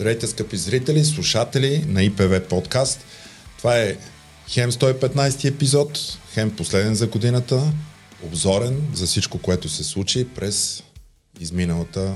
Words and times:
Здравейте, 0.00 0.26
скъпи 0.26 0.56
зрители, 0.56 1.04
слушатели 1.04 1.84
на 1.88 2.02
ИПВ 2.02 2.40
подкаст. 2.48 3.04
Това 3.58 3.78
е 3.78 3.96
хем 4.48 4.72
115 4.72 5.48
епизод, 5.48 6.18
хем 6.32 6.50
последен 6.50 6.94
за 6.94 7.06
годината, 7.06 7.72
обзорен 8.22 8.82
за 8.94 9.06
всичко, 9.06 9.38
което 9.38 9.68
се 9.68 9.84
случи 9.84 10.28
през 10.28 10.82
изминалата 11.40 12.14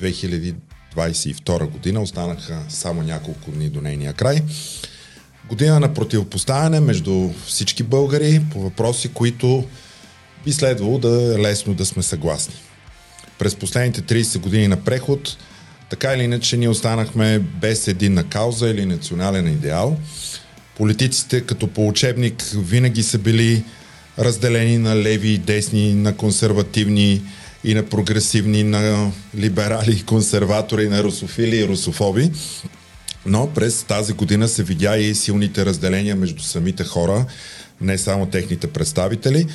2022 0.00 1.70
година. 1.70 2.02
Останаха 2.02 2.62
само 2.68 3.02
няколко 3.02 3.50
дни 3.50 3.68
до 3.68 3.80
нейния 3.80 4.12
край. 4.12 4.42
Година 5.48 5.80
на 5.80 5.94
противопоставяне 5.94 6.80
между 6.80 7.30
всички 7.46 7.82
българи 7.82 8.42
по 8.52 8.60
въпроси, 8.60 9.08
които 9.08 9.64
би 10.44 10.52
следвало 10.52 10.98
да 10.98 11.34
е 11.34 11.38
лесно 11.38 11.74
да 11.74 11.86
сме 11.86 12.02
съгласни. 12.02 12.54
През 13.38 13.56
последните 13.56 14.02
30 14.02 14.38
години 14.38 14.68
на 14.68 14.84
преход– 14.84 15.36
така 15.92 16.14
или 16.14 16.22
иначе 16.22 16.56
ние 16.56 16.68
останахме 16.68 17.38
без 17.38 17.88
единна 17.88 18.24
кауза 18.24 18.68
или 18.68 18.86
национален 18.86 19.46
идеал. 19.46 19.96
Политиците 20.76 21.40
като 21.40 21.66
по 21.66 21.88
учебник 21.88 22.42
винаги 22.54 23.02
са 23.02 23.18
били 23.18 23.64
разделени 24.18 24.78
на 24.78 24.96
леви 24.96 25.28
и 25.28 25.38
десни, 25.38 25.94
на 25.94 26.16
консервативни 26.16 27.22
и 27.64 27.74
на 27.74 27.82
прогресивни, 27.82 28.62
на 28.62 29.12
либерали, 29.36 30.02
консерватори, 30.02 30.88
на 30.88 31.02
русофили 31.02 31.56
и 31.56 31.68
русофоби. 31.68 32.30
Но 33.26 33.46
през 33.54 33.82
тази 33.82 34.12
година 34.12 34.48
се 34.48 34.62
видя 34.62 34.96
и 34.96 35.14
силните 35.14 35.66
разделения 35.66 36.16
между 36.16 36.42
самите 36.42 36.84
хора, 36.84 37.26
не 37.80 37.98
само 37.98 38.26
техните 38.26 38.66
представители. 38.66 39.46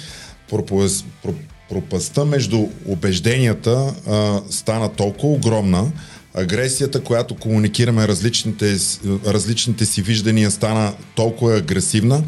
Пропаста 1.69 2.25
между 2.25 2.67
убежденията 2.85 3.95
а, 4.07 4.41
стана 4.49 4.89
толкова 4.93 5.33
огромна, 5.33 5.91
агресията, 6.37 7.03
която 7.03 7.35
комуникираме 7.35 8.07
различните, 8.07 8.77
различните 9.25 9.85
си 9.85 10.01
виждания, 10.01 10.51
стана 10.51 10.93
толкова 11.15 11.57
агресивна, 11.57 12.23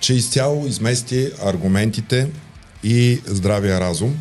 че 0.00 0.14
изцяло 0.14 0.66
измести 0.66 1.30
аргументите 1.44 2.28
и 2.84 3.20
здравия 3.26 3.80
разум. 3.80 4.14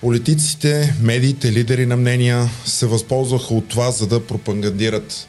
Политиците, 0.00 0.94
медиите, 1.00 1.52
лидери 1.52 1.86
на 1.86 1.96
мнения 1.96 2.50
се 2.64 2.86
възползваха 2.86 3.54
от 3.54 3.68
това, 3.68 3.90
за 3.90 4.06
да 4.06 4.26
пропагандират 4.26 5.28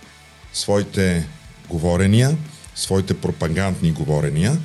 своите 0.54 1.28
говорения, 1.70 2.38
своите 2.76 3.14
пропагандни 3.14 3.92
говорения. 3.92 4.58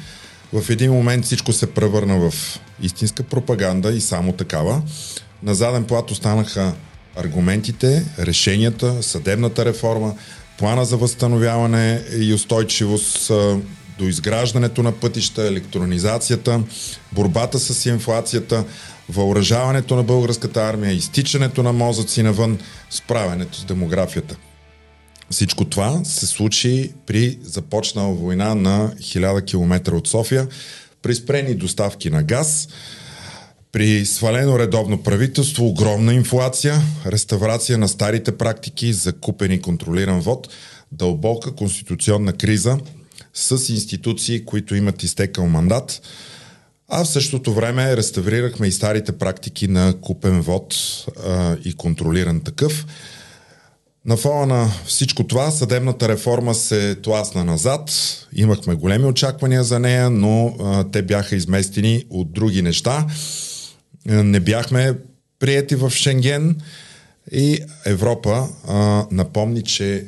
В 0.52 0.70
един 0.70 0.92
момент 0.92 1.24
всичко 1.24 1.52
се 1.52 1.66
превърна 1.66 2.30
в 2.30 2.34
истинска 2.82 3.22
пропаганда 3.22 3.90
и 3.90 4.00
само 4.00 4.32
такава. 4.32 4.82
На 5.42 5.54
заден 5.54 5.84
плат 5.84 6.10
останаха 6.10 6.74
аргументите, 7.16 8.04
решенията, 8.18 9.02
съдебната 9.02 9.64
реформа, 9.64 10.14
плана 10.58 10.84
за 10.84 10.96
възстановяване 10.96 12.02
и 12.18 12.34
устойчивост 12.34 13.32
до 13.98 14.04
изграждането 14.04 14.82
на 14.82 14.92
пътища, 14.92 15.46
електронизацията, 15.46 16.62
борбата 17.12 17.58
с 17.58 17.86
инфлацията, 17.86 18.64
въоръжаването 19.08 19.96
на 19.96 20.02
българската 20.02 20.60
армия, 20.60 20.92
изтичането 20.92 21.62
на 21.62 21.72
мозъци 21.72 22.22
навън, 22.22 22.58
справянето 22.90 23.58
с 23.58 23.64
демографията. 23.64 24.36
Всичко 25.30 25.64
това 25.64 26.04
се 26.04 26.26
случи 26.26 26.92
при 27.06 27.38
започнала 27.42 28.14
война 28.14 28.54
на 28.54 28.92
1000 29.00 29.46
км 29.46 29.94
от 29.96 30.08
София, 30.08 30.48
при 31.02 31.14
спрени 31.14 31.54
доставки 31.54 32.10
на 32.10 32.22
газ, 32.22 32.68
при 33.76 34.06
свалено 34.06 34.58
редовно 34.58 35.02
правителство, 35.02 35.66
огромна 35.66 36.14
инфлация, 36.14 36.82
реставрация 37.06 37.78
на 37.78 37.88
старите 37.88 38.38
практики 38.38 38.92
за 38.92 39.12
купен 39.12 39.52
и 39.52 39.60
контролиран 39.60 40.20
вод, 40.20 40.48
дълбока 40.92 41.54
конституционна 41.54 42.32
криза 42.32 42.78
с 43.34 43.68
институции, 43.72 44.44
които 44.44 44.74
имат 44.74 45.02
изтекал 45.02 45.46
мандат, 45.46 46.02
а 46.88 47.04
в 47.04 47.08
същото 47.08 47.54
време 47.54 47.96
реставрирахме 47.96 48.66
и 48.66 48.72
старите 48.72 49.12
практики 49.12 49.68
на 49.68 49.94
купен 50.00 50.40
вод 50.40 50.74
а, 51.26 51.56
и 51.64 51.72
контролиран 51.72 52.40
такъв. 52.40 52.86
На 54.04 54.16
фона 54.16 54.46
на 54.46 54.70
всичко 54.86 55.26
това 55.26 55.50
съдебната 55.50 56.08
реформа 56.08 56.54
се 56.54 56.94
тласна 56.94 57.44
назад. 57.44 57.90
Имахме 58.32 58.74
големи 58.74 59.04
очаквания 59.04 59.64
за 59.64 59.78
нея, 59.78 60.10
но 60.10 60.56
а, 60.60 60.84
те 60.90 61.02
бяха 61.02 61.36
изместени 61.36 62.04
от 62.10 62.32
други 62.32 62.62
неща. 62.62 63.06
Не 64.06 64.40
бяхме 64.40 64.94
прияти 65.38 65.74
в 65.74 65.90
Шенген. 65.90 66.60
И 67.32 67.58
Европа 67.86 68.48
а, 68.68 69.06
напомни, 69.10 69.62
че 69.62 70.04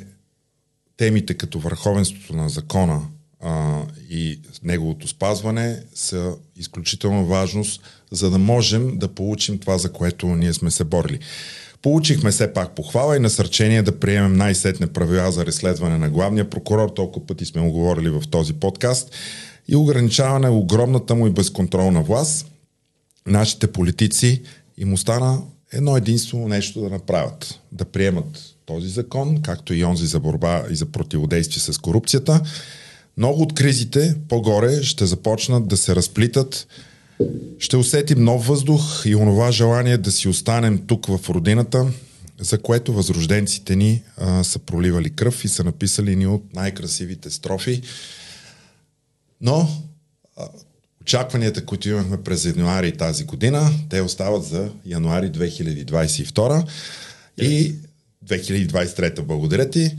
темите 0.97 1.33
като 1.33 1.59
върховенството 1.59 2.35
на 2.35 2.49
закона 2.49 3.01
а, 3.39 3.81
и 4.09 4.39
неговото 4.63 5.07
спазване 5.07 5.79
са 5.95 6.35
изключително 6.55 7.25
важност, 7.25 7.81
за 8.11 8.29
да 8.29 8.37
можем 8.37 8.97
да 8.97 9.07
получим 9.07 9.59
това, 9.59 9.77
за 9.77 9.91
което 9.91 10.27
ние 10.27 10.53
сме 10.53 10.71
се 10.71 10.83
борили. 10.83 11.19
Получихме 11.81 12.31
все 12.31 12.53
пак 12.53 12.75
похвала 12.75 13.15
и 13.15 13.19
насърчение 13.19 13.81
да 13.81 13.99
приемем 13.99 14.33
най-сетне 14.33 14.87
правила 14.87 15.31
за 15.31 15.45
разследване 15.45 15.97
на 15.97 16.09
главния 16.09 16.49
прокурор, 16.49 16.89
толкова 16.89 17.25
пъти 17.25 17.45
сме 17.45 17.61
го 17.61 17.71
говорили 17.71 18.09
в 18.09 18.23
този 18.31 18.53
подкаст, 18.53 19.15
и 19.67 19.75
ограничаване 19.75 20.49
огромната 20.49 21.15
му 21.15 21.27
и 21.27 21.31
безконтролна 21.31 22.01
власт– 22.01 22.48
нашите 23.29 23.71
политици 23.71 24.41
им 24.77 24.93
остана 24.93 25.41
едно 25.71 25.97
единствено 25.97 26.47
нещо 26.47 26.81
да 26.81 26.89
направят. 26.89 27.59
Да 27.71 27.85
приемат 27.85 28.55
този 28.65 28.89
закон, 28.89 29.41
както 29.41 29.73
и 29.73 29.83
онзи 29.83 30.05
за 30.05 30.19
борба 30.19 30.63
и 30.71 30.75
за 30.75 30.85
противодействие 30.85 31.73
с 31.73 31.77
корупцията. 31.77 32.41
Много 33.17 33.41
от 33.41 33.53
кризите 33.53 34.15
по-горе 34.29 34.83
ще 34.83 35.05
започнат 35.05 35.67
да 35.67 35.77
се 35.77 35.95
разплитат. 35.95 36.67
Ще 37.59 37.77
усетим 37.77 38.23
нов 38.23 38.47
въздух 38.47 38.81
и 39.05 39.15
онова 39.15 39.51
желание 39.51 39.97
да 39.97 40.11
си 40.11 40.27
останем 40.27 40.77
тук 40.87 41.05
в 41.05 41.29
родината, 41.29 41.87
за 42.41 42.57
което 42.57 42.93
възрожденците 42.93 43.75
ни 43.75 44.03
а, 44.17 44.43
са 44.43 44.59
проливали 44.59 45.09
кръв 45.09 45.45
и 45.45 45.47
са 45.47 45.63
написали 45.63 46.15
ни 46.15 46.27
от 46.27 46.53
най-красивите 46.53 47.29
строфи. 47.29 47.81
Но 49.41 49.69
очакванията, 51.09 51.65
които 51.65 51.89
имахме 51.89 52.17
през 52.23 52.45
януари 52.45 52.91
тази 52.91 53.23
година, 53.23 53.71
те 53.89 54.01
остават 54.01 54.43
за 54.43 54.69
януари 54.85 55.31
2022 55.31 56.65
и 57.41 57.75
2023. 58.25 59.21
Благодаря 59.21 59.69
ти. 59.69 59.95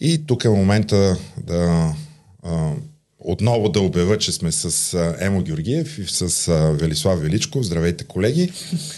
И 0.00 0.26
тук 0.26 0.44
е 0.44 0.48
момента 0.48 1.16
да 1.46 1.94
а, 2.42 2.72
отново 3.18 3.68
да 3.68 3.80
обява, 3.80 4.18
че 4.18 4.32
сме 4.32 4.52
с 4.52 4.94
Емо 5.20 5.42
Георгиев 5.42 5.98
и 5.98 6.04
с 6.06 6.52
Велислав 6.80 7.22
Величков. 7.22 7.64
Здравейте, 7.64 8.04
колеги. 8.04 8.52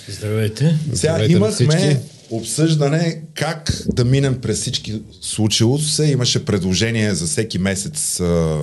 Здравейте. 0.09 0.79
Сега 0.95 1.13
Здравейте 1.13 1.33
имахме 1.33 2.01
обсъждане 2.31 3.21
как 3.35 3.83
да 3.87 4.05
минем 4.05 4.41
през 4.41 4.61
всички 4.61 5.03
случило 5.21 5.79
се. 5.79 6.11
Имаше 6.11 6.45
предложение 6.45 7.15
за 7.15 7.27
всеки 7.27 7.59
месец 7.59 8.21
а, 8.21 8.59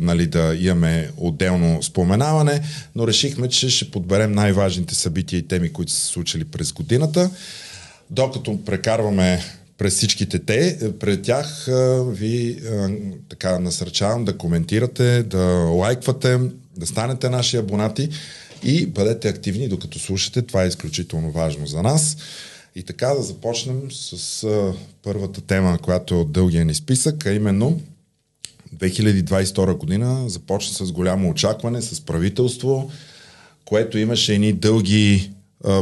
нали, 0.00 0.26
да 0.26 0.56
имаме 0.60 1.10
отделно 1.16 1.82
споменаване, 1.82 2.62
но 2.94 3.06
решихме, 3.06 3.48
че 3.48 3.70
ще 3.70 3.90
подберем 3.90 4.32
най-важните 4.32 4.94
събития 4.94 5.38
и 5.38 5.48
теми, 5.48 5.72
които 5.72 5.92
са 5.92 5.98
се 5.98 6.06
случили 6.06 6.44
през 6.44 6.72
годината. 6.72 7.30
Докато 8.10 8.64
прекарваме 8.64 9.44
през 9.78 9.94
всичките 9.94 10.38
те, 10.38 10.78
пред 11.00 11.22
тях 11.22 11.68
а, 11.68 12.04
ви 12.04 12.58
а, 12.66 12.88
така 13.28 13.58
насърчавам 13.58 14.24
да 14.24 14.36
коментирате, 14.36 15.22
да 15.22 15.44
лайквате, 15.54 16.38
да 16.76 16.86
станете 16.86 17.28
наши 17.28 17.56
абонати 17.56 18.08
и 18.62 18.86
бъдете 18.86 19.28
активни 19.28 19.68
докато 19.68 19.98
слушате. 19.98 20.42
Това 20.42 20.64
е 20.64 20.68
изключително 20.68 21.30
важно 21.30 21.66
за 21.66 21.82
нас. 21.82 22.16
И 22.74 22.82
така 22.82 23.06
да 23.06 23.22
започнем 23.22 23.90
с 23.90 24.44
а, 24.44 24.74
първата 25.02 25.40
тема, 25.40 25.78
която 25.78 26.14
е 26.14 26.18
от 26.18 26.32
дългия 26.32 26.64
ни 26.64 26.74
списък, 26.74 27.26
а 27.26 27.32
именно 27.32 27.80
2022 28.76 29.76
година 29.76 30.28
започна 30.28 30.86
с 30.86 30.92
голямо 30.92 31.30
очакване, 31.30 31.82
с 31.82 32.00
правителство, 32.00 32.90
което 33.64 33.98
имаше 33.98 34.34
едни 34.34 34.52
дълги, 34.52 35.32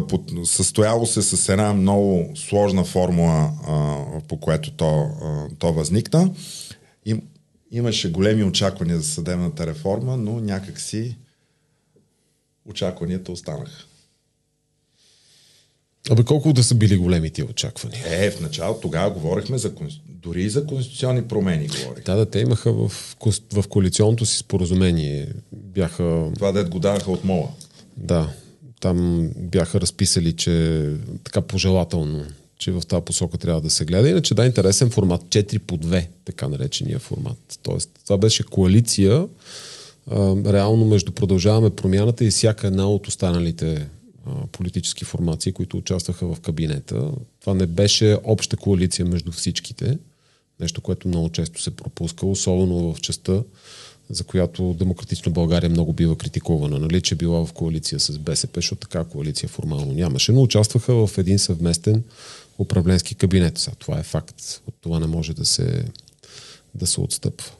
под, 0.09 0.33
състояло 0.45 1.07
се 1.07 1.23
с 1.23 1.49
една 1.49 1.73
много 1.75 2.33
сложна 2.35 2.85
формула, 2.85 3.53
а, 3.67 4.05
по 4.29 4.41
която 4.41 4.71
то, 4.71 5.11
а, 5.23 5.49
то 5.59 5.73
възникна. 5.73 6.31
Им, 7.07 7.23
имаше 7.71 8.11
големи 8.11 8.45
очаквания 8.45 8.97
за 8.99 9.05
съдебната 9.05 9.67
реформа, 9.67 10.17
но 10.17 10.41
някакси 10.41 11.17
очакванията 12.67 13.33
останаха. 13.33 13.88
Абе 16.11 16.25
колко 16.25 16.53
да 16.53 16.65
са 16.65 16.75
били 16.75 16.97
големи 16.97 17.31
тия 17.31 17.45
очаквания? 17.45 18.03
Е, 18.07 18.31
в 18.31 18.41
начало 18.41 18.81
тогава 18.81 19.11
говорихме 19.11 19.59
за, 19.59 19.73
дори 20.09 20.43
и 20.43 20.51
за 20.51 20.67
конституционни 20.67 21.23
промени. 21.23 21.69
Говорих. 21.69 22.05
Да, 22.05 22.17
да, 22.17 22.27
те 22.27 22.41
имаха 22.41 22.73
в, 22.73 22.89
в 23.53 23.69
коалиционното 23.69 24.27
си 24.27 24.39
споразумение. 24.39 25.29
Бяха... 25.53 26.31
Това 26.35 26.53
дед 26.53 26.69
го 26.69 26.79
даваха 26.79 27.11
от 27.11 27.25
мола. 27.25 27.49
Да, 27.97 28.31
там 28.81 29.29
бяха 29.37 29.81
разписали, 29.81 30.33
че 30.33 30.85
така 31.25 31.41
пожелателно 31.41 32.25
че 32.59 32.73
в 32.73 32.83
тази 32.89 33.05
посока 33.05 33.39
трябва 33.39 33.61
да 33.61 33.71
се 33.71 33.85
гледа. 33.85 34.09
Иначе 34.09 34.35
да, 34.35 34.47
интересен 34.47 34.91
формат. 34.91 35.23
4 35.23 35.59
по 35.59 35.79
2, 35.79 36.07
така 36.25 36.49
наречения 36.49 36.99
формат. 36.99 37.59
Тоест, 37.63 37.91
това 38.05 38.19
беше 38.19 38.43
коалиция, 38.43 39.27
а, 40.11 40.37
реално 40.53 40.85
между 40.85 41.13
продължаваме 41.13 41.71
промяната 41.71 42.25
и 42.25 42.31
всяка 42.31 42.67
една 42.67 42.89
от 42.89 43.07
останалите 43.07 43.87
политически 44.53 45.05
формации, 45.05 45.53
които 45.53 45.77
участваха 45.77 46.35
в 46.35 46.41
кабинета. 46.41 47.11
Това 47.41 47.55
не 47.55 47.67
беше 47.67 48.19
обща 48.25 48.57
коалиция 48.57 49.07
между 49.07 49.33
всичките, 49.33 49.99
нещо, 50.61 50.81
което 50.81 51.09
много 51.09 51.29
често 51.29 51.63
се 51.63 51.77
пропуска, 51.77 52.27
особено 52.27 52.95
в 52.95 53.01
частта, 53.01 53.43
за 54.11 54.25
която 54.25 54.75
Демократична 54.79 55.33
България 55.33 55.71
много 55.71 55.93
бива 55.93 56.17
критикувана, 56.17 56.79
нали, 56.79 57.01
че 57.01 57.15
била 57.15 57.47
в 57.47 57.53
коалиция 57.53 58.01
с 58.01 58.19
БСП, 58.19 58.59
защото 58.59 58.81
така 58.81 59.05
коалиция 59.05 59.49
формално 59.49 59.93
нямаше, 59.93 60.33
но 60.33 60.43
участваха 60.43 61.07
в 61.07 61.19
един 61.19 61.39
съвместен 61.39 62.03
управленски 62.59 63.15
кабинет. 63.15 63.59
Сега, 63.59 63.77
това 63.79 63.99
е 63.99 64.03
факт. 64.03 64.61
От 64.67 64.75
това 64.81 65.01
не 65.01 65.07
може 65.07 65.35
да 65.35 65.45
се, 65.45 65.85
да 66.75 66.87
се 66.87 67.01
отстъпва. 67.01 67.51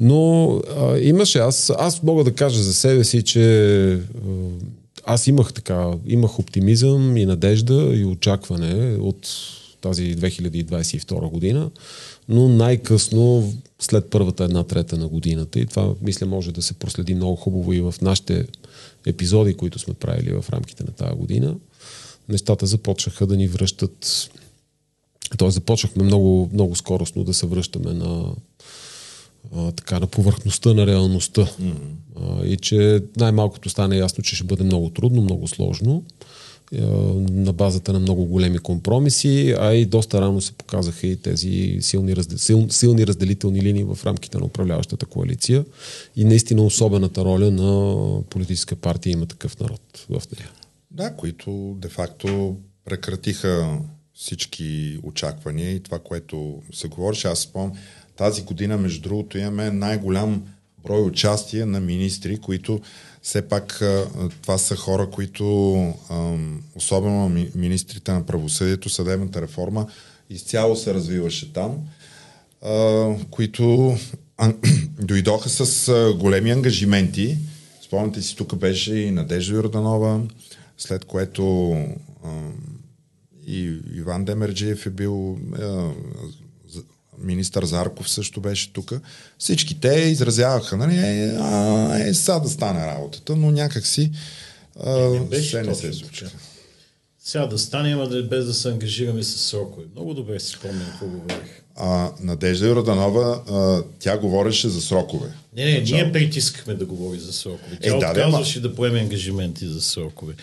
Но 0.00 0.50
а, 0.56 0.98
имаше, 0.98 1.38
аз, 1.38 1.72
аз 1.78 2.02
мога 2.02 2.24
да 2.24 2.34
кажа 2.34 2.62
за 2.62 2.74
себе 2.74 3.04
си, 3.04 3.22
че 3.22 3.92
а, 3.92 3.98
аз 5.06 5.26
имах 5.26 5.52
така, 5.52 5.92
имах 6.06 6.38
оптимизъм 6.38 7.16
и 7.16 7.26
надежда 7.26 7.92
и 7.94 8.04
очакване 8.04 8.96
от 9.00 9.28
тази 9.80 10.16
2022 10.16 11.30
година, 11.30 11.70
но 12.28 12.48
най-късно 12.48 13.54
след 13.78 14.10
първата 14.10 14.44
една 14.44 14.62
трета 14.62 14.96
на 14.96 15.08
годината. 15.08 15.60
И 15.60 15.66
това, 15.66 15.94
мисля, 16.02 16.26
може 16.26 16.52
да 16.52 16.62
се 16.62 16.74
проследи 16.74 17.14
много 17.14 17.36
хубаво 17.36 17.72
и 17.72 17.80
в 17.80 17.94
нашите 18.02 18.46
епизоди, 19.06 19.54
които 19.54 19.78
сме 19.78 19.94
правили 19.94 20.32
в 20.32 20.44
рамките 20.50 20.84
на 20.84 20.90
тази 20.90 21.16
година. 21.16 21.54
Нещата 22.28 22.66
започнаха 22.66 23.26
да 23.26 23.36
ни 23.36 23.48
връщат. 23.48 24.30
Тоест, 25.38 25.54
започнахме 25.54 26.04
много, 26.04 26.50
много 26.52 26.76
скоростно 26.76 27.24
да 27.24 27.34
се 27.34 27.46
връщаме 27.46 27.92
на, 27.92 28.32
а, 29.56 29.72
така, 29.72 30.00
на 30.00 30.06
повърхността 30.06 30.74
на 30.74 30.86
реалността. 30.86 31.42
Mm-hmm. 31.42 31.72
А, 32.20 32.46
и 32.46 32.56
че 32.56 33.02
най-малкото 33.16 33.70
стане 33.70 33.96
ясно, 33.96 34.24
че 34.24 34.36
ще 34.36 34.44
бъде 34.44 34.64
много 34.64 34.90
трудно, 34.90 35.22
много 35.22 35.48
сложно 35.48 36.04
на 36.72 37.52
базата 37.52 37.92
на 37.92 37.98
много 37.98 38.24
големи 38.24 38.58
компромиси, 38.58 39.54
а 39.58 39.74
и 39.74 39.86
доста 39.86 40.20
рано 40.20 40.40
се 40.40 40.52
показаха 40.52 41.06
и 41.06 41.16
тези 41.16 41.78
силни, 41.80 42.14
сил, 42.36 42.66
силни 42.70 43.06
разделителни 43.06 43.62
линии 43.62 43.84
в 43.84 43.98
рамките 44.06 44.38
на 44.38 44.44
управляващата 44.44 45.06
коалиция 45.06 45.64
и 46.16 46.24
наистина 46.24 46.62
особената 46.62 47.24
роля 47.24 47.50
на 47.50 48.22
политическа 48.30 48.76
партия 48.76 49.12
има 49.12 49.26
такъв 49.26 49.60
народ 49.60 50.06
в 50.10 50.22
нея. 50.38 50.50
Да, 50.90 51.16
които 51.16 51.76
де-факто 51.78 52.56
прекратиха 52.84 53.78
всички 54.14 54.98
очаквания 55.02 55.70
и 55.70 55.80
това, 55.80 55.98
което 55.98 56.62
се 56.72 56.88
говореше. 56.88 57.28
Аз 57.28 57.38
спомням, 57.38 57.78
тази 58.16 58.42
година, 58.42 58.76
между 58.76 59.08
другото, 59.08 59.38
имаме 59.38 59.70
най-голям 59.70 60.42
брой 60.86 61.02
участие 61.02 61.64
на 61.64 61.80
министри, 61.80 62.38
които 62.38 62.80
все 63.22 63.42
пак 63.42 63.82
това 64.42 64.58
са 64.58 64.76
хора, 64.76 65.10
които, 65.10 65.44
особено 66.74 67.28
министрите 67.54 68.12
на 68.12 68.26
правосъдието, 68.26 68.88
съдебната 68.88 69.42
реформа, 69.42 69.86
изцяло 70.30 70.76
се 70.76 70.94
развиваше 70.94 71.52
там, 71.52 71.78
които 73.30 73.96
дойдоха 75.00 75.48
с 75.48 75.92
големи 76.18 76.50
ангажименти. 76.50 77.38
Спомняте 77.82 78.22
си, 78.22 78.36
тук 78.36 78.56
беше 78.56 78.94
и 78.94 79.10
Надежда 79.10 79.54
Йорданова, 79.54 80.20
след 80.78 81.04
което 81.04 81.76
и 83.46 83.78
Иван 83.94 84.24
Демерджиев 84.24 84.86
е 84.86 84.90
бил 84.90 85.38
министър 87.26 87.64
Зарков 87.64 88.10
също 88.10 88.40
беше 88.40 88.72
тук. 88.72 88.92
Всички 89.38 89.80
те 89.80 89.88
изразяваха, 89.88 90.76
нали, 90.76 90.96
е, 90.96 91.36
а, 91.40 91.98
е, 91.98 92.14
сега 92.14 92.38
да 92.38 92.48
стане 92.48 92.86
работата, 92.86 93.36
но 93.36 93.50
някакси 93.50 94.10
а, 94.84 94.98
не, 94.98 95.20
не 95.20 95.38
все 95.38 95.62
не 95.62 95.74
се 95.74 95.92
случи. 95.92 96.24
Сега 97.24 97.46
да 97.46 97.58
стане, 97.58 97.92
ама 97.92 98.08
да, 98.08 98.22
без 98.22 98.46
да 98.46 98.54
се 98.54 98.68
ангажираме 98.68 99.22
с 99.22 99.38
срокове. 99.38 99.86
Много 99.94 100.14
добре 100.14 100.40
си 100.40 100.50
спомням 100.50 100.86
какво 100.90 101.06
говорих. 101.06 101.62
А, 101.76 102.12
Надежда 102.20 102.66
Йорданова, 102.66 103.42
а, 103.50 103.82
тя 103.98 104.18
говореше 104.18 104.68
за 104.68 104.80
срокове. 104.80 105.28
Не, 105.56 105.64
не, 105.64 105.80
Начало. 105.80 106.02
ние 106.02 106.12
притискахме 106.12 106.74
да 106.74 106.86
говори 106.86 107.18
за 107.18 107.32
срокове. 107.32 107.78
Тя 107.82 107.88
е, 107.88 107.90
да, 107.90 107.96
отказваше 107.96 108.60
да, 108.60 108.68
да 108.68 108.74
поеме 108.74 109.00
ангажименти 109.00 109.66
за 109.66 109.82
срокове. 109.82 110.34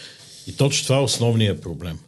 И 0.48 0.56
точно 0.56 0.84
това 0.84 0.98
е 0.98 1.02
основният 1.02 1.62
проблем. 1.62 2.00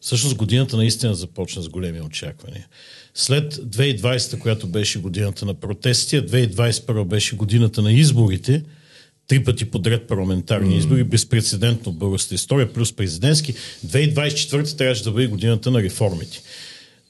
Всъщност 0.00 0.36
годината 0.36 0.76
наистина 0.76 1.14
започна 1.14 1.62
с 1.62 1.68
големи 1.68 2.00
очаквания. 2.00 2.66
След 3.14 3.54
2020, 3.54 4.38
която 4.38 4.66
беше 4.66 4.98
годината 4.98 5.46
на 5.46 5.54
протести, 5.54 6.20
2021 6.20 7.04
беше 7.04 7.36
годината 7.36 7.82
на 7.82 7.92
изборите, 7.92 8.62
три 9.26 9.44
пъти 9.44 9.64
подред 9.64 10.08
парламентарни 10.08 10.76
избори, 10.76 11.04
безпредседентно 11.04 11.92
в 11.92 11.96
българската 11.96 12.34
история, 12.34 12.72
плюс 12.72 12.92
президентски. 12.92 13.54
2024 13.86 14.78
трябваше 14.78 15.04
да 15.04 15.10
бъде 15.10 15.26
годината 15.26 15.70
на 15.70 15.82
реформите 15.82 16.42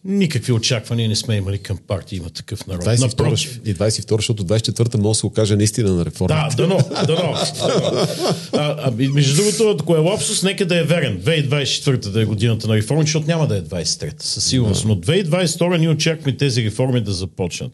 никакви 0.05 0.53
очаквания 0.53 1.09
не 1.09 1.17
сме 1.17 1.37
имали 1.37 1.59
към 1.59 1.79
партия 1.87 2.17
има 2.17 2.31
такъв 2.31 2.67
народ. 2.67 2.85
22, 2.85 3.01
Напротив. 3.01 3.61
И 3.65 3.75
22, 3.75 4.17
защото 4.17 4.45
24-та 4.45 4.99
може 4.99 5.09
да 5.09 5.15
се 5.15 5.27
окаже 5.27 5.57
наистина 5.57 5.95
на 5.95 6.05
реформата. 6.05 6.57
Да, 6.57 6.67
дано, 6.67 6.79
дано. 7.07 7.35
а, 8.53 8.77
а, 8.83 8.91
между 8.91 9.37
другото, 9.37 9.77
ако 9.81 9.97
е 9.97 9.99
лапсус, 9.99 10.43
нека 10.43 10.67
да 10.67 10.79
е 10.79 10.83
верен. 10.83 11.21
2024 11.21 11.97
да 12.11 12.23
е 12.23 12.25
годината 12.25 12.69
на 12.69 12.77
реформи, 12.77 13.03
защото 13.03 13.27
няма 13.27 13.47
да 13.47 13.57
е 13.57 13.63
23-та, 13.63 14.25
със 14.25 14.45
сигурност. 14.45 14.85
Но 14.85 14.97
2022 14.97 15.79
ние 15.79 15.89
очакваме 15.89 16.37
тези 16.37 16.65
реформи 16.65 17.01
да 17.01 17.13
започнат. 17.13 17.73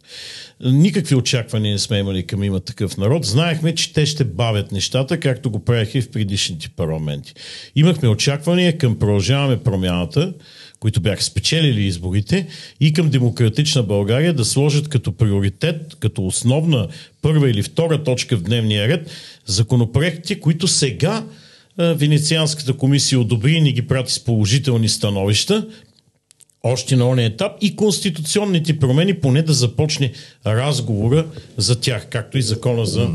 Никакви 0.65 1.15
очаквания 1.15 1.73
не 1.73 1.79
сме 1.79 1.99
имали 1.99 2.27
към 2.27 2.45
има 2.45 2.61
такъв 2.61 2.97
народ. 2.97 3.25
Знаехме, 3.25 3.75
че 3.75 3.93
те 3.93 4.07
ще 4.07 4.25
бавят 4.25 4.73
нещата, 4.73 5.21
както 5.21 5.51
го 5.51 5.65
правяха 5.65 5.99
и 5.99 6.03
в 6.03 6.11
предишните 6.11 6.69
парламенти. 6.77 7.35
Имахме 7.77 8.09
очаквания 8.09 8.79
към 8.79 8.99
продължаваме 8.99 9.63
промяната, 9.63 10.33
които 10.81 11.01
бяха 11.01 11.23
спечелили 11.23 11.83
изборите, 11.83 12.47
и 12.81 12.93
към 12.93 13.11
демократична 13.11 13.83
България 13.83 14.35
да 14.35 14.45
сложат 14.45 14.89
като 14.89 15.13
приоритет, 15.13 15.97
като 16.01 16.27
основна 16.27 16.89
първа 17.23 17.51
или 17.51 17.63
втора 17.63 18.05
точка 18.05 18.37
в 18.37 18.43
дневния 18.43 18.89
ред 18.89 19.11
законопроекти, 19.47 20.41
които 20.41 20.69
сега 20.69 21.25
Венецианската 21.79 22.73
комисия 22.73 23.21
одобри 23.21 23.53
и 23.53 23.61
ни 23.61 23.73
ги 23.73 23.87
прати 23.87 24.13
с 24.13 24.25
положителни 24.25 24.89
становища, 24.89 25.67
още 26.63 26.97
на 26.97 27.09
ония 27.09 27.27
етап 27.27 27.53
и 27.61 27.77
конституционните 27.77 28.79
промени, 28.79 29.15
поне 29.15 29.43
да 29.43 29.53
започне 29.53 30.13
разговора 30.47 31.27
за 31.57 31.81
тях, 31.81 32.07
както 32.11 32.39
и 32.39 32.43
закона 32.43 32.87
за 32.87 33.09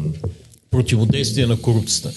противодействие 0.72 1.46
на 1.46 1.62
корупцията. 1.62 2.14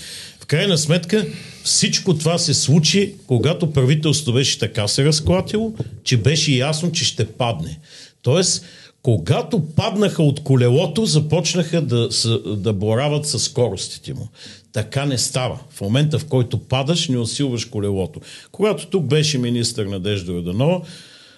Крайна 0.49 0.79
сметка, 0.79 1.27
всичко 1.65 2.19
това 2.19 2.39
се 2.39 2.55
случи, 2.55 3.15
когато 3.27 3.73
правителството 3.73 4.35
беше 4.35 4.59
така 4.59 4.89
се 4.89 5.05
разклатило, 5.05 5.73
че 6.05 6.17
беше 6.17 6.53
ясно, 6.53 6.93
че 6.93 7.05
ще 7.05 7.27
падне. 7.27 7.79
Тоест, 8.23 8.65
когато 9.03 9.67
паднаха 9.67 10.23
от 10.23 10.41
колелото, 10.41 11.07
започнаха 11.07 11.83
да, 11.83 12.09
да 12.57 12.73
борават 12.73 13.27
с 13.27 13.39
скоростите 13.39 14.15
му. 14.15 14.29
Така 14.73 15.07
не 15.07 15.19
става. 15.19 15.61
В 15.71 15.81
момента, 15.81 16.19
в 16.19 16.25
който 16.25 16.59
падаш, 16.59 17.09
не 17.09 17.19
усилваш 17.19 17.65
колелото. 17.65 18.21
Когато 18.53 18.87
тук 18.87 19.05
беше 19.05 19.39
министър 19.39 19.87
Надежда 19.87 20.33
Йорданова, 20.33 20.81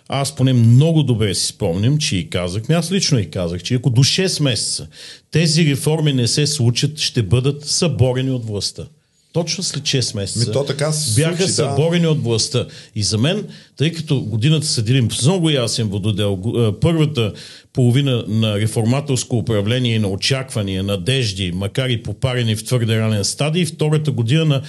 аз 0.08 0.34
поне 0.34 0.52
много 0.52 1.02
добре 1.02 1.34
си 1.34 1.46
спомням, 1.46 1.98
че 1.98 2.16
и 2.16 2.30
казах, 2.30 2.70
аз 2.70 2.92
лично 2.92 3.18
и 3.18 3.30
казах, 3.30 3.62
че 3.62 3.74
ако 3.74 3.90
до 3.90 4.04
6 4.04 4.42
месеца 4.42 4.88
тези 5.30 5.66
реформи 5.66 6.12
не 6.12 6.28
се 6.28 6.46
случат, 6.46 6.98
ще 6.98 7.22
бъдат 7.22 7.64
съборени 7.64 8.30
от 8.30 8.46
властта. 8.46 8.86
Точно 9.32 9.64
след 9.64 9.82
6 9.82 10.16
месеца 10.16 10.46
Ми, 10.46 10.52
то 10.52 10.64
така 10.64 10.92
бяха 11.16 11.36
случи, 11.36 11.52
съборени 11.52 12.02
да. 12.02 12.10
от 12.10 12.22
властта. 12.22 12.66
И 12.94 13.02
за 13.02 13.18
мен, 13.18 13.48
тъй 13.76 13.92
като 13.92 14.20
годината 14.20 14.66
се 14.66 14.82
делим 14.82 15.10
с 15.10 15.22
много 15.22 15.50
ясен 15.50 15.88
вододел, 15.88 16.38
първата 16.80 17.32
половина 17.72 18.24
на 18.28 18.58
реформаторско 18.58 19.36
управление 19.36 19.98
на 19.98 20.08
очаквания, 20.08 20.82
надежди, 20.82 21.52
макар 21.52 21.88
и 21.88 22.02
попарени 22.02 22.56
в 22.56 22.64
твърде 22.64 23.00
ранен 23.00 23.24
стадий, 23.24 23.64
втората 23.66 24.10
година 24.10 24.44
на 24.44 24.62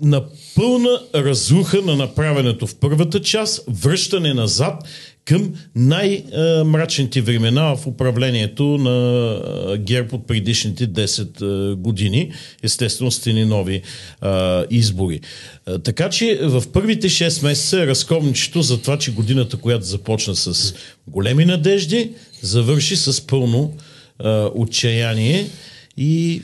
на 0.00 0.24
пълна 0.54 1.00
разруха 1.14 1.82
на 1.82 1.96
направенето 1.96 2.66
в 2.66 2.74
първата 2.74 3.20
част, 3.22 3.64
връщане 3.68 4.34
назад 4.34 4.84
към 5.26 5.54
най-мрачните 5.74 7.20
времена 7.20 7.76
в 7.76 7.86
управлението 7.86 8.64
на 8.64 9.78
ГЕРБ 9.78 10.16
от 10.16 10.26
предишните 10.26 10.88
10 10.88 11.74
години. 11.74 12.32
Естествено, 12.62 13.10
с 13.10 13.26
ни 13.26 13.44
нови 13.44 13.82
избори. 14.70 15.20
Така 15.84 16.10
че 16.10 16.38
в 16.42 16.64
първите 16.72 17.08
6 17.08 17.42
месеца 17.42 17.86
разковничето 17.86 18.62
за 18.62 18.82
това, 18.82 18.98
че 18.98 19.12
годината, 19.12 19.56
която 19.56 19.84
започна 19.84 20.36
с 20.36 20.74
големи 21.06 21.44
надежди, 21.44 22.10
завърши 22.42 22.96
с 22.96 23.26
пълно 23.26 23.74
а, 24.18 24.50
отчаяние 24.54 25.46
и 25.96 26.42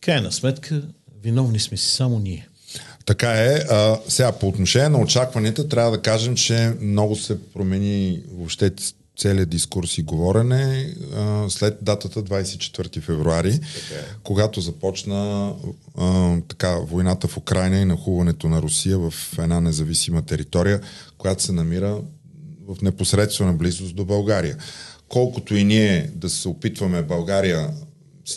крайна 0.00 0.32
сметка 0.32 0.82
виновни 1.22 1.58
сме 1.58 1.76
си 1.76 1.88
само 1.88 2.18
ние. 2.18 2.48
Така 3.06 3.32
е. 3.32 3.54
А, 3.70 3.98
сега, 4.08 4.32
по 4.32 4.48
отношение 4.48 4.88
на 4.88 5.00
очакванията, 5.00 5.68
трябва 5.68 5.90
да 5.90 6.02
кажем, 6.02 6.34
че 6.34 6.72
много 6.80 7.16
се 7.16 7.38
промени 7.52 8.22
въобще 8.32 8.70
целият 9.18 9.48
дискурс 9.48 9.98
и 9.98 10.02
говорене 10.02 10.94
а, 11.16 11.50
след 11.50 11.78
датата 11.82 12.22
24 12.22 13.00
февруари, 13.00 13.50
е. 13.50 13.60
когато 14.22 14.60
започна 14.60 15.52
а, 15.98 16.36
така, 16.48 16.76
войната 16.76 17.28
в 17.28 17.36
Украина 17.36 17.78
и 17.78 17.84
нахуването 17.84 18.48
на 18.48 18.62
Русия 18.62 18.98
в 18.98 19.14
една 19.38 19.60
независима 19.60 20.22
територия, 20.22 20.80
която 21.18 21.42
се 21.42 21.52
намира 21.52 21.98
в 22.68 22.82
непосредствена 22.82 23.52
близост 23.52 23.96
до 23.96 24.04
България. 24.04 24.56
Колкото 25.08 25.56
и 25.56 25.64
ние 25.64 26.10
да 26.14 26.30
се 26.30 26.48
опитваме 26.48 27.02
България 27.02 27.70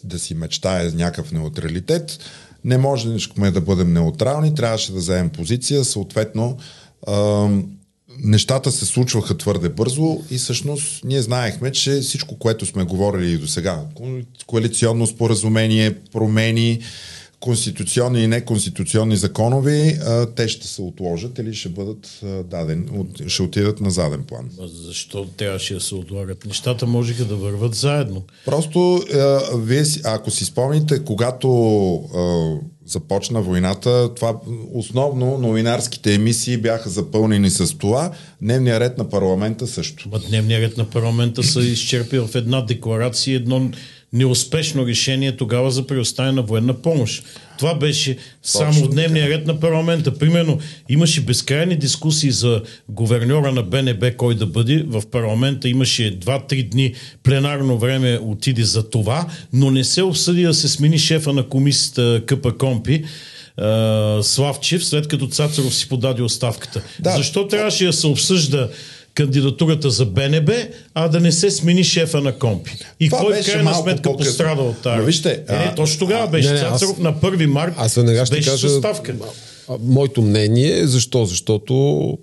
да 0.03 0.19
си 0.19 0.33
мечтае 0.33 0.91
някакъв 0.91 1.31
неутралитет, 1.31 2.19
не 2.65 2.77
можехме 2.77 3.51
да 3.51 3.61
бъдем 3.61 3.93
неутрални, 3.93 4.55
трябваше 4.55 4.91
да 4.91 4.97
вземем 4.97 5.29
позиция, 5.29 5.83
съответно 5.85 6.57
нещата 8.23 8.71
се 8.71 8.85
случваха 8.85 9.37
твърде 9.37 9.69
бързо 9.69 10.17
и 10.31 10.37
всъщност 10.37 11.03
ние 11.03 11.21
знаехме, 11.21 11.71
че 11.71 11.99
всичко, 11.99 12.39
което 12.39 12.65
сме 12.65 12.83
говорили 12.83 13.31
и 13.31 13.37
до 13.37 13.47
сега, 13.47 13.81
коалиционно 14.47 15.07
споразумение, 15.07 15.95
промени, 16.11 16.79
конституционни 17.45 18.23
и 18.23 18.27
неконституционни 18.27 19.15
законови, 19.15 19.97
а, 20.05 20.25
те 20.25 20.47
ще 20.47 20.67
се 20.67 20.81
отложат 20.81 21.39
или 21.39 21.53
ще 21.53 21.69
бъдат 21.69 22.19
а, 22.23 22.27
дадени, 22.43 22.85
от, 22.93 23.29
ще 23.29 23.43
отидат 23.43 23.81
на 23.81 23.91
заден 23.91 24.23
план. 24.23 24.49
Защо 24.85 25.25
трябваше 25.25 25.73
да 25.73 25.79
се 25.79 25.95
отлагат? 25.95 26.45
Нещата 26.45 26.85
можеха 26.85 27.25
да 27.25 27.35
върват 27.35 27.75
заедно. 27.75 28.23
Просто, 28.45 28.95
а, 28.95 29.39
вие, 29.57 29.83
ако 30.03 30.31
си 30.31 30.45
спомните, 30.45 31.03
когато 31.03 31.47
а, 31.95 32.55
започна 32.85 33.41
войната, 33.41 34.15
това 34.15 34.35
основно 34.73 35.37
новинарските 35.37 36.13
емисии 36.13 36.57
бяха 36.57 36.89
запълнени 36.89 37.49
с 37.49 37.77
това. 37.77 38.11
Дневният 38.41 38.81
ред 38.81 38.97
на 38.97 39.09
парламента 39.09 39.67
също. 39.67 40.09
Ма 40.09 40.19
дневният 40.19 40.63
ред 40.63 40.77
на 40.77 40.89
парламента 40.89 41.43
се 41.43 41.59
изчерпи 41.59 42.19
в 42.19 42.29
една 42.35 42.61
декларация, 42.61 43.35
едно 43.35 43.71
неуспешно 44.15 44.87
решение 44.87 45.37
тогава 45.37 45.71
за 45.71 45.87
предоставяне 45.87 46.35
на 46.35 46.41
военна 46.41 46.73
помощ. 46.73 47.23
Това 47.57 47.75
беше 47.75 48.17
само 48.43 48.73
Точно 48.73 48.87
дневния 48.87 49.29
ред 49.29 49.47
на 49.47 49.59
парламента. 49.59 50.17
Примерно 50.17 50.59
имаше 50.89 51.21
безкрайни 51.21 51.75
дискусии 51.75 52.31
за 52.31 52.61
говерньора 52.89 53.51
на 53.51 53.63
БНБ 53.63 54.11
кой 54.17 54.35
да 54.35 54.45
бъде. 54.45 54.83
В 54.87 55.03
парламента 55.11 55.69
имаше 55.69 56.19
2-3 56.19 56.69
дни 56.69 56.93
пленарно 57.23 57.77
време 57.77 58.19
отиде 58.21 58.63
за 58.63 58.89
това, 58.89 59.27
но 59.53 59.71
не 59.71 59.83
се 59.83 60.03
обсъди 60.03 60.43
да 60.43 60.53
се 60.53 60.67
смени 60.67 60.99
шефа 60.99 61.33
на 61.33 61.43
комисията 61.43 62.21
КП 62.25 62.57
Компи. 62.57 63.03
Славчев, 64.21 64.85
след 64.85 65.07
като 65.07 65.27
Цацаров 65.27 65.75
си 65.75 65.89
подаде 65.89 66.21
оставката. 66.21 66.81
Да. 66.99 67.11
Защо 67.11 67.47
трябваше 67.47 67.85
да 67.85 67.93
се 67.93 68.07
обсъжда 68.07 68.69
кандидатурата 69.15 69.89
за 69.89 70.05
БНБ, 70.05 70.51
а 70.93 71.07
да 71.07 71.19
не 71.19 71.31
се 71.31 71.51
смени 71.51 71.83
шефа 71.83 72.21
на 72.21 72.31
Компи. 72.31 72.77
И 72.99 73.09
Това 73.09 73.19
кой 73.19 73.41
в 73.41 73.45
крайна 73.45 73.73
сметка 73.73 74.11
по 74.11 74.17
пострада 74.17 74.61
от 74.61 74.81
тази? 74.81 75.05
Вижте, 75.05 75.43
е, 75.49 75.53
не, 75.53 75.75
точно 75.75 75.99
тогава 75.99 76.27
беше. 76.27 76.47
Не, 76.47 76.53
не, 76.53 76.59
аз, 76.59 76.97
на 76.97 77.13
1 77.13 77.45
март 77.45 77.73
аз 77.77 77.95
беше 78.29 78.49
кажа, 78.49 78.69
с 78.69 78.75
оставка. 78.75 79.15
Моето 79.79 80.21
мнение 80.21 80.79
е 80.79 80.87
защо? 80.87 81.25
Защото 81.25 82.17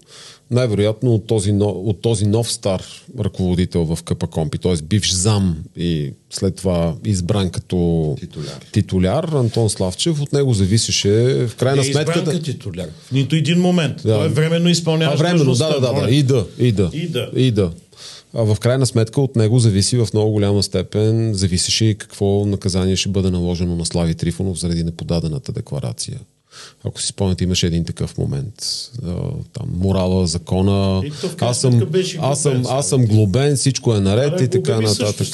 най-вероятно 0.53 1.15
от 1.15 1.27
този, 1.27 1.53
от 1.61 2.01
този 2.01 2.27
нов 2.27 2.53
стар 2.53 2.83
ръководител 3.21 3.85
в 3.85 4.03
КПКомпи, 4.03 4.59
т.е. 4.59 4.75
бивш 4.83 5.13
зам 5.15 5.57
и 5.77 6.13
след 6.31 6.57
това 6.57 6.95
избран 7.05 7.51
като 7.51 8.17
титуляр, 8.21 8.67
титуляр 8.73 9.25
Антон 9.25 9.71
Славчев, 9.71 10.21
от 10.21 10.33
него 10.33 10.55
зависеше 10.55 11.11
в 11.49 11.57
крайна 11.57 11.83
е 11.83 11.85
сметка... 11.85 12.23
Да... 12.23 12.43
титуляр. 12.43 12.89
В 13.03 13.13
нито 13.13 13.37
един 13.37 13.61
момент. 13.61 13.97
Да. 13.97 14.15
Той 14.15 14.27
е 14.27 14.29
временно 14.29 14.69
изпълняващ 14.69 15.21
а, 15.21 15.25
временно, 15.25 15.55
да, 15.55 15.69
да, 15.69 15.81
да, 15.81 16.01
да, 16.01 16.11
и 16.11 16.23
да, 16.23 16.47
и 16.59 16.73
да. 16.73 16.91
И 16.93 17.09
да. 17.09 17.31
И 17.37 17.51
да. 17.51 17.71
А 18.35 18.43
в 18.43 18.61
крайна 18.61 18.87
сметка 18.87 19.21
от 19.21 19.37
него 19.37 19.59
зависи 19.59 19.97
в 19.97 20.09
много 20.13 20.33
голяма 20.33 20.63
степен, 20.63 21.35
зависеше 21.35 21.85
и 21.85 21.95
какво 21.95 22.47
наказание 22.47 22.97
ще 22.97 23.09
бъде 23.09 23.31
наложено 23.31 23.77
на 23.77 23.87
Слави 23.87 24.15
Трифонов 24.15 24.59
заради 24.59 24.85
неподадената 24.85 25.53
декларация. 25.53 26.21
Ако 26.85 27.01
си 27.01 27.07
спомняте, 27.07 27.45
имаше 27.45 27.67
един 27.67 27.85
такъв 27.85 28.19
момент. 28.19 28.55
Там, 29.53 29.67
морала, 29.75 30.27
закона. 30.27 31.03
Аз 31.41 31.61
съм, 31.61 31.91
аз, 32.21 32.43
съм, 32.43 32.63
аз 32.69 32.89
съм 32.89 33.07
глобен, 33.07 33.57
всичко 33.57 33.95
е 33.95 34.01
наред 34.01 34.41
и 34.41 34.49
така 34.49 34.81
нататък. 34.81 35.27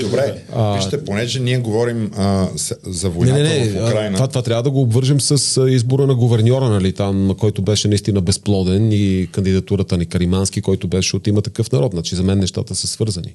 Добре, 0.00 0.42
а, 0.52 0.74
вижте, 0.74 1.04
понеже 1.04 1.40
ние 1.40 1.58
говорим 1.58 2.10
а, 2.16 2.48
за 2.86 3.10
войната 3.10 3.42
не, 3.42 3.48
не, 3.48 3.64
не, 3.64 3.80
в 3.80 3.88
Украина. 3.88 4.14
Това, 4.14 4.28
това 4.28 4.42
трябва 4.42 4.62
да 4.62 4.70
го 4.70 4.80
обвържем 4.80 5.20
с 5.20 5.66
избора 5.68 6.06
на 6.06 6.14
говерньора, 6.14 6.68
нали, 6.68 6.92
там, 6.92 7.36
който 7.38 7.62
беше 7.62 7.88
наистина 7.88 8.20
безплоден 8.20 8.92
и 8.92 9.28
кандидатурата 9.32 9.98
на 9.98 10.06
Каримански, 10.06 10.60
който 10.60 10.88
беше 10.88 11.16
от 11.16 11.26
има 11.26 11.42
такъв 11.42 11.72
народ. 11.72 11.92
Значи 11.92 12.16
за 12.16 12.22
мен 12.22 12.38
нещата 12.38 12.74
са 12.74 12.86
свързани. 12.86 13.34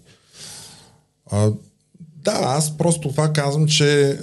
А, 1.31 1.51
да, 2.23 2.39
аз 2.43 2.77
просто 2.77 3.09
това 3.09 3.33
казвам, 3.33 3.67
че 3.67 4.09
е, 4.09 4.15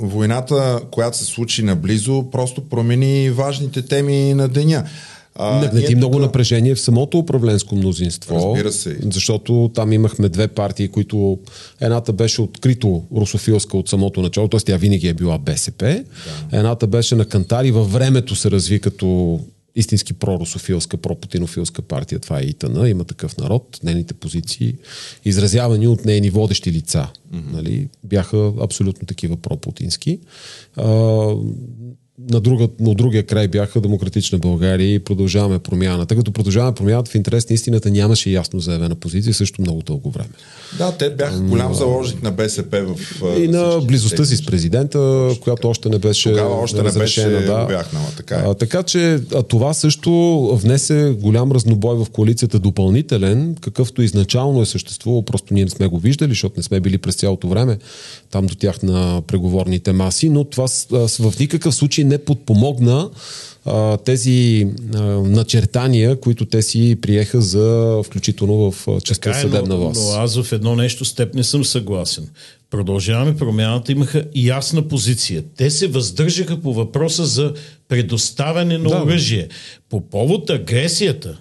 войната, 0.00 0.80
която 0.90 1.18
се 1.18 1.24
случи 1.24 1.62
наблизо, 1.62 2.30
просто 2.30 2.68
промени 2.68 3.30
важните 3.30 3.82
теми 3.82 4.34
на 4.34 4.48
деня. 4.48 4.84
А, 5.34 5.70
не, 5.74 5.84
ти 5.84 5.94
много 5.94 6.12
тук... 6.12 6.22
напрежение 6.22 6.74
в 6.74 6.80
самото 6.80 7.18
управленско 7.18 7.76
мнозинство. 7.76 8.34
Разбира 8.34 8.72
се. 8.72 8.98
Защото 9.10 9.70
там 9.74 9.92
имахме 9.92 10.28
две 10.28 10.48
партии, 10.48 10.88
които 10.88 11.38
едната 11.80 12.12
беше 12.12 12.42
открито 12.42 13.02
русофилска 13.16 13.76
от 13.76 13.88
самото 13.88 14.22
начало, 14.22 14.48
т.е. 14.48 14.60
тя 14.60 14.76
винаги 14.76 15.08
е 15.08 15.14
била 15.14 15.38
БСП. 15.38 16.04
Да. 16.50 16.58
Едната 16.58 16.86
беше 16.86 17.14
на 17.14 17.24
кантари, 17.24 17.70
във 17.70 17.92
времето 17.92 18.36
се 18.36 18.50
разви 18.50 18.80
като 18.80 19.40
истински 19.74 20.12
прорусофилска, 20.12 20.96
пропутинофилска 20.96 21.82
партия, 21.82 22.18
това 22.18 22.40
е 22.40 22.42
ИТАНА, 22.42 22.88
има 22.88 23.04
такъв 23.04 23.36
народ, 23.36 23.80
нейните 23.82 24.14
позиции, 24.14 24.74
изразявани 25.24 25.86
от 25.86 26.04
нейни 26.04 26.30
водещи 26.30 26.72
лица, 26.72 27.08
mm-hmm. 27.34 27.52
нали, 27.52 27.88
бяха 28.04 28.52
абсолютно 28.60 29.06
такива 29.06 29.36
пропутински. 29.36 30.20
А, 30.76 30.84
на, 32.18 32.40
друга, 32.40 32.68
на 32.80 32.94
другия 32.94 33.22
край 33.22 33.48
бяха 33.48 33.80
Демократична 33.80 34.38
България 34.38 34.94
и 34.94 34.98
продължаваме 34.98 35.58
промяната. 35.58 36.16
Като 36.16 36.32
продължаваме 36.32 36.74
промяната 36.74 37.10
в 37.10 37.14
интерес 37.14 37.50
на 37.50 37.54
истината 37.54 37.90
нямаше 37.90 38.30
ясно 38.30 38.60
заявена 38.60 38.94
позиция 38.94 39.34
също 39.34 39.60
много 39.60 39.82
дълго 39.82 40.10
време. 40.10 40.28
Да, 40.78 40.92
те 40.92 41.10
бяха 41.10 41.40
голям 41.40 41.74
заложник 41.74 42.22
на 42.22 42.30
БСП 42.30 42.82
в. 42.82 43.22
И 43.38 43.48
на 43.48 43.80
близостта 43.80 44.24
си 44.24 44.36
с 44.36 44.46
президента, 44.46 45.30
която 45.40 45.68
още 45.68 45.88
не 45.88 45.98
беше. 45.98 46.28
Тогава 46.28 46.54
още 46.54 46.82
не 46.82 46.92
беше 46.92 47.28
да. 47.28 47.62
обяхнала, 47.64 48.06
така 48.16 48.34
е. 48.34 48.42
А, 48.46 48.54
така 48.54 48.82
че 48.82 49.20
а 49.34 49.42
това 49.42 49.74
също 49.74 50.10
внесе 50.62 51.16
голям 51.20 51.52
разнобой 51.52 51.96
в 51.96 52.06
коалицията 52.10 52.58
допълнителен, 52.58 53.56
какъвто 53.60 54.02
изначално 54.02 54.62
е 54.62 54.66
съществувал, 54.66 55.22
просто 55.22 55.54
ние 55.54 55.64
не 55.64 55.70
сме 55.70 55.86
го 55.86 55.98
виждали, 55.98 56.30
защото 56.30 56.54
не 56.56 56.62
сме 56.62 56.80
били 56.80 56.98
през 56.98 57.14
цялото 57.14 57.48
време 57.48 57.78
там 58.32 58.46
до 58.46 58.54
тях 58.54 58.82
на 58.82 59.22
преговорните 59.26 59.92
маси, 59.92 60.28
но 60.28 60.44
това 60.44 60.66
в 61.20 61.38
никакъв 61.40 61.74
случай 61.74 62.01
не 62.04 62.18
подпомогна 62.18 63.10
а, 63.64 63.96
тези 63.96 64.66
а, 64.94 65.02
начертания, 65.02 66.20
които 66.20 66.44
те 66.44 66.62
си 66.62 66.98
приеха 67.02 67.40
за 67.40 67.98
включително 68.04 68.70
в 68.70 68.86
частта 69.04 69.30
е, 69.30 69.34
съдебна 69.34 69.76
власт. 69.76 70.00
Но, 70.04 70.16
но 70.16 70.22
аз 70.22 70.42
в 70.42 70.52
едно 70.52 70.76
нещо 70.76 71.04
с 71.04 71.14
теб 71.14 71.34
не 71.34 71.44
съм 71.44 71.64
съгласен. 71.64 72.28
Продължаваме 72.70 73.36
промяната, 73.36 73.92
имаха 73.92 74.24
ясна 74.34 74.88
позиция. 74.88 75.42
Те 75.56 75.70
се 75.70 75.88
въздържаха 75.88 76.60
по 76.60 76.74
въпроса 76.74 77.24
за 77.24 77.52
предоставяне 77.88 78.78
на 78.78 78.88
да. 78.88 79.02
оръжие. 79.02 79.48
По 79.88 80.00
повод 80.00 80.50
агресията, 80.50 81.38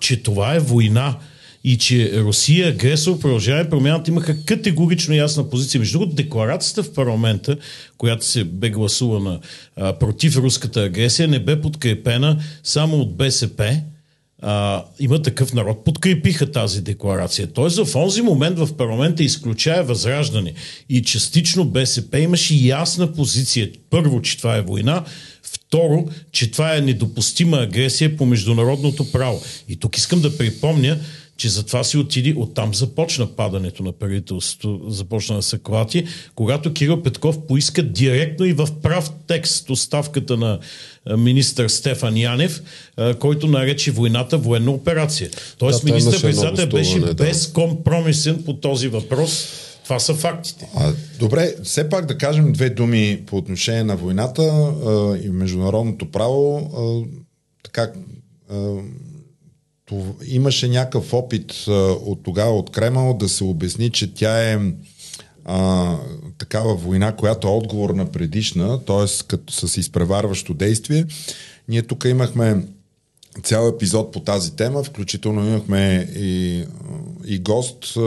че 0.00 0.22
това 0.22 0.54
е 0.54 0.58
война, 0.58 1.16
и 1.64 1.78
че 1.78 2.20
Русия, 2.20 2.68
агресор, 2.68 3.18
продължава 3.18 3.70
промяната 3.70 4.10
имаха 4.10 4.44
категорично 4.44 5.14
ясна 5.14 5.50
позиция. 5.50 5.78
Между 5.78 5.98
другото, 5.98 6.16
декларацията 6.16 6.82
в 6.82 6.94
парламента, 6.94 7.56
която 7.98 8.26
се 8.26 8.44
бе 8.44 8.70
гласувана 8.70 9.40
а, 9.76 9.98
против 9.98 10.36
руската 10.36 10.82
агресия, 10.82 11.28
не 11.28 11.38
бе 11.38 11.60
подкрепена 11.60 12.42
само 12.62 12.96
от 12.96 13.16
БСП, 13.16 13.80
а, 14.42 14.84
има 15.00 15.22
такъв 15.22 15.52
народ, 15.52 15.84
подкрепиха 15.84 16.52
тази 16.52 16.80
декларация. 16.80 17.46
Тоест 17.46 17.84
в 17.84 17.96
онзи 17.96 18.22
момент 18.22 18.58
в 18.58 18.76
парламента 18.76 19.22
изключая 19.22 19.84
възраждане 19.84 20.54
и 20.88 21.02
частично 21.02 21.64
БСП 21.64 22.18
имаше 22.18 22.54
ясна 22.54 23.12
позиция. 23.12 23.70
Първо, 23.90 24.22
че 24.22 24.38
това 24.38 24.56
е 24.56 24.62
война, 24.62 25.04
второ, 25.42 26.08
че 26.32 26.50
това 26.50 26.76
е 26.76 26.80
недопустима 26.80 27.56
агресия 27.56 28.16
по 28.16 28.26
международното 28.26 29.12
право. 29.12 29.42
И 29.68 29.76
тук 29.76 29.96
искам 29.96 30.20
да 30.20 30.38
припомня, 30.38 30.98
че 31.36 31.48
затова 31.48 31.84
си 31.84 31.98
отиди, 31.98 32.34
оттам 32.36 32.74
започна 32.74 33.26
падането 33.26 33.82
на 33.82 33.92
правителството, 33.92 34.80
започна 34.88 35.36
да 35.36 35.42
се 35.42 35.58
клати, 35.58 36.06
когато 36.34 36.72
Кирил 36.72 37.02
Петков 37.02 37.46
поиска 37.46 37.82
директно 37.82 38.46
и 38.46 38.52
в 38.52 38.68
прав 38.82 39.10
текст 39.26 39.70
оставката 39.70 40.36
на 40.36 40.58
министър 41.16 41.68
Стефан 41.68 42.16
Янев, 42.16 42.62
който 43.18 43.46
нарече 43.46 43.90
войната 43.90 44.38
военна 44.38 44.70
операция. 44.70 45.30
Тоест 45.58 45.84
да, 45.84 45.92
министър 45.92 46.22
председател 46.22 46.68
беше 46.68 47.00
да. 47.00 47.14
безкомпромисен 47.14 48.42
по 48.44 48.54
този 48.54 48.88
въпрос 48.88 49.48
Това 49.84 49.98
са 49.98 50.14
фактите. 50.14 50.68
А, 50.76 50.92
добре, 51.18 51.54
все 51.62 51.88
пак 51.88 52.06
да 52.06 52.18
кажем 52.18 52.52
две 52.52 52.70
думи 52.70 53.22
по 53.26 53.36
отношение 53.36 53.84
на 53.84 53.96
войната 53.96 54.42
а, 54.42 55.18
и 55.24 55.28
международното 55.28 56.10
право. 56.10 56.70
А, 56.76 56.82
така, 57.62 57.92
а, 58.50 58.76
имаше 60.26 60.68
някакъв 60.68 61.12
опит 61.12 61.64
а, 61.68 61.72
от 61.92 62.22
тогава 62.22 62.58
от 62.58 62.70
Кремъл 62.70 63.14
да 63.14 63.28
се 63.28 63.44
обясни, 63.44 63.90
че 63.90 64.14
тя 64.14 64.52
е 64.52 64.58
а, 65.44 65.96
такава 66.38 66.74
война, 66.74 67.16
която 67.16 67.48
е 67.48 67.50
отговор 67.50 67.90
на 67.90 68.12
предишна, 68.12 68.84
т.е. 68.84 69.26
като 69.26 69.52
с 69.52 69.76
изпреварващо 69.76 70.54
действие. 70.54 71.04
Ние 71.68 71.82
тук 71.82 72.04
имахме 72.04 72.66
цял 73.42 73.68
епизод 73.68 74.12
по 74.12 74.20
тази 74.20 74.56
тема, 74.56 74.82
включително 74.82 75.48
имахме 75.48 76.08
и, 76.16 76.64
и 77.26 77.38
гост, 77.38 77.98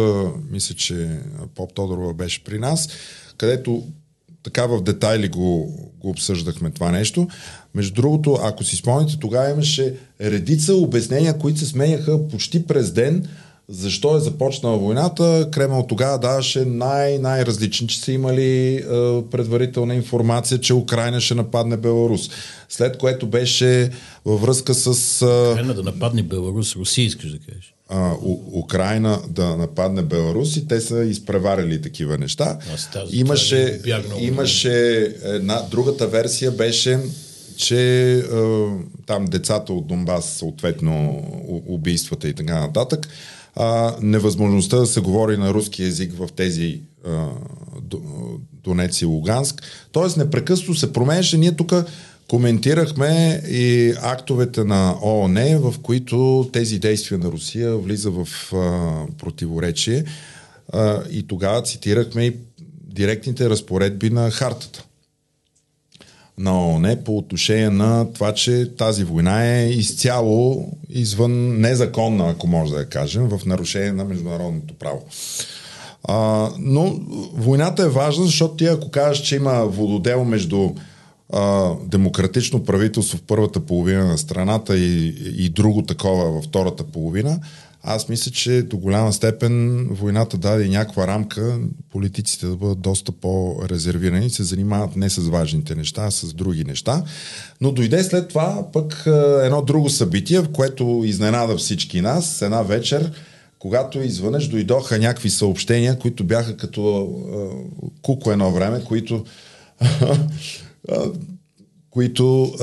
мисля, 0.51 0.75
че 0.75 1.19
Поп 1.55 1.73
Тодорова 1.73 2.13
беше 2.13 2.43
при 2.43 2.59
нас, 2.59 2.89
където 3.37 3.83
така 4.47 4.65
в 4.65 4.81
детайли 4.81 5.27
го, 5.27 5.65
го 5.99 6.09
обсъждахме 6.09 6.69
това 6.69 6.91
нещо. 6.91 7.27
Между 7.75 8.01
другото, 8.01 8.39
ако 8.43 8.63
си 8.63 8.75
спомните, 8.75 9.19
тогава 9.19 9.49
имаше 9.49 9.93
редица 10.21 10.75
обяснения, 10.75 11.37
които 11.37 11.59
се 11.59 11.65
сменяха 11.65 12.27
почти 12.27 12.67
през 12.67 12.91
ден, 12.91 13.27
защо 13.69 14.17
е 14.17 14.19
започнала 14.19 14.77
войната. 14.77 15.49
Кремъл 15.51 15.85
тогава 15.87 16.19
даваше 16.19 16.65
най- 16.65 17.19
най-различни, 17.19 17.87
че 17.87 17.99
са 17.99 18.11
имали 18.11 18.75
е, 18.75 18.83
предварителна 19.31 19.95
информация, 19.95 20.59
че 20.59 20.73
Украина 20.73 21.21
ще 21.21 21.35
нападне 21.35 21.77
Беларус. 21.77 22.29
След 22.69 22.97
което 22.97 23.27
беше 23.27 23.89
във 24.25 24.41
връзка 24.41 24.73
с... 24.73 25.21
Е, 25.21 25.51
Украина 25.51 25.73
да 25.73 25.83
нападне 25.83 26.23
Беларус, 26.23 26.75
Русия 26.75 27.05
искаш 27.05 27.31
да 27.31 27.39
кажеш. 27.39 27.76
А, 27.89 28.13
У, 28.21 28.59
Украина 28.59 29.21
да 29.29 29.57
нападне 29.57 30.01
Беларус 30.01 30.57
и 30.57 30.67
те 30.67 30.81
са 30.81 31.03
изпреварили 31.03 31.81
такива 31.81 32.17
неща. 32.17 32.57
Тази, 32.93 33.17
имаше, 33.17 33.81
имаше 34.19 34.99
една, 35.23 35.61
другата 35.71 36.07
версия 36.07 36.51
беше 36.51 36.99
че 37.57 38.13
е, 38.13 38.21
там 39.05 39.25
децата 39.25 39.73
от 39.73 39.87
Донбас, 39.87 40.25
съответно 40.25 41.23
убийствата 41.67 42.27
и 42.27 42.33
така 42.33 42.59
нататък, 42.59 43.07
а, 43.55 43.95
невъзможността 44.01 44.77
да 44.77 44.87
се 44.87 45.01
говори 45.01 45.37
на 45.37 45.53
руски 45.53 45.83
язик 45.83 46.13
в 46.13 46.27
тези 46.35 46.81
а, 47.07 47.25
Донеци 48.63 49.03
и 49.03 49.07
Луганск. 49.07 49.63
Тоест 49.91 50.17
непрекъснато 50.17 50.75
се 50.75 50.93
променяше. 50.93 51.37
Ние 51.37 51.51
тук 51.51 51.73
коментирахме 52.27 53.41
и 53.49 53.93
актовете 54.01 54.63
на 54.63 54.95
ООН, 55.01 55.57
в 55.59 55.75
които 55.83 56.49
тези 56.53 56.79
действия 56.79 57.17
на 57.17 57.31
Русия 57.31 57.77
влиза 57.77 58.11
в 58.11 58.27
а, 58.53 58.91
противоречие. 59.17 60.03
А, 60.73 61.01
и 61.11 61.27
тогава 61.27 61.63
цитирахме 61.63 62.25
и 62.25 62.35
директните 62.83 63.49
разпоредби 63.49 64.09
на 64.09 64.31
хартата 64.31 64.83
на 66.37 66.67
ООН 66.67 66.97
по 67.05 67.17
отношение 67.17 67.69
на 67.69 68.13
това, 68.13 68.33
че 68.33 68.75
тази 68.77 69.03
война 69.03 69.45
е 69.45 69.69
изцяло 69.69 70.71
извън 70.89 71.61
незаконна, 71.61 72.29
ако 72.29 72.47
може 72.47 72.73
да 72.73 72.79
я 72.79 72.89
кажем, 72.89 73.27
в 73.27 73.45
нарушение 73.45 73.91
на 73.91 74.05
международното 74.05 74.73
право. 74.73 75.01
А, 76.03 76.49
но 76.59 76.99
войната 77.33 77.83
е 77.83 77.89
важна, 77.89 78.25
защото 78.25 78.55
ти 78.55 78.65
ако 78.65 78.91
кажеш, 78.91 79.27
че 79.27 79.35
има 79.35 79.65
вододел 79.65 80.23
между 80.23 80.69
а, 81.33 81.73
демократично 81.85 82.63
правителство 82.63 83.17
в 83.17 83.21
първата 83.21 83.59
половина 83.59 84.05
на 84.05 84.17
страната 84.17 84.77
и, 84.77 85.07
и 85.37 85.49
друго 85.49 85.81
такова 85.81 86.31
във 86.31 86.43
втората 86.43 86.83
половина, 86.83 87.39
аз 87.89 88.09
мисля, 88.09 88.31
че 88.31 88.61
до 88.61 88.77
голяма 88.77 89.13
степен 89.13 89.87
войната 89.91 90.37
даде 90.37 90.67
някаква 90.67 91.07
рамка 91.07 91.59
политиците 91.91 92.45
да 92.45 92.55
бъдат 92.55 92.79
доста 92.79 93.11
по-резервирани, 93.11 94.29
се 94.29 94.43
занимават 94.43 94.95
не 94.95 95.09
с 95.09 95.17
важните 95.17 95.75
неща, 95.75 96.03
а 96.05 96.11
с 96.11 96.33
други 96.33 96.63
неща. 96.63 97.03
Но 97.61 97.71
дойде 97.71 98.03
след 98.03 98.27
това 98.27 98.67
пък 98.73 99.03
едно 99.43 99.61
друго 99.61 99.89
събитие, 99.89 100.39
в 100.39 100.51
което 100.51 101.01
изненада 101.05 101.57
всички 101.57 102.01
нас, 102.01 102.41
една 102.41 102.61
вечер, 102.61 103.11
когато 103.59 104.01
извънеш 104.01 104.47
дойдоха 104.47 104.99
някакви 104.99 105.29
съобщения, 105.29 105.99
които 105.99 106.23
бяха 106.23 106.57
като 106.57 107.09
куко 108.01 108.31
едно 108.31 108.51
време, 108.51 108.83
които 108.83 109.25
които 111.89 112.53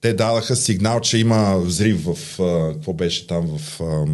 те 0.00 0.12
дадаха 0.12 0.56
сигнал, 0.56 1.00
че 1.00 1.18
има 1.18 1.58
взрив 1.64 2.04
в... 2.04 2.40
А, 2.40 2.72
какво 2.72 2.92
беше 2.92 3.26
там 3.26 3.58
в... 3.58 3.80
А, 3.80 4.04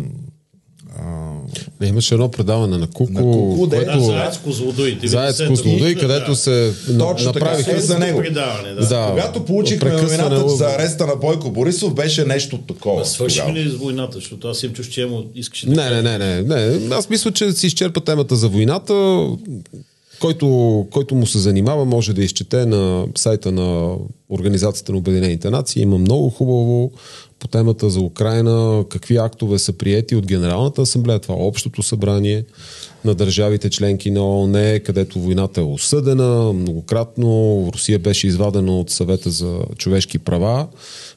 а... 0.99 1.33
Не, 1.81 1.87
имаше 1.87 2.15
едно 2.15 2.31
предаване 2.31 2.79
на 2.79 2.87
Куко, 2.87 3.13
на 3.13 3.21
Куко 3.21 3.69
което... 3.71 3.99
Да, 3.99 4.01
Заец 4.01 4.39
Козлодой. 4.39 4.99
Заец 5.05 5.47
Козлодой, 5.47 5.95
където 5.95 6.31
да. 6.31 6.37
се 6.37 6.73
Точно 6.99 7.33
направиха 7.33 7.71
така, 7.71 7.81
за 7.81 7.99
него. 7.99 8.19
Предаване, 8.19 8.75
да. 8.75 8.87
да. 8.87 9.09
Когато 9.11 9.45
получихме 9.45 9.91
новината 9.93 10.49
за 10.49 10.65
ареста 10.67 11.07
на 11.07 11.17
Бойко 11.17 11.51
Борисов, 11.51 11.95
беше 11.95 12.25
нещо 12.25 12.59
такова. 12.59 13.07
свършим 13.07 13.55
ли 13.55 13.71
с 13.71 13.75
войната? 13.75 14.15
Защото 14.15 14.49
аз 14.49 14.63
им 14.63 14.73
чуш, 14.73 14.87
че 14.87 15.09
искаш 15.35 15.65
да 15.65 15.71
не, 15.71 16.03
не, 16.03 16.19
не, 16.19 16.43
не, 16.43 16.79
не. 16.79 16.95
Аз 16.95 17.11
мисля, 17.11 17.33
че 17.33 17.53
си 17.53 17.67
изчерпа 17.67 18.01
темата 18.01 18.37
за 18.37 18.49
войната 18.49 19.27
който, 20.23 20.87
който 20.91 21.15
му 21.15 21.27
се 21.27 21.39
занимава, 21.39 21.85
може 21.85 22.13
да 22.13 22.25
изчете 22.25 22.67
на 22.67 23.07
сайта 23.15 23.53
на 23.53 23.97
Организацията 24.31 24.93
на 24.93 24.99
Обединените 24.99 25.51
нации. 25.51 25.83
Има 25.83 25.99
много 25.99 26.31
хубаво 26.31 26.93
по 27.39 27.49
темата 27.49 27.91
за 27.91 28.01
Украина, 28.01 28.85
какви 28.89 29.17
актове 29.17 29.59
са 29.59 29.73
приети 29.73 30.17
от 30.17 30.27
Генералната 30.27 30.83
асамблея, 30.83 31.19
това 31.19 31.35
общото 31.35 31.83
събрание 31.83 32.45
на 33.05 33.15
държавите 33.15 33.71
членки 33.71 34.11
на 34.11 34.23
ООН, 34.23 34.81
където 34.85 35.21
войната 35.21 35.61
е 35.61 35.65
осъдена 35.65 36.53
многократно. 36.53 37.71
Русия 37.75 37.99
беше 37.99 38.27
извадена 38.27 38.79
от 38.79 38.91
съвета 38.91 39.31
за 39.31 39.59
човешки 39.79 40.19
права. 40.19 40.67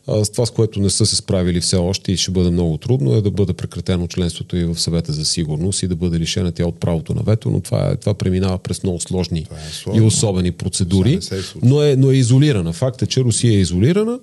С 0.07 0.29
това, 0.29 0.45
с 0.45 0.51
което 0.51 0.79
не 0.79 0.89
са 0.89 1.05
се 1.05 1.15
справили 1.15 1.61
все 1.61 1.75
още 1.75 2.11
и 2.11 2.17
ще 2.17 2.31
бъде 2.31 2.49
много 2.49 2.77
трудно, 2.77 3.15
е 3.15 3.21
да 3.21 3.31
бъде 3.31 3.53
прекратено 3.53 4.07
членството 4.07 4.57
и 4.57 4.63
в 4.63 4.79
съвета 4.79 5.13
за 5.13 5.25
сигурност 5.25 5.83
и 5.83 5.87
да 5.87 5.95
бъде 5.95 6.19
решена 6.19 6.51
тя 6.51 6.65
от 6.65 6.79
правото 6.79 7.13
на 7.13 7.21
вето, 7.21 7.49
но 7.49 7.59
това, 7.59 7.89
е, 7.89 7.95
това 7.95 8.13
преминава 8.13 8.57
през 8.57 8.83
много 8.83 8.99
сложни 8.99 9.39
е 9.39 9.97
и 9.97 10.01
особени 10.01 10.51
процедури, 10.51 11.19
но 11.63 11.81
е, 11.81 11.95
но 11.95 12.11
е 12.11 12.15
изолирана. 12.15 12.73
Факт 12.73 13.01
е, 13.01 13.07
че 13.07 13.21
Русия 13.21 13.53
е 13.53 13.61
изолирана 13.61 14.19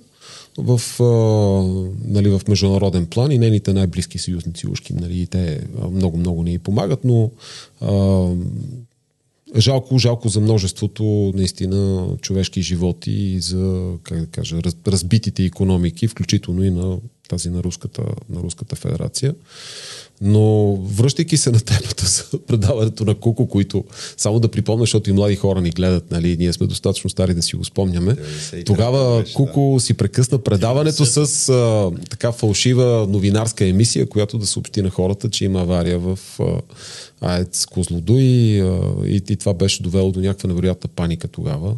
в, 0.57 0.81
а, 0.99 1.03
нали, 2.07 2.29
в 2.29 2.41
международен 2.47 3.05
план 3.05 3.31
и 3.31 3.37
нейните 3.37 3.73
най-близки 3.73 4.17
съюзници 4.17 4.67
ушки, 4.67 4.93
нали, 4.93 5.27
те 5.27 5.61
много-много 5.91 6.43
ни 6.43 6.59
помагат, 6.59 6.99
но 7.03 7.31
а, 7.81 7.89
Жалко, 9.57 9.97
жалко 9.97 10.29
за 10.29 10.41
множеството 10.41 11.31
наистина 11.35 12.07
човешки 12.21 12.61
животи 12.61 13.11
и 13.11 13.39
за, 13.39 13.93
как 14.03 14.19
да 14.19 14.27
кажа, 14.27 14.63
раз, 14.63 14.75
разбитите 14.87 15.43
економики, 15.43 16.07
включително 16.07 16.63
и 16.63 16.71
на 16.71 16.97
тази 17.33 17.49
на 17.49 17.63
Руската, 17.63 18.03
на 18.29 18.41
Руската 18.41 18.75
федерация. 18.75 19.35
Но 20.21 20.75
връщайки 20.75 21.37
се 21.37 21.51
на 21.51 21.59
темата 21.59 22.05
за 22.05 22.39
предаването 22.47 23.05
на 23.05 23.15
Куко, 23.15 23.47
които 23.47 23.83
само 24.17 24.39
да 24.39 24.47
припомня, 24.47 24.83
защото 24.83 25.09
и 25.09 25.13
млади 25.13 25.35
хора 25.35 25.61
ни 25.61 25.69
гледат, 25.69 26.11
нали, 26.11 26.37
ние 26.39 26.53
сме 26.53 26.67
достатъчно 26.67 27.09
стари 27.09 27.33
да 27.33 27.41
си 27.41 27.55
го 27.55 27.65
спомняме. 27.65 28.15
Тогава 28.65 29.19
беше, 29.19 29.33
Куко 29.33 29.71
да. 29.73 29.81
си 29.81 29.93
прекъсна 29.93 30.37
предаването 30.37 31.05
с 31.05 31.49
а, 31.49 31.91
така 32.09 32.31
фалшива 32.31 33.07
новинарска 33.09 33.65
емисия, 33.65 34.09
която 34.09 34.37
да 34.37 34.45
съобщи 34.45 34.81
на 34.81 34.89
хората, 34.89 35.29
че 35.29 35.45
има 35.45 35.61
авария 35.61 35.99
в 35.99 36.19
а, 36.39 36.45
АЕЦ 37.21 37.65
Козлодуй 37.65 38.21
и, 38.21 38.57
и, 39.05 39.21
и 39.29 39.35
това 39.35 39.53
беше 39.53 39.83
довело 39.83 40.11
до 40.11 40.19
някаква 40.19 40.47
невероятна 40.47 40.89
паника 40.95 41.27
тогава 41.27 41.75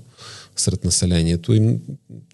сред 0.55 0.85
населението. 0.85 1.53
И, 1.53 1.77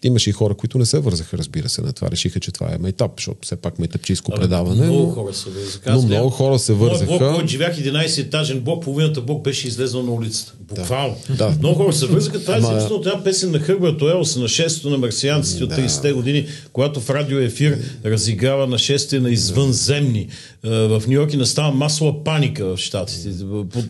имаше 0.02 0.30
и 0.30 0.32
хора, 0.32 0.54
които 0.54 0.78
не 0.78 0.86
се 0.86 0.98
вързаха, 0.98 1.38
разбира 1.38 1.68
се, 1.68 1.82
на 1.82 1.92
това. 1.92 2.10
Решиха, 2.10 2.40
че 2.40 2.52
това 2.52 2.74
е 2.74 2.78
майтап, 2.78 3.12
защото 3.16 3.38
все 3.42 3.56
пак 3.56 3.78
майтапчийско 3.78 4.30
предаване. 4.30 4.84
Много 4.86 5.06
но, 5.06 5.10
хора 5.10 5.34
се 5.34 5.50
вързаха. 5.50 5.92
Но 5.92 6.02
много 6.02 6.30
хора 6.30 6.58
се 6.58 6.72
вързаха. 6.72 7.06
Блок, 7.06 7.34
който 7.34 7.48
живях 7.48 7.76
11 7.78 8.18
етажен 8.18 8.60
блок, 8.60 8.84
половината 8.84 9.20
блок 9.20 9.44
беше 9.44 9.68
излезнал 9.68 10.02
на 10.02 10.12
улицата. 10.12 10.52
Буквално. 10.60 11.16
Да. 11.36 11.54
Много 11.58 11.74
хора 11.74 11.92
се 11.92 12.06
вързаха. 12.06 12.40
Това 12.40 12.54
е 12.54 12.58
Ама... 12.58 12.88
от 12.90 13.06
една 13.06 13.24
песен 13.24 13.50
на 13.50 13.58
Хърбърт 13.58 14.02
Уелс 14.02 14.36
на 14.36 14.48
6-то 14.48 14.90
на 14.90 14.98
марсианците 14.98 15.64
от 15.64 15.72
30-те 15.72 16.12
години, 16.12 16.46
когато 16.72 17.00
в 17.00 17.10
радио 17.10 17.38
ефир 17.38 17.78
разиграва 18.04 18.66
нашествие 18.66 19.20
на 19.20 19.30
извънземни. 19.30 20.28
Е, 20.64 20.68
в 20.70 21.02
Нью 21.06 21.14
Йорк 21.14 21.32
и 21.32 21.36
настава 21.36 21.74
масова 21.74 22.24
паника 22.24 22.64
в 22.64 22.78
Штатите. 22.78 23.28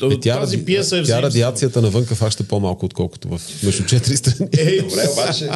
Е, 0.03 0.21
тази 0.21 0.65
пиеса 0.65 0.99
е 0.99 1.03
Тя 1.03 1.23
радиацията 1.23 1.83
навънка 1.83 2.15
фаща 2.15 2.45
по-малко, 2.45 2.87
отколкото 2.87 3.29
в 3.29 3.41
между 3.63 3.85
четири 3.85 4.17
страни. 4.31 4.51
Е, 4.59 4.83
добре, 4.83 5.09
обаче. 5.13 5.49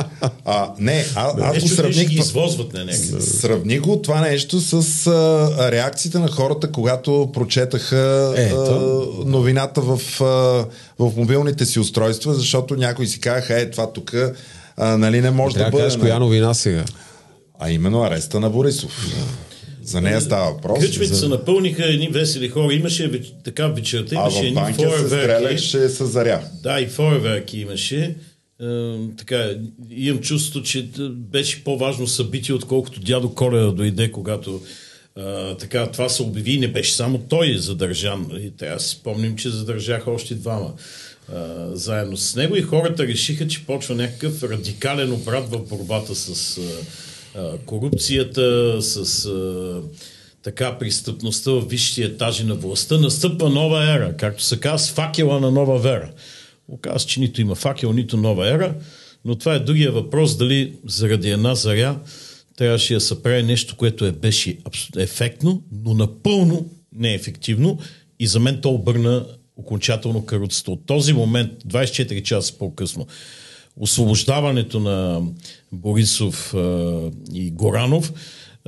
А, 0.45 0.73
не, 0.79 1.05
а, 1.15 1.33
аз 1.51 1.63
го 1.63 1.69
сравних. 1.69 2.09
Ги 2.09 2.17
извозват 2.17 2.73
на 2.73 2.93
Сравних 3.21 3.81
го 3.81 4.03
това 4.03 4.21
нещо 4.21 4.61
с 4.61 5.07
а, 5.07 5.73
реакциите 5.73 6.19
на 6.19 6.29
хората, 6.29 6.73
когато 6.73 7.31
прочетаха 7.35 8.35
е, 8.37 8.51
а, 8.51 8.81
новината 9.25 9.81
в, 9.81 10.01
а, 10.21 10.25
в 11.05 11.13
мобилните 11.17 11.67
си 11.67 11.81
устройства, 11.81 12.35
защото 12.35 12.77
някои 12.77 13.07
си 13.07 13.21
казаха, 13.21 13.61
е, 13.61 13.71
това 13.71 13.93
тук 13.93 14.15
нали, 14.79 15.21
не 15.21 15.31
може 15.31 15.55
Трябва 15.55 15.71
да 15.71 15.77
бъде. 15.77 15.85
Кажеш 15.85 16.01
коя 16.01 16.19
новина 16.19 16.55
сега. 16.55 16.85
А 17.59 17.71
именно 17.71 18.03
ареста 18.03 18.41
на 18.41 18.51
Борисов. 18.51 19.07
За 19.83 20.01
нея 20.01 20.21
става 20.21 20.53
въпрос. 20.53 20.79
Кръчмите 20.81 21.15
за... 21.15 21.21
се 21.21 21.29
напълниха 21.29 21.85
едни 21.87 22.09
весели 22.09 22.49
хора. 22.49 22.75
Имаше 22.75 23.11
веч- 23.11 23.35
така 23.45 23.67
вечерта, 23.67 24.17
А 24.17 24.21
имаше 24.21 24.37
в 24.37 24.43
едни 24.43 24.55
банка 24.55 24.81
се 24.81 24.87
фойерверки. 24.89 25.45
стреляше 25.45 25.89
с 25.89 26.07
заря. 26.07 26.41
Да, 26.63 26.81
и 26.81 26.87
фойерверки 26.87 27.59
имаше. 27.61 28.15
Така, 29.19 29.51
имам 29.91 30.21
чувство, 30.21 30.63
че 30.63 30.89
беше 31.11 31.65
по-важно 31.65 32.07
събитие, 32.07 32.55
отколкото 32.55 33.01
дядо 33.01 33.35
Коледа 33.35 33.71
дойде, 33.71 34.13
когато 34.13 34.61
е, 35.17 35.57
така, 35.59 35.91
това 35.91 36.09
се 36.09 36.23
обяви 36.23 36.53
и 36.53 36.59
не 36.59 36.69
беше 36.69 36.95
само 36.95 37.19
той 37.19 37.59
задържан. 37.59 38.27
И 38.41 38.51
трябва 38.51 38.77
да 38.77 38.83
си 38.83 38.91
спомним, 38.91 39.37
че 39.37 39.51
задържаха 39.51 40.11
още 40.11 40.35
двама 40.35 40.73
е, 40.73 41.35
заедно 41.73 42.17
с 42.17 42.37
него 42.37 42.57
и 42.57 42.63
хората 42.63 43.07
решиха, 43.07 43.49
че 43.49 43.67
почва 43.67 43.95
някакъв 43.95 44.43
радикален 44.43 45.13
обрат 45.13 45.49
в 45.49 45.69
борбата 45.69 46.15
с 46.15 46.59
е, 46.59 47.41
корупцията, 47.67 48.77
с 48.83 49.29
така 50.43 50.79
престъпността 50.79 51.51
в 51.51 51.69
висшите 51.69 52.03
етажи 52.03 52.45
на 52.45 52.55
властта. 52.55 52.99
Настъпва 52.99 53.51
нова 53.51 53.95
ера, 53.95 54.15
както 54.17 54.43
се 54.43 54.61
казва, 54.61 54.79
с 54.79 54.91
факела 54.91 55.41
на 55.41 55.51
нова 55.51 55.79
вера. 55.79 56.11
Оказва 56.69 57.01
се, 57.01 57.07
че 57.07 57.21
нито 57.21 57.41
има 57.41 57.55
факел, 57.55 57.93
нито 57.93 58.17
нова 58.17 58.55
ера, 58.55 58.75
но 59.25 59.37
това 59.37 59.55
е 59.55 59.59
другия 59.59 59.93
въпрос, 59.93 60.37
дали 60.37 60.73
заради 60.87 61.31
една 61.31 61.55
заря 61.55 61.99
трябваше 62.57 62.95
да 62.95 63.01
се 63.01 63.23
прави 63.23 63.43
нещо, 63.43 63.77
което 63.77 64.05
е 64.05 64.13
беше 64.13 64.59
ефектно, 64.97 65.63
но 65.85 65.95
напълно 65.95 66.67
неефективно 66.93 67.79
и 68.21 68.27
за 68.27 68.41
мен 68.41 68.61
то 68.61 68.71
обърна 68.71 69.27
окончателно 69.57 70.27
каруцата. 70.27 70.71
От 70.71 70.87
този 70.87 71.13
момент, 71.13 71.53
24 71.67 72.23
часа 72.23 72.59
по-късно, 72.59 73.07
освобождаването 73.77 74.81
на 74.81 75.23
Борисов 75.73 76.55
а, 76.55 77.11
и 77.33 77.51
Горанов, 77.51 78.13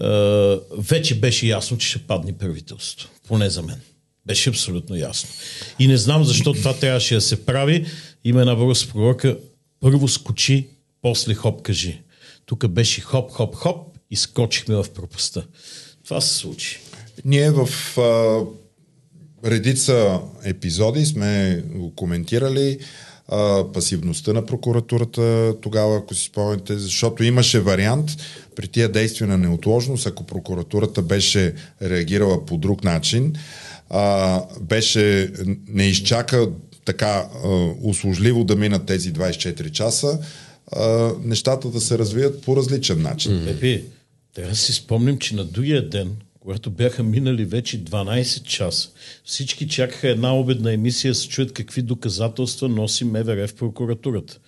а, 0.00 0.60
вече 0.78 1.20
беше 1.20 1.46
ясно, 1.46 1.78
че 1.78 1.88
ще 1.88 1.98
падне 1.98 2.32
правителството. 2.32 3.10
Поне 3.28 3.50
за 3.50 3.62
мен. 3.62 3.80
Беше 4.28 4.50
абсолютно 4.50 4.96
ясно. 4.96 5.30
И 5.78 5.86
не 5.86 5.96
знам 5.96 6.24
защо 6.24 6.52
това 6.52 6.74
трябваше 6.74 7.14
да 7.14 7.20
се 7.20 7.46
прави. 7.46 7.86
Има 8.24 8.40
една 8.40 8.54
българска 8.54 8.92
пророка. 8.92 9.38
Първо 9.80 10.08
скочи, 10.08 10.68
после 11.02 11.34
хоп 11.34 11.62
кажи. 11.62 12.00
Тук 12.46 12.68
беше 12.68 13.00
хоп, 13.00 13.30
хоп, 13.30 13.54
хоп 13.54 13.98
и 14.10 14.16
скочихме 14.16 14.74
в 14.74 14.86
пропаста. 14.94 15.46
Това 16.04 16.20
се 16.20 16.34
случи. 16.34 16.80
Ние 17.24 17.50
в 17.50 17.68
а, 17.98 18.40
редица 19.50 20.20
епизоди 20.44 21.06
сме 21.06 21.64
коментирали 21.96 22.78
а, 23.28 23.64
пасивността 23.72 24.32
на 24.32 24.46
прокуратурата 24.46 25.54
тогава, 25.60 25.96
ако 25.96 26.14
си 26.14 26.24
спомняте, 26.24 26.78
защото 26.78 27.24
имаше 27.24 27.60
вариант 27.60 28.10
при 28.58 28.68
тия 28.68 28.88
действия 28.88 29.28
на 29.28 29.38
неотложност, 29.38 30.06
ако 30.06 30.24
прокуратурата 30.24 31.02
беше 31.02 31.54
реагирала 31.82 32.46
по 32.46 32.56
друг 32.56 32.84
начин, 32.84 33.34
а, 33.90 34.42
беше 34.60 35.32
не 35.68 35.84
изчака 35.84 36.48
така 36.84 37.28
а, 37.44 37.48
услужливо 37.82 38.44
да 38.44 38.56
минат 38.56 38.86
тези 38.86 39.12
24 39.12 39.70
часа, 39.70 40.18
а, 40.72 41.10
нещата 41.24 41.68
да 41.68 41.80
се 41.80 41.98
развият 41.98 42.42
по 42.42 42.56
различен 42.56 43.02
начин. 43.02 43.48
Епи, 43.48 43.84
трябва 44.34 44.50
да 44.50 44.56
си 44.56 44.72
спомним, 44.72 45.18
че 45.18 45.34
на 45.34 45.44
другия 45.44 45.88
ден, 45.88 46.16
когато 46.40 46.70
бяха 46.70 47.02
минали 47.02 47.44
вече 47.44 47.84
12 47.84 48.42
часа, 48.42 48.88
всички 49.24 49.68
чакаха 49.68 50.08
една 50.08 50.36
обедна 50.36 50.72
емисия 50.72 51.10
да 51.10 51.14
се 51.14 51.28
чуят 51.28 51.52
какви 51.52 51.82
доказателства 51.82 52.68
носи 52.68 53.04
МВР 53.04 53.48
в 53.48 53.54
прокуратурата. 53.54 54.38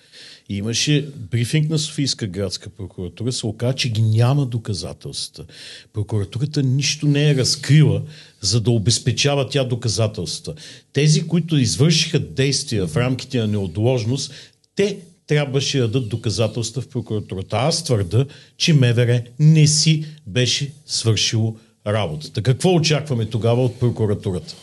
Имаше 0.53 1.09
брифинг 1.31 1.71
на 1.71 1.79
Софийска 1.79 2.27
градска 2.27 2.71
прокуратура, 2.71 3.33
се 3.33 3.47
оказа, 3.47 3.75
че 3.75 3.89
ги 3.89 4.03
няма 4.03 4.47
доказателствата. 4.47 5.53
Прокуратурата 5.93 6.63
нищо 6.63 7.07
не 7.07 7.31
е 7.31 7.35
разкрила, 7.35 8.03
за 8.41 8.61
да 8.61 8.71
обезпечава 8.71 9.49
тя 9.49 9.65
доказателства. 9.65 10.55
Тези, 10.93 11.27
които 11.27 11.57
извършиха 11.57 12.19
действия 12.19 12.87
в 12.87 12.97
рамките 12.97 13.39
на 13.39 13.47
неотложност, 13.47 14.33
те 14.77 14.99
трябваше 15.27 15.79
да 15.79 15.89
дадат 15.89 16.09
доказателства 16.09 16.83
в 16.83 16.89
прокуратурата. 16.89 17.57
Аз 17.57 17.85
твърда, 17.85 18.25
че 18.57 18.73
МВР 18.73 19.23
не 19.39 19.67
си 19.67 20.05
беше 20.27 20.73
свършило 20.87 21.57
работата. 21.87 22.43
Какво 22.43 22.75
очакваме 22.75 23.27
тогава 23.27 23.65
от 23.65 23.81
прокуратурата? 23.81 24.55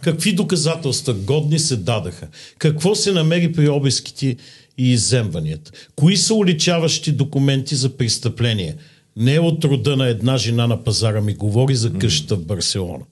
Какви 0.00 0.32
доказателства 0.32 1.14
годни 1.14 1.58
се 1.58 1.76
дадаха? 1.76 2.28
Какво 2.58 2.94
се 2.94 3.12
намери 3.12 3.52
при 3.52 3.68
обиските 3.68 4.36
и 4.78 4.92
иземванията? 4.92 5.72
Кои 5.96 6.16
са 6.16 6.34
уличаващи 6.34 7.12
документи 7.12 7.74
за 7.74 7.96
престъпление? 7.96 8.76
Не 9.16 9.34
е 9.34 9.40
от 9.40 9.64
рода 9.64 9.96
на 9.96 10.08
една 10.08 10.36
жена 10.36 10.66
на 10.66 10.84
пазара 10.84 11.20
ми 11.20 11.34
говори 11.34 11.76
за 11.76 11.92
къщата 11.92 12.36
в 12.36 12.44
Барселона. 12.44 13.04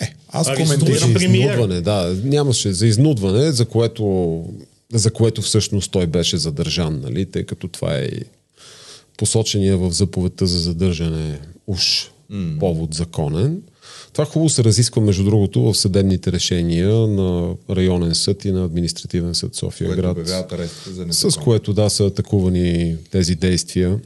Е, 0.00 0.14
аз 0.28 0.48
Арестуван 0.48 0.78
коментирам 0.78 1.08
за 1.08 1.14
премиер. 1.14 1.52
изнудване, 1.52 1.80
да. 1.80 2.16
Нямаше 2.24 2.72
за 2.72 2.86
изнудване, 2.86 3.52
за 3.52 3.66
което, 3.66 4.44
за 4.92 5.10
което 5.10 5.42
всъщност 5.42 5.90
той 5.90 6.06
беше 6.06 6.36
задържан, 6.36 7.00
нали? 7.00 7.30
тъй 7.30 7.44
като 7.44 7.68
това 7.68 7.96
е 7.96 8.08
посочения 9.16 9.78
в 9.78 9.90
заповедта 9.92 10.46
за 10.46 10.58
задържане 10.58 11.38
уж 11.66 12.10
mm. 12.32 12.58
повод 12.58 12.94
законен. 12.94 13.62
Това 14.14 14.24
хубаво 14.24 14.48
се 14.48 14.64
разисква, 14.64 15.02
между 15.02 15.24
другото, 15.24 15.60
в 15.62 15.74
съдебните 15.74 16.32
решения 16.32 16.88
на 16.88 17.54
районен 17.70 18.14
съд 18.14 18.44
и 18.44 18.52
на 18.52 18.64
административен 18.64 19.34
съд 19.34 19.54
София 19.54 19.88
което 19.88 20.02
град. 20.02 20.16
за 20.26 21.30
С 21.30 21.36
което 21.36 21.72
да 21.72 21.90
са 21.90 22.06
атакувани 22.06 22.96
тези 23.10 23.34
действия, 23.34 24.00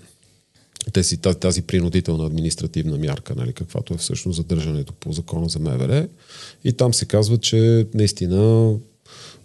тези, 0.93 1.17
тази, 1.17 1.39
тази 1.39 1.63
принудителна 1.63 2.27
административна 2.27 2.99
мярка, 2.99 3.35
нали, 3.35 3.53
каквато 3.53 3.95
е 3.95 3.97
всъщност 3.97 4.37
задържането 4.37 4.93
по 4.93 5.13
закона 5.13 5.49
за 5.49 5.59
МВР. 5.59 6.09
И 6.65 6.73
там 6.73 6.95
се 6.95 7.05
казва, 7.05 7.39
че 7.39 7.87
наистина 7.95 8.73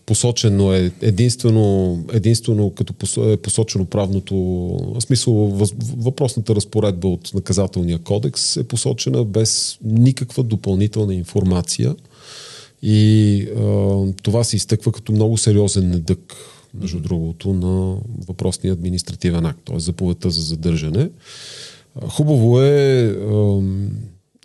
посочено 0.05 0.73
е 0.73 0.91
единствено, 1.01 1.99
единствено 2.13 2.69
като 2.69 3.29
е 3.31 3.37
посочено 3.37 3.85
правното, 3.85 4.35
в 4.95 5.01
смисъл 5.01 5.33
въпросната 5.97 6.55
разпоредба 6.55 7.07
от 7.07 7.33
наказателния 7.33 7.99
кодекс 7.99 8.57
е 8.57 8.63
посочена 8.63 9.23
без 9.23 9.77
никаква 9.83 10.43
допълнителна 10.43 11.15
информация 11.15 11.95
и 12.81 13.41
а, 13.57 14.13
това 14.23 14.43
се 14.43 14.55
изтъква 14.55 14.91
като 14.91 15.11
много 15.11 15.37
сериозен 15.37 15.89
недък, 15.89 16.35
между 16.73 16.99
другото, 16.99 17.53
на 17.53 17.97
въпросния 18.27 18.73
административен 18.73 19.45
акт, 19.45 19.59
т.е. 19.65 19.79
заповедта 19.79 20.29
за 20.29 20.41
задържане. 20.41 21.09
Хубаво 22.07 22.61
е 22.61 23.05
а, 23.05 23.61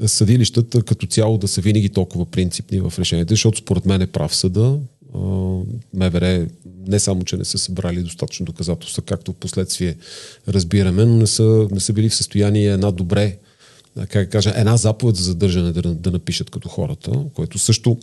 съдилищата 0.06 0.82
като 0.82 1.06
цяло 1.06 1.38
да 1.38 1.48
са 1.48 1.60
винаги 1.60 1.88
толкова 1.88 2.26
принципни 2.26 2.80
в 2.80 2.92
решенията, 2.98 3.32
защото 3.32 3.58
според 3.58 3.86
мен 3.86 4.02
е 4.02 4.06
прав 4.06 4.36
съда. 4.36 4.78
МВР 5.94 6.46
не 6.86 6.98
само, 6.98 7.24
че 7.24 7.36
не 7.36 7.44
са 7.44 7.58
събрали 7.58 8.02
достатъчно 8.02 8.46
доказателства, 8.46 9.02
както 9.02 9.32
в 9.32 9.36
последствие 9.36 9.96
разбираме, 10.48 11.04
но 11.04 11.16
не 11.16 11.26
са, 11.26 11.68
не 11.70 11.80
са 11.80 11.92
били 11.92 12.08
в 12.08 12.14
състояние 12.14 12.72
една 12.72 12.90
добре 12.90 13.38
как 14.06 14.30
кажа, 14.30 14.52
една 14.56 14.76
заповед 14.76 15.16
за 15.16 15.22
задържане 15.22 15.72
да, 15.72 15.82
да 15.82 16.10
напишат 16.10 16.50
като 16.50 16.68
хората, 16.68 17.24
което 17.34 17.58
също 17.58 17.98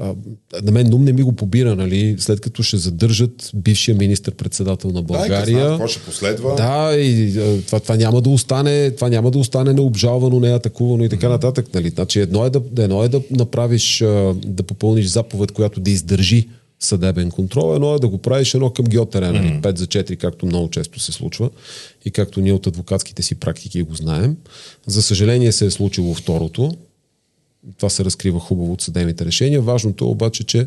а, 0.00 0.14
на 0.62 0.72
мен 0.72 0.94
ум 0.94 1.04
не 1.04 1.12
ми 1.12 1.22
го 1.22 1.32
побира, 1.32 1.76
нали, 1.76 2.16
след 2.18 2.40
като 2.40 2.62
ще 2.62 2.76
задържат 2.76 3.50
бившия 3.54 3.94
министр-председател 3.94 4.90
на 4.90 5.02
Да, 5.02 5.02
България. 5.02 5.46
знаят 5.46 5.70
какво 5.70 5.88
ще 5.88 6.00
последва. 6.00 6.54
Да, 6.54 6.96
и 6.96 7.32
това, 7.66 7.80
това, 7.80 7.96
няма 7.96 8.20
да 8.20 8.30
остане, 8.30 8.90
това 8.90 9.08
няма 9.08 9.30
да 9.30 9.38
остане 9.38 9.72
необжалвано, 9.72 10.40
неатакувано 10.40 11.04
и 11.04 11.08
така 11.08 11.28
нататък. 11.28 11.66
Нали? 11.74 11.88
Значи 11.88 12.20
едно 12.20 12.46
е 12.46 12.50
да, 12.50 12.62
едно 12.78 13.04
е 13.04 13.08
да 13.08 13.22
направиш, 13.30 13.98
да 14.34 14.62
попълниш 14.62 15.06
заповед, 15.06 15.52
която 15.52 15.80
да 15.80 15.90
издържи 15.90 16.48
съдебен 16.80 17.30
контрол, 17.30 17.74
едно 17.74 17.94
е 17.94 17.98
да 17.98 18.08
го 18.08 18.18
правиш 18.18 18.54
едно 18.54 18.70
към 18.70 18.84
геотерена, 18.84 19.32
нали? 19.32 19.60
5 19.62 19.78
за 19.78 19.86
4, 19.86 20.16
както 20.16 20.46
много 20.46 20.70
често 20.70 21.00
се 21.00 21.12
случва 21.12 21.50
и 22.04 22.10
както 22.10 22.40
ние 22.40 22.52
от 22.52 22.66
адвокатските 22.66 23.22
си 23.22 23.34
практики 23.34 23.82
го 23.82 23.94
знаем. 23.94 24.36
За 24.86 25.02
съжаление 25.02 25.52
се 25.52 25.66
е 25.66 25.70
случило 25.70 26.14
второто, 26.14 26.72
това 27.76 27.88
се 27.88 28.04
разкрива 28.04 28.40
хубаво 28.40 28.72
от 28.72 28.80
съдебните 28.80 29.24
решения. 29.24 29.60
Важното 29.60 30.04
е 30.04 30.08
обаче, 30.08 30.44
че 30.44 30.66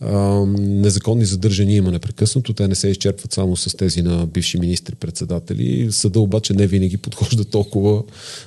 а, 0.00 0.14
незаконни 0.58 1.24
задържания 1.24 1.76
има 1.76 1.90
непрекъснато. 1.90 2.52
Те 2.52 2.68
не 2.68 2.74
се 2.74 2.88
изчерпват 2.88 3.32
само 3.32 3.56
с 3.56 3.76
тези 3.76 4.02
на 4.02 4.26
бивши 4.26 4.58
министри-председатели. 4.58 5.92
Съда 5.92 6.20
обаче 6.20 6.52
не 6.52 6.66
винаги 6.66 6.96
подхожда 6.96 7.44
толкова 7.44 8.02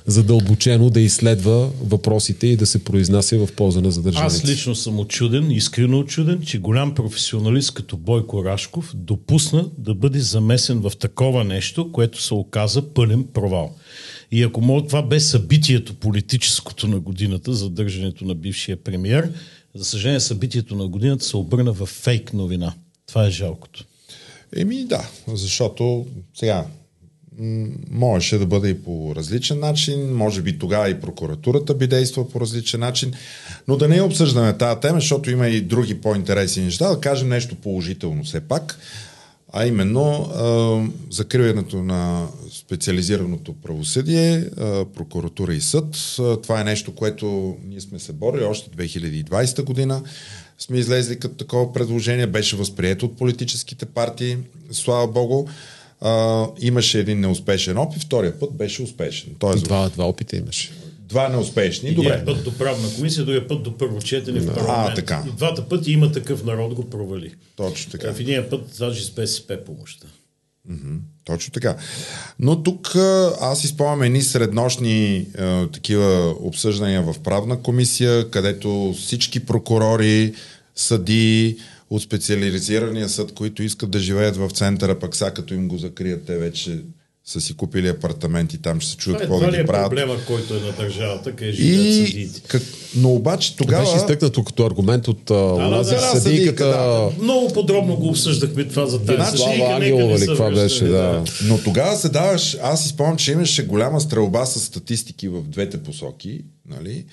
задълбочено 0.06 0.90
да 0.90 1.00
изследва 1.00 1.68
въпросите 1.84 2.46
и 2.46 2.56
да 2.56 2.66
се 2.66 2.84
произнася 2.84 3.46
в 3.46 3.52
полза 3.52 3.80
на 3.80 3.90
задържаните. 3.90 4.36
Аз 4.36 4.44
лично 4.44 4.74
съм 4.74 4.98
очуден, 4.98 5.50
искрено 5.50 5.98
очуден, 5.98 6.42
че 6.42 6.58
голям 6.58 6.94
професионалист 6.94 7.74
като 7.74 7.96
Бойко 7.96 8.44
Рашков 8.44 8.92
допусна 8.94 9.68
да 9.78 9.94
бъде 9.94 10.20
замесен 10.20 10.80
в 10.80 10.92
такова 10.98 11.44
нещо, 11.44 11.92
което 11.92 12.22
се 12.22 12.34
оказа 12.34 12.82
пълен 12.82 13.24
провал. 13.34 13.74
И 14.30 14.42
ако 14.42 14.60
мога, 14.60 14.86
това 14.86 15.02
бе 15.02 15.20
събитието 15.20 15.94
политическото 15.94 16.88
на 16.88 17.00
годината, 17.00 17.54
задържането 17.54 18.24
на 18.24 18.34
бившия 18.34 18.76
премиер, 18.76 19.32
за 19.74 19.84
съжаление 19.84 20.20
събитието 20.20 20.76
на 20.76 20.88
годината 20.88 21.24
се 21.24 21.36
обърна 21.36 21.72
в 21.72 21.86
фейк 21.86 22.32
новина. 22.32 22.74
Това 23.06 23.26
е 23.26 23.30
жалкото. 23.30 23.84
Еми 24.56 24.84
да, 24.84 25.08
защото 25.26 26.06
сега 26.34 26.66
можеше 27.90 28.38
да 28.38 28.46
бъде 28.46 28.68
и 28.68 28.82
по 28.82 29.12
различен 29.16 29.60
начин, 29.60 30.14
може 30.14 30.42
би 30.42 30.58
тогава 30.58 30.90
и 30.90 31.00
прокуратурата 31.00 31.74
би 31.74 31.86
действала 31.86 32.28
по 32.28 32.40
различен 32.40 32.80
начин, 32.80 33.12
но 33.68 33.76
да 33.76 33.88
не 33.88 34.02
обсъждаме 34.02 34.58
тази 34.58 34.80
тема, 34.80 35.00
защото 35.00 35.30
има 35.30 35.48
и 35.48 35.60
други 35.60 36.00
по-интересни 36.00 36.64
неща, 36.64 36.88
да 36.88 37.00
кажем 37.00 37.28
нещо 37.28 37.54
положително 37.54 38.24
все 38.24 38.40
пак, 38.40 38.78
а 39.52 39.66
именно 39.66 40.30
закриването 41.10 41.82
на 41.82 42.28
специализираното 42.68 43.52
правосъдие, 43.52 44.50
прокуратура 44.94 45.54
и 45.54 45.60
съд. 45.60 46.16
Това 46.42 46.60
е 46.60 46.64
нещо, 46.64 46.94
което 46.94 47.56
ние 47.64 47.80
сме 47.80 47.98
се 47.98 48.12
борили 48.12 48.44
още 48.44 48.70
2020 48.70 49.62
година 49.62 50.02
сме 50.58 50.78
излезли 50.78 51.18
като 51.18 51.34
такова 51.34 51.72
предложение, 51.72 52.26
беше 52.26 52.56
възприето 52.56 53.06
от 53.06 53.16
политическите 53.16 53.86
партии, 53.86 54.36
слава 54.72 55.08
богу. 55.08 55.46
А, 56.00 56.46
имаше 56.60 56.98
един 56.98 57.20
неуспешен 57.20 57.78
опит, 57.78 58.02
втория 58.02 58.38
път 58.38 58.52
беше 58.52 58.82
успешен. 58.82 59.30
Тоест, 59.38 59.64
два, 59.64 59.88
два 59.88 60.08
опита 60.08 60.36
имаше. 60.36 60.72
Два 60.98 61.28
неуспешни, 61.28 61.88
Един 61.88 62.02
добре. 62.02 62.24
път 62.24 62.44
до 62.44 62.58
правна 62.58 62.88
комисия, 62.96 63.24
другия 63.24 63.48
път 63.48 63.62
до 63.62 63.78
първо 63.78 64.00
четене 64.00 64.40
в 64.40 64.54
парламент. 64.54 64.90
А, 64.92 64.94
така. 64.94 65.24
И 65.28 65.30
двата 65.30 65.68
пъти 65.68 65.92
има 65.92 66.12
такъв 66.12 66.44
народ 66.44 66.74
го 66.74 66.90
провали. 66.90 67.34
Точно 67.56 67.92
така. 67.92 68.12
В 68.14 68.20
един 68.20 68.44
път 68.50 68.60
даже 68.78 69.04
с 69.04 69.10
БСП 69.10 69.58
помощта. 69.66 70.06
Точно 71.24 71.52
така. 71.52 71.76
Но 72.38 72.62
тук 72.62 72.96
аз 73.40 73.64
изпомням 73.64 74.02
едни 74.02 74.22
среднощни 74.22 75.26
а, 75.38 75.66
такива 75.66 76.34
обсъждания 76.40 77.02
в 77.02 77.20
правна 77.24 77.62
комисия, 77.62 78.30
където 78.30 78.94
всички 78.98 79.46
прокурори, 79.46 80.34
съди 80.74 81.58
от 81.90 82.02
специализирания 82.02 83.08
съд, 83.08 83.34
които 83.34 83.62
искат 83.62 83.90
да 83.90 83.98
живеят 83.98 84.36
в 84.36 84.50
центъра, 84.50 84.98
пък 84.98 85.16
сега 85.16 85.30
като 85.30 85.54
им 85.54 85.68
го 85.68 85.78
закрият, 85.78 86.24
те 86.26 86.38
вече 86.38 86.82
са 87.28 87.40
си 87.40 87.54
купили 87.54 87.88
апартамент 87.88 88.52
и 88.52 88.58
там 88.58 88.80
ще 88.80 88.90
се 88.90 88.96
чуят 88.96 89.16
Това 89.16 89.24
е, 89.24 89.26
какво 89.26 89.38
това 89.38 89.50
да 89.50 89.56
ги 89.56 89.62
е 89.62 89.66
правят. 89.66 89.88
проблема, 89.90 90.16
който 90.26 90.54
е 90.54 90.60
на 90.60 90.72
държавата, 90.72 91.32
къде 91.36 91.52
живеят 91.52 91.86
И, 91.86 92.06
съдиите. 92.06 92.40
как, 92.46 92.62
но 92.96 93.10
обаче 93.12 93.56
тогава... 93.56 93.84
Беше 93.84 93.96
изтъкнато 93.96 94.44
като 94.44 94.66
аргумент 94.66 95.08
от 95.08 95.24
да, 95.26 95.34
да, 95.34 95.76
да, 95.78 95.84
съдийката. 95.84 96.20
съдийка, 96.20 97.10
Много 97.22 97.52
подробно 97.52 97.96
го 97.96 98.08
обсъждахме 98.08 98.64
това 98.64 98.86
за 98.86 98.98
тази 99.04 99.16
Значи, 99.16 99.36
Слава 99.36 99.74
Ангелова 99.74 100.18
ли, 100.18 100.26
връщаме, 100.26 100.54
беше, 100.54 100.84
да. 100.84 101.24
Но 101.44 101.58
тогава 101.58 101.96
се 101.96 102.08
даваш, 102.08 102.56
аз 102.62 102.82
си 102.82 102.88
спомням, 102.88 103.16
че 103.16 103.32
имаше 103.32 103.66
голяма 103.66 104.00
стрелба 104.00 104.46
с 104.46 104.60
статистики 104.60 105.28
в 105.28 105.42
двете 105.42 105.82
посоки. 105.82 106.40
Нали? 106.68 107.04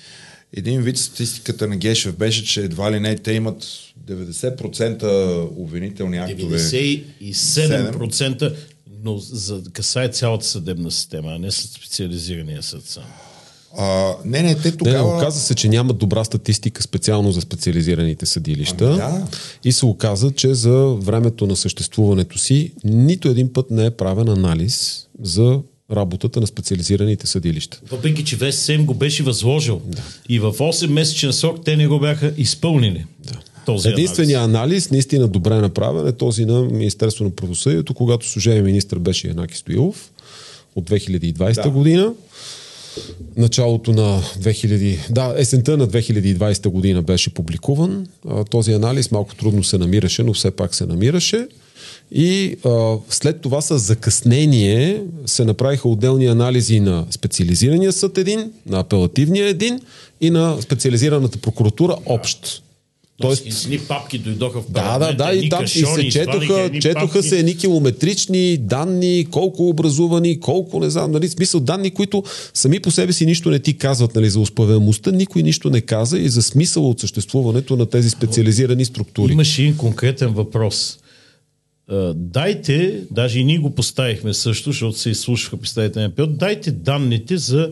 Един 0.58 0.82
вид 0.82 0.98
статистиката 0.98 1.68
на 1.68 1.78
Гешев 1.78 2.16
беше, 2.16 2.46
че 2.46 2.62
едва 2.62 2.92
ли 2.92 3.00
не 3.00 3.16
те 3.16 3.32
имат 3.32 3.64
90% 4.08 5.04
обвинителни 5.58 6.18
актове. 6.18 6.60
97%, 6.60 8.56
но 9.06 9.18
за, 9.18 9.62
касае 9.74 10.10
цялата 10.10 10.46
съдебна 10.46 10.92
система, 10.92 11.32
а 11.32 11.40
не 11.40 11.52
с 11.52 11.68
специализирания 11.68 12.64
съд 12.64 12.86
само. 12.86 13.08
А, 13.78 14.16
не, 14.26 14.42
не, 14.42 14.56
те 14.56 14.78
тогава... 14.78 14.98
не, 14.98 15.16
оказа 15.16 15.40
се, 15.40 15.56
че 15.56 15.70
нямат 15.70 15.98
добра 15.98 16.24
статистика 16.24 16.84
специално 16.84 17.32
за 17.32 17.42
специализираните 17.42 18.26
съдилища. 18.26 18.86
Ами 18.86 18.98
да. 18.98 19.28
И 19.64 19.72
се 19.72 19.86
оказа, 19.86 20.32
че 20.32 20.54
за 20.54 20.86
времето 20.86 21.48
на 21.48 21.56
съществуването 21.56 22.38
си 22.38 22.72
нито 22.84 23.30
един 23.30 23.54
път 23.54 23.72
не 23.72 23.86
е 23.86 23.92
правен 23.92 24.30
анализ 24.30 25.08
за 25.22 25.60
работата 25.92 26.42
на 26.42 26.48
специализираните 26.48 27.28
съдилища. 27.28 27.82
Въпреки, 27.92 28.26
че 28.26 28.38
ВСС 28.38 28.74
им 28.74 28.86
го 28.86 28.94
беше 28.94 29.24
възложил. 29.24 29.82
Да. 29.86 30.02
И 30.30 30.40
в 30.40 30.54
8 30.54 30.88
месечен 30.88 31.34
срок 31.34 31.66
те 31.66 31.78
не 31.78 31.88
го 31.88 32.00
бяха 32.00 32.34
изпълнили. 32.38 33.06
Да. 33.20 33.40
Този 33.66 33.90
Единственият 33.90 34.44
анализ, 34.44 34.92
наистина 34.92 35.28
добре 35.28 35.56
направен, 35.56 36.08
е 36.08 36.12
този 36.12 36.46
на 36.46 36.62
Министерство 36.62 37.24
на 37.24 37.30
правосъдието, 37.30 37.94
когато 37.94 38.30
служебен 38.30 38.66
министр 38.66 39.00
беше 39.00 39.28
Янаки 39.28 39.58
Стоилов 39.58 40.12
от 40.76 40.90
2020 40.90 41.64
Да. 41.64 41.70
година. 41.70 42.14
Началото 43.38 43.94
на 43.94 44.22
2000, 44.40 45.12
да, 45.12 45.34
есента 45.38 45.78
на 45.78 45.88
2020 45.88 46.68
година 46.70 47.02
беше 47.02 47.34
публикуван. 47.34 48.08
Този 48.50 48.72
анализ 48.74 49.12
малко 49.12 49.36
трудно 49.36 49.64
се 49.64 49.78
намираше, 49.78 50.24
но 50.24 50.34
все 50.34 50.52
пак 50.52 50.76
се 50.76 50.86
намираше. 50.86 51.48
И 52.12 52.56
а, 52.66 52.98
след 53.10 53.42
това 53.42 53.62
с 53.62 53.78
закъснение 53.78 55.04
се 55.26 55.46
направиха 55.46 55.90
отделни 55.90 56.26
анализи 56.26 56.80
на 56.80 57.06
специализирания 57.12 57.92
съд 57.94 58.18
един, 58.18 58.52
на 58.66 58.80
апелативния 58.80 59.48
един 59.48 59.80
и 60.22 60.30
на 60.30 60.62
специализираната 60.62 61.38
прокуратура 61.38 61.96
общ. 62.06 62.64
Тоест, 63.22 63.46
и 63.46 63.52
с 63.52 63.66
едни 63.66 63.80
папки 63.80 64.18
дойдоха 64.20 64.62
в 64.62 64.66
Да, 64.70 64.82
да, 64.82 64.84
парламента, 64.84 65.24
да, 65.24 65.34
и 65.34 65.50
там 65.50 65.60
и 65.60 65.64
кашони, 65.64 66.12
се 66.12 66.20
четоха, 66.20 66.72
четоха 66.82 67.14
папки. 67.14 67.30
се 67.30 67.40
едни 67.40 67.58
километрични 67.58 68.58
данни, 68.58 69.28
колко 69.32 69.70
образувани, 69.70 70.40
колко 70.40 70.80
не 70.80 70.90
знам, 70.90 71.12
нали, 71.12 71.28
смисъл 71.30 71.60
данни, 71.60 71.92
които 71.92 72.24
сами 72.54 72.80
по 72.80 72.92
себе 72.92 73.14
си 73.14 73.26
нищо 73.26 73.50
не 73.50 73.60
ти 73.60 73.78
казват 73.78 74.16
нали, 74.16 74.30
за 74.30 74.40
успеваемостта, 74.40 75.12
никой 75.12 75.44
нищо 75.44 75.70
не 75.70 75.82
каза 75.82 76.20
и 76.20 76.30
за 76.30 76.42
смисъла 76.42 76.90
от 76.90 77.00
съществуването 77.00 77.76
на 77.76 77.86
тези 77.86 78.10
специализирани 78.10 78.86
структури. 78.86 79.32
Имаше 79.32 79.62
един 79.62 79.78
конкретен 79.78 80.30
въпрос. 80.30 81.00
Дайте, 82.16 83.02
даже 83.12 83.40
и 83.40 83.44
ние 83.44 83.58
го 83.58 83.76
поставихме 83.76 84.34
също, 84.34 84.72
защото 84.72 85.00
се 85.00 85.10
изслушаха 85.10 85.58
представите 85.58 86.00
на 86.00 86.16
ПО, 86.16 86.28
дайте 86.28 86.72
данните 86.72 87.38
за 87.38 87.72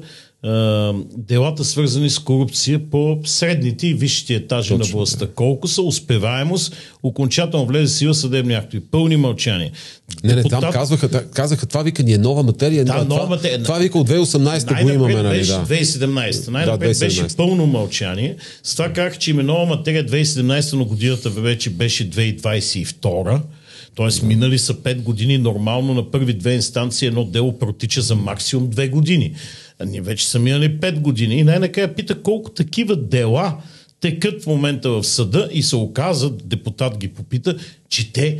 делата 1.17 1.63
свързани 1.63 2.10
с 2.10 2.19
корупция 2.19 2.79
по 2.91 3.19
средните 3.25 3.88
и 3.88 3.93
висшите 3.93 4.34
етажи 4.34 4.69
Точно, 4.69 4.86
на 4.86 4.91
властта. 4.91 5.27
Колко 5.27 5.67
са 5.67 5.82
успеваемост, 5.82 6.75
окончателно 7.03 7.65
влезе 7.65 7.93
сила 7.93 8.13
съдебни 8.13 8.53
актове, 8.53 8.84
пълни 8.91 9.17
мълчания. 9.17 9.71
Не, 10.23 10.36
не, 10.36 10.43
Депутат- 10.43 10.62
там 10.62 10.71
казваха, 10.71 11.27
казаха, 11.29 11.65
това 11.65 11.84
вика 11.84 12.03
ни 12.03 12.13
е 12.13 12.17
нова 12.17 12.43
материя. 12.43 12.86
Да, 12.86 12.91
това, 12.93 13.03
нова 13.03 13.27
материя. 13.29 13.63
Това 13.63 13.77
вика 13.79 13.99
от 13.99 14.10
2018 14.10 14.84
го 14.84 14.89
имаме, 14.89 15.13
нали? 15.13 15.38
беше 15.38 15.51
Да. 15.51 15.65
2017. 15.65 16.51
Най-напред 16.51 16.79
Да, 16.79 16.88
беше 16.99 17.23
2017. 17.23 17.38
пълно 17.38 17.65
мълчание. 17.65 18.36
С 18.63 18.75
това 18.75 18.89
казах, 18.89 19.17
че 19.17 19.32
име 19.32 19.43
нова 19.43 19.65
материя 19.65 20.06
2017, 20.06 20.73
но 20.73 20.86
годината 20.86 21.29
вече 21.29 21.69
беше 21.69 22.10
2022. 22.10 23.39
Тоест 23.95 24.23
минали 24.23 24.60
са 24.60 24.73
5 24.73 25.01
години. 25.01 25.38
Нормално 25.38 25.93
на 25.93 26.12
първи 26.12 26.34
две 26.34 26.53
инстанции 26.53 27.08
едно 27.08 27.25
дело 27.25 27.60
протича 27.60 28.01
за 28.01 28.15
максимум 28.15 28.69
2 28.71 28.89
години. 28.89 29.36
А 29.79 29.86
ние 29.86 30.01
вече 30.01 30.27
са 30.27 30.39
минали 30.39 30.79
5 30.79 30.99
години. 30.99 31.36
И 31.36 31.43
най-накрая 31.43 31.95
пита 31.95 32.21
колко 32.21 32.51
такива 32.51 32.95
дела 32.95 33.58
текат 33.99 34.43
в 34.43 34.47
момента 34.47 34.89
в 34.89 35.03
съда 35.03 35.49
и 35.51 35.63
се 35.63 35.75
оказа, 35.75 36.29
депутат 36.29 36.97
ги 36.97 37.08
попита, 37.08 37.58
че 37.89 38.13
те 38.13 38.38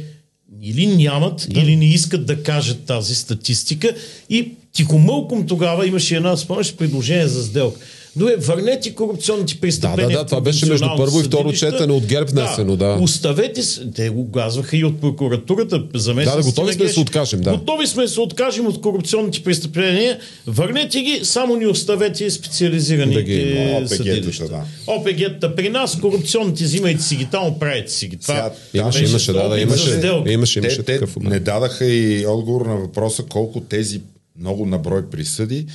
или 0.62 0.88
нямат, 0.88 1.48
да. 1.50 1.60
или 1.60 1.76
не 1.76 1.86
искат 1.86 2.26
да 2.26 2.44
кажат 2.44 2.86
тази 2.86 3.16
статистика. 3.16 3.96
И 4.30 4.52
тихомълком 4.74 5.48
тогава 5.48 5.88
имаше 5.88 6.16
една, 6.16 6.38
спомняш, 6.38 6.76
предложение 6.76 7.28
за 7.28 7.44
сделка. 7.44 7.80
Добре, 8.15 8.36
върнете 8.38 8.91
корупционните 8.91 9.56
престъпления. 9.56 10.08
Да, 10.08 10.13
да, 10.13 10.19
да, 10.19 10.26
това 10.26 10.41
беше 10.41 10.65
между 10.65 10.86
първо 10.97 11.19
и 11.19 11.23
второ 11.23 11.54
четене 11.54 11.93
от 11.93 12.06
ГЕРБ 12.06 12.32
внесено, 12.32 12.76
да. 12.76 12.97
Оставете, 13.02 13.63
с- 13.63 13.82
те 13.95 14.10
го 14.10 14.32
казваха 14.32 14.78
и 14.78 14.84
от 14.84 15.02
прокуратурата. 15.02 15.84
Заместниците 15.93 16.38
Да, 16.38 16.43
да, 16.43 16.49
готови 16.52 16.73
сме 16.73 16.86
да 16.86 16.89
се 16.89 16.99
откажем, 16.99 17.41
да. 17.41 17.52
Готови 17.52 17.88
сме 17.88 18.04
да 18.04 18.10
се 18.10 18.19
откажем 18.19 18.67
от 18.67 18.82
корупционните 18.82 19.43
престъпления. 19.43 20.19
Върнете 20.47 21.02
ги, 21.02 21.19
само 21.23 21.56
ни 21.56 21.67
оставете 21.67 22.30
специализираните 22.32 23.80
Да 23.82 23.88
съдилища. 23.89 24.47
да. 24.47 24.63
ОПГ-та 24.88 25.56
при 25.56 25.69
нас, 25.69 25.99
корупционните 25.99 26.63
взимайте 26.63 27.04
си 27.04 27.15
ги, 27.15 27.26
там 27.26 27.60
правете 27.60 27.91
си 27.91 28.08
ги. 28.08 28.17
Това 28.17 28.52
Имаше, 28.73 29.04
имаше, 29.04 29.34
да, 29.34 29.43
да, 29.43 29.49
за 29.49 29.60
имаше, 29.60 30.02
имаше, 30.28 30.60
имаше 30.60 30.78
те 30.78 30.93
такъв 30.93 31.15
момент. 31.15 31.34
не 31.34 31.39
дадаха 31.41 31.86
и 31.86 32.26
отговор 32.28 32.65
на 32.65 32.76
въпроса 32.76 33.23
колко 33.23 33.60
тези 33.62 34.02
много 34.39 34.65
наброй 34.65 35.02
присъди 35.04 35.65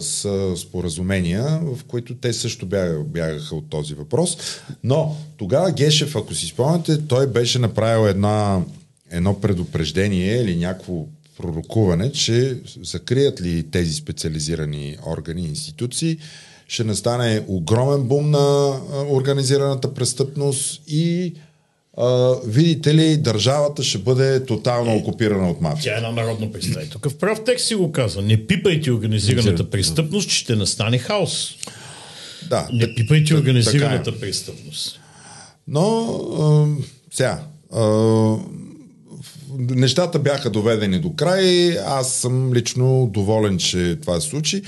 са 0.00 0.56
споразумения, 0.56 1.60
в 1.62 1.84
които 1.84 2.14
те 2.14 2.32
също 2.32 2.66
бягаха, 3.06 3.54
от 3.54 3.70
този 3.70 3.94
въпрос. 3.94 4.36
Но 4.84 5.16
тогава 5.36 5.72
Гешев, 5.72 6.16
ако 6.16 6.34
си 6.34 6.46
спомняте, 6.46 7.06
той 7.06 7.26
беше 7.26 7.58
направил 7.58 8.08
една, 8.08 8.62
едно 9.10 9.40
предупреждение 9.40 10.36
или 10.36 10.56
някакво 10.56 11.06
пророкуване, 11.38 12.12
че 12.12 12.58
закрият 12.82 13.40
ли 13.40 13.70
тези 13.70 13.94
специализирани 13.94 14.96
органи 15.06 15.42
и 15.42 15.48
институции, 15.48 16.18
ще 16.68 16.84
настане 16.84 17.44
огромен 17.48 18.02
бум 18.02 18.30
на 18.30 18.78
организираната 19.10 19.94
престъпност 19.94 20.82
и 20.88 21.34
а, 21.96 22.06
видите 22.46 22.94
ли, 22.94 23.16
държавата 23.16 23.82
ще 23.82 23.98
бъде 23.98 24.44
тотално 24.44 24.96
окупирана 24.96 25.50
от 25.50 25.60
мафия. 25.60 25.82
Тя 25.84 25.94
е 25.94 26.06
една 26.06 26.22
народна 26.22 26.52
представителка. 26.52 27.10
В 27.10 27.16
прав 27.16 27.44
текст 27.44 27.66
си 27.66 27.74
го 27.74 27.92
казва. 27.92 28.22
Не 28.22 28.46
пипайте 28.46 28.92
организираната 28.92 29.70
престъпност, 29.70 30.28
че 30.28 30.36
ще 30.36 30.56
настане 30.56 30.98
хаос. 30.98 31.54
Да, 32.48 32.68
Не 32.72 32.94
пипайте 32.94 33.24
т- 33.24 33.34
организираната 33.34 34.10
е. 34.10 34.14
престъпност. 34.14 35.00
Но 35.68 36.06
а, 36.40 36.66
сега, 37.12 37.40
а, 37.72 37.80
нещата 39.58 40.18
бяха 40.18 40.50
доведени 40.50 40.98
до 40.98 41.12
край. 41.12 41.76
Аз 41.86 42.12
съм 42.14 42.54
лично 42.54 43.10
доволен, 43.12 43.58
че 43.58 43.98
това 44.02 44.20
се 44.20 44.28
случи. 44.28 44.62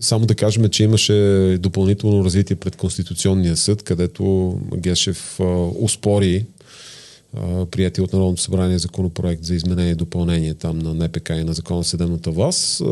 Само 0.00 0.26
да 0.26 0.34
кажем, 0.34 0.68
че 0.68 0.84
имаше 0.84 1.12
допълнително 1.60 2.24
развитие 2.24 2.56
пред 2.56 2.76
Конституционния 2.76 3.56
съд, 3.56 3.82
където 3.82 4.54
Гешев 4.76 5.40
успори 5.80 6.44
прияти 7.70 8.00
от 8.00 8.12
Народното 8.12 8.42
събрание 8.42 8.78
законопроект 8.78 9.44
за 9.44 9.54
изменение 9.54 9.92
и 9.92 9.94
допълнение 9.94 10.54
там 10.54 10.78
на 10.78 10.94
НПК 10.94 11.28
и 11.28 11.44
на 11.44 11.52
Закона 11.52 11.84
съдебната 11.84 12.30
власт. 12.30 12.82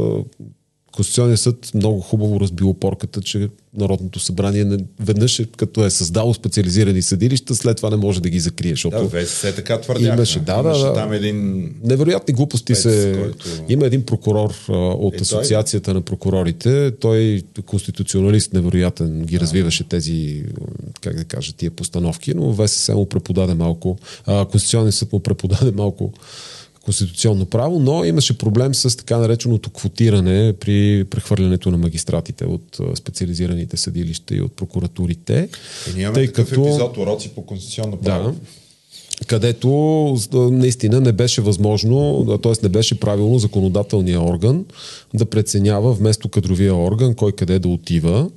Конституционният 0.99 1.41
съд 1.41 1.71
много 1.75 2.01
хубаво 2.01 2.41
разби 2.41 2.65
опорката, 2.65 3.21
че 3.21 3.49
Народното 3.75 4.21
събрание 4.21 4.79
веднъж 5.01 5.39
е, 5.39 5.47
като 5.57 5.85
е 5.85 5.91
създало 5.91 6.35
специализирани 6.35 7.03
съдилища, 7.03 7.55
след 7.55 7.77
това 7.77 7.91
не 7.91 7.97
може 7.97 8.23
да 8.23 8.29
ги 8.29 8.41
закрие. 8.41 8.71
Защото 8.71 9.09
да, 9.09 9.25
ВСС 9.25 9.55
така 9.55 9.81
твърдяха. 9.81 10.15
Имаше, 10.15 10.41
да, 10.41 10.61
имаше 10.65 10.83
да, 10.83 10.95
там 10.95 11.13
един... 11.13 11.71
Невероятни 11.85 12.35
глупости 12.35 12.73
Пец, 12.73 12.83
се... 12.83 13.17
който... 13.21 13.47
Има 13.69 13.87
един 13.87 14.03
прокурор 14.03 14.55
а, 14.69 14.73
от 14.77 15.15
Е, 15.15 15.23
Асоциацията 15.23 15.85
той... 15.85 15.95
на 15.95 16.01
прокурорите. 16.01 16.91
Той 17.01 17.43
конституционалист 17.67 18.53
невероятен 18.53 19.23
ги 19.25 19.35
да. 19.35 19.41
развиваше 19.41 19.85
тези, 19.85 20.45
как 21.01 21.17
да 21.17 21.25
кажа, 21.25 21.53
тия 21.53 21.71
постановки, 21.71 22.35
но 22.35 22.55
ВСС 22.55 22.95
му 22.95 23.09
преподаде 23.09 23.55
малко, 23.55 23.99
а, 24.27 24.45
Конституционният 24.45 24.95
съд 24.95 25.13
му 25.13 25.21
преподаде 25.21 25.71
малко 25.71 26.13
конституционно 26.89 27.47
право, 27.47 27.79
но 27.79 28.05
имаше 28.05 28.39
проблем 28.39 28.75
с 28.75 28.97
така 28.97 29.17
нареченото 29.17 29.71
квотиране 29.71 30.55
при 30.61 31.05
прехвърлянето 31.11 31.71
на 31.71 31.77
магистратите 31.77 32.45
от 32.45 32.81
специализираните 32.95 33.77
съдилища 33.77 34.35
и 34.35 34.41
от 34.41 34.53
прокуратурите. 34.53 35.49
И 35.89 35.95
ние 35.95 36.03
имаме 36.03 36.15
тъй 36.15 36.27
такъв 36.27 36.49
като... 36.49 36.61
епизод 36.61 36.97
уроци 36.97 37.29
по 37.29 37.47
конституционно 37.47 37.97
право. 37.97 38.31
Да, 38.31 38.35
където 39.27 39.69
наистина 40.35 41.01
не 41.01 41.13
беше 41.13 41.41
възможно, 41.41 42.27
т.е. 42.43 42.53
не 42.63 42.69
беше 42.69 43.01
правилно 43.01 43.39
законодателния 43.39 44.21
орган 44.21 44.65
да 45.15 45.25
преценява 45.25 45.93
вместо 45.93 46.29
кадровия 46.29 46.75
орган 46.75 47.15
кой 47.15 47.33
къде 47.33 47.59
да 47.59 47.69
отива 47.69 48.31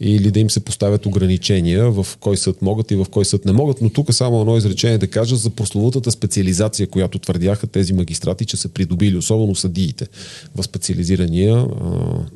или 0.00 0.30
да 0.30 0.40
им 0.40 0.50
се 0.50 0.60
поставят 0.60 1.06
ограничения 1.06 1.90
в 1.90 2.06
кой 2.20 2.36
съд 2.36 2.62
могат 2.62 2.90
и 2.90 2.94
в 2.94 3.06
кой 3.10 3.24
съд 3.24 3.44
не 3.44 3.52
могат. 3.52 3.80
Но 3.80 3.90
тук 3.90 4.14
само 4.14 4.40
едно 4.40 4.56
изречение 4.56 4.98
да 4.98 5.06
кажа 5.06 5.36
за 5.36 5.50
прословутата 5.50 6.10
специализация, 6.10 6.86
която 6.86 7.18
твърдяха 7.18 7.66
тези 7.66 7.92
магистрати, 7.92 8.44
че 8.44 8.56
са 8.56 8.68
придобили, 8.68 9.16
особено 9.16 9.54
съдиите 9.54 10.06
в 10.56 10.62
специализирания 10.62 11.54
а, 11.54 11.66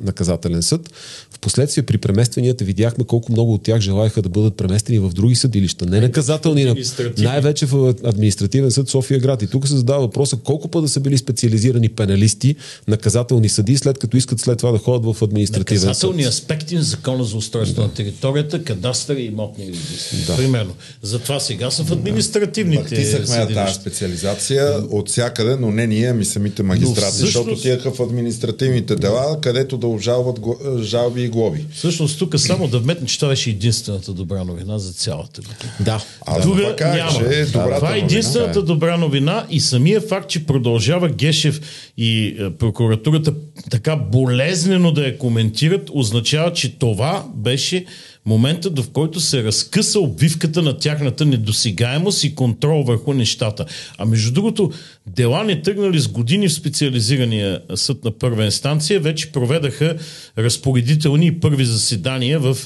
наказателен 0.00 0.62
съд. 0.62 0.92
Впоследствие 1.30 1.82
при 1.82 1.98
преместванията 1.98 2.64
видяхме 2.64 3.04
колко 3.04 3.32
много 3.32 3.54
от 3.54 3.62
тях 3.62 3.80
желаяха 3.80 4.22
да 4.22 4.28
бъдат 4.28 4.56
преместени 4.56 4.98
в 4.98 5.10
други 5.10 5.34
съдилища. 5.34 5.86
Не 5.86 6.00
наказателни, 6.00 6.84
най-вече 7.18 7.66
в 7.66 7.94
административен 8.04 8.70
съд 8.70 8.88
София 8.88 9.20
град. 9.20 9.42
И 9.42 9.46
тук 9.46 9.68
се 9.68 9.76
задава 9.76 10.00
въпроса 10.00 10.36
колко 10.36 10.68
пъти 10.68 10.82
да 10.82 10.88
са 10.88 11.00
били 11.00 11.18
специализирани 11.18 11.88
пеналисти, 11.88 12.56
наказателни 12.88 13.48
съди, 13.48 13.76
след 13.76 13.98
като 13.98 14.16
искат 14.16 14.40
след 14.40 14.58
това 14.58 14.72
да 14.72 14.78
ходят 14.78 15.16
в 15.16 15.22
административен 15.22 15.80
съд. 15.80 15.88
Наказателни 15.88 16.24
аспекти 16.24 16.74
на 16.74 16.82
закона 16.82 17.23
за 17.24 17.36
устройство 17.36 17.82
да. 17.82 17.82
на 17.82 17.94
територията, 17.94 18.64
кадастър 18.64 19.16
и 19.16 19.22
имотни 19.22 19.66
регистри. 19.66 20.16
Да. 20.26 20.36
Примерно. 20.36 20.74
Затова 21.02 21.40
сега 21.40 21.70
са 21.70 21.84
в 21.84 21.92
административните 21.92 22.82
Бактисахме 22.82 23.54
тази 23.54 23.74
специализация 23.74 24.82
от 24.90 25.08
всякъде, 25.08 25.56
но 25.56 25.70
не 25.70 25.86
ние, 25.86 26.12
ми 26.12 26.24
самите 26.24 26.62
магистрати, 26.62 27.00
всъщност... 27.00 27.32
защото 27.32 27.50
отидаха 27.50 27.90
в 27.90 28.00
административните 28.00 28.96
дела, 28.96 29.40
където 29.40 29.76
да 29.76 29.86
обжалват 29.86 30.38
жалби 30.82 31.22
и 31.22 31.28
глоби. 31.28 31.64
Всъщност 31.74 32.18
тук 32.18 32.38
само 32.38 32.68
да 32.68 32.78
вметна, 32.78 33.06
че 33.06 33.18
това 33.18 33.28
беше 33.28 33.50
единствената 33.50 34.12
добра 34.12 34.44
новина 34.44 34.78
за 34.78 34.92
цялата 34.92 35.40
година. 35.40 35.72
Да. 35.80 36.04
А 36.26 36.40
Друга 36.40 36.76
това 36.76 36.94
няма. 36.94 37.18
Че 37.18 37.40
е 37.40 37.46
това 37.46 37.94
е 37.94 37.98
единствената 37.98 38.58
новина. 38.58 38.74
добра 38.74 38.96
новина 38.96 39.46
и 39.50 39.60
самия 39.60 40.00
факт, 40.00 40.30
че 40.30 40.46
продължава 40.46 41.08
Гешев 41.08 41.60
и 41.96 42.26
е, 42.26 42.50
прокуратурата 42.50 43.34
така 43.70 43.96
болезнено 43.96 44.92
да 44.92 45.06
я 45.06 45.18
коментират, 45.18 45.90
означава, 45.92 46.52
че 46.52 46.78
това 46.78 47.13
беше 47.34 47.84
моментът, 48.26 48.78
в 48.78 48.90
който 48.90 49.20
се 49.20 49.44
разкъса 49.44 50.00
обвивката 50.00 50.62
на 50.62 50.78
тяхната 50.78 51.24
недосигаемост 51.24 52.24
и 52.24 52.34
контрол 52.34 52.82
върху 52.82 53.12
нещата. 53.12 53.64
А 53.98 54.04
между 54.04 54.32
другото, 54.32 54.72
дела 55.06 55.44
не 55.44 55.62
тръгнали 55.62 56.00
с 56.00 56.08
години 56.08 56.48
в 56.48 56.52
специализирания 56.52 57.60
съд 57.74 58.04
на 58.04 58.10
първа 58.10 58.44
инстанция, 58.44 59.00
вече 59.00 59.32
проведаха 59.32 59.96
разпоредителни 60.38 61.26
и 61.26 61.40
първи 61.40 61.64
заседания 61.64 62.40
в 62.40 62.56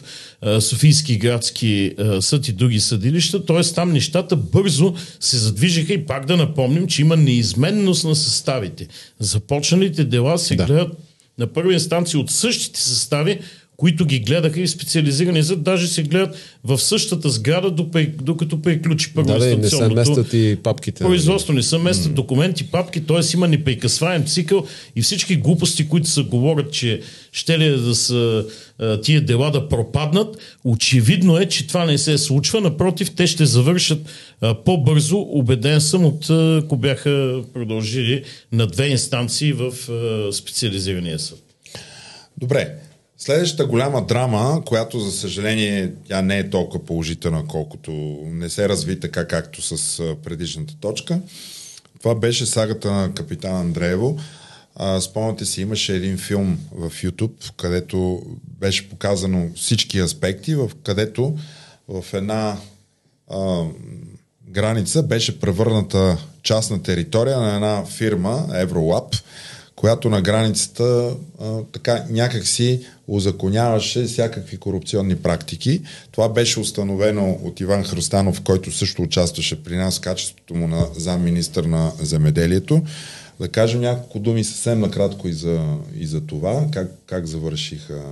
Софийски 0.61 1.17
градски 1.17 1.95
съд 2.21 2.49
и 2.49 2.53
други 2.53 2.81
съдилища, 2.81 3.45
т.е. 3.45 3.63
там 3.63 3.93
нещата 3.93 4.37
бързо 4.37 4.95
се 5.21 5.37
задвижиха 5.37 5.93
и 5.93 6.07
пак 6.07 6.27
да 6.27 6.37
напомним, 6.37 6.87
че 6.87 7.03
има 7.03 7.17
неизменност 7.17 8.05
на 8.05 8.17
съставите. 8.17 8.89
Започналите 9.19 10.05
дела 10.05 10.39
се 10.39 10.57
да. 10.57 10.65
гледат 10.65 10.93
на 11.39 11.47
първа 11.47 11.73
инстанция 11.73 12.21
от 12.21 12.31
същите 12.31 12.81
състави, 12.81 13.39
които 13.81 14.05
ги 14.05 14.19
гледаха 14.19 14.61
и 14.61 14.69
специализирани 14.69 15.43
за 15.43 15.57
даже 15.57 15.89
се 15.89 16.03
гледат 16.03 16.37
в 16.65 16.79
същата 16.79 17.29
сграда, 17.29 17.71
докато 18.23 18.63
приключи 18.63 19.15
първо 19.15 19.39
да, 19.39 19.57
не 19.57 19.71
се 19.71 19.89
местят 19.89 20.33
и 20.33 20.59
папките. 20.63 21.05
Нали? 21.05 21.13
Производство 21.13 21.53
не 21.53 21.63
са 21.63 21.79
местят 21.79 22.13
mm. 22.13 22.15
документи, 22.15 22.71
папки, 22.71 23.07
т.е. 23.07 23.21
има 23.35 23.49
непрекъсваем 23.49 24.25
цикъл 24.25 24.67
и 24.97 25.03
всички 25.03 25.37
глупости, 25.37 25.89
които 25.89 26.09
се 26.09 26.23
говорят, 26.23 26.73
че 26.73 27.01
ще 27.33 27.59
ли 27.59 27.69
да 27.81 27.95
са 27.95 28.47
тия 29.03 29.25
дела 29.25 29.51
да 29.51 29.69
пропаднат, 29.69 30.37
очевидно 30.65 31.39
е, 31.39 31.47
че 31.47 31.67
това 31.67 31.85
не 31.85 31.99
се 31.99 32.19
случва. 32.19 32.61
Напротив, 32.61 33.11
те 33.11 33.27
ще 33.27 33.47
завършат 33.47 33.99
по-бързо, 34.65 35.19
убеден 35.19 35.81
съм, 35.81 36.05
от 36.05 36.31
ако 36.65 36.77
бяха 36.77 37.43
продължили 37.55 38.23
на 38.53 38.67
две 38.67 38.87
инстанции 38.87 39.53
в 39.53 39.73
специализирания 40.33 41.19
съд. 41.19 41.39
Добре. 42.39 42.75
Следващата 43.19 43.67
голяма 43.67 44.07
драма, 44.07 44.63
която 44.65 45.01
за 45.01 45.13
съжаление 45.13 45.93
тя 46.09 46.23
не 46.23 46.39
е 46.39 46.51
толкова 46.51 46.85
положителна, 46.85 47.45
колкото 47.49 47.91
не 48.25 48.49
се 48.49 48.69
разви 48.69 49.01
така 49.01 49.27
както 49.27 49.63
с 49.63 50.03
предишната 50.25 50.75
точка, 50.81 51.21
това 51.99 52.15
беше 52.15 52.47
сагата 52.47 52.93
на 52.93 53.15
капитан 53.15 53.57
Андреево. 53.57 54.19
спомняте 55.01 55.45
си, 55.45 55.63
имаше 55.63 55.97
един 55.97 56.19
филм 56.19 56.59
в 56.73 56.91
YouTube, 56.91 57.53
където 57.57 58.23
беше 58.61 58.89
показано 58.89 59.49
всички 59.57 59.99
аспекти, 59.99 60.55
в 60.55 60.71
където 60.83 61.37
в 61.89 62.05
една 62.13 62.57
а, 63.31 63.65
граница 64.49 65.03
беше 65.03 65.41
превърната 65.41 66.17
частна 66.43 66.83
територия 66.83 67.39
на 67.39 67.55
една 67.55 67.85
фирма, 67.85 68.47
Евролаб, 68.55 69.15
която 69.79 70.11
на 70.11 70.23
границата 70.23 71.17
а, 71.41 71.63
така 71.73 72.05
някакси 72.11 72.81
озаконяваше 73.09 74.03
всякакви 74.03 74.57
корупционни 74.57 75.17
практики. 75.17 75.83
Това 76.13 76.29
беше 76.29 76.61
установено 76.61 77.39
от 77.45 77.61
Иван 77.61 77.85
Хрустанов, 77.85 78.43
който 78.43 78.73
също 78.73 79.03
участваше 79.03 79.63
при 79.63 79.77
нас 79.77 79.99
в 79.99 80.01
качеството 80.01 80.55
му 80.55 80.69
на 80.69 80.87
замминистър 80.97 81.65
на 81.65 81.93
земеделието. 82.01 82.83
Да 83.41 83.49
кажем 83.49 83.81
няколко 83.81 84.19
думи 84.19 84.45
съвсем 84.45 84.81
накратко 84.81 85.29
и 85.29 85.33
за, 85.33 85.77
и 85.97 86.07
за 86.07 86.21
това, 86.21 86.67
как, 86.73 86.91
как 87.07 87.27
завършиха 87.27 88.03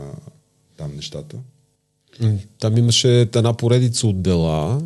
там 0.77 0.97
нещата. 0.97 1.37
Там 2.59 2.77
имаше 2.77 3.21
една 3.21 3.53
поредица 3.53 4.07
от 4.07 4.23
дела, 4.23 4.83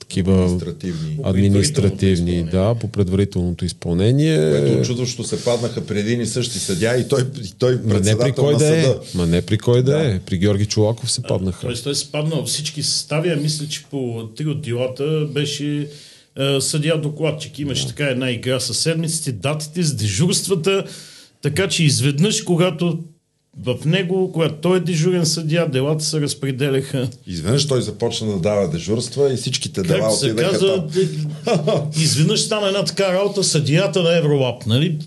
такива 0.00 0.32
административни, 0.32 1.18
административни 1.24 2.44
да, 2.44 2.74
по 2.80 2.88
предварителното 2.88 3.64
изпълнение. 3.64 4.50
Което 4.50 4.80
очудващо 4.80 5.24
се 5.24 5.44
паднаха 5.44 5.86
при 5.86 5.98
един 5.98 6.20
и 6.20 6.26
същи 6.26 6.58
съдя 6.58 6.96
и 6.96 7.08
той, 7.08 7.20
и 7.20 7.52
той 7.58 7.80
Ма 7.84 8.00
не 8.00 8.18
при 8.18 8.32
кой 8.32 8.56
да 8.56 8.78
е. 8.78 8.94
Ма 9.14 9.26
не 9.26 9.42
при 9.42 9.58
кой 9.58 9.82
да, 9.82 9.92
да 9.92 10.14
е. 10.14 10.20
При 10.20 10.38
Георги 10.38 10.66
Чулаков 10.66 11.10
се 11.10 11.22
паднаха. 11.22 11.60
Тоест 11.60 11.84
той 11.84 11.94
се 11.94 12.12
падна 12.12 12.44
всички 12.44 12.82
състави, 12.82 13.28
а 13.28 13.36
мисля, 13.36 13.66
че 13.68 13.84
по 13.90 14.28
три 14.36 14.46
от 14.46 14.62
делата 14.62 15.26
беше 15.34 15.88
е, 16.38 16.60
съдия 16.60 17.00
докладчик. 17.00 17.58
Имаше 17.58 17.82
да. 17.82 17.88
така 17.88 18.04
една 18.04 18.30
игра 18.30 18.60
със 18.60 18.78
седмиците, 18.78 19.32
датите, 19.32 19.82
с 19.82 19.94
дежурствата, 19.94 20.84
така 21.42 21.68
че 21.68 21.84
изведнъж, 21.84 22.42
когато 22.42 22.98
в 23.62 23.84
него, 23.84 24.32
когато 24.32 24.54
той 24.54 24.76
е 24.76 24.80
дежурен 24.80 25.26
съдия, 25.26 25.70
делата 25.70 26.04
се 26.04 26.20
разпределяха. 26.20 27.08
Изведнъж 27.26 27.66
той 27.66 27.82
започна 27.82 28.26
да 28.26 28.38
дава 28.38 28.70
дежурства 28.70 29.32
и 29.32 29.36
всичките 29.36 29.82
как 29.82 29.86
дела 29.86 30.10
се 30.10 30.36
казва, 30.36 30.88
там. 31.44 31.90
изведнъж 31.96 32.40
стана 32.40 32.66
една 32.66 32.84
така 32.84 33.12
работа 33.12 33.44
съдията 33.44 34.02
на 34.02 34.18
Евролап. 34.18 34.66
Нали? 34.66 34.98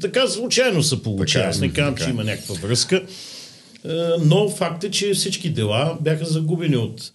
Така 0.00 0.28
случайно 0.28 0.82
се 0.82 1.02
получава. 1.02 1.46
Аз 1.46 1.60
не 1.60 1.66
е, 1.66 1.70
казвам, 1.70 1.96
че 1.96 2.10
има 2.10 2.24
някаква 2.24 2.54
връзка. 2.54 2.96
Е, 2.96 3.88
но 4.24 4.48
факт 4.48 4.84
е, 4.84 4.90
че 4.90 5.14
всички 5.14 5.50
дела 5.50 5.98
бяха 6.00 6.24
загубени 6.24 6.76
от 6.76 7.12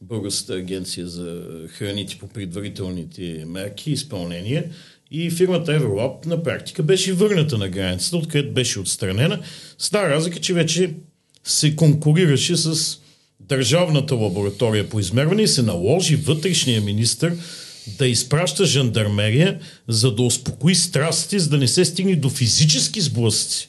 Българската 0.00 0.54
агенция 0.54 1.06
за 1.06 1.42
храните 1.68 2.16
по 2.18 2.28
предварителните 2.28 3.44
мерки 3.46 3.90
и 3.90 3.92
изпълнение. 3.92 4.70
И 5.16 5.30
фирмата 5.30 5.74
Евролаб 5.74 6.26
на 6.26 6.42
практика 6.42 6.82
беше 6.82 7.12
върната 7.12 7.58
на 7.58 7.68
границата, 7.68 8.16
откъдето 8.16 8.54
беше 8.54 8.80
отстранена. 8.80 9.40
Стара 9.78 10.10
разлика, 10.10 10.40
че 10.40 10.54
вече 10.54 10.90
се 11.44 11.76
конкурираше 11.76 12.56
с 12.56 12.98
Държавната 13.40 14.14
лаборатория 14.14 14.88
по 14.88 15.00
измерване 15.00 15.42
и 15.42 15.48
се 15.48 15.62
наложи 15.62 16.16
вътрешния 16.16 16.80
министр 16.80 17.32
да 17.98 18.06
изпраща 18.06 18.64
жандармерия, 18.64 19.60
за 19.88 20.14
да 20.14 20.22
успокои 20.22 20.74
страстите, 20.74 21.38
за 21.38 21.50
да 21.50 21.58
не 21.58 21.68
се 21.68 21.84
стигне 21.84 22.16
до 22.16 22.30
физически 22.30 23.00
сблъсъци 23.00 23.68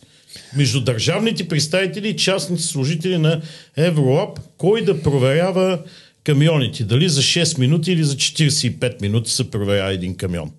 между 0.56 0.82
държавните 0.82 1.48
представители 1.48 2.10
и 2.10 2.18
частните 2.18 2.64
служители 2.64 3.18
на 3.18 3.42
Евролаб, 3.78 4.40
кой 4.58 4.86
да 4.86 5.02
проверява 5.02 5.80
камионите. 6.24 6.84
Дали 6.84 7.10
за 7.10 7.22
6 7.22 7.60
минути 7.60 7.92
или 7.92 8.04
за 8.04 8.16
45 8.16 9.02
минути 9.02 9.32
се 9.32 9.52
проверява 9.52 9.94
един 9.94 10.16
камион. 10.16 10.52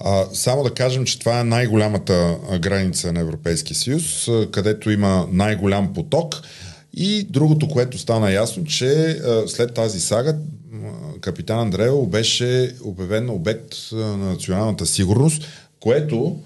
А, 0.00 0.24
само 0.32 0.62
да 0.62 0.74
кажем, 0.74 1.04
че 1.04 1.18
това 1.18 1.40
е 1.40 1.44
най-голямата 1.44 2.36
граница 2.60 3.12
на 3.12 3.20
Европейския 3.20 3.76
съюз, 3.76 4.28
където 4.50 4.90
има 4.90 5.28
най-голям 5.32 5.94
поток. 5.94 6.42
И 6.94 7.26
другото, 7.30 7.68
което 7.68 7.98
стана 7.98 8.32
ясно, 8.32 8.64
че 8.64 9.20
след 9.46 9.74
тази 9.74 10.00
сага 10.00 10.36
капитан 11.20 11.58
Андреево 11.58 12.06
беше 12.06 12.74
обявен 12.84 13.30
обект 13.30 13.74
на 13.92 14.16
националната 14.16 14.86
сигурност, 14.86 15.44
което 15.80 16.36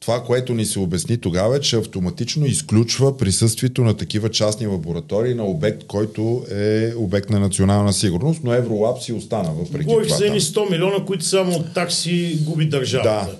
това, 0.00 0.22
което 0.24 0.54
ни 0.54 0.64
се 0.66 0.78
обясни 0.78 1.18
тогава 1.18 1.56
е, 1.56 1.60
че 1.60 1.76
автоматично 1.76 2.46
изключва 2.46 3.16
присъствието 3.16 3.82
на 3.82 3.96
такива 3.96 4.30
частни 4.30 4.66
лаборатории 4.66 5.34
на 5.34 5.44
обект, 5.44 5.84
който 5.86 6.44
е 6.50 6.92
обект 6.96 7.30
на 7.30 7.40
национална 7.40 7.92
сигурност, 7.92 8.40
но 8.44 8.54
Евролаб 8.54 9.02
си 9.02 9.12
остана 9.12 9.50
въпреки 9.52 9.84
Говорих 9.84 10.06
това. 10.06 10.18
за 10.18 10.26
едни 10.26 10.40
там. 10.40 10.64
100 10.64 10.70
милиона, 10.70 11.04
които 11.06 11.24
само 11.24 11.52
от 11.56 11.74
такси 11.74 12.38
губи 12.44 12.66
държавата. 12.66 13.36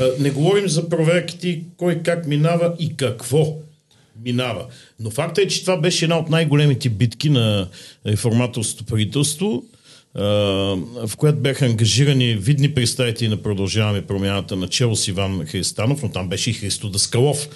А, 0.00 0.22
Не 0.22 0.30
говорим 0.30 0.68
за 0.68 0.88
проверките, 0.88 1.60
кой 1.76 2.02
как 2.02 2.26
минава 2.26 2.74
и 2.78 2.96
какво 2.96 3.56
минава. 4.24 4.66
Но 5.00 5.10
факта 5.10 5.42
е, 5.42 5.46
че 5.46 5.60
това 5.60 5.76
беше 5.76 6.04
една 6.04 6.18
от 6.18 6.30
най-големите 6.30 6.88
битки 6.88 7.30
на 7.30 7.68
реформаторското 8.06 8.84
правителство, 8.84 9.62
в 10.14 11.16
която 11.16 11.38
бяха 11.38 11.66
ангажирани 11.66 12.34
видни 12.34 12.74
представители 12.74 13.28
на 13.28 13.36
Продължаваме 13.36 14.06
промяната 14.06 14.56
начало 14.56 14.96
с 14.96 15.08
Иван 15.08 15.46
Христанов, 15.46 16.02
но 16.02 16.10
там 16.10 16.28
беше 16.28 16.50
и 16.50 16.52
Христо 16.52 16.88
Даскалов, 16.88 17.48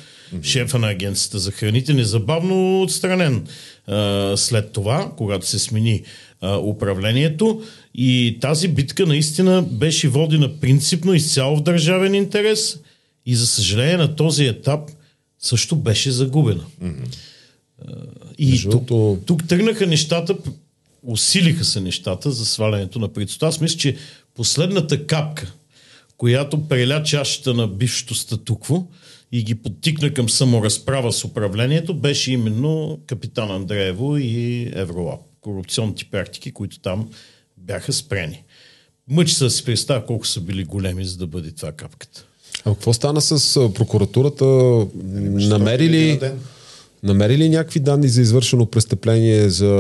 шефа 0.43 0.79
на 0.79 0.89
агенцията 0.89 1.39
за 1.39 1.51
храните, 1.51 1.95
незабавно 1.95 2.83
отстранен 2.83 3.47
след 4.37 4.73
това, 4.73 5.13
когато 5.17 5.47
се 5.47 5.59
смени 5.59 6.03
управлението. 6.63 7.63
И 7.95 8.39
тази 8.41 8.69
битка 8.69 9.07
наистина 9.07 9.63
беше 9.63 10.09
водена 10.09 10.61
принципно 10.61 11.15
изцяло 11.15 11.57
в 11.57 11.63
държавен 11.63 12.15
интерес 12.15 12.79
и 13.27 13.35
за 13.35 13.47
съжаление 13.47 13.97
на 13.97 14.17
този 14.17 14.45
етап 14.45 14.91
също 15.39 15.77
беше 15.77 16.11
загубена. 16.11 16.65
А, 16.83 16.89
И 18.39 18.51
Между 18.51 18.71
тук, 18.71 18.89
тук 19.27 19.49
тръгнаха 19.49 19.87
нещата, 19.87 20.37
усилиха 21.07 21.65
се 21.65 21.81
нещата 21.81 22.31
за 22.31 22.47
свалянето 22.47 22.99
на 22.99 23.09
правителството. 23.09 23.47
Аз 23.47 23.61
мисля, 23.61 23.79
че 23.79 23.97
последната 24.35 25.07
капка, 25.07 25.53
която 26.17 26.69
преля 26.69 27.03
чашата 27.03 27.55
на 27.55 27.69
бившето 27.69 28.15
статукво 28.15 28.87
и 29.33 29.43
ги 29.43 29.55
подтикна 29.55 30.15
към 30.15 30.29
саморазправа 30.29 31.13
с 31.13 31.25
управлението, 31.25 31.95
беше 31.95 32.33
именно 32.33 33.01
капитан 33.07 33.51
Андреево 33.51 34.17
и 34.17 34.71
Евролаб. 34.75 35.21
Корупционните 35.41 36.05
практики, 36.05 36.53
които 36.53 36.79
там 36.79 37.09
бяха 37.57 37.93
спрени. 37.93 38.43
Мъчи 39.09 39.35
се 39.35 39.45
да 39.45 39.51
си 39.51 39.65
представя 39.65 40.07
колко 40.07 40.27
са 40.27 40.41
били 40.41 40.65
големи, 40.65 41.05
за 41.05 41.17
да 41.17 41.27
бъде 41.27 41.51
това 41.51 41.73
капката. 41.73 42.25
А 42.65 42.75
какво 42.75 42.93
стана 42.93 43.21
с 43.21 43.55
прокуратурата? 43.75 44.45
Намерили, 45.05 46.19
на 46.23 46.33
ден. 47.05 47.17
намерили 47.17 47.49
някакви 47.49 47.81
данни 47.81 48.09
за 48.09 48.21
извършено 48.21 48.67
престъпление, 48.67 49.49
за 49.49 49.73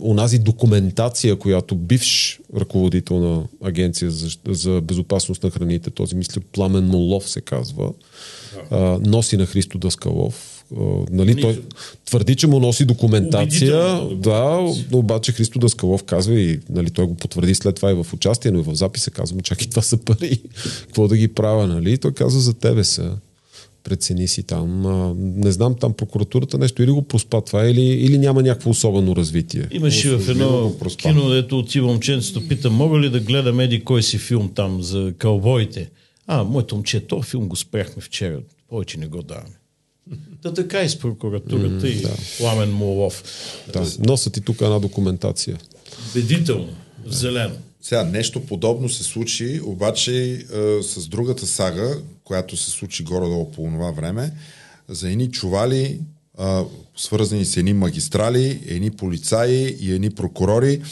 онази 0.00 0.38
документация, 0.38 1.36
която 1.36 1.74
бивш 1.74 2.40
ръководител 2.56 3.18
на 3.18 3.42
Агенция 3.64 4.10
за, 4.10 4.28
за 4.48 4.80
безопасност 4.80 5.42
на 5.42 5.50
храните, 5.50 5.90
този 5.90 6.16
мисля 6.16 6.42
Пламен 6.52 6.84
Молов 6.84 7.28
се 7.28 7.40
казва, 7.40 7.92
а, 8.70 8.98
носи 9.04 9.36
на 9.36 9.46
Христо 9.46 9.78
Даскалов. 9.78 10.54
Нали, 11.10 11.40
той 11.40 11.62
твърди, 12.06 12.34
че 12.34 12.46
му 12.46 12.60
носи 12.60 12.84
документация, 12.84 14.00
да, 14.16 14.74
обаче 14.92 15.32
Христо 15.32 15.58
Даскалов 15.58 16.02
казва 16.02 16.40
и 16.40 16.60
нали, 16.70 16.90
той 16.90 17.06
го 17.06 17.14
потвърди 17.14 17.54
след 17.54 17.76
това 17.76 17.90
и 17.90 17.94
в 17.94 18.06
участие, 18.14 18.50
но 18.50 18.58
и 18.58 18.62
в 18.62 18.74
записа 18.74 19.10
казва, 19.10 19.40
чакай, 19.40 19.66
това 19.66 19.82
са 19.82 19.96
пари, 19.96 20.40
какво 20.82 21.08
да 21.08 21.16
ги 21.16 21.28
правя, 21.28 21.66
нали? 21.66 21.98
Той 21.98 22.12
казва, 22.12 22.40
за 22.40 22.54
тебе 22.54 22.84
са 22.84 23.16
прецени 23.88 24.28
си 24.28 24.42
там. 24.42 24.86
А, 24.86 25.14
не 25.16 25.52
знам 25.52 25.74
там 25.74 25.92
прокуратурата 25.92 26.58
нещо 26.58 26.82
или 26.82 26.90
го 26.90 27.02
проспа 27.02 27.40
това, 27.40 27.66
или, 27.66 27.82
или 27.82 28.18
няма 28.18 28.42
някакво 28.42 28.70
особено 28.70 29.16
развитие. 29.16 29.68
Имаше 29.70 30.16
в 30.16 30.30
едно 30.30 30.72
кино, 30.96 31.30
дето 31.30 31.58
отива 31.58 31.86
момченцето, 31.86 32.48
пита, 32.48 32.70
мога 32.70 32.98
ли 32.98 33.10
да 33.10 33.20
гледам 33.20 33.60
еди 33.60 33.84
кой 33.84 34.02
си 34.02 34.18
филм 34.18 34.50
там 34.54 34.82
за 34.82 35.12
кълбоите? 35.18 35.90
А, 36.26 36.44
моето 36.44 36.74
момче, 36.74 37.00
този 37.00 37.28
филм 37.30 37.48
го 37.48 37.56
спряхме 37.56 38.02
вчера, 38.02 38.40
повече 38.68 38.98
не 38.98 39.06
го 39.06 39.22
даваме. 39.22 39.56
Да 40.42 40.54
така 40.54 40.82
и 40.82 40.88
с 40.88 40.98
прокуратурата 40.98 41.88
и 41.88 42.04
Пламен 42.38 42.72
Молов. 42.72 43.22
Да, 43.72 43.86
носят 43.98 44.36
и 44.36 44.40
тук 44.40 44.60
една 44.60 44.78
документация. 44.78 45.58
Убедително, 46.10 46.68
в 47.06 47.12
зелено. 47.14 47.54
Сега, 47.80 48.04
нещо 48.04 48.40
подобно 48.40 48.88
се 48.88 49.04
случи, 49.04 49.60
обаче 49.64 50.32
е, 50.32 50.38
с 50.82 51.08
другата 51.08 51.46
сага, 51.46 51.98
която 52.28 52.56
се 52.56 52.70
случи 52.70 53.04
горе-долу 53.04 53.50
по 53.50 53.62
това 53.62 53.90
време, 53.90 54.32
за 54.88 55.10
едни 55.10 55.30
чували, 55.30 56.00
е, 56.40 56.44
свързани 56.96 57.44
с 57.44 57.56
едни 57.56 57.72
магистрали, 57.72 58.60
едни 58.66 58.90
полицаи 58.90 59.76
и 59.80 59.92
едни 59.92 60.10
прокурори 60.10 60.82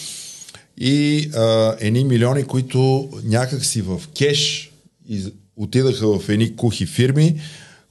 и 0.79 1.17
е, 1.19 1.87
едни 1.87 2.05
милиони, 2.05 2.45
които 2.45 3.11
някакси 3.25 3.83
в 3.83 4.03
кеш 4.19 4.73
из, 5.09 5.29
отидаха 5.57 6.19
в 6.19 6.29
едни 6.29 6.57
кухи 6.57 6.87
фирми, 6.87 7.41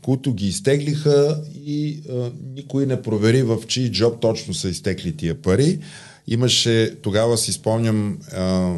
които 0.02 0.34
ги 0.34 0.48
изтеглиха 0.48 1.42
и 1.66 2.02
а, 2.10 2.32
никой 2.56 2.86
не 2.86 3.02
провери 3.02 3.44
в 3.44 3.58
чий 3.68 3.92
джоб 3.92 4.20
точно 4.20 4.54
са 4.54 4.70
изтекли 4.70 5.18
тия 5.18 5.42
пари. 5.42 5.80
Имаше, 6.28 6.96
тогава 7.02 7.38
си 7.38 7.54
спомням, 7.54 8.20
а, 8.34 8.76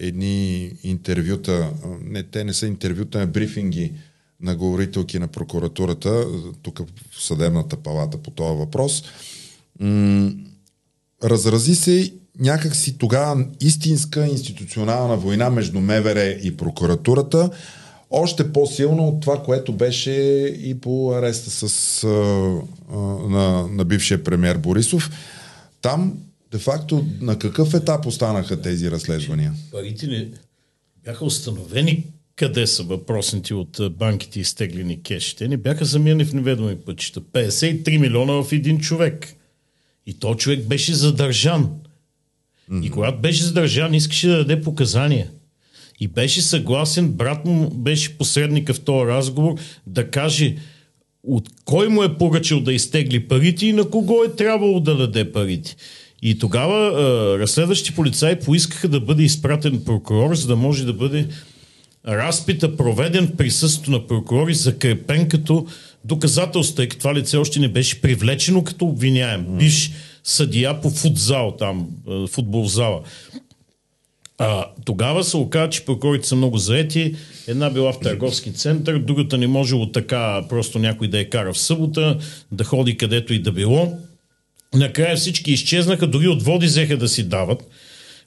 едни 0.00 0.72
интервюта, 0.82 1.70
не, 2.04 2.22
те 2.22 2.44
не 2.44 2.52
са 2.52 2.66
интервюта, 2.66 3.22
а 3.22 3.26
брифинги 3.26 3.92
на 4.40 4.56
говорителки 4.56 5.18
на 5.18 5.28
прокуратурата, 5.28 6.26
тук 6.62 6.78
в 6.78 7.24
съдебната 7.24 7.76
палата 7.76 8.18
по 8.18 8.30
този 8.30 8.58
въпрос. 8.58 9.04
М- 9.80 10.32
разрази 11.24 11.74
се 11.74 12.12
някакси 12.38 12.98
тогава 12.98 13.44
истинска 13.60 14.26
институционална 14.26 15.16
война 15.16 15.50
между 15.50 15.80
МВР 15.80 16.24
и 16.42 16.56
прокуратурата, 16.56 17.50
още 18.10 18.52
по-силно 18.52 19.08
от 19.08 19.20
това, 19.20 19.42
което 19.42 19.72
беше 19.72 20.12
и 20.62 20.80
по 20.80 21.12
ареста 21.12 21.50
с, 21.50 22.04
а, 22.04 22.08
а, 22.08 22.98
на, 23.28 23.68
на 23.68 23.84
бившия 23.84 24.24
премьер 24.24 24.58
Борисов. 24.58 25.10
Там, 25.82 26.14
де-факто, 26.52 27.06
на 27.20 27.38
какъв 27.38 27.74
етап 27.74 28.06
останаха 28.06 28.60
тези 28.60 28.90
разследвания? 28.90 29.52
Парите 29.72 30.06
не 30.06 30.28
бяха 31.04 31.24
установени 31.24 32.04
къде 32.36 32.66
са 32.66 32.82
въпросните 32.82 33.54
от 33.54 33.80
банките 33.98 34.40
изтеглени 34.40 35.02
кеш. 35.02 35.34
Те 35.34 35.48
не 35.48 35.56
бяха 35.56 35.84
замирани 35.84 36.24
в 36.24 36.32
неведоми 36.32 36.76
пътища. 36.76 37.20
53 37.20 37.98
милиона 37.98 38.42
в 38.42 38.52
един 38.52 38.80
човек. 38.80 39.34
И 40.06 40.14
то 40.14 40.34
човек 40.34 40.66
беше 40.66 40.94
задържан. 40.94 41.70
И 42.82 42.90
когато 42.90 43.18
беше 43.18 43.44
задържан, 43.44 43.94
искаше 43.94 44.28
да 44.28 44.36
даде 44.36 44.62
показания. 44.62 45.30
И 46.00 46.08
беше 46.08 46.42
съгласен, 46.42 47.08
брат 47.08 47.44
му 47.44 47.70
беше 47.70 48.18
посредника 48.18 48.74
в 48.74 48.80
този 48.80 49.06
разговор, 49.06 49.54
да 49.86 50.10
каже 50.10 50.56
от 51.22 51.48
кой 51.64 51.88
му 51.88 52.02
е 52.02 52.18
поръчал 52.18 52.60
да 52.60 52.72
изтегли 52.72 53.28
парите 53.28 53.66
и 53.66 53.72
на 53.72 53.90
кого 53.90 54.24
е 54.24 54.36
трябвало 54.36 54.80
да 54.80 54.96
даде 54.96 55.32
парите. 55.32 55.76
И 56.22 56.38
тогава 56.38 56.76
а, 56.76 57.38
разследващи 57.38 57.94
полицаи 57.94 58.40
поискаха 58.40 58.88
да 58.88 59.00
бъде 59.00 59.22
изпратен 59.22 59.82
прокурор, 59.84 60.34
за 60.34 60.46
да 60.46 60.56
може 60.56 60.84
да 60.86 60.92
бъде 60.92 61.28
разпита 62.08 62.76
проведен 62.76 63.26
в 63.26 63.36
присъствието 63.36 63.90
на 63.90 64.06
прокурори, 64.06 64.54
закрепен 64.54 65.28
като 65.28 65.66
доказателство, 66.04 66.76
тъй 66.76 66.88
като 66.88 66.98
това 66.98 67.14
лице 67.14 67.36
още 67.36 67.60
не 67.60 67.68
беше 67.68 68.00
привлечено 68.00 68.64
като 68.64 68.84
обвиняем. 68.84 69.46
Биш 69.48 69.92
съдия 70.24 70.80
по 70.80 70.90
футзал 70.90 71.56
там, 71.58 71.88
футбол 72.30 72.64
зала. 72.66 73.00
А, 74.38 74.66
тогава 74.84 75.24
се 75.24 75.36
оказа, 75.36 75.70
че 75.70 75.84
прокурорите 75.84 76.28
са 76.28 76.36
много 76.36 76.58
заети. 76.58 77.14
Една 77.48 77.70
била 77.70 77.92
в 77.92 78.00
търговски 78.00 78.52
център, 78.52 78.98
другата 78.98 79.38
не 79.38 79.46
можело 79.46 79.92
така 79.92 80.44
просто 80.48 80.78
някой 80.78 81.08
да 81.08 81.18
я 81.18 81.30
кара 81.30 81.52
в 81.52 81.58
събота, 81.58 82.18
да 82.52 82.64
ходи 82.64 82.96
където 82.96 83.34
и 83.34 83.38
да 83.38 83.52
било. 83.52 83.98
Накрая 84.74 85.16
всички 85.16 85.52
изчезнаха, 85.52 86.06
дори 86.06 86.28
отводи 86.28 86.66
взеха 86.66 86.96
да 86.96 87.08
си 87.08 87.22
дават, 87.22 87.68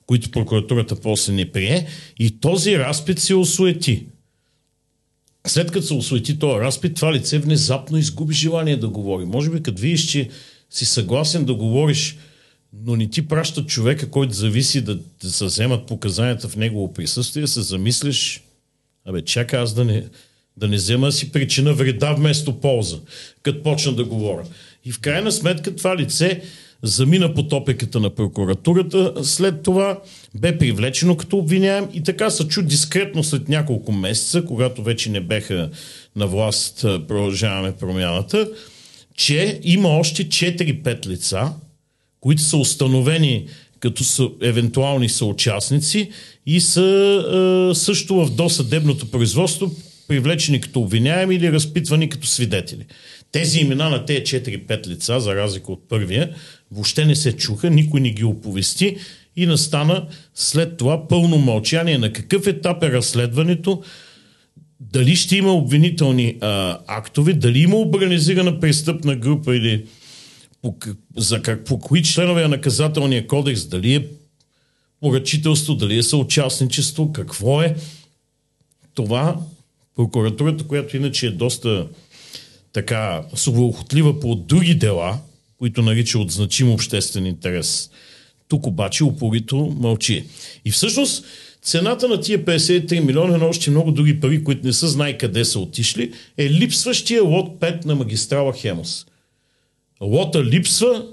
които 0.06 0.32
прокуратурата 0.32 0.96
после 0.96 1.34
не 1.34 1.52
прие. 1.52 1.88
И 2.20 2.40
този 2.40 2.80
разпит 2.80 3.20
се 3.20 3.36
осуети. 3.36 4.06
След 5.48 5.72
като 5.72 5.86
се 5.86 5.94
осуети 5.94 6.40
този 6.40 6.60
разпит, 6.60 6.96
това 6.96 7.14
лице 7.14 7.40
внезапно 7.40 7.98
изгуби 7.98 8.34
желание 8.34 8.78
да 8.78 8.90
говори. 8.90 9.26
Може 9.26 9.50
би 9.50 9.64
като 9.64 9.82
видиш, 9.82 10.06
че 10.06 10.30
си 10.70 10.86
съгласен 10.86 11.46
да 11.46 11.54
говориш, 11.54 12.18
но 12.84 12.96
не 12.96 13.10
ти 13.10 13.28
праща 13.28 13.66
човека, 13.66 14.10
който 14.10 14.34
зависи 14.34 14.82
да, 14.82 15.00
да 15.22 15.32
се 15.32 15.46
вземат 15.46 15.88
показанията 15.88 16.50
в 16.50 16.56
негово 16.56 16.94
присъствие, 16.94 17.48
се 17.48 17.62
замислиш, 17.62 18.44
абе, 19.06 19.22
чакай 19.22 19.60
аз 19.60 19.74
да 19.74 19.86
не, 19.86 20.04
да 20.58 20.68
не 20.68 20.76
взема 20.76 21.12
си 21.12 21.32
причина 21.32 21.74
вреда 21.74 22.14
вместо 22.14 22.60
полза, 22.60 23.00
като 23.44 23.64
почна 23.64 23.94
да 23.94 24.06
говоря. 24.06 24.46
И 24.86 24.92
в 24.92 25.00
крайна 25.00 25.32
сметка 25.32 25.76
това 25.76 25.98
лице 25.98 26.42
замина 26.84 27.34
под 27.34 27.54
опеката 27.54 28.00
на 28.00 28.10
прокуратурата, 28.10 29.14
след 29.24 29.64
това 29.64 30.00
бе 30.36 30.58
привлечено 30.58 31.18
като 31.18 31.38
обвиняем 31.38 31.88
и 31.94 32.04
така 32.04 32.30
се 32.30 32.48
чу 32.48 32.62
дискретно 32.62 33.24
след 33.24 33.50
няколко 33.50 33.92
месеца, 33.92 34.46
когато 34.46 34.84
вече 34.84 35.10
не 35.10 35.20
беха 35.22 35.70
на 36.16 36.28
власт 36.28 36.82
продължаваме 36.82 37.76
промяната, 37.76 38.50
че 39.16 39.60
има 39.64 39.90
още 39.90 40.28
4-5 40.28 41.08
лица, 41.08 41.54
които 42.20 42.42
са 42.42 42.58
установени 42.58 43.48
като 43.80 44.04
са 44.04 44.30
евентуални 44.42 45.10
съучастници 45.10 46.10
и 46.46 46.62
са 46.62 46.82
е, 47.72 47.76
също 47.76 48.26
в 48.26 48.36
досъдебното 48.36 49.12
производство 49.12 49.72
привлечени 50.08 50.62
като 50.62 50.82
обвиняеми 50.82 51.36
или 51.36 51.52
разпитвани 51.52 52.10
като 52.10 52.28
свидетели. 52.28 52.86
Тези 53.32 53.60
имена 53.60 53.90
на 53.90 54.06
тези 54.06 54.22
4-5 54.22 54.88
лица, 54.88 55.20
за 55.20 55.36
разлика 55.36 55.72
от 55.72 55.90
първия, 55.90 56.36
въобще 56.72 57.06
не 57.06 57.16
се 57.16 57.32
чуха, 57.32 57.70
никой 57.70 58.02
не 58.02 58.10
ги 58.10 58.24
оповести 58.24 58.98
и 59.36 59.46
настана 59.46 60.08
след 60.36 60.78
това 60.78 61.08
пълно 61.08 61.38
мълчание 61.38 61.98
на 61.98 62.14
какъв 62.14 62.48
етап 62.48 62.84
е 62.84 62.92
разследването, 62.92 63.84
дали 64.80 65.16
ще 65.16 65.38
има 65.38 65.54
обвинителни 65.54 66.38
а, 66.42 66.80
актове, 66.88 67.34
дали 67.34 67.60
има 67.60 67.78
организирана 67.78 68.60
престъпна 68.60 69.16
група 69.16 69.56
или 69.56 69.86
по, 70.62 70.76
за 71.18 71.42
как, 71.42 71.66
по 71.66 71.80
кои 71.80 72.04
членове 72.04 72.42
на 72.42 72.48
наказателния 72.48 73.28
кодекс, 73.28 73.66
дали 73.66 73.96
е 73.96 74.06
поръчителство, 75.00 75.76
дали 75.76 75.98
е 75.98 76.04
съучастничество, 76.04 77.14
какво 77.14 77.62
е. 77.62 77.76
Това 78.94 79.36
прокуратурата, 79.96 80.64
която 80.64 80.98
иначе 80.98 81.28
е 81.28 81.32
доста 81.32 81.88
така 82.74 83.24
свободохотлива 83.36 84.20
по 84.20 84.36
други 84.36 84.76
дела, 84.76 85.18
които 85.58 85.82
нарича 85.82 86.20
от 86.20 86.32
значим 86.32 86.72
обществен 86.72 87.26
интерес. 87.26 87.90
Тук 88.48 88.68
обаче 88.68 89.04
упорито 89.04 89.76
мълчи. 89.80 90.26
И 90.66 90.72
всъщност 90.72 91.26
цената 91.62 92.08
на 92.08 92.22
тия 92.22 92.46
53 92.46 93.00
милиона 93.00 93.38
на 93.38 93.46
още 93.46 93.72
много 93.72 93.92
други 93.92 94.20
пари, 94.20 94.44
които 94.44 94.68
не 94.68 94.74
са 94.74 94.88
знай 94.88 95.18
къде 95.18 95.46
са 95.46 95.60
отишли, 95.60 96.14
е 96.38 96.50
липсващия 96.50 97.24
лот 97.24 97.60
5 97.60 97.86
на 97.86 97.96
магистрала 97.96 98.54
Хемос. 98.54 99.06
Лота 100.02 100.44
липсва, 100.44 101.06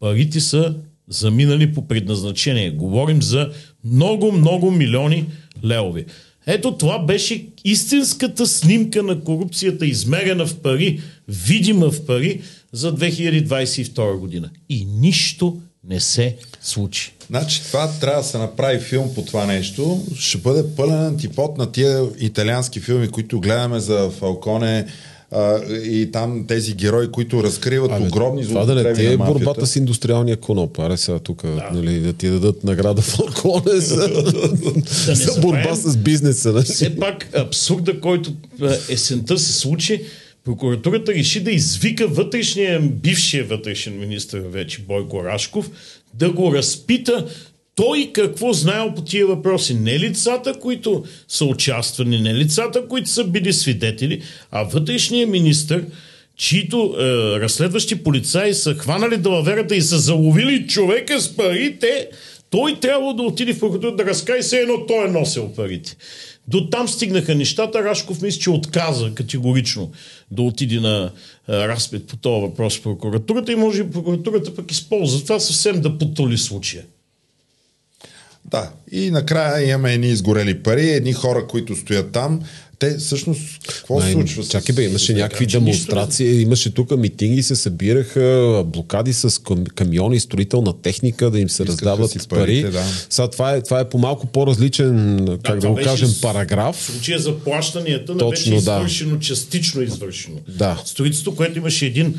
парите 0.00 0.40
са 0.40 0.74
заминали 1.08 1.74
по 1.74 1.88
предназначение. 1.88 2.70
Говорим 2.70 3.22
за 3.22 3.52
много, 3.84 4.32
много 4.32 4.70
милиони 4.70 5.24
левови. 5.64 6.04
Ето 6.46 6.76
това 6.76 6.98
беше 6.98 7.46
истинската 7.64 8.46
снимка 8.46 9.02
на 9.02 9.20
корупцията, 9.20 9.86
измерена 9.86 10.46
в 10.46 10.56
пари, 10.56 11.00
видима 11.28 11.90
в 11.90 12.06
пари 12.06 12.40
за 12.72 12.96
2022 12.96 14.18
година. 14.18 14.50
И 14.68 14.84
нищо 14.84 15.60
не 15.88 16.00
се 16.00 16.36
случи. 16.60 17.12
Значи 17.26 17.62
това 17.62 17.90
трябва 18.00 18.22
да 18.22 18.28
се 18.28 18.38
направи 18.38 18.80
филм 18.80 19.14
по 19.14 19.24
това 19.24 19.46
нещо. 19.46 20.02
Ще 20.18 20.38
бъде 20.38 20.74
пълен 20.76 21.06
антипод 21.06 21.58
на 21.58 21.72
тия 21.72 22.04
италиански 22.18 22.80
филми, 22.80 23.08
които 23.08 23.40
гледаме 23.40 23.80
за 23.80 24.10
Фалконе, 24.10 24.86
а, 25.34 25.60
и 25.72 26.10
там 26.12 26.44
тези 26.48 26.74
герои, 26.74 27.10
които 27.10 27.42
разкриват 27.42 27.92
Абе, 27.92 28.06
огромни 28.06 28.44
Това 28.44 28.64
да 28.64 28.74
не 28.74 28.92
ти 28.92 29.06
е 29.06 29.16
борбата 29.16 29.66
с 29.66 29.76
индустриалния 29.76 30.36
коноп. 30.36 30.78
Аре 30.78 30.96
сега 30.96 31.18
тук, 31.18 31.42
да. 31.42 31.70
нали, 31.72 32.00
да 32.00 32.12
ти 32.12 32.28
дадат 32.28 32.64
награда 32.64 33.02
Фалконе 33.02 33.80
за, 33.80 34.08
да 34.08 35.14
за 35.14 35.40
борба 35.40 35.74
с 35.74 35.96
бизнеса. 35.96 36.52
Нали? 36.52 36.64
Все 36.64 36.96
пак 36.96 37.28
абсурда, 37.34 38.00
който 38.00 38.32
есента 38.88 39.38
се 39.38 39.52
случи, 39.52 40.02
прокуратурата 40.44 41.14
реши 41.14 41.40
да 41.40 41.50
извика 41.50 42.08
вътрешния, 42.08 42.80
бившия 42.80 43.44
вътрешен 43.44 43.98
министр 43.98 44.40
вече 44.40 44.82
Бойко 44.88 45.24
Рашков, 45.24 45.70
да 46.14 46.32
го 46.32 46.54
разпита 46.54 47.26
той 47.74 48.10
какво 48.12 48.52
знаел 48.52 48.94
по 48.94 49.02
тия 49.02 49.26
въпроси? 49.26 49.74
Не 49.74 49.98
лицата, 49.98 50.54
които 50.60 51.04
са 51.28 51.44
участвани, 51.44 52.20
не 52.20 52.34
лицата, 52.34 52.88
които 52.88 53.10
са 53.10 53.24
били 53.24 53.52
свидетели, 53.52 54.22
а 54.50 54.62
вътрешния 54.62 55.26
министр, 55.26 55.84
чието 56.36 56.94
е, 56.98 57.04
разследващи 57.40 58.02
полицаи 58.02 58.54
са 58.54 58.74
хванали 58.74 59.16
далаверата 59.16 59.76
и 59.76 59.82
са 59.82 59.98
заловили 59.98 60.66
човека 60.66 61.20
с 61.20 61.36
парите, 61.36 62.08
той 62.50 62.80
трябва 62.80 63.14
да 63.14 63.22
отиде 63.22 63.52
в 63.52 63.60
прокуратура 63.60 63.96
да 63.96 64.04
разкаже 64.04 64.42
се 64.42 64.58
едно 64.58 64.86
той 64.86 65.06
е 65.06 65.10
носил 65.10 65.52
парите. 65.56 65.96
До 66.48 66.70
там 66.70 66.88
стигнаха 66.88 67.34
нещата. 67.34 67.84
Рашков 67.84 68.22
мисля, 68.22 68.40
че 68.40 68.50
отказа 68.50 69.14
категорично 69.14 69.90
да 70.30 70.42
отиде 70.42 70.80
на 70.80 71.10
е, 71.48 71.68
разпит 71.68 72.06
по 72.06 72.16
този 72.16 72.40
въпрос 72.40 72.78
в 72.78 72.82
прокуратурата 72.82 73.52
и 73.52 73.56
може 73.56 73.84
би 73.84 73.90
прокуратурата 73.90 74.54
пък 74.54 74.70
използва 74.70 75.22
това 75.22 75.40
съвсем 75.40 75.80
да 75.80 75.98
потоли 75.98 76.38
случая. 76.38 76.84
Да, 78.50 78.70
и 78.92 79.10
накрая 79.10 79.70
имаме 79.70 79.94
едни 79.94 80.08
изгорели 80.08 80.62
пари, 80.62 80.90
едни 80.90 81.12
хора, 81.12 81.46
които 81.46 81.76
стоят 81.76 82.12
там. 82.12 82.40
Те 82.78 82.96
всъщност, 82.98 83.66
какво 83.68 84.00
се 84.00 84.12
случва? 84.12 84.44
Чакай 84.44 84.74
бе, 84.74 84.84
имаше 84.84 85.14
някакви 85.14 85.46
демонстрации, 85.46 86.26
нищо... 86.26 86.40
имаше 86.40 86.74
тук 86.74 86.96
митинги, 86.96 87.42
се 87.42 87.56
събираха, 87.56 88.62
блокади 88.66 89.12
с 89.12 89.42
камиони, 89.74 90.20
строителна 90.20 90.82
техника, 90.82 91.30
да 91.30 91.38
им 91.38 91.50
се 91.50 91.62
Искаха 91.62 91.72
раздават 91.72 92.28
пари. 92.28 92.62
Да. 92.62 92.84
Сега 93.10 93.30
това 93.30 93.52
е, 93.52 93.62
това 93.62 93.80
е 93.80 93.88
по 93.88 93.98
малко 93.98 94.26
по-различен, 94.26 95.18
как 95.42 95.54
да, 95.54 95.60
да 95.60 95.68
го 95.68 95.74
кажем, 95.74 96.08
с... 96.08 96.20
параграф. 96.20 96.76
В 96.76 96.82
случая 96.82 97.18
за 97.18 97.38
плащанията 97.38 98.16
Точно, 98.16 98.30
беше 98.30 98.54
извършено, 98.54 99.16
да. 99.16 99.20
частично 99.20 99.82
извършено. 99.82 100.36
Да. 100.48 100.82
Строителството, 100.84 101.36
което 101.36 101.58
имаше 101.58 101.86
един 101.86 102.14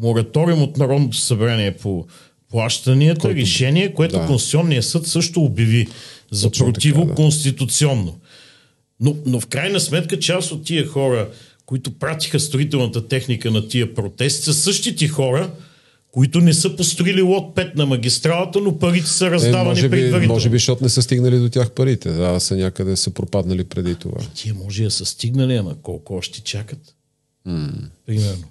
мораториум 0.00 0.62
от 0.62 0.76
Народното 0.76 1.16
събрание 1.16 1.76
по 1.76 2.06
плащанията, 2.50 3.20
Който... 3.20 3.40
решение, 3.40 3.94
което 3.94 4.18
да. 4.18 4.26
Конституционният 4.26 4.84
съд 4.84 5.06
също 5.06 5.44
обяви 5.44 5.86
за 6.30 6.50
Точно 6.50 6.66
противоконституционно. 6.66 8.04
Да. 8.04 8.18
Но, 9.00 9.16
но 9.26 9.40
в 9.40 9.46
крайна 9.46 9.80
сметка 9.80 10.18
част 10.18 10.52
от 10.52 10.64
тия 10.64 10.86
хора, 10.86 11.28
които 11.66 11.90
пратиха 11.90 12.40
строителната 12.40 13.08
техника 13.08 13.50
на 13.50 13.68
тия 13.68 13.94
протести, 13.94 14.44
са 14.44 14.54
същите 14.54 15.08
хора, 15.08 15.50
които 16.12 16.40
не 16.40 16.54
са 16.54 16.76
построили 16.76 17.22
лот 17.22 17.56
5 17.56 17.76
на 17.76 17.86
магистралата, 17.86 18.60
но 18.60 18.78
парите 18.78 19.06
са 19.06 19.30
раздавани 19.30 19.60
е, 19.60 19.64
може 19.64 19.88
би, 19.88 19.90
предварително. 19.90 20.34
Може 20.34 20.48
би, 20.48 20.56
защото 20.56 20.84
не 20.84 20.88
са 20.88 21.02
стигнали 21.02 21.38
до 21.38 21.48
тях 21.48 21.70
парите. 21.70 22.12
Да, 22.12 22.40
са 22.40 22.56
някъде 22.56 22.96
са 22.96 23.10
пропаднали 23.10 23.64
преди 23.64 23.94
това. 23.94 24.22
И 24.22 24.34
тия 24.34 24.54
може 24.54 24.84
да 24.84 24.90
са 24.90 25.04
стигнали, 25.04 25.56
ама 25.56 25.76
колко 25.82 26.14
още 26.14 26.40
чакат? 26.40 26.94
Mm. 27.48 27.70
Примерно. 28.06 28.44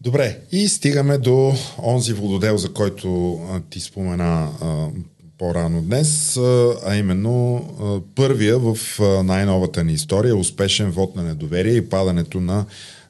Добре, 0.00 0.38
и 0.52 0.68
стигаме 0.68 1.18
до 1.18 1.54
онзи 1.82 2.12
вододел, 2.12 2.56
за 2.56 2.72
който 2.72 3.32
а, 3.34 3.60
ти 3.70 3.80
спомена 3.80 4.48
а, 4.60 4.88
по-рано 5.38 5.82
днес, 5.82 6.36
а, 6.36 6.74
а 6.86 6.96
именно 6.96 7.56
а, 7.56 8.00
първия 8.14 8.58
в 8.58 8.78
а, 9.00 9.22
най-новата 9.22 9.84
ни 9.84 9.92
история, 9.92 10.36
успешен 10.36 10.90
вод 10.90 11.16
на 11.16 11.22
недоверие 11.22 11.72
и 11.72 11.88
падането 11.88 12.40
на 12.40 12.64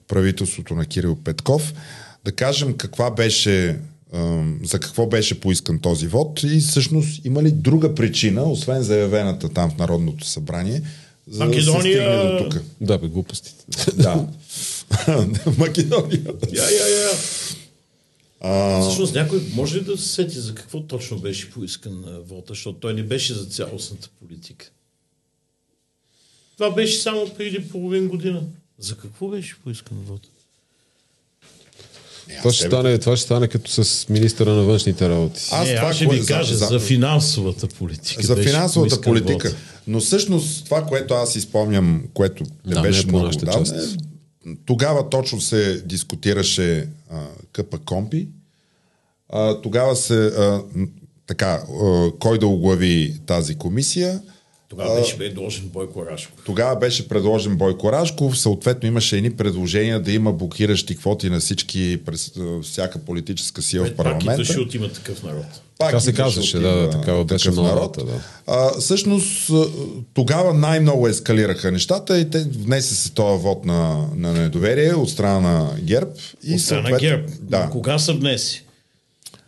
правителството 0.09 0.75
на 0.75 0.87
Кирил 0.87 1.17
Петков. 1.25 1.75
Да 2.25 2.33
кажем 2.33 2.77
каква 2.77 3.11
беше 3.11 3.79
за 4.63 4.79
какво 4.81 5.07
беше 5.07 5.41
поискан 5.41 5.79
този 5.79 6.07
вод 6.07 6.43
и 6.43 6.61
всъщност 6.61 7.25
има 7.25 7.43
ли 7.43 7.51
друга 7.51 7.95
причина, 7.95 8.43
освен 8.43 8.83
заявената 8.83 9.49
там 9.49 9.71
в 9.71 9.79
Народното 9.79 10.27
събрание, 10.27 10.83
за 11.31 11.45
Македония... 11.45 12.11
да 12.11 12.39
се 12.39 12.45
до 12.45 12.51
тук? 12.51 12.63
Да, 12.81 12.99
бе, 12.99 13.09
глупостите. 13.09 13.65
да. 13.97 14.27
Македония. 15.59 16.35
Я, 16.53 16.71
я, 16.71 16.89
я. 16.89 17.11
А... 18.41 18.81
Всъщност 18.81 19.15
някой 19.15 19.43
може 19.55 19.77
ли 19.77 19.85
да 19.85 19.99
се 19.99 20.09
сети 20.09 20.39
за 20.39 20.55
какво 20.55 20.83
точно 20.83 21.19
беше 21.19 21.51
поискан 21.51 22.05
вода, 22.29 22.47
защото 22.49 22.79
той 22.79 22.95
не 22.95 23.03
беше 23.03 23.35
за 23.35 23.45
цялостната 23.45 24.09
политика. 24.21 24.71
Това 26.57 26.71
беше 26.71 26.99
само 26.99 27.29
преди 27.37 27.69
половин 27.69 28.09
година. 28.09 28.43
За 28.79 28.97
какво 28.97 29.29
беше 29.29 29.57
поискан 29.65 29.99
вода? 30.07 30.29
Това 32.39 32.53
ще, 32.53 32.67
стане, 32.67 32.99
това 32.99 33.17
ще 33.17 33.25
стане 33.25 33.49
като 33.49 33.85
с 33.85 34.09
министъра 34.09 34.51
на 34.51 34.63
външните 34.63 35.09
работи. 35.09 35.49
Аз, 35.53 35.69
не, 35.69 35.77
това, 35.77 35.89
аз 35.89 35.97
ще 35.97 36.07
ви 36.07 36.27
кажа 36.27 36.57
за, 36.57 36.67
за 36.67 36.81
финансовата 36.81 37.69
политика. 37.69 38.23
За 38.23 38.37
финансовата 38.37 39.01
политика. 39.01 39.49
Вод. 39.49 39.57
Но 39.87 40.01
всъщност 40.01 40.65
това, 40.65 40.87
което 40.87 41.15
аз 41.15 41.37
изпомням, 41.37 42.05
което 42.15 42.45
да, 42.67 42.83
беше 42.83 43.07
много 43.07 43.27
отдавна, 43.27 43.89
тогава 44.67 45.09
точно 45.11 45.41
се 45.41 45.83
дискутираше 45.83 46.89
а, 47.11 47.21
къпа 47.53 47.79
компи. 47.79 48.29
А, 49.29 49.61
тогава 49.61 49.97
се 49.97 50.27
а, 50.27 50.63
така, 51.27 51.63
а, 51.83 52.11
кой 52.19 52.39
да 52.39 52.47
оглави 52.47 53.21
тази 53.27 53.55
комисия. 53.55 54.23
Тогава 54.69 55.01
беше 55.01 55.19
предложен 55.19 55.69
Бойко 55.69 56.07
Рашков. 56.07 56.43
Тогава 56.45 56.77
беше 56.77 57.09
предложен 57.09 57.57
Бойко 57.57 57.93
Рашков, 57.93 58.39
съответно 58.39 58.89
имаше 58.89 59.17
едни 59.17 59.31
предложения 59.31 60.01
да 60.01 60.13
има 60.13 60.33
блокиращи 60.33 60.97
квоти 60.97 61.31
на 61.31 61.41
всички, 61.41 62.01
през 62.07 62.33
всяка 62.63 62.99
политическа 62.99 63.63
сила 63.63 63.85
в 63.87 63.89
Пак 63.89 63.97
парламента. 63.97 64.33
идваше 64.33 64.61
от 64.61 64.75
има 64.75 64.89
такъв 64.89 65.23
народ. 65.23 65.45
Пак 65.79 65.89
Така 65.89 66.01
се 66.01 66.13
казваше, 66.13 66.57
от 66.57 66.63
да, 66.63 66.69
има 66.69 66.91
такава 66.91 67.25
беше 67.25 67.45
такъв 67.45 67.57
новата, 67.57 68.05
да. 68.05 68.21
А, 68.47 68.81
всъщност, 68.81 69.51
тогава 70.15 70.55
най-много 70.55 71.09
ескалираха 71.09 71.73
нещата 71.73 72.19
и 72.19 72.31
те 72.31 72.39
внесе 72.39 72.95
се 72.95 73.13
този 73.13 73.43
вод 73.43 73.65
на, 73.65 74.09
на 74.17 74.33
недоверие 74.33 74.95
от 74.95 75.11
страна 75.11 75.41
на 75.41 75.75
ГЕРБ. 75.83 76.11
И 76.45 76.55
От 76.55 76.61
страна 76.61 76.89
на 76.91 76.99
ГЕРБ. 76.99 77.29
Да. 77.41 77.69
Кога 77.71 77.99
са 77.99 78.13
внеси? 78.13 78.66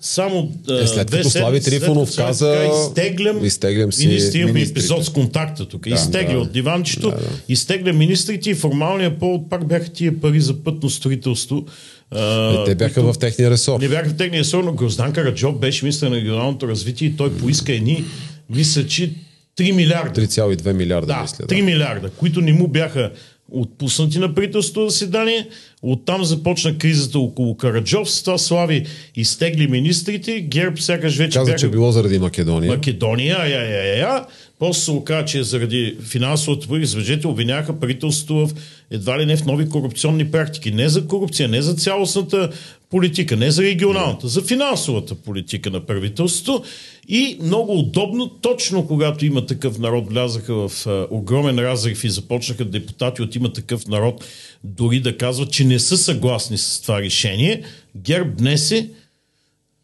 Само 0.00 0.52
Е, 0.82 0.86
след 0.86 1.10
като 1.10 1.30
Слави 1.30 1.60
Трифонов 1.60 2.16
каза, 2.16 2.70
изтеглям, 2.86 3.44
изтеглям 3.44 3.92
си 3.92 4.04
имаме 4.04 4.52
министрите. 4.52 4.70
епизод 4.70 5.04
с 5.04 5.08
контакта 5.08 5.68
тук, 5.68 5.88
да, 5.88 5.94
изтегля 5.94 6.32
да, 6.32 6.38
от 6.38 6.52
диванчето, 6.52 7.10
да, 7.10 7.16
да. 7.16 7.24
изтегля 7.48 7.92
министрите 7.92 8.50
и 8.50 8.54
формалният 8.54 9.18
повод 9.18 9.50
пак 9.50 9.68
бяха 9.68 9.88
тия 9.88 10.20
пари 10.20 10.40
за 10.40 10.64
пътно 10.64 10.90
строителство. 10.90 11.66
Е, 12.14 12.64
те 12.66 12.74
бяха 12.74 13.12
в 13.12 13.18
техния 13.18 13.50
ресор. 13.50 13.80
Не 13.80 13.88
бяха 13.88 14.08
в 14.08 14.16
техния 14.16 14.40
ресор, 14.40 14.64
но 14.64 14.72
Гроздан 14.72 15.12
Караджов 15.12 15.58
беше 15.58 15.84
министър 15.84 16.08
на 16.08 16.16
регионалното 16.16 16.68
развитие 16.68 17.08
и 17.08 17.16
той 17.16 17.32
поиска 17.32 17.72
едни, 17.72 18.04
мисля, 18.50 18.86
че 18.86 19.12
3 19.58 19.72
милиарда. 19.72 20.20
3,2 20.20 20.72
милиарда, 20.72 21.06
Да, 21.06 21.22
мисля. 21.22 21.44
3 21.44 21.60
милиарда, 21.62 22.10
които 22.10 22.40
не 22.40 22.52
му 22.52 22.68
бяха 22.68 23.10
отпуснати 23.52 24.18
на 24.18 24.34
правителството 24.34 24.88
заседание. 24.88 25.48
Оттам 25.82 26.24
започна 26.24 26.78
кризата 26.78 27.18
около 27.18 27.56
Караджов. 27.56 28.10
С 28.10 28.22
това 28.22 28.38
Слави 28.38 28.86
изтегли 29.16 29.68
министрите. 29.68 30.40
ГЕРБ 30.40 30.76
сякаш 30.80 31.16
вече 31.16 31.38
Каза, 31.38 31.50
бяха... 31.50 31.58
че 31.58 31.68
било 31.68 31.92
заради 31.92 32.18
Македония. 32.18 32.72
Македония, 32.72 33.36
ая, 33.38 33.60
ая, 33.60 34.06
ая. 34.06 34.24
После 34.58 34.80
се 34.80 34.90
оказа, 34.90 35.24
че 35.24 35.42
заради 35.42 35.96
финансовата 36.00 36.68
пари, 36.68 36.86
забележете, 36.86 37.26
обвиняха 37.26 37.80
правителството 37.80 38.46
в 38.46 38.54
едва 38.90 39.18
ли 39.18 39.26
не 39.26 39.36
в 39.36 39.46
нови 39.46 39.68
корупционни 39.68 40.30
практики. 40.30 40.70
Не 40.70 40.88
за 40.88 41.06
корупция, 41.06 41.48
не 41.48 41.62
за 41.62 41.74
цялостната 41.74 42.50
политика, 42.90 43.36
не 43.36 43.50
за 43.50 43.62
регионалната, 43.62 44.28
за 44.28 44.42
финансовата 44.42 45.14
политика 45.14 45.70
на 45.70 45.86
правителството. 45.86 46.64
И 47.08 47.38
много 47.42 47.78
удобно, 47.78 48.28
точно 48.28 48.86
когато 48.86 49.26
има 49.26 49.46
такъв 49.46 49.78
народ, 49.78 50.08
влязаха 50.08 50.68
в 50.68 50.86
а, 50.86 51.06
огромен 51.10 51.58
разрив 51.58 52.04
и 52.04 52.10
започнаха 52.10 52.64
депутати 52.64 53.22
от 53.22 53.34
има 53.34 53.52
такъв 53.52 53.86
народ 53.86 54.24
дори 54.64 55.00
да 55.00 55.16
казват, 55.16 55.52
че 55.52 55.64
не 55.64 55.78
са 55.78 55.98
съгласни 55.98 56.58
с 56.58 56.80
това 56.80 57.00
решение. 57.00 57.62
ГЕРБ 57.96 58.30
днесе 58.30 58.90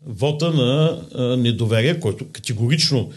вота 0.06 0.50
на 0.50 1.02
а, 1.14 1.22
недоверие, 1.36 2.00
който 2.00 2.24
категорично 2.32 3.10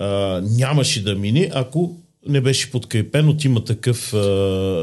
а, 0.00 0.06
нямаше 0.50 1.04
да 1.04 1.14
мине, 1.14 1.50
ако 1.54 1.96
не 2.28 2.40
беше 2.40 2.70
подкрепен 2.70 3.28
от 3.28 3.44
има 3.44 3.64
такъв 3.64 4.14
а, 4.14 4.18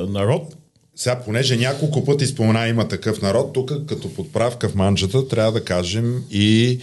народ. 0.10 0.56
Сега, 0.96 1.20
понеже 1.26 1.58
няколко 1.58 2.06
пъти 2.06 2.26
спомена 2.26 2.68
има 2.68 2.88
такъв 2.88 3.22
народ, 3.22 3.54
тук 3.54 3.72
като 3.88 4.14
подправка 4.14 4.70
в 4.70 4.76
манджата 4.76 5.28
трябва 5.28 5.52
да 5.52 5.64
кажем 5.64 6.24
и 6.32 6.80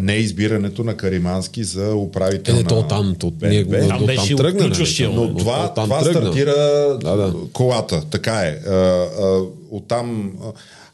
неизбирането 0.00 0.84
на 0.84 0.96
Каримански 0.96 1.64
за 1.64 1.94
управител 1.94 2.52
Е, 2.52 2.56
не, 2.56 2.62
на 2.62 2.68
то 2.68 2.82
там, 2.82 3.16
то, 3.18 3.30
БНБ. 3.30 3.48
ние, 3.48 3.88
Там 3.88 3.98
до 3.98 4.06
беше 4.06 4.28
там 4.28 4.36
тръгна. 4.36 4.68
нали? 4.68 5.08
Но 5.14 5.36
това, 5.36 5.74
там 5.74 5.84
това 5.84 6.02
тръгна. 6.02 6.20
стартира 6.20 6.54
Да, 7.02 7.16
да. 7.16 7.34
колата. 7.52 8.02
Така 8.10 8.40
е. 8.40 8.58
А, 8.66 8.72
а, 8.72 9.42
оттам... 9.72 10.32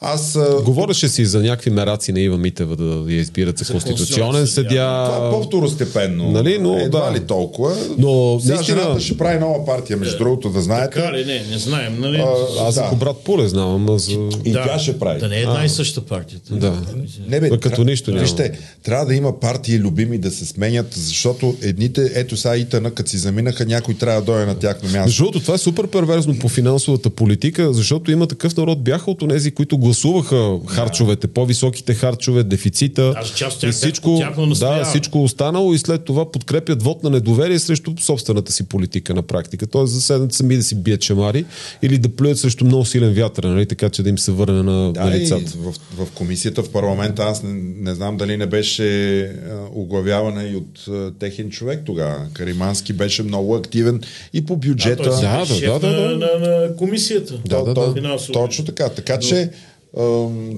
Аз... 0.01 0.39
Говореше 0.65 1.09
си 1.09 1.25
за 1.27 1.41
някакви 1.41 1.71
мераци 1.71 2.13
на 2.13 2.21
Ива 2.21 2.39
Митева 2.39 2.77
да 2.77 3.13
я 3.13 3.21
избират 3.21 3.59
за, 3.59 3.65
За 3.65 3.73
конституционен 3.73 4.47
съдя. 4.47 5.05
Това 5.07 5.27
е 5.29 5.31
по-второстепенно. 5.31 6.31
Нали, 6.31 6.59
но 6.59 6.77
Едва 6.77 7.01
да. 7.01 7.13
ли 7.13 7.21
толкова. 7.21 7.77
Но 7.99 8.41
Сега 8.41 8.55
наистина- 8.55 8.81
жената 8.81 9.01
ще 9.01 9.19
прави 9.19 9.39
нова 9.39 9.67
партия, 9.67 9.97
между 9.97 10.19
другото, 10.19 10.51
да 10.51 10.61
знаете. 10.61 10.95
Така 10.95 11.13
ли? 11.13 11.25
Не, 11.25 11.45
не 11.51 11.59
знаем, 11.59 12.01
нали? 12.01 12.17
А, 12.17 12.27
Аз 12.61 12.75
Да. 12.75 12.81
ако 12.81 12.97
брат 12.97 13.17
Поле 13.19 13.49
знам, 13.49 13.75
ама 13.81 13.99
за... 13.99 14.13
И 14.45 14.53
тя 14.53 14.79
ще 14.79 14.99
прави. 14.99 15.21
Да 15.21 15.29
не 15.29 15.37
е 15.37 15.43
една 15.43 15.65
и 15.65 15.69
съща 15.69 16.01
партията. 16.01 16.55
Да. 16.55 16.83
Не, 17.29 17.41
бе, 17.41 17.51
като 17.51 17.69
тря- 17.73 17.85
нищо 17.85 18.11
няма. 18.11 18.23
Вижте, 18.23 18.53
трябва 18.83 19.07
да 19.07 19.15
има 19.15 19.41
партии 19.41 19.79
любими 19.79 20.19
да 20.19 20.31
се 20.31 20.47
сменят, 20.47 20.87
защото 20.91 21.55
едните, 21.63 22.13
ето 22.15 22.37
сега 22.37 22.57
Итана, 22.57 22.91
като 22.91 23.11
си 23.11 23.19
заминаха, 23.19 23.67
някой 23.67 23.95
трябва 23.95 24.21
да 24.21 24.25
дойде 24.25 24.47
на 24.47 24.55
тяхно 24.55 24.89
място. 24.91 25.17
Другото, 25.17 25.41
това 25.41 25.55
е 25.55 25.59
супер 25.59 25.87
перверзно 25.87 26.39
по 26.39 26.49
финансовата 26.49 27.11
политика, 27.11 27.73
защото 27.73 28.11
има 28.11 28.27
такъв 28.27 28.57
народ, 28.57 28.68
бяха 28.77 29.11
от 29.11 29.29
тези, 29.29 29.51
които 29.51 29.79
гласуваха 29.79 30.59
харчовете, 30.67 31.27
по-високите 31.27 31.95
харчове, 31.95 32.43
дефицита 32.43 33.15
част 33.37 33.63
и 33.63 33.69
всичко, 33.69 34.23
да, 34.61 34.85
всичко 34.85 35.23
останало 35.23 35.75
и 35.75 35.79
след 35.79 36.05
това 36.05 36.33
подкрепят 36.33 36.83
вод 36.83 37.03
на 37.03 37.11
недоверие 37.11 37.59
срещу 37.59 37.93
собствената 38.01 38.53
си 38.53 38.69
политика 38.69 39.15
на 39.15 39.23
практика. 39.23 39.67
Тоест 39.67 39.93
за 39.93 40.01
седнат 40.01 40.33
сами 40.33 40.57
да 40.57 40.63
си 40.63 40.75
бият 40.75 41.01
чамари 41.01 41.45
или 41.83 41.99
да 41.99 42.09
плюят 42.09 42.39
срещу 42.39 42.65
много 42.65 42.85
силен 42.85 43.13
вятър, 43.15 43.45
нали? 43.45 43.67
така 43.67 43.91
че 43.91 44.03
да 44.03 44.09
им 44.09 44.19
се 44.19 44.33
върне 44.33 44.63
на, 44.63 44.93
Да, 44.93 45.05
на 45.05 45.11
лицата. 45.11 45.53
в, 45.59 45.75
в 46.05 46.11
комисията 46.15 46.63
в 46.63 46.71
парламента 46.73 47.23
аз 47.23 47.43
не, 47.43 47.53
не 47.81 47.95
знам 47.95 48.17
дали 48.17 48.37
не 48.37 48.47
беше 48.47 49.21
а, 49.21 49.31
оглавявана 49.75 50.45
и 50.45 50.57
от 50.57 50.89
а, 50.89 51.13
техен 51.19 51.51
човек 51.51 51.83
тогава. 51.87 52.27
Каримански 52.33 52.93
беше 52.93 53.23
много 53.23 53.57
активен 53.57 54.01
и 54.33 54.47
по 54.47 54.57
бюджета. 54.57 55.03
Той 55.03 55.13
си 55.13 55.23
Да, 55.23 55.39
беше 55.39 55.53
да, 55.53 55.59
шеф 55.59 55.81
да, 55.81 55.81
да, 55.81 55.91
на, 55.91 56.17
на, 56.17 56.49
на 56.49 56.77
комисията. 56.77 57.41
Да, 57.47 57.63
да, 57.65 57.75
да. 57.75 57.95
Финансово. 57.95 58.33
Точно 58.33 58.58
така. 58.65 58.89
Така 58.89 59.19
че 59.19 59.51
а, 59.97 60.03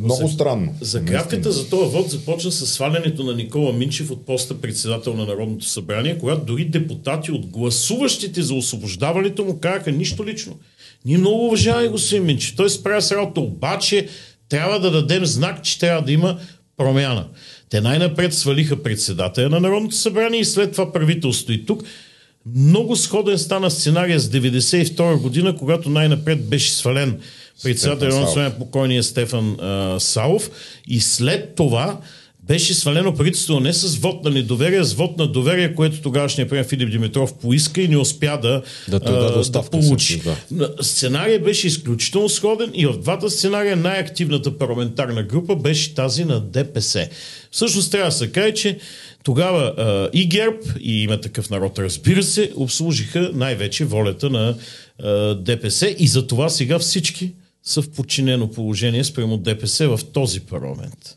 много 0.03 0.29
странно. 0.29 0.75
Загрявката 0.81 1.53
за 1.53 1.69
този 1.71 1.97
вод 1.97 2.11
започна 2.11 2.51
с 2.51 2.67
свалянето 2.67 3.25
на 3.25 3.35
Никола 3.35 3.73
Минчев 3.73 4.11
от 4.11 4.27
поста 4.27 4.61
председател 4.61 5.15
на 5.15 5.27
Народното 5.27 5.65
събрание, 5.65 6.19
когато 6.19 6.45
дори 6.45 6.65
депутати 6.65 7.33
от 7.33 7.47
гласуващите 7.47 8.43
за 8.43 8.55
освобождаването 8.55 9.45
му 9.45 9.59
казаха 9.61 9.93
нищо 9.93 10.25
лично. 10.25 10.59
Ние 11.05 11.19
много 11.19 11.47
уважаваме 11.47 11.89
господин 11.89 12.25
Минчев. 12.25 12.57
Той 12.57 12.71
справя 12.71 13.03
с 13.03 13.13
работа, 13.13 13.41
обаче 13.41 14.09
трябва 14.49 14.81
да 14.81 14.91
дадем 14.91 15.27
знак, 15.27 15.63
че 15.63 15.79
трябва 15.79 16.03
да 16.03 16.13
има 16.13 16.39
промяна. 16.77 17.27
Те 17.71 17.81
най-напред 17.81 18.35
свалиха 18.35 18.83
председателя 18.83 19.49
на 19.49 19.61
Народното 19.61 19.97
събрание 19.97 20.41
и 20.41 20.45
след 20.45 20.73
това 20.73 20.93
правителство. 20.93 21.53
И 21.53 21.67
тук 21.67 21.83
много 22.57 22.97
сходен 22.97 23.39
стана 23.39 23.71
сценария 23.71 24.21
с 24.21 24.31
92 24.31 25.21
година, 25.21 25.57
когато 25.57 25.91
най-напред 25.91 26.49
беше 26.49 26.73
свален 26.73 27.21
председател 27.63 28.21
на 28.21 28.27
събрание 28.27 28.59
покойния 28.59 29.03
Стефан 29.03 29.57
а, 29.61 30.01
Савов 30.01 30.51
и 30.89 31.01
след 31.01 31.55
това 31.55 32.01
беше 32.51 32.75
свалено 32.75 33.15
правителство 33.15 33.61
не 33.61 33.73
с 33.73 33.97
вод 33.97 34.25
на 34.25 34.31
недоверие, 34.31 34.85
с 34.85 34.95
вод 34.95 35.19
на 35.19 35.27
доверие, 35.27 35.75
което 35.75 36.01
тогавашният 36.01 36.49
премьер 36.49 36.67
Филип 36.69 36.91
Димитров 36.91 37.35
поиска 37.35 37.81
и 37.81 37.89
не 37.89 37.97
успя 37.97 38.39
да, 38.43 38.63
Да, 38.89 39.01
а, 39.05 39.13
да 39.13 39.39
оставка 39.41 39.71
получи. 39.71 40.23
Да. 40.51 40.75
Сценария 40.81 41.41
беше 41.41 41.67
изключително 41.67 42.29
сходен 42.29 42.71
и 42.75 42.87
в 42.87 42.99
двата 42.99 43.31
сценария 43.31 43.77
най-активната 43.77 44.59
парламентарна 44.59 45.23
група 45.23 45.57
беше 45.57 45.95
тази 45.95 46.25
на 46.25 46.41
ДПС. 46.41 47.09
Всъщност 47.51 47.93
трябва 47.93 48.11
да 48.11 48.17
се 48.17 48.33
каже, 48.33 48.55
че 48.55 48.79
тогава 49.25 49.75
а, 49.77 50.09
и 50.13 50.29
ГЕРБ, 50.29 50.59
и 50.81 51.03
има 51.03 51.21
такъв 51.21 51.51
народ, 51.51 51.79
разбира 51.79 52.23
се, 52.23 52.53
обслужиха 52.57 53.31
най-вече 53.35 53.85
волята 53.85 54.31
на 54.31 54.55
а, 55.03 55.35
ДПС 55.35 55.95
и 55.99 56.07
за 56.07 56.27
това 56.27 56.49
сега 56.49 56.79
всички 56.79 57.33
са 57.65 57.83
в 57.83 57.91
подчинено 57.91 58.51
положение 58.51 59.05
спрямо 59.05 59.39
ДПС 59.39 59.89
в 59.89 60.01
този 60.13 60.41
парламент. 60.41 61.17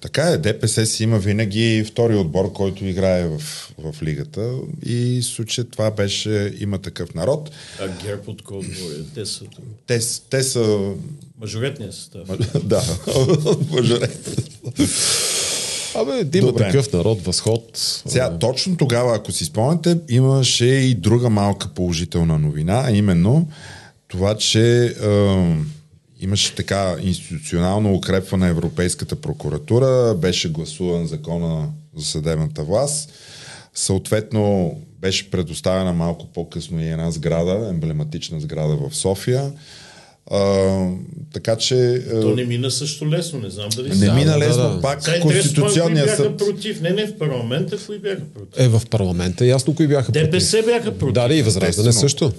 Така 0.00 0.22
е, 0.22 0.38
ДПС 0.38 0.86
си 0.86 1.02
има 1.02 1.18
винаги 1.18 1.84
втори 1.86 2.16
отбор, 2.16 2.52
който 2.52 2.84
играе 2.84 3.28
в, 3.28 3.38
в 3.78 4.02
лигата 4.02 4.54
и 4.86 5.20
в 5.20 5.24
случай 5.24 5.64
това 5.64 5.90
беше 5.90 6.54
има 6.60 6.78
такъв 6.78 7.14
народ. 7.14 7.50
А 7.80 7.88
ГЕРБ 8.04 8.22
от 8.26 8.42
кой 8.42 8.56
отбор 8.58 8.72
е? 8.72 9.14
Те 9.14 9.26
са 9.26 9.44
Те, 9.86 10.00
те 10.30 10.42
са... 10.42 10.92
мажоретния 11.40 11.92
състав. 11.92 12.28
да, 12.64 12.82
мажорет. 13.70 14.38
Абе, 15.94 16.24
да 16.24 16.38
има 16.38 16.46
Добре. 16.46 16.64
такъв 16.64 16.92
народ, 16.92 17.22
възход. 17.24 17.70
Сега, 18.06 18.38
точно 18.38 18.76
тогава, 18.76 19.16
ако 19.16 19.32
си 19.32 19.44
спомняте, 19.44 19.98
имаше 20.08 20.66
и 20.66 20.94
друга 20.94 21.30
малка 21.30 21.68
положителна 21.68 22.38
новина, 22.38 22.82
а 22.86 22.90
именно 22.90 23.48
това, 24.08 24.36
че 24.36 24.84
е, 24.84 24.92
имаше 26.22 26.54
така 26.54 26.96
институционално 27.02 27.94
укрепване 27.94 28.44
на 28.44 28.50
Европейската 28.50 29.16
прокуратура, 29.16 30.14
беше 30.14 30.48
гласуван 30.48 31.06
закона 31.06 31.68
за 31.96 32.04
съдебната 32.04 32.62
власт, 32.62 33.12
съответно 33.74 34.74
беше 35.00 35.30
предоставена 35.30 35.92
малко 35.92 36.26
по-късно 36.26 36.82
и 36.82 36.88
една 36.88 37.10
сграда, 37.10 37.68
емблематична 37.68 38.40
сграда 38.40 38.76
в 38.76 38.96
София. 38.96 39.52
А, 40.30 40.88
така 41.32 41.56
че... 41.56 41.94
е, 41.94 42.20
То 42.20 42.34
не 42.34 42.44
мина 42.44 42.70
също 42.70 43.08
лесно, 43.08 43.38
не 43.38 43.50
знам 43.50 43.68
дали 43.76 43.88
не 43.88 43.94
са. 43.94 44.14
мина 44.14 44.32
да, 44.32 44.38
лесно, 44.38 44.62
да. 44.62 44.80
пак 44.80 45.02
Сега 45.04 45.16
интересно, 45.16 45.42
Конституционния 45.62 46.04
кои 46.04 46.10
бяха 46.10 46.22
съд. 46.22 46.36
против. 46.38 46.80
Не, 46.80 46.90
не 46.90 47.06
в 47.06 47.18
парламента, 47.18 47.76
кои 47.86 47.98
бяха 47.98 48.22
против. 48.34 48.60
Е, 48.64 48.68
в 48.68 48.82
парламента 48.90 49.46
ясно 49.46 49.74
кои 49.74 49.88
бяха 49.88 50.12
против. 50.12 50.30
ДПС 50.30 50.62
бяха 50.66 50.98
против. 50.98 51.28
Да, 51.28 51.34
и 51.34 51.42
Възраждане 51.42 51.92
също. 51.92 52.32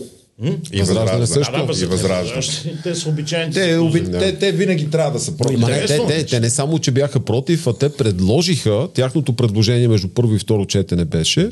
И 0.74 0.80
Възраждане 0.80 1.28
също. 1.28 1.52
Да, 1.58 1.66
да, 1.66 1.84
И 1.84 1.86
Възраждане. 1.86 2.42
Те 2.84 2.96
са 2.96 3.10
обичайните. 3.10 3.60
Те, 3.62 3.78
оби... 3.78 4.00
тузи. 4.00 4.12
те, 4.12 4.36
те 4.36 4.52
винаги 4.52 4.90
трябва 4.90 5.12
да 5.12 5.20
са 5.20 5.38
против. 5.38 5.60
Ма 5.60 5.68
не, 5.68 5.74
те, 5.76 5.82
Интересно. 5.82 6.08
те, 6.08 6.26
те 6.26 6.40
не 6.40 6.50
само, 6.50 6.80
че 6.80 6.92
бяха 6.92 7.20
против, 7.20 7.68
а 7.68 7.74
те 7.74 7.90
предложиха, 7.90 8.88
тяхното 8.94 9.34
предложение 9.34 9.88
между 9.88 10.08
първо 10.08 10.36
и 10.36 10.40
второ 10.40 10.66
четене 10.66 11.06
беше 11.06 11.50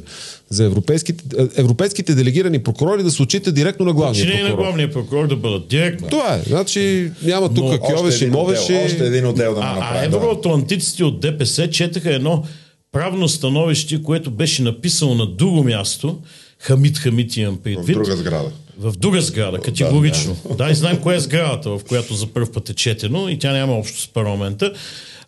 за 0.50 0.64
европейските, 0.64 1.24
е, 1.40 1.62
европейските 1.62 2.16
делегирани 2.16 2.60
прокурори 2.60 3.04
да 3.04 3.12
се 3.12 3.22
отчитат 3.24 3.56
директно 3.56 3.86
на 3.86 3.94
главния 3.94 4.24
Чинени 4.24 4.42
на 4.42 4.48
прокурор. 4.48 4.64
главния 4.64 4.92
прокурор 4.92 5.28
да 5.28 5.36
бъдат 5.36 5.68
директно. 5.68 6.08
Това 6.08 6.36
е. 6.36 6.42
Значи 6.48 7.12
няма 7.24 7.54
тук 7.54 7.80
кьовеш 7.80 8.14
и 8.14 8.24
един 8.24 8.30
отдел, 8.30 8.42
мовеш 8.44 8.60
още 8.60 9.06
един 9.08 9.28
отдел 9.28 9.54
да 9.54 9.62
му 9.62 9.68
А, 9.68 9.72
а 9.72 9.76
направим. 9.76 10.12
да. 10.12 10.18
евроатлантиците 10.18 11.04
от 11.04 11.20
ДПС 11.20 11.70
четаха 11.70 12.14
едно 12.14 12.44
правно 12.92 13.30
становище, 13.30 14.04
което 14.04 14.32
беше 14.32 14.62
написано 14.64 15.16
на 15.16 15.26
друго 15.28 15.64
място. 15.64 16.20
Хамид 16.60 16.98
Хамид 16.98 17.38
имам 17.38 17.56
В 17.56 17.60
предвид. 17.60 17.94
друга 17.96 18.16
сграда. 18.18 18.52
В 18.78 18.98
друга 18.98 19.22
сграда, 19.22 19.60
категорично. 19.60 20.38
Да, 20.50 20.56
да. 20.56 20.72
и 20.72 20.76
знаем 20.76 20.98
коя 21.02 21.18
е 21.18 21.20
сградата, 21.20 21.70
в 21.70 21.82
която 21.88 22.14
за 22.14 22.28
първ 22.28 22.52
път 22.52 22.70
е 22.70 22.74
четено 22.74 23.30
и 23.30 23.40
тя 23.40 23.52
няма 23.52 23.74
общо 23.74 24.02
с 24.02 24.08
парламента, 24.08 24.74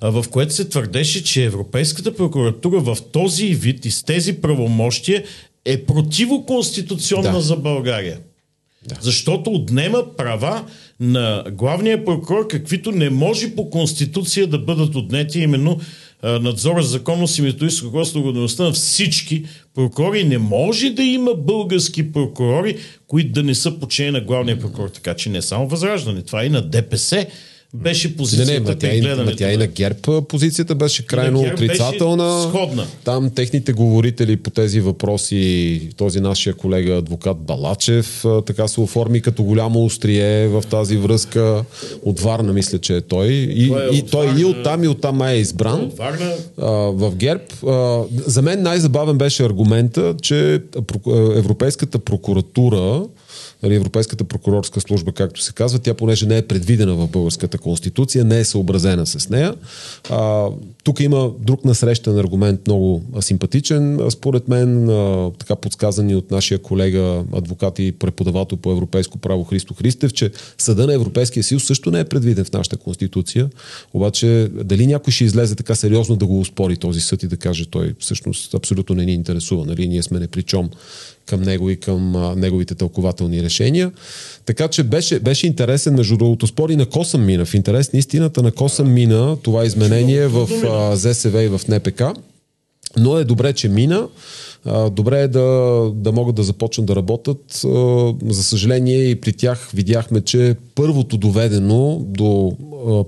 в 0.01 0.25
което 0.31 0.53
се 0.53 0.69
твърдеше, 0.69 1.23
че 1.23 1.43
Европейската 1.43 2.15
прокуратура 2.15 2.79
в 2.79 2.97
този 3.11 3.45
вид 3.45 3.85
и 3.85 3.91
с 3.91 4.03
тези 4.03 4.33
правомощия 4.33 5.23
е 5.65 5.83
противоконституционна 5.83 7.31
Да. 7.31 7.41
за 7.41 7.55
България. 7.55 8.19
Да. 8.87 8.95
Защото 9.01 9.49
отнема 9.49 10.03
права 10.17 10.63
на 10.99 11.43
главния 11.51 12.05
прокурор, 12.05 12.47
каквито 12.47 12.91
не 12.91 13.09
може 13.09 13.55
по 13.55 13.69
Конституция 13.69 14.47
да 14.47 14.59
бъдат 14.59 14.95
отнети 14.95 15.39
именно 15.39 15.79
надзора 16.23 16.83
за 16.83 16.89
законност 16.89 17.37
и 17.37 17.41
методическо 17.41 17.87
ръководство 17.87 18.63
на 18.63 18.71
всички 18.71 19.45
прокурори. 19.75 20.23
Не 20.23 20.37
може 20.37 20.89
да 20.89 21.03
има 21.03 21.33
български 21.33 22.11
прокурори, 22.11 22.77
които 23.07 23.31
да 23.31 23.43
не 23.43 23.55
са 23.55 23.79
подчинени 23.79 24.13
на 24.13 24.21
главния 24.21 24.59
прокурор. 24.59 24.89
Така 24.89 25.13
че 25.13 25.29
не 25.29 25.41
само 25.41 25.67
възраждане, 25.67 26.21
това 26.21 26.45
и 26.45 26.49
на 26.49 26.61
ДПС 26.61 27.27
беше 27.73 28.07
Не, 28.07 28.11
не, 28.11 28.17
позицията 28.17 28.71
ма 28.71 28.77
тя, 28.77 28.93
и, 28.93 29.01
ма 29.01 29.35
тя 29.37 29.53
и 29.53 29.57
на 29.57 29.67
ГЕРБ 29.67 30.21
позицията 30.21 30.75
беше 30.75 31.05
крайно 31.05 31.41
ГЕРБ 31.41 31.57
беше 31.57 31.65
отрицателна. 31.65 32.41
сходна. 32.41 32.85
Там 33.03 33.29
техните 33.29 33.73
говорители 33.73 34.37
по 34.37 34.49
тези 34.49 34.79
въпроси, 34.79 35.89
този 35.97 36.19
нашия 36.19 36.53
колега 36.53 36.95
адвокат 36.95 37.37
Балачев, 37.37 38.25
така 38.45 38.67
се 38.67 38.81
оформи 38.81 39.21
като 39.21 39.43
голямо 39.43 39.85
острие 39.85 40.47
в 40.47 40.63
тази 40.69 40.97
връзка. 40.97 41.63
От 42.03 42.19
Варна, 42.19 42.53
мисля, 42.53 42.79
че 42.79 42.95
е 42.95 43.01
той. 43.01 43.27
И, 43.27 43.69
Той 43.69 43.83
е 43.83 43.95
и 43.95 44.01
от 44.01 44.11
той 44.11 44.25
и 44.25 44.29
Варна. 44.29 44.47
оттам, 44.47 44.83
и 44.83 44.87
оттам 44.87 45.15
май 45.15 45.35
е 45.35 45.39
избран. 45.39 45.83
От 45.83 45.97
Варна 45.97 46.33
а, 46.57 46.65
в 46.71 47.15
ГЕРБ. 47.15 47.43
А, 47.67 48.03
за 48.25 48.41
мен 48.41 48.61
най-забавен 48.63 49.17
беше 49.17 49.43
аргумента, 49.43 50.15
че 50.21 50.61
Европейската 51.35 51.99
прокуратура 51.99 53.03
нали, 53.63 53.75
Европейската 53.75 54.23
прокурорска 54.23 54.81
служба, 54.81 55.11
както 55.11 55.41
се 55.41 55.53
казва, 55.53 55.79
тя 55.79 55.93
понеже 55.93 56.25
не 56.25 56.37
е 56.37 56.41
предвидена 56.41 56.95
в 56.95 57.07
българската 57.07 57.57
конституция, 57.57 58.25
не 58.25 58.39
е 58.39 58.45
съобразена 58.45 59.05
с 59.05 59.29
нея. 59.29 59.55
А, 60.09 60.47
тук 60.83 60.99
има 60.99 61.31
друг 61.39 61.65
насрещен 61.65 62.17
аргумент, 62.17 62.67
много 62.67 63.03
симпатичен, 63.19 63.99
според 64.09 64.47
мен, 64.47 64.89
а, 64.89 65.31
така 65.39 65.55
подсказани 65.55 66.15
от 66.15 66.31
нашия 66.31 66.59
колега, 66.59 67.23
адвокат 67.33 67.79
и 67.79 67.91
преподавател 67.91 68.57
по 68.57 68.71
европейско 68.71 69.17
право 69.17 69.43
Христо 69.43 69.73
Христев, 69.73 70.13
че 70.13 70.31
съда 70.57 70.87
на 70.87 70.93
Европейския 70.93 71.43
съюз 71.43 71.63
също 71.63 71.91
не 71.91 71.99
е 71.99 72.05
предвиден 72.05 72.45
в 72.45 72.53
нашата 72.53 72.77
конституция. 72.77 73.49
Обаче, 73.93 74.49
дали 74.63 74.87
някой 74.87 75.13
ще 75.13 75.23
излезе 75.23 75.55
така 75.55 75.75
сериозно 75.75 76.15
да 76.15 76.25
го 76.25 76.39
успори 76.39 76.77
този 76.77 77.01
съд 77.01 77.23
и 77.23 77.27
да 77.27 77.37
каже 77.37 77.65
той 77.65 77.93
всъщност 77.99 78.53
абсолютно 78.53 78.95
не 78.95 79.05
ни 79.05 79.13
интересува, 79.13 79.65
нали? 79.65 79.87
Ние 79.87 80.03
сме 80.03 80.19
непричом 80.19 80.69
към 81.25 81.41
него 81.41 81.69
и 81.69 81.79
към 81.79 82.15
а, 82.15 82.35
неговите 82.35 82.75
тълкователни 82.75 83.43
решения. 83.43 83.91
Така 84.45 84.67
че 84.67 84.83
беше, 84.83 85.19
беше 85.19 85.47
интересен, 85.47 85.93
между 85.93 86.17
другото, 86.17 86.47
спори 86.47 86.75
на 86.75 86.85
Косъм 86.85 87.25
мина. 87.25 87.45
В 87.45 87.53
интерес 87.53 87.93
на 87.93 87.99
истината 87.99 88.43
на 88.43 88.51
Косъм 88.51 88.93
мина 88.93 89.37
това 89.43 89.65
изменение 89.65 90.27
в 90.27 90.49
а, 90.65 90.95
ЗСВ 90.95 91.43
и 91.43 91.47
в 91.47 91.61
НПК. 91.69 92.03
Но 92.97 93.17
е 93.17 93.23
добре, 93.23 93.53
че 93.53 93.69
мина. 93.69 94.07
Добре 94.91 95.21
е 95.21 95.27
да, 95.27 95.91
да 95.95 96.11
могат 96.11 96.35
да 96.35 96.43
започнат 96.43 96.87
да 96.87 96.95
работят. 96.95 97.65
За 98.29 98.43
съжаление 98.43 99.03
и 99.03 99.21
при 99.21 99.33
тях 99.33 99.69
видяхме, 99.73 100.21
че 100.21 100.55
първото 100.75 101.17
доведено 101.17 102.01
до 102.05 102.57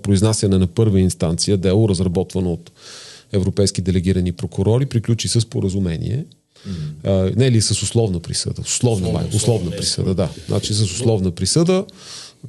произнасяне 0.03 0.57
на 0.57 0.67
първа 0.67 0.99
инстанция, 0.99 1.57
дело, 1.57 1.89
разработвано 1.89 2.53
от 2.53 2.71
европейски 3.33 3.81
делегирани 3.81 4.31
прокурори, 4.31 4.85
приключи 4.85 5.27
с 5.27 5.45
поразумение. 5.45 6.25
А, 7.03 7.31
не 7.35 7.51
ли 7.51 7.61
с 7.61 7.71
условна 7.71 8.19
присъда? 8.19 8.61
Условна, 8.61 9.07
условна, 9.07 9.29
условна 9.35 9.71
присъда, 9.71 10.13
да. 10.13 10.29
Значи 10.47 10.73
с 10.73 10.81
условна 10.81 11.31
присъда, 11.31 11.85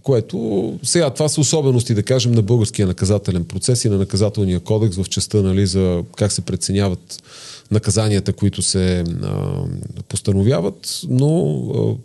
което 0.03 0.79
сега 0.83 1.11
това 1.11 1.29
са 1.29 1.41
особености, 1.41 1.95
да 1.95 2.03
кажем, 2.03 2.33
на 2.33 2.43
българския 2.43 2.87
наказателен 2.87 3.45
процес 3.45 3.85
и 3.85 3.89
на 3.89 3.99
наказателния 3.99 4.61
кодекс 4.61 4.97
в 4.97 5.05
частта 5.05 5.43
нали, 5.43 5.67
за 5.67 6.03
как 6.17 6.33
се 6.33 6.41
преценяват 6.41 7.23
наказанията, 7.71 8.33
които 8.33 8.63
се 8.63 9.05
а, 9.23 9.63
постановяват, 10.09 11.01
но 11.09 11.57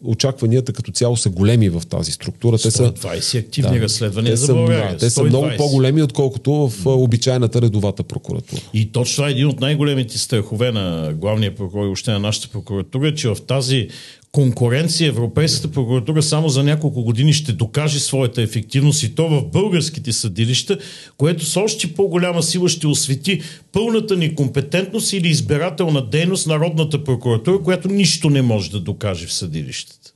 а, 0.03 0.09
очакванията 0.09 0.73
като 0.73 0.91
цяло 0.91 1.17
са 1.17 1.29
големи 1.29 1.69
в 1.69 1.81
тази 1.89 2.11
структура. 2.11 2.57
Те 2.57 2.71
са, 2.71 2.91
120 2.91 3.39
активни 3.39 3.81
разследвания 3.81 4.33
те 4.33 4.37
за 4.37 4.53
България. 4.53 4.91
да, 4.91 4.97
те 4.97 5.09
са 5.09 5.21
120. 5.21 5.27
много 5.27 5.47
по-големи, 5.57 6.03
отколкото 6.03 6.53
в 6.53 6.85
обичайната 6.85 7.61
редовата 7.61 8.03
прокуратура. 8.03 8.61
И 8.73 8.91
точно 8.91 9.15
това 9.15 9.27
е 9.27 9.31
един 9.31 9.47
от 9.47 9.59
най-големите 9.59 10.17
страхове 10.17 10.71
на 10.71 11.13
главния 11.13 11.55
прокурор 11.55 11.85
и 11.85 11.89
още 11.89 12.11
на 12.11 12.19
нашата 12.19 12.47
прокуратура, 12.47 13.15
че 13.15 13.27
в 13.27 13.37
тази 13.47 13.87
конкуренция 14.31 15.07
Европейската 15.07 15.71
прокуратура 15.71 16.23
само 16.23 16.49
за 16.49 16.63
няколко 16.63 17.03
години 17.03 17.33
ще 17.33 17.51
докаже 17.51 17.99
своята 17.99 18.41
ефективност 18.41 19.03
и 19.03 19.15
то 19.15 19.29
в 19.29 19.45
българските 19.45 20.11
съдилища, 20.11 20.77
което 21.17 21.45
с 21.45 21.57
още 21.57 21.93
по-голяма 21.93 22.43
сила 22.43 22.69
ще 22.69 22.87
освети 22.87 23.41
пълната 23.71 24.17
некомпетентност 24.17 25.13
или 25.13 25.27
избирателна 25.27 26.09
дейност 26.09 26.47
Народната 26.47 27.03
прокуратура, 27.03 27.63
която 27.63 27.87
нищо 27.87 28.29
не 28.29 28.41
може 28.41 28.71
да 28.71 28.79
докаже 28.79 29.27
в 29.27 29.33
съдилищата. 29.33 30.11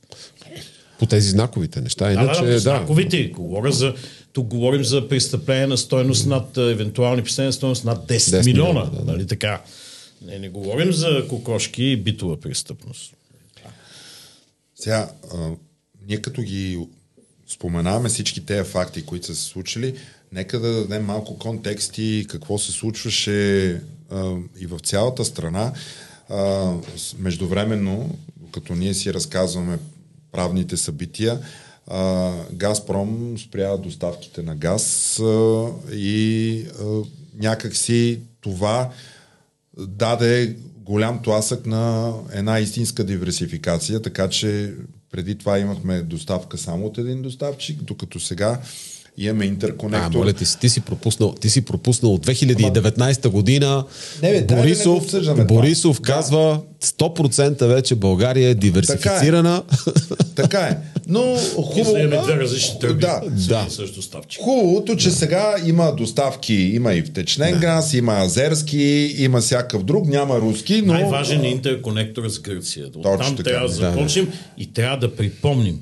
По 0.98 1.06
тези 1.06 1.28
знаковите 1.28 1.80
неща. 1.80 2.12
Иначе, 2.12 2.40
да, 2.40 2.46
да, 2.46 2.52
да, 2.52 2.58
знаковите. 2.58 3.24
Говоря 3.24 3.72
за, 3.72 3.94
тук 4.32 4.46
говорим 4.46 4.84
за 4.84 5.08
престъпление 5.08 5.66
на 5.66 5.76
стойност 5.76 6.26
над, 6.26 6.56
евентуални 6.56 7.22
престъпления 7.22 7.48
на 7.48 7.52
стойност 7.52 7.84
над 7.84 8.08
10, 8.08 8.16
10 8.16 8.44
милиона. 8.44 8.68
милиона, 8.72 8.90
да, 8.90 9.04
да. 9.04 9.12
Нали 9.12 9.26
така? 9.26 9.62
Не, 10.26 10.38
не 10.38 10.48
говорим 10.48 10.92
за 10.92 11.24
кокошки 11.28 11.84
и 11.84 11.96
битова 11.96 12.40
престъпност. 12.40 13.15
Сега, 14.76 15.10
а, 15.34 15.50
ние 16.06 16.22
като 16.22 16.42
ги 16.42 16.88
споменаваме 17.48 18.08
всички 18.08 18.46
тези 18.46 18.70
факти, 18.70 19.06
които 19.06 19.26
са 19.26 19.34
се 19.36 19.42
случили, 19.42 19.94
нека 20.32 20.60
да 20.60 20.72
дадем 20.72 21.04
малко 21.04 21.38
контекст 21.38 21.98
и 21.98 22.26
какво 22.28 22.58
се 22.58 22.72
случваше 22.72 23.70
а, 24.10 24.36
и 24.58 24.66
в 24.66 24.78
цялата 24.78 25.24
страна. 25.24 25.72
А, 26.28 26.72
междувременно, 27.18 28.18
като 28.52 28.74
ние 28.74 28.94
си 28.94 29.14
разказваме 29.14 29.78
правните 30.32 30.76
събития, 30.76 31.40
а, 31.86 32.32
Газпром 32.52 33.38
спря 33.38 33.76
доставките 33.76 34.42
на 34.42 34.56
газ 34.56 35.18
а, 35.18 35.68
и 35.92 36.66
а, 36.80 37.02
някакси 37.34 38.20
това 38.40 38.90
даде 39.78 40.56
голям 40.86 41.22
тласък 41.22 41.66
на 41.66 42.12
една 42.32 42.58
истинска 42.58 43.04
диверсификация, 43.04 44.02
така 44.02 44.28
че 44.28 44.74
преди 45.10 45.38
това 45.38 45.58
имахме 45.58 46.02
доставка 46.02 46.58
само 46.58 46.86
от 46.86 46.98
един 46.98 47.22
доставчик, 47.22 47.82
докато 47.82 48.20
сега 48.20 48.60
имаме 49.18 49.44
А, 49.44 49.48
интерконектор. 49.48 50.18
моля 50.18 50.32
ти, 50.32 50.46
си, 50.46 50.58
ти 50.60 50.68
си 50.68 50.80
пропуснал, 50.80 51.32
ти 51.32 51.50
си 51.50 51.60
пропуснал 51.60 52.14
от 52.14 52.26
2019 52.26 53.28
година. 53.28 53.84
Не, 54.22 54.30
бе, 54.30 54.34
дай 54.34 54.42
да 54.42 54.54
не 54.56 54.62
Борисов, 54.62 55.06
това. 55.06 55.44
Борисов 55.44 55.96
Да. 55.96 56.02
казва 56.02 56.60
100% 56.84 57.66
вече 57.66 57.94
България 57.94 58.48
е 58.48 58.54
диверсифицирана. 58.54 59.62
Така 60.34 60.58
е. 60.58 60.76
Но 61.08 61.36
хубаво... 61.62 61.96
Имаме 61.96 62.22
две 62.22 62.36
различни 62.36 62.78
тръби. 62.80 63.00
Да. 63.00 63.20
Да. 63.48 63.56
един 63.56 63.66
и 63.66 63.70
същ 63.70 63.94
доставчик. 63.94 64.42
Хубавото, 64.42 64.96
че 64.96 65.10
сега 65.10 65.54
има 65.66 65.94
доставки, 65.96 66.54
има 66.54 66.94
и 66.94 67.02
втечнен 67.02 67.58
газ, 67.60 67.94
има 67.94 68.12
азерски, 68.12 69.14
има 69.18 69.40
всякакъв 69.40 69.84
друг, 69.84 70.06
няма 70.06 70.40
руски, 70.40 70.82
но... 70.82 70.92
Най-важен 70.92 71.44
е 71.44 71.48
интерконектор 71.48 72.28
с 72.28 72.40
Гърция. 72.40 72.90
Точно 72.92 73.18
там 73.18 73.36
така. 73.36 73.50
трябва 73.50 73.68
да 73.68 73.74
Да, 73.74 73.90
започнем 73.90 74.28
и 74.58 74.72
трябва 74.72 74.98
да 74.98 75.16
припомним, 75.16 75.78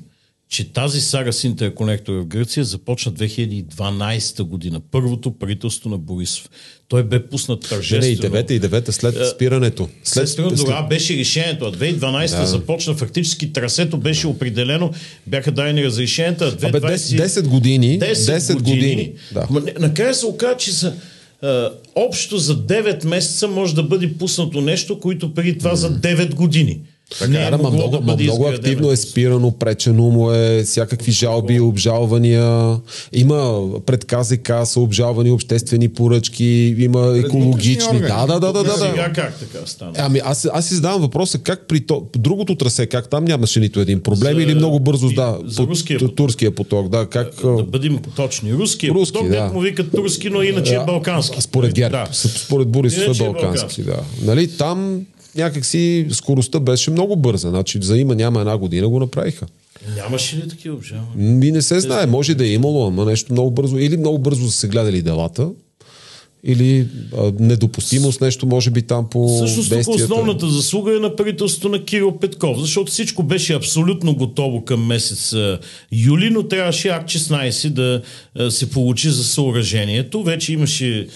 че 0.55 0.73
тази 0.73 1.01
сага 1.01 1.33
с 1.33 1.43
интерконектора 1.43 2.17
в 2.17 2.25
Гърция 2.25 2.63
започна 2.63 3.11
2012 3.13 4.43
година. 4.43 4.81
Първото 4.91 5.31
правителство 5.31 5.89
на 5.89 5.97
Борисов. 5.97 6.49
Той 6.87 7.03
бе 7.03 7.27
пуснат 7.27 7.61
Не, 7.61 7.65
не, 7.65 7.69
тържествено. 7.69 8.07
и 8.07 8.15
девета, 8.15 8.53
и 8.53 8.59
девета 8.59 8.93
след 8.93 9.15
спирането. 9.27 9.89
След, 10.03 10.29
след, 10.29 10.47
след- 10.47 10.55
тогава 10.57 10.87
беше 10.87 11.17
решението. 11.17 11.65
А 11.65 11.71
2012 11.71 12.37
да. 12.37 12.45
започна 12.47 12.95
фактически 12.95 13.53
трасето 13.53 13.97
беше 13.97 14.27
определено, 14.27 14.91
бяха 15.27 15.51
дадени 15.51 15.83
разрешенията. 15.85 16.45
а 16.63 16.67
Абе, 16.67 16.79
2020 16.79 16.95
10, 16.95 17.27
10 17.27 17.47
години. 17.47 17.99
10, 17.99 18.13
10 18.37 18.53
години. 18.55 19.11
Да. 19.31 19.47
Ма, 19.49 19.59
не- 19.59 19.73
накрая 19.79 20.13
се 20.13 20.25
оказа, 20.25 20.57
че 20.57 20.71
за, 20.71 20.93
а, 21.41 21.69
общо 21.95 22.37
за 22.37 22.55
9 22.57 23.05
месеца 23.05 23.47
може 23.47 23.75
да 23.75 23.83
бъде 23.83 24.13
пуснато 24.13 24.61
нещо, 24.61 24.99
което 24.99 25.33
преди 25.33 25.57
това 25.57 25.75
за 25.75 25.89
9 25.91 26.35
години. 26.35 26.79
Не 27.29 27.37
е 27.37 27.49
Да, 27.51 27.51
ма 27.51 27.63
могло 27.63 27.71
много, 27.71 27.91
да 27.91 28.01
ма 28.01 28.17
много 28.17 28.47
активно 28.47 28.91
е 28.91 28.97
спирано, 28.97 29.51
пречено 29.51 30.03
му 30.03 30.31
е, 30.31 30.63
всякакви 30.63 31.11
жалби, 31.11 31.59
обжалвания. 31.59 32.77
Има 33.13 33.61
пред 33.81 34.05
КЗК 34.05 34.51
са 34.63 34.79
обжалвани 34.79 35.31
обществени 35.31 35.89
поръчки, 35.89 36.45
има 36.77 37.17
екологични. 37.17 37.99
Да, 37.99 38.25
да, 38.25 38.39
да, 38.39 38.53
да, 38.53 38.63
да. 38.63 38.71
Сега 38.71 39.07
да. 39.07 39.13
как 39.13 39.39
така 39.39 39.65
стана? 39.65 39.91
Ами 39.97 40.21
аз, 40.23 40.47
аз 40.53 40.67
си 40.67 40.73
задавам 40.75 41.01
въпроса 41.01 41.37
как 41.39 41.67
при 41.67 41.81
то, 41.81 42.07
другото 42.17 42.55
трасе, 42.55 42.85
как 42.85 43.09
там 43.09 43.25
нямаше 43.25 43.59
нито 43.59 43.79
един 43.79 44.01
проблем 44.01 44.35
За- 44.35 44.41
или 44.41 44.55
много 44.55 44.79
бързо, 44.79 45.09
да, 45.09 45.37
за 45.45 45.63
руския 45.63 45.99
поток. 45.99 46.15
турския 46.15 46.55
поток, 46.55 46.89
да, 46.89 47.05
как... 47.05 47.31
Да 47.43 47.63
бъдем 47.63 47.99
точни. 48.15 48.53
Руски, 48.53 48.91
Руски, 48.91 49.13
поток, 49.13 49.29
да. 49.29 49.51
му 49.53 49.59
викат 49.59 49.91
турски, 49.91 50.29
но 50.29 50.41
иначе 50.41 50.75
е 50.75 50.79
балкански. 50.79 51.41
Според 51.41 51.73
ГЕРБ, 51.73 51.97
Да. 51.97 52.03
да. 52.03 52.13
според 52.29 52.67
Борисов 52.67 53.19
е 53.19 53.23
е 53.23 53.25
балкански, 53.25 53.83
да. 53.83 53.97
Нали, 54.21 54.47
там 54.47 55.01
някакси 55.37 56.07
скоростта 56.11 56.59
беше 56.59 56.91
много 56.91 57.15
бърза. 57.15 57.49
Значи 57.49 57.79
за 57.81 57.97
има 57.97 58.15
няма 58.15 58.39
една 58.39 58.57
година 58.57 58.89
го 58.89 58.99
направиха. 58.99 59.45
Нямаше 59.95 60.37
ли 60.37 60.47
такива 60.49 60.75
обжалвания? 60.75 61.35
Ми 61.35 61.51
не 61.51 61.61
се 61.61 61.79
знае, 61.79 62.05
може 62.05 62.35
да 62.35 62.45
е 62.45 62.51
имало, 62.51 62.87
ама 62.87 63.05
нещо 63.05 63.33
много 63.33 63.51
бързо. 63.51 63.77
Или 63.77 63.97
много 63.97 64.19
бързо 64.19 64.47
са 64.47 64.57
се 64.57 64.67
гледали 64.67 65.01
делата, 65.01 65.49
или 66.43 66.87
а, 67.17 67.31
недопустимост 67.39 68.21
нещо 68.21 68.45
може 68.45 68.69
би 68.69 68.81
там 68.81 69.09
по 69.09 69.35
Всъщност 69.35 69.69
тук 69.69 69.95
основната 69.95 70.49
заслуга 70.49 70.95
е 70.95 70.99
на 70.99 71.15
правителството 71.15 71.69
на 71.69 71.85
Кирил 71.85 72.17
Петков, 72.17 72.59
защото 72.59 72.91
всичко 72.91 73.23
беше 73.23 73.53
абсолютно 73.53 74.15
готово 74.15 74.65
към 74.65 74.85
месец 74.85 75.33
а, 75.33 75.59
юли, 75.91 76.29
но 76.29 76.43
трябваше 76.43 76.87
Акт 76.87 77.09
16 77.09 77.69
да 77.69 78.01
а, 78.35 78.51
се 78.51 78.69
получи 78.69 79.09
за 79.09 79.23
съоръжението. 79.23 80.23
Вече 80.23 80.53
имаше 80.53 81.07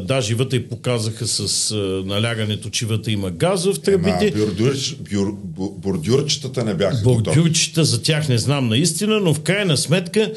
даже 0.00 0.34
вътре 0.34 0.68
показаха 0.68 1.26
с 1.26 1.70
а, 1.70 1.76
налягането, 2.06 2.70
че 2.70 2.86
вътре 2.86 3.12
има 3.12 3.30
газ 3.30 3.64
в 3.64 3.68
Ема, 3.68 3.76
тръбите. 3.82 4.30
бюрдюр, 4.38 4.74
бюр, 5.10 5.36
бордюрчетата 5.76 6.64
не 6.64 6.74
бяха. 6.74 7.02
Бордюрчета 7.04 7.84
за 7.84 8.02
тях 8.02 8.28
не 8.28 8.38
знам 8.38 8.68
наистина, 8.68 9.20
но 9.20 9.34
в 9.34 9.40
крайна 9.40 9.76
сметка 9.76 10.22
е, 10.22 10.32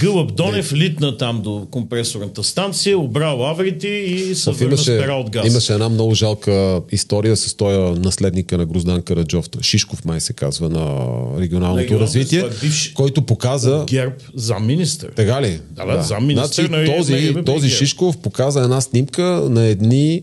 Гълъб 0.00 0.34
Донев 0.36 0.72
литна 0.72 1.16
там 1.16 1.42
до 1.42 1.66
компресорната 1.70 2.44
станция, 2.44 2.98
обрал 2.98 3.38
лаврите 3.38 3.88
и 3.88 4.34
се 4.34 4.50
Оф, 4.50 4.58
върна 4.58 4.78
с 4.78 4.86
имаше, 4.86 5.02
пера 5.02 5.12
от 5.12 5.30
газ. 5.30 5.46
имаше 5.46 5.72
една 5.72 5.88
много 5.88 6.14
жалка 6.14 6.80
история 6.92 7.36
с 7.36 7.54
този 7.54 8.00
наследника 8.00 8.58
на 8.58 8.66
Гроздан 8.66 9.02
Караджов. 9.02 9.46
Шишков 9.62 10.04
май 10.04 10.20
се 10.20 10.32
казва 10.32 10.68
на 10.68 10.78
регионалното 11.40 11.40
Регионалното, 11.40 12.00
развитие, 12.00 12.38
е 12.38 12.42
бивш- 12.42 12.92
който 12.94 13.22
показа 13.22 13.84
ГЕРБ 13.86 14.14
замминистър. 14.34 15.10
Така 15.16 15.42
ли? 15.42 15.60
Да, 15.70 15.86
бе, 15.86 16.02
замминистър 16.02 16.66
значи, 16.66 16.88
на 16.90 16.96
този, 16.96 17.34
този. 17.46 17.70
Шишков 17.70 18.18
показа 18.18 18.62
една 18.62 18.80
снимка 18.80 19.22
на 19.50 19.64
едни 19.64 20.22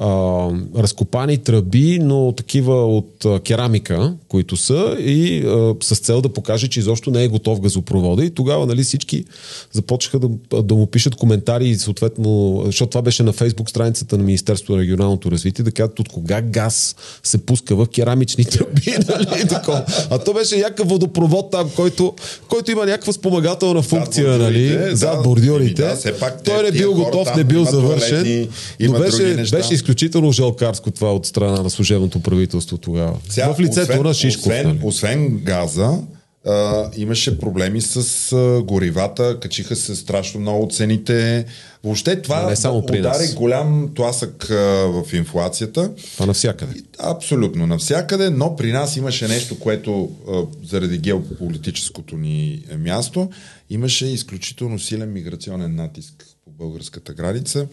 а, 0.00 0.48
разкопани 0.76 1.38
тръби, 1.38 1.98
но 2.02 2.32
такива 2.32 2.86
от 2.86 3.24
а, 3.24 3.40
керамика, 3.40 4.14
които 4.28 4.56
са 4.56 4.96
и 5.00 5.46
а, 5.46 5.74
с 5.82 5.98
цел 5.98 6.20
да 6.20 6.28
покаже, 6.28 6.68
че 6.68 6.80
изобщо 6.80 7.10
не 7.10 7.24
е 7.24 7.28
готов 7.28 7.60
газопровода 7.60 8.24
и 8.24 8.30
тогава 8.30 8.66
нали, 8.66 8.82
всички 8.82 9.24
започнаха 9.72 10.18
да, 10.18 10.62
да 10.62 10.74
му 10.74 10.86
пишат 10.86 11.14
коментари 11.14 11.74
съответно, 11.74 12.62
защото 12.66 12.90
това 12.90 13.02
беше 13.02 13.22
на 13.22 13.32
фейсбук 13.32 13.70
страницата 13.70 14.18
на 14.18 14.24
Министерството 14.24 14.72
на 14.72 14.82
регионалното 14.82 15.30
развитие, 15.30 15.64
да 15.64 15.70
кажат 15.70 16.00
от 16.00 16.08
кога 16.08 16.40
газ 16.40 16.96
се 17.22 17.38
пуска 17.38 17.76
в 17.76 17.86
керамични 17.94 18.44
тръби, 18.44 18.94
нали, 19.08 19.48
такова. 19.48 19.84
А 20.10 20.18
то 20.18 20.34
беше 20.34 20.56
някакъв 20.56 20.88
водопровод 20.88 21.50
там, 21.50 21.70
който, 21.76 22.14
който 22.48 22.70
има 22.70 22.86
някаква 22.86 23.12
спомагателна 23.12 23.82
функция, 23.82 24.38
нали, 24.38 24.68
бордюрите, 24.68 24.96
зад 24.96 25.22
бордюрите. 25.22 25.82
да, 25.82 25.96
все 25.96 26.18
пак 26.18 26.42
Той 26.42 26.62
не 26.62 26.70
бил 26.70 26.94
готов, 26.94 27.36
не 27.36 27.44
бил 27.44 27.64
завършен. 27.64 28.48
Но 28.80 28.98
беше, 28.98 29.44
беше 29.50 29.74
изключително 29.86 30.32
жалкарско 30.32 30.90
това 30.90 31.14
от 31.14 31.26
страна 31.26 31.62
на 31.62 31.70
служебното 31.70 32.20
правителство 32.20 32.78
тогава. 32.78 33.18
Сега, 33.28 33.54
в 33.54 33.60
лицето 33.60 33.80
освен, 33.80 34.02
на 34.02 34.14
Шишков. 34.14 34.46
Освен, 34.46 34.66
нали. 34.66 34.80
освен 34.82 35.38
газа, 35.38 35.98
а, 36.46 36.90
имаше 36.96 37.38
проблеми 37.38 37.80
с 37.80 38.32
а, 38.32 38.62
горивата, 38.62 39.40
качиха 39.40 39.76
се 39.76 39.96
страшно 39.96 40.40
много 40.40 40.68
цените. 40.70 41.44
Въобще 41.84 42.22
това 42.22 42.50
Не 42.50 42.56
само 42.56 42.86
при 42.86 42.98
удари 42.98 43.22
нас. 43.22 43.34
голям 43.34 43.90
тласък 43.94 44.50
а, 44.50 44.54
в 44.86 45.04
инфлацията. 45.12 45.90
Това 46.12 46.26
навсякъде. 46.26 46.74
Абсолютно 46.98 47.66
навсякъде, 47.66 48.30
но 48.30 48.56
при 48.56 48.72
нас 48.72 48.96
имаше 48.96 49.28
нещо, 49.28 49.58
което 49.58 50.10
а, 50.28 50.42
заради 50.68 50.98
геополитическото 50.98 52.16
ни 52.16 52.62
място, 52.78 53.30
имаше 53.70 54.06
изключително 54.06 54.78
силен 54.78 55.12
миграционен 55.12 55.74
натиск 55.74 56.24
по 56.44 56.50
българската 56.50 57.14
граница. 57.14 57.66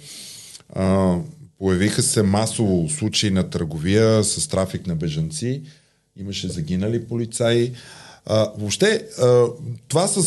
А, 0.75 1.15
появиха 1.63 2.03
се 2.03 2.23
масово 2.23 2.89
случаи 2.89 3.31
на 3.31 3.49
търговия 3.49 4.23
с 4.23 4.47
трафик 4.47 4.87
на 4.87 4.95
бежанци, 4.95 5.61
имаше 6.19 6.47
загинали 6.47 7.05
полицаи. 7.05 7.71
А, 8.25 8.51
въобще, 8.57 9.05
а, 9.21 9.45
това 9.87 10.07
с, 10.07 10.23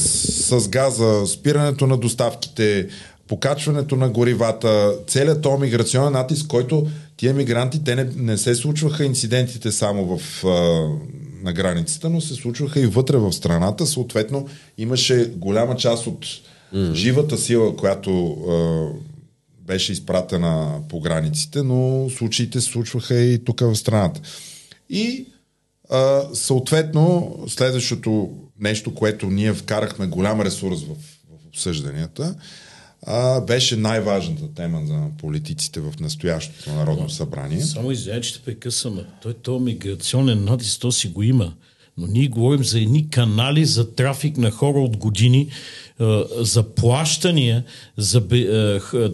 с 0.61 0.69
газа, 0.69 1.27
спирането 1.27 1.87
на 1.87 1.97
доставките, 1.97 2.89
покачването 3.29 3.97
на 3.97 4.09
горивата, 4.09 4.95
целият 5.07 5.43
този 5.43 5.61
миграционен 5.61 6.13
натиск, 6.13 6.47
който 6.47 6.87
тия 7.17 7.35
мигранти, 7.35 7.85
те 7.85 7.95
не, 7.95 8.05
не 8.17 8.37
се 8.37 8.55
случваха 8.55 9.05
инцидентите 9.05 9.73
само 9.73 10.19
в, 10.19 10.45
а, 10.45 10.49
на 11.43 11.53
границата, 11.53 12.11
но 12.11 12.21
се 12.21 12.35
случваха 12.35 12.81
и 12.81 12.87
вътре 12.87 13.17
в 13.17 13.33
страната. 13.33 13.87
Съответно, 13.87 14.49
имаше 14.79 15.31
голяма 15.37 15.77
част 15.77 16.07
от 16.07 16.27
mm. 16.75 16.93
живата 16.93 17.39
сила, 17.39 17.77
която 17.77 18.29
а, 18.31 18.87
беше 19.67 19.93
изпратена 19.93 20.81
по 20.89 21.01
границите, 21.01 21.63
но 21.63 22.11
случаите 22.11 22.61
се 22.61 22.71
случваха 22.71 23.21
и 23.21 23.45
тук 23.45 23.61
в 23.61 23.75
страната. 23.75 24.21
И 24.91 25.27
а, 25.91 26.23
съответно, 26.35 27.37
следващото 27.49 28.31
нещо, 28.61 28.95
което 28.95 29.27
ние 29.27 29.53
вкарахме 29.53 30.07
голям 30.07 30.41
ресурс 30.41 30.83
в, 30.83 30.95
в 31.31 31.47
обсъжданията, 31.47 32.35
а, 33.03 33.41
беше 33.41 33.77
най-важната 33.77 34.55
тема 34.55 34.83
за 34.87 35.03
политиците 35.19 35.81
в 35.81 35.95
настоящото 36.01 36.73
Народно 36.73 37.11
събрание. 37.11 37.61
Само 37.61 37.91
извиня, 37.91 38.21
че 38.21 38.35
те 38.35 38.41
прекъсвам. 38.45 39.01
Той 39.23 39.35
то 39.35 39.59
миграционен 39.59 40.45
натиск, 40.45 40.81
то 40.81 40.93
си 40.93 41.09
го 41.09 41.23
има. 41.23 41.53
Но 41.99 42.07
ние 42.07 42.29
говорим 42.29 42.65
за 42.65 42.81
едни 42.81 43.11
канали 43.11 43.65
за 43.65 43.95
трафик 43.95 44.37
на 44.37 44.51
хора 44.51 44.81
от 44.81 44.97
години, 44.97 45.49
за 46.39 46.75
плащания, 46.75 47.65
за 47.97 48.29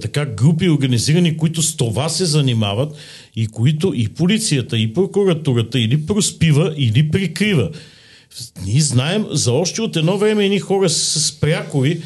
така 0.00 0.26
групи 0.26 0.68
организирани, 0.68 1.36
които 1.36 1.62
с 1.62 1.76
това 1.76 2.08
се 2.08 2.24
занимават 2.24 2.96
и 3.36 3.46
които 3.46 3.92
и 3.96 4.08
полицията, 4.08 4.78
и 4.78 4.94
прокуратурата 4.94 5.80
или 5.80 6.06
проспива, 6.06 6.74
или 6.76 7.10
прикрива. 7.10 7.70
Ние 8.64 8.80
знаем 8.80 9.26
за 9.30 9.52
още 9.52 9.82
от 9.82 9.96
едно 9.96 10.18
време 10.18 10.44
едни 10.44 10.58
хора 10.58 10.88
с, 10.90 11.30
е, 11.86 12.00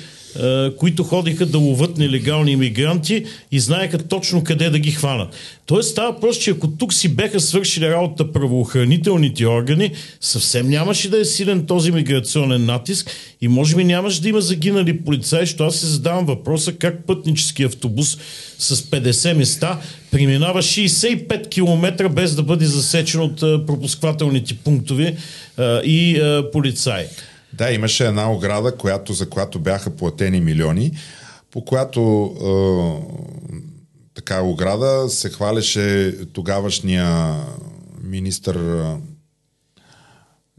които 0.79 1.05
ходиха 1.05 1.47
да 1.47 1.59
ловат 1.59 1.99
нелегални 1.99 2.53
иммигранти 2.53 3.25
и 3.53 3.61
знаеха 3.61 3.99
точно 3.99 4.45
къде 4.45 4.71
да 4.71 4.79
ги 4.79 4.91
хванат. 4.91 5.29
Тоест 5.67 5.91
става 5.91 6.13
въпрос, 6.13 6.39
че 6.39 6.51
ако 6.51 6.69
тук 6.69 6.95
си 6.95 7.09
беха 7.09 7.41
свършили 7.41 7.91
работа 7.91 8.33
правоохранителните 8.33 9.47
органи, 9.47 9.93
съвсем 10.21 10.69
нямаше 10.69 11.11
да 11.11 11.21
е 11.21 11.25
силен 11.25 11.67
този 11.67 11.93
миграционен 11.93 12.65
натиск 12.65 13.11
и 13.41 13.49
може 13.49 13.77
би 13.77 13.85
нямаше 13.85 14.23
да 14.23 14.29
има 14.29 14.41
загинали 14.41 15.05
полицаи, 15.05 15.41
защото 15.41 15.65
аз 15.65 15.77
се 15.77 15.87
задавам 15.87 16.27
въпроса 16.27 16.73
как 16.73 17.07
пътнически 17.07 17.63
автобус 17.63 18.19
с 18.59 18.77
50 18.77 19.35
места 19.35 19.81
преминава 20.11 20.63
65 20.63 21.49
км 21.49 22.09
без 22.09 22.35
да 22.35 22.43
бъде 22.43 22.65
засечен 22.65 23.21
от 23.21 23.43
е, 23.43 23.67
пропусквателните 23.67 24.55
пунктове 24.55 25.17
е, 25.59 25.63
и 25.85 26.17
е, 26.17 26.51
полицаи. 26.53 27.05
Да, 27.57 27.73
имаше 27.73 28.07
една 28.07 28.33
ограда, 28.33 28.77
която, 28.77 29.13
за 29.13 29.29
която 29.29 29.59
бяха 29.59 29.91
платени 29.91 30.41
милиони, 30.41 30.93
по 31.51 31.65
която 31.65 32.01
е, 32.37 32.49
така 34.15 34.43
ограда 34.43 35.09
се 35.09 35.29
хвалеше 35.29 36.15
тогавашния 36.33 37.35
министър. 38.03 38.85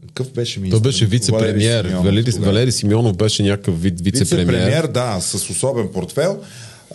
Какъв 0.06 0.32
беше 0.32 0.60
министър? 0.60 0.80
Той 0.82 0.88
беше 0.88 1.06
вице-премьер. 1.06 2.02
Валери 2.02 2.32
Симеонов. 2.32 2.46
Валери 2.46 2.72
Симеонов 2.72 3.16
беше 3.16 3.42
някакъв 3.42 3.82
вид 3.82 4.00
вице-премьер. 4.00 4.46
Вице-премьер, 4.46 4.86
да, 4.86 5.20
с 5.20 5.34
особен 5.50 5.88
портфел. 5.92 6.42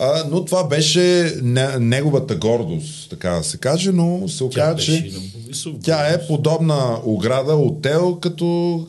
А, 0.00 0.24
но 0.30 0.44
това 0.44 0.64
беше 0.64 1.00
не, 1.42 1.78
неговата 1.78 2.34
гордост, 2.36 3.10
така 3.10 3.30
да 3.30 3.42
се 3.42 3.56
каже, 3.58 3.92
но 3.92 4.28
се 4.28 4.44
оказа, 4.44 4.78
че 4.78 5.10
Борисов 5.36 5.72
тя 5.82 6.08
е 6.08 6.26
подобна 6.26 6.98
ограда 7.04 7.54
от 7.54 7.82
тел, 7.82 8.14
като 8.16 8.46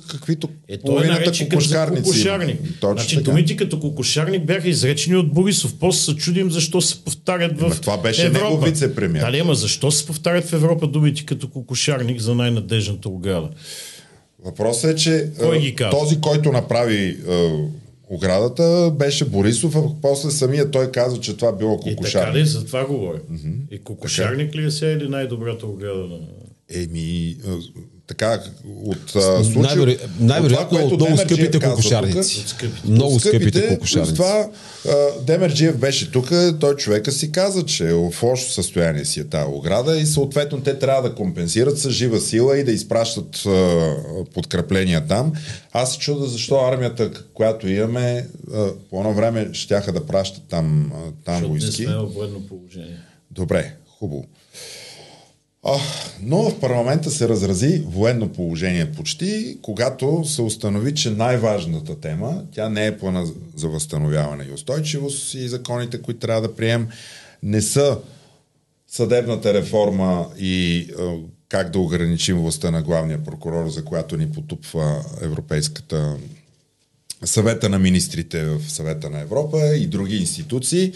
каквито 0.08 0.50
Е, 0.70 0.74
е 0.74 0.78
половината 0.78 1.34
за 1.34 1.44
кокошкарници. 1.44 2.04
кокошарник. 2.04 2.60
Точно 2.82 2.98
Значи 2.98 3.16
така. 3.16 3.26
думите 3.26 3.56
като 3.56 3.80
кокошарник 3.80 4.46
бяха 4.46 4.70
изречени 4.70 5.16
от 5.16 5.34
Борисов. 5.34 5.74
После 5.80 6.00
се 6.04 6.16
чудим 6.16 6.52
защо 6.52 6.82
се 6.82 7.04
повтарят 7.04 7.60
в 7.60 7.64
Ема 7.64 7.76
това 7.76 7.98
беше 7.98 8.26
Европа. 8.26 8.46
негов 8.46 8.64
вице-премиер. 8.64 9.20
Дали, 9.20 9.40
ама 9.40 9.56
защо 9.56 9.92
се 9.92 10.06
повтарят 10.06 10.46
в 10.46 10.54
Европа 10.54 10.88
думите 10.88 11.26
като 11.26 11.48
кокошарник 11.50 12.22
за 12.22 12.36
най-надежната 12.36 13.10
ограда? 13.10 13.50
Въпросът 14.46 14.92
е, 14.92 14.96
че 14.96 15.30
Кой 15.40 15.76
този, 15.92 16.22
който 16.22 16.52
направи 16.52 17.18
оградата, 18.10 18.92
беше 19.00 19.26
Борисов, 19.26 19.76
а 19.76 19.82
после 20.02 20.32
самия 20.32 20.72
той 20.72 20.92
каза, 20.92 21.20
че 21.20 21.38
това 21.38 21.52
било 21.52 21.74
И 21.74 21.78
така 21.78 21.96
кокошарник. 21.96 22.36
ли, 22.36 22.46
за 22.46 22.66
това 22.66 22.86
говоря. 22.86 23.20
И 23.72 23.84
кокошарник 23.84 24.56
ли 24.56 24.66
е 24.66 24.72
сега 24.72 24.92
или 24.92 25.10
най-добрата 25.10 25.68
ограда 25.68 26.04
на... 26.06 26.20
Еми, 26.70 27.38
така, 28.08 28.42
от 28.84 29.16
а, 29.16 29.44
случай, 29.44 29.62
Най-веро- 29.64 30.00
най-вероятно 30.20 30.78
от 30.78 30.82
което 30.82 30.96
много 30.96 31.06
Демерджиев 31.06 31.40
скъпите 31.40 31.60
кокошарници. 31.60 32.36
тук, 32.36 32.44
От 32.44 32.50
скъпите. 32.50 32.82
Много 32.86 33.20
скъпите 33.20 33.68
кокошарници. 33.68 34.14
Това 34.14 34.48
а, 34.88 34.94
Демерджиев 35.22 35.78
беше 35.78 36.12
тук, 36.12 36.30
той 36.60 36.76
човека 36.76 37.12
си 37.12 37.32
каза, 37.32 37.66
че 37.66 37.84
е 37.84 37.94
в 37.94 38.24
лошо 38.24 38.52
състояние 38.52 39.06
си 39.06 39.20
е 39.20 39.24
тази 39.24 39.46
ограда 39.48 39.98
и 39.98 40.06
съответно 40.06 40.62
те 40.62 40.80
трябва 40.80 41.10
да 41.10 41.16
компенсират 41.16 41.80
с 41.80 41.90
жива 41.90 42.20
сила 42.20 42.58
и 42.58 42.64
да 42.64 42.72
изпращат 42.72 43.46
а, 43.46 43.80
подкрепления 44.34 45.08
там. 45.08 45.34
Аз 45.72 45.94
се 45.94 46.00
чуда 46.00 46.26
защо 46.26 46.56
армията, 46.58 47.12
която 47.34 47.68
имаме, 47.68 48.28
а, 48.54 48.68
по 48.90 48.98
едно 48.98 49.14
време 49.14 49.50
щяха 49.54 49.92
да 49.92 50.06
пращат 50.06 50.44
там, 50.50 50.92
а, 50.94 50.98
там 51.26 51.34
Защото 51.34 51.44
не 51.44 51.60
войски. 51.60 51.84
сме 51.84 51.96
в 51.96 52.06
военно 52.06 52.42
положение. 52.42 52.98
Добре, 53.32 53.74
хубаво. 53.90 54.26
Но 56.22 56.50
в 56.50 56.60
парламента 56.60 57.12
се 57.12 57.30
разрази 57.30 57.84
военно 57.88 58.30
положение 58.30 58.92
почти, 58.92 59.58
когато 59.62 60.24
се 60.26 60.42
установи, 60.42 60.96
че 60.96 61.10
най-важната 61.10 62.00
тема, 62.00 62.44
тя 62.52 62.70
не 62.70 62.86
е 62.86 62.98
плана 62.98 63.28
за 63.56 63.68
възстановяване 63.68 64.44
и 64.44 64.54
устойчивост 64.54 65.34
и 65.34 65.48
законите, 65.48 66.02
които 66.02 66.20
трябва 66.20 66.42
да 66.42 66.56
прием, 66.56 66.88
не 67.44 67.62
са 67.62 67.98
съдебната 68.88 69.54
реформа 69.54 70.28
и 70.40 70.88
как 71.50 71.72
да 71.72 71.80
ограничим 71.80 72.38
властта 72.38 72.72
на 72.72 72.82
главния 72.82 73.24
прокурор, 73.24 73.70
за 73.70 73.86
която 73.86 74.18
ни 74.18 74.32
потупва 74.32 75.06
Европейската 75.22 76.18
съвета 77.26 77.70
на 77.70 77.80
министрите 77.80 78.46
в 78.46 78.72
съвета 78.72 79.10
на 79.10 79.20
Европа 79.20 79.76
и 79.76 79.88
други 79.88 80.18
институции. 80.18 80.94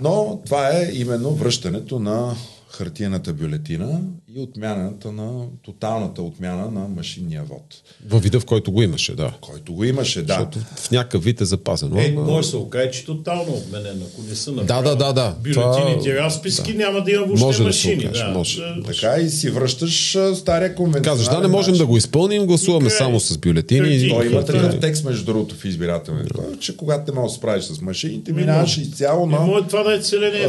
Но 0.00 0.40
това 0.46 0.70
е 0.70 0.90
именно 0.92 1.30
връщането 1.30 1.98
на 1.98 2.36
хартиената 2.76 3.32
бюлетина 3.32 4.00
и 4.36 4.40
отмяната 4.40 5.12
на 5.12 5.30
тоталната 5.62 6.22
отмяна 6.22 6.70
на 6.70 6.88
машинния 6.88 7.42
вод, 7.44 7.74
Във 8.08 8.22
вида, 8.22 8.40
в 8.40 8.44
който 8.44 8.72
го 8.72 8.82
имаше, 8.82 9.14
да. 9.14 9.32
който 9.40 9.72
го 9.72 9.84
имаше, 9.84 10.22
да. 10.22 10.26
Защото 10.34 10.58
в 10.76 10.90
някакъв 10.90 11.24
вид 11.24 11.40
е 11.40 11.44
запазено. 11.44 11.98
Е, 11.98 12.04
ама- 12.08 12.22
може 12.22 12.46
да 12.46 12.50
се 12.50 12.56
окаже, 12.56 12.90
че 12.90 13.04
тотално 13.04 13.52
отменен, 13.52 14.02
ако 14.04 14.22
не 14.28 14.34
са 14.34 14.52
направили 14.52 14.84
Да, 14.84 14.96
да, 14.96 14.96
да, 14.96 15.12
да. 15.12 15.34
бюлетините, 15.34 16.10
Това- 16.10 16.24
разписки, 16.24 16.72
няма 16.72 17.00
да 17.00 17.10
има 17.10 17.22
въобще 17.22 17.44
Може 17.44 17.58
да 17.58 17.72
се 17.72 17.88
машини. 17.88 18.10
да. 18.12 18.28
може. 18.28 18.60
Да. 18.60 18.82
Така 18.84 19.16
и 19.16 19.30
си 19.30 19.50
връщаш 19.50 20.10
стария 20.34 20.74
конвенционален 20.74 21.02
Казваш, 21.18 21.28
да, 21.28 21.40
не 21.40 21.48
можем 21.48 21.72
начин. 21.72 21.84
да 21.84 21.86
го 21.86 21.96
изпълним, 21.96 22.46
гласуваме 22.46 22.88
Край. 22.88 22.98
само 22.98 23.20
с 23.20 23.38
бюлетини. 23.38 23.80
Картини. 23.80 24.08
Той 24.08 24.26
има 24.26 24.44
такъв 24.44 24.80
текст, 24.80 25.04
между 25.04 25.24
другото, 25.24 25.54
в 25.54 25.64
избирателния 25.64 26.26
кодекс, 26.26 26.58
че 26.58 26.76
когато 26.76 27.12
не 27.12 27.20
можеш 27.20 27.30
да 27.30 27.34
се 27.34 27.38
справиш 27.38 27.64
с 27.64 27.80
машините, 27.80 28.32
минаваш 28.32 28.78
изцяло 28.78 29.26
И 29.26 29.30
на 29.30 29.40
може 29.40 29.66
това 29.66 29.82
да 29.82 29.94
е 29.94 29.98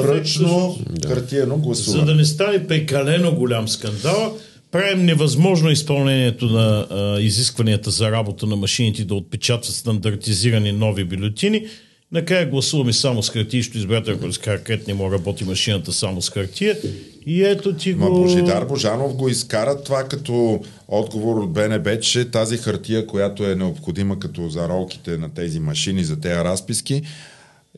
ръчно 0.03 0.77
хартиено 1.07 1.55
За 1.55 1.61
гласуване. 1.61 2.05
да 2.05 2.15
не 2.15 2.25
стане 2.25 2.67
прекалено 2.67 3.35
голям 3.35 3.67
скандал, 3.75 4.37
правим 4.71 5.05
невъзможно 5.05 5.71
изпълнението 5.71 6.45
на 6.45 6.87
а, 6.89 7.19
изискванията 7.21 7.91
за 7.91 8.11
работа 8.11 8.45
на 8.45 8.55
машините 8.55 9.05
да 9.05 9.15
отпечатват 9.15 9.75
стандартизирани 9.75 10.71
нови 10.71 11.03
бюлетини. 11.03 11.65
Накрая 12.11 12.49
гласуваме 12.49 12.93
само 12.93 13.23
с 13.23 13.29
хартия, 13.29 13.59
защото 13.61 13.77
избирател, 13.77 14.13
ако 14.13 14.31
с 14.31 14.39
не 14.87 14.93
мога 14.93 15.15
работи 15.15 15.43
машината 15.43 15.93
само 15.93 16.21
с 16.21 16.29
хартия. 16.29 16.77
И 17.25 17.43
ето 17.43 17.73
ти 17.73 17.93
го... 17.93 18.03
Ма 18.03 18.09
Божидар 18.09 18.65
Божанов 18.65 19.15
го 19.15 19.29
изкара 19.29 19.83
това 19.83 20.03
като 20.03 20.59
отговор 20.87 21.35
от 21.35 21.53
БНБ, 21.53 21.99
че 21.99 22.31
тази 22.31 22.57
хартия, 22.57 23.07
която 23.07 23.43
е 23.43 23.55
необходима 23.55 24.19
като 24.19 24.49
за 24.49 24.69
ролките 24.69 25.17
на 25.17 25.33
тези 25.33 25.59
машини, 25.59 26.03
за 26.03 26.19
тези 26.19 26.35
разписки, 26.35 27.01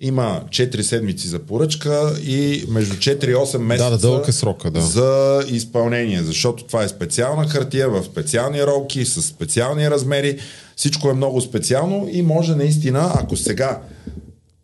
има 0.02 0.42
4 0.50 0.82
седмици 0.82 1.28
за 1.28 1.40
поръчка 1.40 2.16
и 2.26 2.66
между 2.68 2.96
4 2.96 3.26
и 3.26 3.36
8 3.36 3.58
месеца 3.58 3.90
Да, 3.90 3.98
да, 3.98 4.02
дълъг 4.02 4.28
е 4.28 4.32
срока, 4.32 4.72
да. 4.72 4.82
за 4.82 5.44
изпълнение, 5.50 6.24
защото 6.24 6.64
това 6.64 6.84
е 6.84 6.88
специална 6.88 7.48
хартия 7.48 7.90
в 7.90 8.04
специални 8.04 8.64
ролки, 8.64 9.06
с 9.06 9.22
специални 9.22 9.90
размери. 9.90 10.38
Всичко 10.76 11.10
е 11.10 11.14
много 11.14 11.42
специално 11.42 12.10
и 12.12 12.22
може 12.22 12.56
наистина, 12.56 13.12
ако 13.16 13.38
сега 13.38 13.82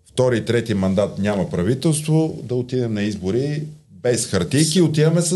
втори 0.10 0.38
и 0.38 0.46
трети 0.46 0.74
мандат 0.74 1.20
няма 1.20 1.50
правителство, 1.50 2.40
да 2.44 2.56
отидем 2.56 2.94
на 2.94 3.04
избори 3.04 3.64
без 3.92 4.26
хартийки, 4.26 4.82
отиваме 4.82 5.22
с 5.22 5.30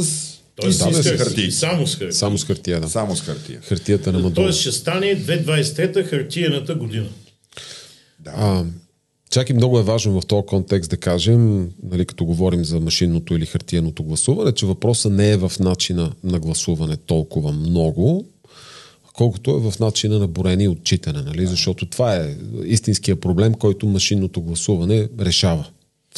Тоест, 0.61 0.79
истински 0.79 1.03
с 1.03 1.23
хартия. 1.23 1.51
Само 1.51 1.87
с 1.87 1.95
хартия. 1.95 2.13
Само 2.13 2.37
с 2.37 2.45
хартия, 2.45 2.81
да. 2.81 2.89
Само 2.89 3.15
с 3.15 3.21
хартия. 3.21 3.59
Хартията 3.63 4.11
на 4.11 4.19
Мадуро. 4.19 4.33
Тоест 4.35 4.59
ще 4.59 4.71
стане 4.71 5.05
2023 5.05 6.09
хартиената 6.09 6.75
година. 6.75 7.07
А, 8.25 8.63
чак 9.29 9.49
и 9.49 9.53
много 9.53 9.79
е 9.79 9.83
важно 9.83 10.21
в 10.21 10.25
този 10.25 10.45
контекст 10.45 10.89
да 10.89 10.97
кажем, 10.97 11.71
нали, 11.83 12.05
като 12.05 12.25
говорим 12.25 12.65
за 12.65 12.79
машинното 12.79 13.35
или 13.35 13.45
хартиеното 13.45 14.03
гласуване, 14.03 14.51
че 14.51 14.65
въпросът 14.65 15.13
не 15.13 15.31
е 15.31 15.37
в 15.37 15.51
начина 15.59 16.11
на 16.23 16.39
гласуване 16.39 16.97
толкова 16.97 17.51
много, 17.51 18.25
колкото 19.13 19.51
е 19.51 19.71
в 19.71 19.79
начина 19.79 20.19
на 20.19 20.27
борене 20.27 20.63
и 20.63 20.67
отчитане, 20.67 21.21
нали? 21.21 21.45
защото 21.45 21.85
това 21.85 22.15
е 22.15 22.35
истинския 22.65 23.15
проблем, 23.15 23.53
който 23.53 23.87
машинното 23.87 24.41
гласуване 24.41 25.07
решава. 25.19 25.65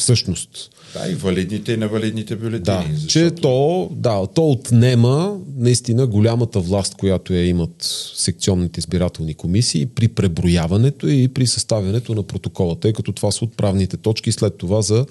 Всъщност. 0.00 0.70
Да, 0.94 1.10
и 1.10 1.14
валидните 1.14 1.72
и 1.72 1.76
невалидните 1.76 2.36
бюлетини. 2.36 2.62
Да, 2.64 2.84
защото... 2.92 3.12
че 3.12 3.30
то, 3.30 3.88
да, 3.92 4.26
то 4.26 4.50
отнема 4.50 5.38
наистина 5.56 6.06
голямата 6.06 6.60
власт, 6.60 6.94
която 6.94 7.34
я 7.34 7.46
имат 7.46 7.74
секционните 8.14 8.80
избирателни 8.80 9.34
комисии 9.34 9.86
при 9.86 10.08
преброяването 10.08 11.08
и 11.08 11.28
при 11.28 11.46
съставянето 11.46 12.14
на 12.14 12.22
протокола, 12.22 12.80
тъй 12.80 12.92
като 12.92 13.12
това 13.12 13.30
са 13.30 13.44
отправните 13.44 13.96
точки 13.96 14.32
след 14.32 14.58
това 14.58 14.82
за 14.82 15.06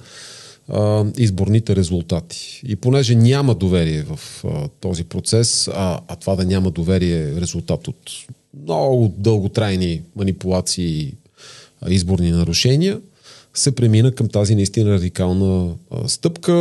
а, 0.68 1.06
изборните 1.18 1.76
резултати. 1.76 2.62
И 2.68 2.76
понеже 2.76 3.16
няма 3.16 3.56
доверие 3.56 4.04
в 4.04 4.20
а, 4.46 4.68
този 4.80 5.04
процес, 5.04 5.68
а, 5.68 6.00
а 6.08 6.16
това 6.16 6.36
да 6.36 6.46
няма 6.46 6.72
доверие 6.72 7.18
е 7.18 7.42
резултат 7.42 7.88
от 7.88 8.12
много 8.64 9.14
дълготрайни 9.18 10.02
манипулации 10.16 11.02
и 11.02 11.14
изборни 11.88 12.32
нарушения, 12.32 13.00
се 13.60 13.72
премина 13.72 14.12
към 14.12 14.28
тази 14.28 14.55
наистина 14.55 14.91
радикална 14.91 15.76
стъпка. 16.07 16.53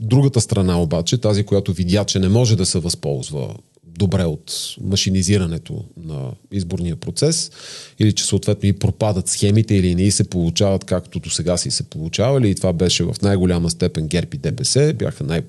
Другата 0.00 0.40
страна 0.40 0.82
обаче, 0.82 1.18
тази, 1.18 1.44
която 1.44 1.72
видя, 1.72 2.04
че 2.04 2.18
не 2.18 2.28
може 2.28 2.56
да 2.56 2.66
се 2.66 2.78
възползва 2.78 3.54
добре 3.98 4.24
от 4.24 4.76
машинизирането 4.80 5.84
на 6.04 6.30
изборния 6.52 6.96
процес 6.96 7.50
или 7.98 8.12
че 8.12 8.24
съответно 8.24 8.68
и 8.68 8.72
пропадат 8.72 9.28
схемите 9.28 9.74
или 9.74 9.94
не 9.94 10.10
се 10.10 10.24
получават 10.24 10.84
както 10.84 11.18
до 11.18 11.30
сега 11.30 11.56
си 11.56 11.70
се 11.70 11.82
получавали 11.82 12.50
и 12.50 12.54
това 12.54 12.72
беше 12.72 13.04
в 13.04 13.14
най-голяма 13.22 13.70
степен 13.70 14.08
ГЕРБ 14.08 14.28
и 14.34 14.38
ДПС, 14.38 14.94
бяха 14.98 15.24
най- 15.24 15.42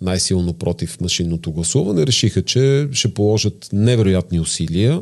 най-силно 0.00 0.52
против 0.52 1.00
машинното 1.00 1.52
гласуване, 1.52 2.06
решиха, 2.06 2.42
че 2.42 2.88
ще 2.92 3.14
положат 3.14 3.68
невероятни 3.72 4.40
усилия 4.40 5.00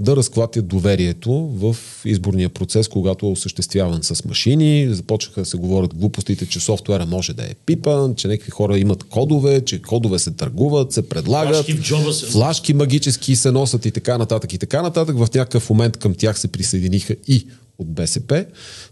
да 0.00 0.16
разклатят 0.16 0.66
доверието 0.68 1.32
в 1.32 1.76
изборния 2.04 2.48
процес, 2.48 2.88
когато 2.88 3.26
е 3.26 3.30
осъществяван 3.30 4.02
с 4.02 4.24
машини. 4.24 4.88
Започнаха 4.90 5.40
да 5.40 5.46
се 5.46 5.56
говорят 5.56 5.94
глупостите, 5.94 6.46
че 6.46 6.60
софтуера 6.60 7.06
може 7.06 7.32
да 7.32 7.42
е 7.42 7.54
пипан, 7.66 8.14
че 8.14 8.28
някакви 8.28 8.50
хора 8.50 8.78
имат 8.78 9.04
кодове, 9.04 9.60
че 9.60 9.82
кодове 9.82 10.18
се 10.18 10.30
търгуват, 10.30 10.92
се 10.92 11.08
предлагат, 11.08 11.54
Флашки 11.66 11.72
се- 12.12 12.26
флашки 12.26 12.74
магически 12.74 13.36
се 13.36 13.50
носят 13.50 13.86
и 13.86 13.90
така 13.90 14.18
нататък 14.18 14.52
и 14.52 14.58
така 14.58 14.82
нататък. 14.82 15.16
В 15.16 15.28
някакъв 15.34 15.70
момент 15.70 15.96
към 15.96 16.14
тях 16.14 16.38
се 16.38 16.48
присъединиха 16.48 17.16
и 17.28 17.46
от 17.78 17.94
БСП. 17.94 18.46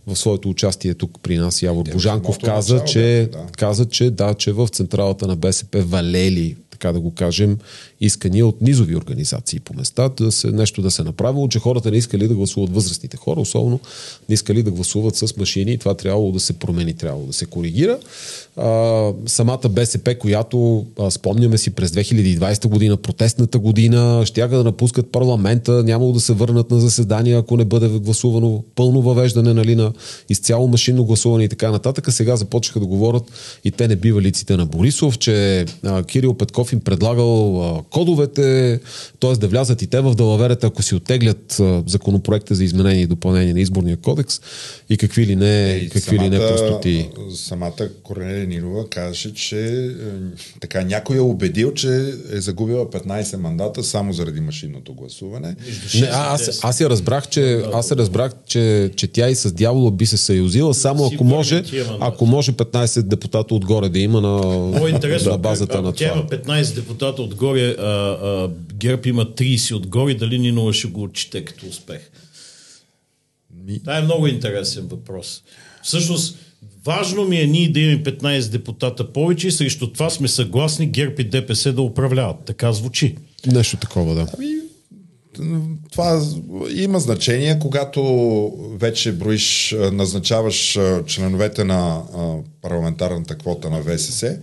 В 0.07 0.17
своето 0.17 0.51
участие 0.51 0.95
тук 0.95 1.19
при 1.23 1.39
нас 1.39 1.63
Явор 1.63 1.85
Божанков 1.93 2.39
каза, 2.39 2.85
че, 2.85 3.29
да. 3.33 3.47
каза, 3.57 3.89
че 3.89 4.11
да, 4.11 4.35
че 4.35 4.53
в 4.53 4.69
централата 4.69 5.27
на 5.27 5.37
БСП 5.37 5.83
валели, 5.83 6.57
така 6.85 6.93
да 6.93 7.01
го 7.01 7.11
кажем, 7.11 7.59
искания 8.01 8.47
от 8.47 8.61
низови 8.61 8.97
организации 8.97 9.61
по 9.61 9.75
места, 9.75 10.09
да 10.09 10.33
се, 10.33 10.51
нещо 10.51 10.83
да 10.83 10.91
се 10.91 11.03
направило, 11.03 11.49
че 11.49 11.59
хората 11.59 11.91
не 11.91 11.97
искали 11.97 12.29
да 12.29 12.35
гласуват 12.35 12.75
възрастните 12.75 13.17
хора, 13.17 13.41
особено 13.41 13.81
не 14.29 14.35
искали 14.35 14.63
да 14.63 14.71
гласуват 14.71 15.17
с 15.17 15.37
машини 15.37 15.73
и 15.73 15.79
това 15.79 15.95
трябвало 15.95 16.33
да 16.33 16.41
се 16.41 16.53
промени, 16.53 16.95
трябвало 16.95 17.27
да 17.27 17.33
се 17.33 17.47
коригира. 17.47 17.99
А, 18.57 19.13
самата 19.27 19.69
БСП, 19.71 20.15
която 20.19 20.87
а, 20.99 21.11
спомняме 21.11 21.59
си 21.59 21.71
през 21.71 21.91
2020 21.91 22.69
година, 22.69 22.97
протестната 22.97 23.59
година, 23.59 24.23
щяха 24.27 24.57
да 24.57 24.65
напускат 24.65 25.13
парламента, 25.13 25.83
нямало 25.85 26.13
да 26.13 26.21
се 26.21 26.33
върнат 26.33 26.71
на 26.71 26.81
заседания, 26.81 27.39
ако 27.39 27.57
не 27.57 27.65
бъде 27.65 27.89
гласувано 27.89 28.65
пълно 28.75 29.03
въвеждане 29.03 29.55
нали, 29.55 29.77
на 29.77 29.93
изцяло 30.29 30.69
машинно 30.69 31.05
гласуване 31.05 31.45
и 31.45 31.49
така 31.49 31.71
нататък. 31.71 32.13
Сега 32.13 32.37
започнаха 32.37 32.81
да 32.81 32.87
говорят 32.87 33.25
и 33.65 33.71
те 33.71 33.89
не 33.89 33.97
бивалиците 33.97 34.57
на 34.57 34.67
Борисов, 34.67 35.19
че 35.19 35.65
а, 35.85 36.03
Кирил 36.03 36.35
Петков 36.35 36.74
им 36.75 36.81
предлагал 36.81 37.63
а, 37.63 37.83
кодовете, 37.91 38.81
т.е. 39.21 39.33
да 39.33 39.49
влязат 39.49 39.83
и 39.83 39.87
те 39.87 40.01
в 40.01 40.15
далаверата, 40.15 40.67
ако 40.67 40.83
си 40.83 40.95
оттеглят 40.95 41.61
а, 41.61 41.83
законопроекта 41.87 42.55
за 42.55 42.65
изменение 42.65 43.03
и 43.03 43.07
допълнение 43.07 43.55
на 43.55 43.61
изборния 43.61 43.97
кодекс 43.97 44.41
и 44.91 44.97
какви 44.97 45.27
ли 45.27 45.37
не, 45.37 45.55
Е, 45.73 45.77
И 45.77 45.89
какви 45.89 46.19
ли 46.19 46.31
не 46.31 46.39
простоти. 46.39 47.09
Самата 47.35 47.89
Корнелия 48.03 48.47
Нинова 48.47 48.89
казаше, 48.89 49.35
че 49.35 49.85
е, 49.85 49.91
така 50.61 50.85
някой 50.85 51.17
е 51.17 51.21
убедил, 51.21 51.73
че 51.75 52.15
е 52.33 52.41
загубила 52.41 52.87
15 52.91 53.37
мандата 53.37 53.85
само 53.85 54.13
заради 54.13 54.41
машинното 54.41 54.95
гласуване. 54.95 55.57
Не, 55.95 56.07
а, 56.13 56.35
аз, 56.35 56.61
аз 56.63 56.81
я 56.81 56.91
разбрах, 56.91 57.29
че, 57.29 57.63
аз 57.73 57.91
я 57.91 57.97
разбрах, 57.97 58.33
че, 58.47 58.91
че 58.97 59.07
тя 59.07 59.29
и 59.29 59.35
с 59.35 59.53
дявола 59.53 59.91
би 59.91 60.07
се 60.07 60.17
съюзила, 60.17 60.75
само 60.75 61.11
ако 61.15 61.25
може, 61.25 61.65
ако 62.01 62.27
може 62.27 62.53
15 62.53 63.03
депутата 63.03 63.55
отгоре 63.55 63.89
да 63.89 63.99
има 63.99 64.21
на, 64.21 64.41
на 65.27 65.39
базата 65.39 65.83
на 65.83 65.93
тя 65.93 66.09
това. 66.09 66.21
има 66.21 66.43
15 66.43 66.54
депутата 66.63 67.23
отгоре, 67.23 67.77
а, 67.79 67.83
а, 67.83 68.51
ГЕРБ 68.75 69.09
има 69.09 69.25
30 69.25 69.75
отгоре, 69.75 70.15
дали 70.15 70.39
Нинова 70.39 70.73
ще 70.73 70.89
го 70.89 71.03
отчете 71.03 71.45
като 71.45 71.67
успех? 71.67 72.11
Това 73.81 73.99
е 73.99 74.03
много 74.03 74.27
интересен 74.27 74.87
въпрос. 74.87 75.43
Всъщност, 75.83 76.39
важно 76.85 77.25
ми 77.25 77.41
е 77.41 77.47
ние 77.47 77.69
да 77.69 77.81
имаме 77.81 78.05
15 78.05 78.49
депутата 78.49 79.13
повече 79.13 79.49
и 79.49 79.53
срещу 79.53 79.93
това 79.93 80.11
сме 80.11 80.29
съгласни 80.29 80.87
ГЕРБ 80.87 81.15
и 81.19 81.25
ДПС 81.25 81.73
да 81.73 81.83
управляват. 81.83 82.37
Така 82.45 82.73
звучи. 82.73 83.17
Нещо 83.47 83.77
такова, 83.77 84.15
да. 84.15 84.27
Ами, 84.39 84.55
това 85.93 86.23
има 86.75 87.01
значение, 87.01 87.59
когато 87.59 88.03
вече 88.81 89.13
броиш, 89.13 89.77
назначаваш 89.93 90.79
членовете 91.07 91.65
на 91.65 92.03
парламентарната 92.63 93.39
квота 93.39 93.71
на 93.71 93.83
ВСС. 93.83 94.39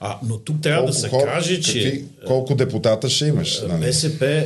А, 0.00 0.16
но 0.24 0.38
тук 0.38 0.60
трябва 0.60 0.86
да 0.86 0.92
се 0.92 1.08
хора- 1.08 1.26
каже, 1.26 1.60
че 1.60 1.82
какви, 1.84 2.04
колко 2.26 2.54
депутата 2.54 3.08
ще 3.08 3.26
имаш? 3.26 3.60
Нали? 3.62 3.80
БСП 3.80 4.24
а, 4.26 4.44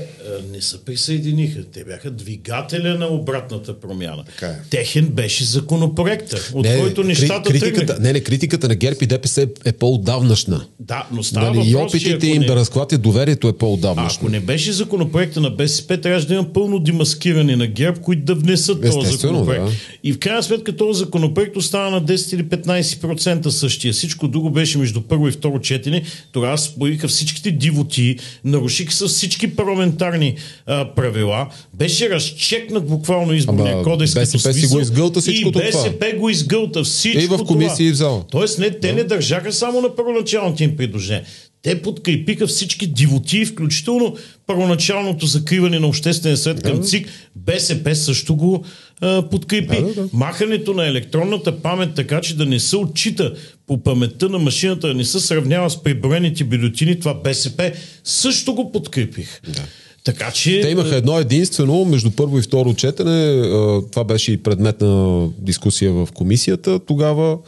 не 0.52 0.60
се 0.60 0.78
присъединиха. 0.78 1.60
Те 1.64 1.84
бяха 1.84 2.10
двигателя 2.10 2.94
на 2.94 3.06
обратната 3.06 3.80
промяна. 3.80 4.24
Така 4.26 4.46
е. 4.46 4.56
Техен 4.70 5.06
беше 5.06 5.44
законопроекта, 5.44 6.36
от 6.54 6.66
който 6.70 7.02
кри- 7.02 7.06
нещата 7.06 7.50
критиката, 7.50 7.74
тръгнаха. 7.76 8.00
не, 8.00 8.12
не, 8.12 8.20
критиката 8.20 8.68
на 8.68 8.74
ГЕРБ 8.74 8.96
и 9.00 9.06
ДПС 9.06 9.42
е, 9.42 9.46
е 9.64 9.72
по-отдавнашна. 9.72 10.64
Да, 10.80 11.06
но 11.12 11.22
става 11.22 11.46
Нали, 11.48 11.68
и 11.68 11.74
въпрос, 11.74 11.92
че 11.92 11.96
опитите 11.98 12.26
им 12.26 12.40
не- 12.40 12.46
да 12.46 12.56
разклатят 12.56 13.02
доверието 13.02 13.46
е 13.46 13.50
А 13.50 13.52
по-отдавнашно. 13.52 14.18
ако 14.18 14.30
не 14.30 14.40
беше 14.40 14.72
законопроекта 14.72 15.40
на 15.40 15.50
БСП, 15.50 16.00
трябваше 16.00 16.26
да 16.26 16.34
има 16.34 16.44
пълно 16.44 16.78
демаскиране 16.78 17.56
на 17.56 17.66
ГЕРБ, 17.66 18.00
които 18.00 18.22
да 18.24 18.34
внесат 18.34 18.82
този 18.82 19.10
законопроект. 19.10 19.64
да. 19.64 19.70
И 20.04 20.12
в 20.12 20.18
крайна 20.18 20.42
сметка 20.42 20.76
този 20.76 20.98
законопроект 20.98 21.56
остана 21.56 21.90
на 21.90 22.02
10 22.02 22.34
или 22.34 22.44
15% 22.44 23.48
същия. 23.48 23.92
Всичко 23.92 24.28
друго 24.28 24.50
беше 24.50 24.78
между 24.78 25.00
първо 25.00 25.28
и 25.28 25.32
второ 25.38 25.60
четене. 25.60 26.02
Тогава 26.32 26.58
споиха 26.58 27.08
всичките 27.08 27.50
дивоти, 27.50 28.16
нарушиха 28.44 28.92
се 28.92 29.06
всички 29.06 29.56
парламентарни 29.56 30.34
а, 30.66 30.94
правила. 30.94 31.48
Беше 31.74 32.10
разчекнат 32.10 32.86
буквално 32.86 33.32
изборния 33.32 33.74
Ама 33.74 33.82
кодекс. 33.82 34.14
БСП 34.14 34.52
си 34.52 34.66
го 34.66 34.80
изгълта 34.80 35.20
всичкото 35.20 35.58
И 35.58 35.70
това. 35.70 35.82
БСП 35.82 36.12
го 36.16 36.30
изгълта 36.30 36.84
всичко 36.84 37.22
И 37.22 37.26
в 37.26 37.44
комисии, 37.44 37.88
и 37.88 37.92
в 37.92 37.94
зала. 37.94 38.24
Тоест 38.30 38.58
не, 38.58 38.70
те 38.70 38.92
не 38.92 39.04
държаха 39.04 39.52
само 39.52 39.80
на 39.80 39.96
първоначалните 39.96 40.64
им 40.64 40.76
предложения. 40.76 41.24
Те 41.68 41.82
подкрепиха 41.82 42.46
всички 42.46 42.86
дивоти, 42.86 43.44
включително 43.44 44.16
първоначалното 44.46 45.26
закриване 45.26 45.78
на 45.78 45.86
обществения 45.86 46.36
съвет 46.36 46.62
към 46.62 46.82
ЦИК. 46.82 47.08
БСП 47.36 47.94
също 47.96 48.36
го 48.36 48.64
а, 49.00 49.28
подкрепи. 49.28 49.76
Да, 49.76 49.82
да, 49.82 49.94
да. 49.94 50.08
Махането 50.12 50.74
на 50.74 50.86
електронната 50.86 51.62
памет 51.62 51.94
така, 51.94 52.20
че 52.20 52.36
да 52.36 52.46
не 52.46 52.60
се 52.60 52.76
отчита 52.76 53.34
по 53.66 53.82
паметта 53.82 54.28
на 54.28 54.38
машината, 54.38 54.88
да 54.88 54.94
не 54.94 55.04
се 55.04 55.20
сравнява 55.20 55.70
с 55.70 55.82
приборените 55.82 56.44
бюлетини, 56.44 57.00
това 57.00 57.14
БСП 57.14 57.72
също 58.04 58.54
го 58.54 58.72
подкрепих. 58.72 59.40
Да. 59.48 59.62
Така 60.08 60.30
че... 60.30 60.60
Те 60.60 60.68
имаха 60.68 60.96
едно 60.96 61.18
единствено 61.18 61.84
между 61.84 62.10
първо 62.10 62.38
и 62.38 62.42
второ 62.42 62.74
четене. 62.74 63.10
а, 63.10 63.82
Това 63.90 64.04
беше 64.04 64.32
и 64.32 64.36
предмет 64.36 64.80
на 64.80 65.26
дискусия 65.38 65.92
в 65.92 66.08
комисията. 66.14 66.78
Тогава 66.78 67.38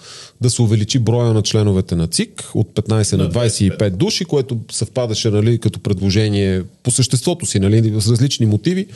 да 0.41 0.51
се 0.51 0.63
увеличи 0.63 0.99
броя 0.99 1.33
на 1.33 1.43
членовете 1.43 1.97
на 1.97 2.07
ЦИК 2.07 2.51
от 2.55 2.69
15 2.75 3.17
на 3.17 3.31
25 3.31 3.91
души, 3.91 4.25
което 4.25 4.59
съвпадаше 4.73 5.31
нали, 5.31 5.59
като 5.59 5.81
предложение 5.81 6.63
по 6.83 6.91
съществото 6.91 7.47
си, 7.47 7.61
нали, 7.61 8.01
с 8.01 8.11
различни 8.11 8.47
мотиви, 8.47 8.87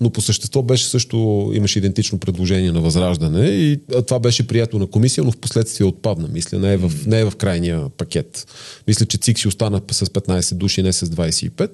но 0.00 0.10
по 0.10 0.20
същество 0.20 0.62
беше 0.62 0.84
също, 0.84 1.50
имаше 1.54 1.78
идентично 1.78 2.18
предложение 2.18 2.72
на 2.72 2.80
Възраждане 2.80 3.46
и 3.46 3.80
това 4.06 4.18
беше 4.18 4.46
прието 4.46 4.78
на 4.78 4.86
комисия, 4.86 5.24
но 5.24 5.32
в 5.32 5.36
последствие 5.36 5.86
отпадна. 5.86 6.28
Мисля, 6.32 6.58
не 6.58 6.72
е 6.72 6.76
в, 6.76 6.92
не 7.06 7.20
е 7.20 7.24
в 7.24 7.32
крайния 7.36 7.88
пакет. 7.96 8.46
Мисля, 8.88 9.06
че 9.06 9.18
ЦИК 9.18 9.38
си 9.38 9.48
остана 9.48 9.80
с 9.90 10.06
15 10.06 10.54
души, 10.54 10.82
не 10.82 10.92
с 10.92 11.06
25 11.06 11.70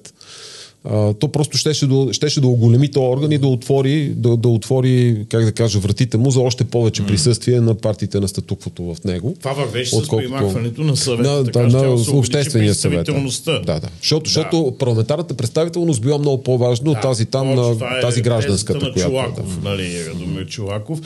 а, 0.84 1.14
то 1.14 1.28
просто 1.28 1.56
щеше 1.56 1.86
да, 1.86 2.08
щеше 2.12 2.40
да 2.40 2.46
оголеми 2.46 2.90
този 2.90 3.06
орган 3.06 3.32
и 3.32 3.38
да 3.38 3.46
отвори, 3.46 4.08
да, 4.16 4.36
да 4.36 4.48
отвори, 4.48 5.26
как 5.28 5.44
да 5.44 5.52
кажа, 5.52 5.78
вратите 5.78 6.16
му 6.16 6.30
за 6.30 6.40
още 6.40 6.64
повече 6.64 7.06
присъствие 7.06 7.60
на 7.60 7.74
партиите 7.74 8.20
на 8.20 8.28
статуквото 8.28 8.82
в 8.82 9.04
него. 9.04 9.36
Това 9.40 9.52
вървеше 9.52 9.96
с 9.96 10.08
примахването 10.08 10.82
на 10.82 10.96
съвета. 10.96 11.30
На, 11.30 11.44
така 11.44 11.58
да, 11.58 11.66
на 11.66 11.96
да 11.96 12.16
обществения 12.16 12.74
съвет. 12.74 13.06
да. 13.06 13.60
Да, 13.60 13.80
да. 13.80 13.88
Защото, 14.00 14.28
защото 14.28 14.76
парламентарната 14.78 15.34
представителност 15.34 16.02
била 16.02 16.18
много 16.18 16.42
по-важна 16.42 16.90
от 16.90 17.00
тази 17.00 17.26
там, 17.26 17.54
на, 17.54 17.70
е 17.70 18.00
тази 18.00 18.22
гражданската, 18.22 18.92
тезата 18.92 18.92
която 18.92 19.10
на 19.10 19.20
е, 19.20 19.24
Чулаков, 19.24 19.62
нали, 19.62 20.06
Радомир 20.08 20.46
Чулаков. 20.46 21.00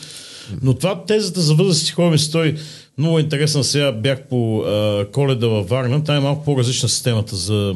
Но 0.63 0.75
това 0.75 1.05
тезата 1.05 1.41
за 1.41 1.55
възрастни 1.55 1.91
хора 1.91 2.11
ми 2.11 2.19
стои 2.19 2.57
много 2.99 3.19
интересна. 3.19 3.65
Сега 3.65 3.93
бях 3.93 4.23
по 4.23 4.61
а, 4.61 5.07
коледа 5.13 5.47
във 5.47 5.69
Варна. 5.69 6.05
Та 6.05 6.17
е 6.17 6.21
малко 6.21 6.45
по-различна 6.45 6.89
системата 6.89 7.37
за 7.37 7.75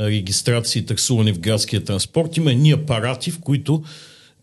регистрация 0.00 0.80
и 0.80 0.86
таксуване 0.86 1.32
в 1.32 1.38
градския 1.38 1.84
транспорт. 1.84 2.36
Има 2.36 2.52
едни 2.52 2.70
апарати, 2.70 3.30
в 3.30 3.40
които 3.40 3.82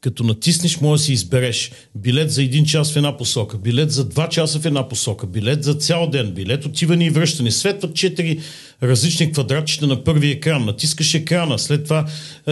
като 0.01 0.23
натиснеш, 0.23 0.81
може 0.81 0.99
да 0.99 1.05
си 1.05 1.13
избереш 1.13 1.71
билет 1.95 2.31
за 2.31 2.43
един 2.43 2.65
час 2.65 2.93
в 2.93 2.95
една 2.95 3.17
посока, 3.17 3.57
билет 3.57 3.91
за 3.91 4.05
два 4.05 4.29
часа 4.29 4.59
в 4.59 4.65
една 4.65 4.89
посока, 4.89 5.27
билет 5.27 5.63
за 5.63 5.73
цял 5.73 6.09
ден, 6.09 6.31
билет 6.31 6.65
отиване 6.65 7.05
и 7.05 7.09
връщане. 7.09 7.51
Светват 7.51 7.95
четири 7.95 8.39
различни 8.83 9.31
квадратчета 9.31 9.87
на 9.87 10.03
първи 10.03 10.31
екран. 10.31 10.65
Натискаш 10.65 11.13
екрана, 11.13 11.59
след 11.59 11.83
това 11.83 12.05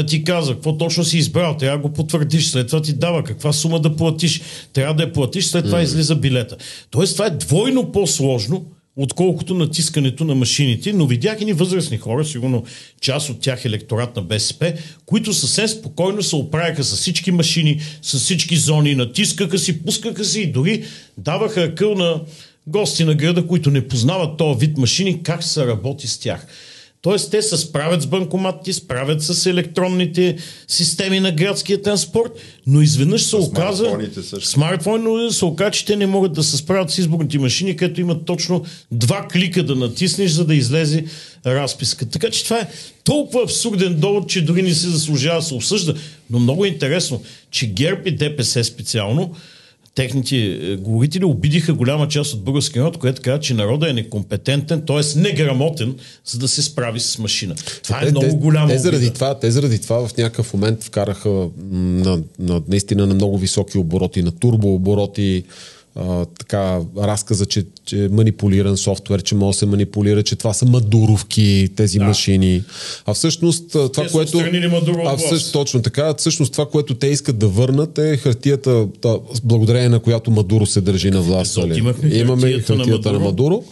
ти 0.08 0.24
казва 0.24 0.54
какво 0.54 0.78
точно 0.78 1.04
си 1.04 1.18
избрал, 1.18 1.58
трябва 1.58 1.78
да 1.78 1.82
го 1.82 1.94
потвърдиш, 1.94 2.48
след 2.48 2.68
това 2.68 2.82
ти 2.82 2.94
дава 2.94 3.24
каква 3.24 3.54
сума 3.54 3.80
да 3.80 3.96
платиш, 3.96 4.42
трябва 4.74 4.96
да 4.96 5.04
я 5.04 5.14
платиш, 5.14 5.46
след 5.46 5.66
това 5.66 5.82
излиза 5.82 6.16
билета. 6.16 6.58
Тоест 6.90 7.14
това 7.14 7.26
е 7.26 7.30
двойно 7.30 7.92
по-сложно, 7.92 8.66
отколкото 8.98 9.54
натискането 9.54 10.24
на 10.24 10.36
машините, 10.36 10.94
но 10.94 11.08
видях 11.08 11.42
и 11.42 11.46
ни 11.46 11.54
възрастни 11.54 11.98
хора, 11.98 12.26
сигурно 12.26 12.64
част 13.02 13.30
от 13.30 13.40
тях 13.40 13.66
електорат 13.66 14.16
на 14.16 14.22
БСП, 14.22 14.74
които 15.06 15.34
съвсем 15.34 15.68
спокойно 15.68 16.24
се 16.24 16.36
оправяха 16.36 16.84
с 16.84 16.96
всички 16.96 17.32
машини, 17.32 17.82
с 18.02 18.20
всички 18.20 18.58
зони, 18.58 18.96
натискаха 18.96 19.58
си, 19.58 19.84
пускаха 19.84 20.26
си 20.26 20.42
и 20.42 20.52
дори 20.52 20.84
даваха 21.18 21.64
акъл 21.64 21.96
на 21.96 22.22
гости 22.68 23.04
на 23.04 23.16
града, 23.16 23.48
които 23.48 23.72
не 23.72 23.88
познават 23.88 24.38
този 24.38 24.60
вид 24.60 24.78
машини, 24.78 25.24
как 25.24 25.44
се 25.44 25.68
работи 25.68 26.08
с 26.08 26.20
тях. 26.20 26.48
Тоест, 27.02 27.32
те 27.32 27.42
се 27.42 27.58
справят 27.58 28.02
с 28.02 28.06
банкоматите, 28.06 28.74
справят 28.74 29.24
с 29.24 29.46
електронните 29.46 30.38
системи 30.68 31.20
на 31.20 31.32
градския 31.32 31.82
транспорт, 31.82 32.32
но 32.68 32.82
изведнъж 32.82 33.24
се 33.24 33.36
оказа... 33.36 33.84
смартфоните 33.84 34.22
също. 34.22 34.50
Смартфон, 34.50 35.04
но 35.04 35.32
се 35.32 35.46
оказа, 35.46 35.72
че 35.72 35.86
те 35.86 35.96
не 35.96 36.08
могат 36.08 36.34
да 36.34 36.44
се 36.44 36.58
справят 36.58 36.92
с 36.92 36.98
изборните 36.98 37.40
машини, 37.40 37.76
където 37.76 38.02
имат 38.02 38.26
точно 38.26 38.66
два 38.92 39.28
клика 39.32 39.64
да 39.64 39.76
натиснеш, 39.76 40.32
за 40.32 40.46
да 40.46 40.56
излезе 40.56 41.06
разписка. 41.46 42.06
Така 42.06 42.30
че 42.30 42.44
това 42.44 42.60
е 42.60 42.68
толкова 43.04 43.44
абсурден 43.44 44.00
довод, 44.00 44.30
че 44.30 44.42
дори 44.42 44.62
не 44.62 44.74
се 44.74 44.90
заслужава 44.90 45.40
да 45.40 45.46
се 45.46 45.54
обсъжда. 45.54 45.94
Но 46.30 46.40
много 46.40 46.66
е 46.66 46.68
интересно, 46.68 47.22
че 47.52 47.68
ГЕРБ 47.68 48.02
и 48.06 48.12
ДПС 48.12 48.64
специално 48.64 49.36
техните 49.98 50.38
е, 50.38 50.76
говорители 50.76 51.26
обидиха 51.26 51.74
голяма 51.74 52.08
част 52.08 52.34
от 52.34 52.44
българския 52.44 52.82
народ, 52.82 52.98
което 52.98 53.22
казва, 53.22 53.40
че 53.40 53.54
народа 53.54 53.90
е 53.90 53.94
некомпетентен, 53.94 54.82
т.е. 54.88 55.20
неграмотен, 55.20 55.96
за 56.26 56.40
да 56.40 56.48
се 56.48 56.62
справи 56.62 57.00
с 57.00 57.18
машина. 57.20 57.56
Това 57.84 58.02
е 58.02 58.06
те, 58.06 58.12
много 58.12 58.28
те, 58.28 58.36
голяма 58.36 58.68
те, 58.68 58.78
заради 58.78 59.14
това, 59.14 59.40
те 59.40 59.52
заради 59.52 59.80
това 59.80 60.08
в 60.08 60.18
някакъв 60.18 60.54
момент 60.54 60.84
вкараха 60.84 61.48
на, 61.72 62.22
на, 62.40 62.62
наистина 62.68 63.08
на 63.08 63.14
много 63.14 63.38
високи 63.38 63.78
обороти, 63.78 64.24
на 64.24 64.32
турбообороти, 64.32 65.44
а, 66.00 66.26
така, 66.26 66.80
разказа, 66.98 67.46
че, 67.46 67.66
че 67.86 68.06
е 68.06 68.08
манипулиран 68.08 68.78
софтуер, 68.78 69.22
че 69.22 69.36
може 69.36 69.56
да 69.56 69.60
се 69.60 69.66
манипулира, 69.66 70.24
че 70.24 70.36
това 70.36 70.54
са 70.54 70.66
мадуровки, 70.66 71.70
тези 71.76 72.00
да. 72.00 72.06
машини. 72.06 72.64
А 73.06 73.14
всъщност 73.14 73.72
това, 73.72 73.90
Те 73.90 74.12
което... 74.12 74.38
Мадуро 74.72 75.02
а, 75.06 75.18
всъщност, 75.18 75.54
точно 75.54 75.82
така. 75.82 76.14
Всъщност 76.18 76.52
това, 76.52 76.66
което 76.70 76.94
те 76.94 77.08
искат 77.08 77.38
да 77.38 77.48
върнат 77.48 77.98
е 77.98 78.18
хартията, 78.18 78.88
та, 79.02 79.16
благодарение 79.44 79.90
на 79.90 80.00
която 80.00 80.32
Мадуро 80.32 80.66
се 80.66 80.82
държи 80.82 81.12
на 81.12 81.22
власт. 81.22 81.58
Нали? 81.58 81.78
Имаме 82.12 82.42
хартията 82.42 82.76
на 82.76 82.84
хартията 82.84 83.14
на 83.14 83.20
Мадуро. 83.20 83.64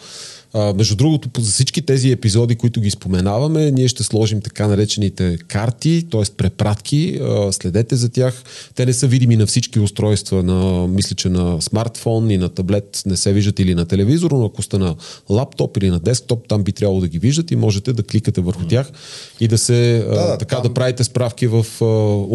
А, 0.58 0.74
между 0.74 0.96
другото, 0.96 1.42
за 1.42 1.52
всички 1.52 1.82
тези 1.82 2.12
епизоди, 2.12 2.56
които 2.56 2.82
ги 2.82 2.92
споменаваме, 2.92 3.72
ние 3.72 3.88
ще 3.88 4.04
сложим 4.04 4.42
така 4.42 4.68
наречените 4.68 5.38
карти, 5.48 6.06
т.е. 6.12 6.22
препратки. 6.38 7.20
А, 7.22 7.52
следете 7.52 7.96
за 7.96 8.10
тях. 8.10 8.44
Те 8.76 8.86
не 8.86 8.94
са 8.94 9.08
видими 9.08 9.36
на 9.36 9.46
всички 9.46 9.80
устройства, 9.80 10.44
на, 10.44 10.88
мисля, 10.88 11.16
че 11.16 11.30
на 11.30 11.62
смартфон 11.62 12.32
и 12.32 12.38
на 12.38 12.50
таблет 12.50 13.02
не 13.06 13.18
се 13.18 13.34
виждат 13.34 13.60
или 13.60 13.76
на 13.76 13.86
телевизор, 13.86 14.32
но 14.32 14.46
ако 14.46 14.62
сте 14.62 14.78
на 14.78 14.96
лаптоп 15.30 15.78
или 15.78 15.90
на 15.90 16.00
десктоп, 16.00 16.48
там 16.48 16.64
би 16.64 16.72
трябвало 16.72 17.02
да 17.02 17.08
ги 17.08 17.20
виждат 17.20 17.52
и 17.52 17.56
можете 17.56 17.94
да 17.94 18.04
кликате 18.04 18.42
върху 18.42 18.66
тях 18.66 18.92
и 19.40 19.48
да 19.48 19.58
се 19.58 20.06
да, 20.10 20.28
да, 20.28 20.38
така 20.38 20.56
там... 20.56 20.64
да 20.64 20.74
правите 20.74 21.04
справки 21.04 21.48
в 21.48 21.66
а, 21.82 21.86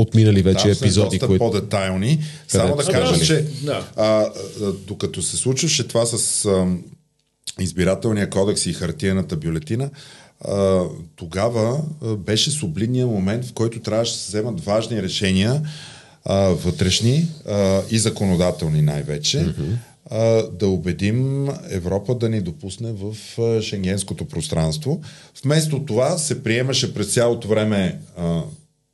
отминали 0.00 0.42
вече 0.42 0.62
там 0.62 0.70
епизоди. 0.70 1.18
Доста 1.18 1.26
които... 1.26 1.38
по-детайлни. 1.38 2.18
Само 2.48 2.76
да 2.76 2.84
кажа, 2.84 3.24
че 3.24 3.44
да. 3.62 3.88
а, 3.96 4.04
а, 4.04 4.30
докато 4.86 5.22
се 5.22 5.36
случваше 5.36 5.88
това 5.88 6.06
с 6.06 6.44
а, 6.44 6.66
избирателния 7.62 8.30
кодекс 8.30 8.66
и 8.66 8.72
хартиената 8.72 9.36
бюлетина, 9.36 9.90
а, 10.44 10.84
тогава 11.16 11.82
а, 12.02 12.16
беше 12.16 12.50
сублимния 12.50 13.06
момент, 13.06 13.44
в 13.44 13.52
който 13.52 13.80
трябваше 13.80 14.12
да 14.12 14.18
се 14.18 14.28
вземат 14.28 14.64
важни 14.64 15.02
решения, 15.02 15.62
а, 16.24 16.36
вътрешни 16.36 17.28
а, 17.48 17.82
и 17.90 17.98
законодателни 17.98 18.82
най-вече, 18.82 19.38
mm-hmm. 19.38 19.76
а, 20.10 20.50
да 20.50 20.68
убедим 20.68 21.48
Европа 21.70 22.14
да 22.14 22.28
ни 22.28 22.40
допусне 22.40 22.92
в 22.92 23.16
а, 23.40 23.62
шенгенското 23.62 24.24
пространство. 24.24 25.00
Вместо 25.44 25.84
това 25.84 26.18
се 26.18 26.42
приемаше 26.42 26.94
през 26.94 27.14
цялото 27.14 27.48
време 27.48 27.98
а, 28.18 28.42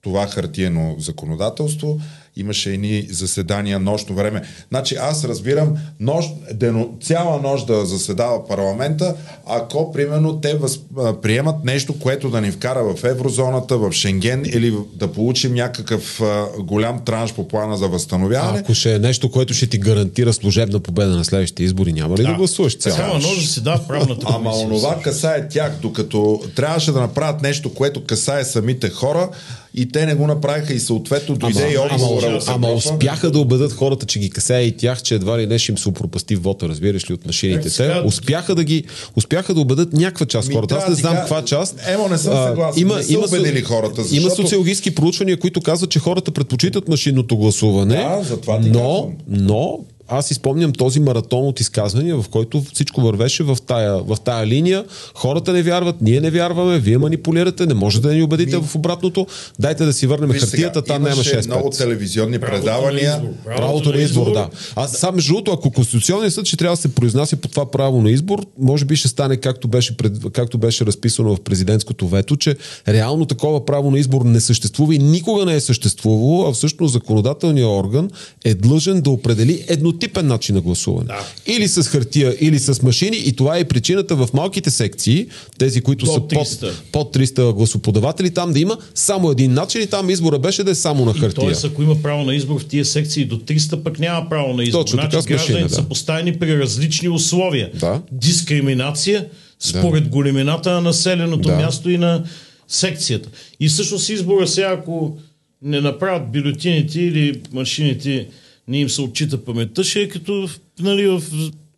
това 0.02 0.26
хартиено 0.26 0.96
законодателство, 0.98 2.00
имаше 2.36 2.70
едни 2.70 3.06
заседания 3.10 3.78
нощно 3.80 4.14
време. 4.14 4.42
Значи 4.68 4.94
аз 4.94 5.24
разбирам 5.24 5.76
нощ, 6.00 6.30
дено, 6.54 6.88
цяла 7.02 7.40
нощ 7.42 7.66
да 7.66 7.86
заседава 7.86 8.46
парламента, 8.46 9.14
ако 9.46 9.92
примерно 9.92 10.40
те 10.40 10.54
въз, 10.54 10.80
приемат 11.22 11.64
нещо, 11.64 11.98
което 11.98 12.30
да 12.30 12.40
ни 12.40 12.50
вкара 12.50 12.94
в 12.94 13.04
еврозоната, 13.04 13.78
в 13.78 13.92
Шенген 13.92 14.44
или 14.46 14.74
да 14.94 15.12
получим 15.12 15.54
някакъв 15.54 16.20
а, 16.20 16.46
голям 16.58 17.04
транш 17.04 17.32
по 17.32 17.48
плана 17.48 17.76
за 17.76 17.88
възстановяване. 17.88 18.58
А, 18.58 18.60
ако 18.60 18.74
ще 18.74 18.94
е 18.94 18.98
нещо, 18.98 19.30
което 19.30 19.54
ще 19.54 19.66
ти 19.66 19.78
гарантира 19.78 20.32
служебна 20.32 20.80
победа 20.80 21.16
на 21.16 21.24
следващите 21.24 21.64
избори, 21.64 21.92
няма 21.92 22.16
ли 22.16 22.22
да, 22.22 22.28
да 22.28 22.34
гласуваш 22.34 22.78
цяла 22.78 22.96
Цяла 22.96 23.14
нощ 23.14 23.50
си 23.50 23.62
да 23.62 23.80
правилната 23.88 24.26
Ама 24.30 24.50
онова 24.50 25.00
касае 25.02 25.48
тях, 25.48 25.72
докато 25.82 26.42
трябваше 26.54 26.92
да 26.92 27.00
направят 27.00 27.42
нещо, 27.42 27.74
което 27.74 28.04
касае 28.04 28.44
самите 28.44 28.90
хора, 28.90 29.28
и 29.76 29.88
те 29.88 30.06
не 30.06 30.14
го 30.14 30.26
направиха 30.26 30.72
и 30.72 30.80
съответно 30.80 31.36
дойде 31.36 31.62
ама, 31.62 31.72
и 31.72 31.78
отговора. 31.78 32.26
Ама, 32.26 32.40
ама 32.46 32.68
успяха 32.68 33.30
да 33.30 33.38
убедат 33.38 33.72
хората, 33.72 34.06
че 34.06 34.18
ги 34.18 34.30
касае 34.30 34.62
и 34.62 34.76
тях, 34.76 35.02
че 35.02 35.14
едва 35.14 35.38
ли 35.38 35.46
не 35.46 35.58
ще 35.58 35.72
им 35.72 35.78
се 35.78 35.92
пропасти 35.92 36.36
вота, 36.36 36.68
разбираш 36.68 37.10
ли, 37.10 37.14
от 37.14 37.26
машините. 37.26 37.70
Те 37.70 38.02
успяха 38.04 38.54
да 38.54 38.64
ги 38.64 38.84
успяха 39.16 39.54
да 39.54 39.60
убедат 39.60 39.92
някаква 39.92 40.26
част 40.26 40.52
хората. 40.52 40.74
Аз 40.74 40.88
не 40.88 40.94
знам 40.94 41.16
каква 41.16 41.44
част. 41.44 41.80
Емо, 41.88 42.08
не 42.08 42.18
съм 42.18 42.46
съгласен. 42.46 42.82
Има, 42.82 42.96
не 42.96 43.02
са 43.02 43.12
има, 43.12 43.24
убедили 43.26 43.62
хората. 43.62 44.02
Защото... 44.02 44.22
Има 44.22 44.30
социологически 44.30 44.94
проучвания, 44.94 45.36
които 45.36 45.60
казват, 45.60 45.90
че 45.90 45.98
хората 45.98 46.30
предпочитат 46.30 46.88
машинното 46.88 47.36
гласуване. 47.36 47.96
Да, 47.96 48.22
затова 48.22 48.58
но, 48.62 49.12
но 49.28 49.78
аз 50.08 50.30
изпомням 50.30 50.72
този 50.72 51.00
маратон 51.00 51.46
от 51.46 51.60
изказвания, 51.60 52.16
в 52.16 52.28
който 52.28 52.64
всичко 52.72 53.00
вървеше 53.00 53.42
в 53.42 53.58
тая, 53.66 53.98
в 53.98 54.16
тая 54.24 54.46
линия. 54.46 54.84
Хората 55.14 55.52
не 55.52 55.62
вярват, 55.62 55.96
ние 56.00 56.20
не 56.20 56.30
вярваме, 56.30 56.78
вие 56.78 56.98
манипулирате, 56.98 57.66
не 57.66 57.74
можете 57.74 58.08
да 58.08 58.14
ни 58.14 58.22
убедите 58.22 58.56
Ми... 58.56 58.62
в 58.62 58.74
обратното. 58.74 59.26
Дайте 59.58 59.84
да 59.84 59.92
си 59.92 60.06
върнем 60.06 60.30
хартията, 60.30 60.82
там 60.82 61.02
няма 61.02 61.16
6 61.16 61.46
много 61.46 61.70
телевизионни 61.70 62.38
предавания. 62.38 63.22
Правото 63.56 63.92
на 63.92 64.00
избор, 64.00 64.32
да. 64.32 64.48
Аз 64.76 64.92
сам, 64.92 65.14
между 65.14 65.32
другото, 65.32 65.52
ако 65.52 65.70
Конституционният 65.70 66.34
съд 66.34 66.46
ще 66.46 66.56
трябва 66.56 66.76
да 66.76 66.82
се 66.82 66.94
произнася 66.94 67.36
по 67.36 67.48
това 67.48 67.70
право 67.70 68.02
на 68.02 68.10
избор, 68.10 68.46
може 68.58 68.84
би 68.84 68.96
ще 68.96 69.08
стане 69.08 69.36
както 69.36 69.68
беше, 69.68 69.96
пред, 69.96 70.12
както 70.32 70.58
беше 70.58 70.86
разписано 70.86 71.36
в 71.36 71.40
президентското 71.40 72.08
вето, 72.08 72.36
че 72.36 72.56
реално 72.88 73.26
такова 73.26 73.64
право 73.64 73.90
на 73.90 73.98
избор 73.98 74.22
не 74.24 74.40
съществува 74.40 74.94
и 74.94 74.98
никога 74.98 75.44
не 75.44 75.54
е 75.54 75.60
съществувало, 75.60 76.48
а 76.48 76.52
всъщност 76.52 76.92
законодателният 76.92 77.68
орган 77.68 78.10
е 78.44 78.54
длъжен 78.54 79.00
да 79.00 79.10
определи 79.10 79.64
едно 79.68 79.92
еднотипен 79.96 80.26
начин 80.26 80.54
на 80.54 80.60
гласуване. 80.60 81.06
Да. 81.06 81.52
Или 81.52 81.68
с 81.68 81.82
хартия, 81.82 82.36
или 82.40 82.58
с 82.58 82.82
машини. 82.82 83.16
И 83.16 83.32
това 83.32 83.58
е 83.58 83.64
причината 83.64 84.16
в 84.16 84.28
малките 84.34 84.70
секции, 84.70 85.26
тези, 85.58 85.80
които 85.80 86.06
са 86.06 86.20
под, 86.20 86.64
под 86.92 87.16
300 87.16 87.52
гласоподаватели, 87.52 88.30
там 88.30 88.52
да 88.52 88.60
има 88.60 88.78
само 88.94 89.30
един 89.30 89.52
начин 89.52 89.82
и 89.82 89.86
там 89.86 90.10
избора 90.10 90.38
беше 90.38 90.64
да 90.64 90.70
е 90.70 90.74
само 90.74 91.04
на 91.04 91.12
хартия. 91.12 91.34
Тоест, 91.34 91.64
ако 91.64 91.82
има 91.82 92.02
право 92.02 92.24
на 92.24 92.34
избор 92.34 92.60
в 92.60 92.66
тия 92.66 92.84
секции 92.84 93.24
до 93.24 93.38
300, 93.38 93.82
пък 93.82 93.98
няма 93.98 94.28
право 94.28 94.54
на 94.54 94.64
избор. 94.64 94.78
Точно, 94.78 95.00
значи 95.10 95.28
гражданите 95.28 95.68
да. 95.68 95.74
са 95.74 95.82
поставени 95.82 96.38
при 96.38 96.58
различни 96.58 97.08
условия. 97.08 97.70
Да. 97.74 98.02
Дискриминация 98.12 99.26
според 99.58 100.04
да. 100.04 100.10
големината 100.10 100.70
на 100.70 100.80
населеното 100.80 101.48
да. 101.48 101.56
място 101.56 101.90
и 101.90 101.98
на 101.98 102.24
секцията. 102.68 103.28
И 103.60 103.68
всъщност 103.68 104.08
избора 104.08 104.46
сега, 104.46 104.76
ако 104.78 105.18
не 105.62 105.80
направят 105.80 106.32
бюлетините 106.32 107.00
или 107.00 107.40
машините 107.52 108.26
не 108.68 108.78
им 108.78 108.88
се 108.88 109.02
отчита 109.02 109.44
паметта, 109.44 109.84
ще 109.84 110.00
е 110.00 110.08
като 110.08 110.48
нали, 110.80 111.08
в 111.08 111.22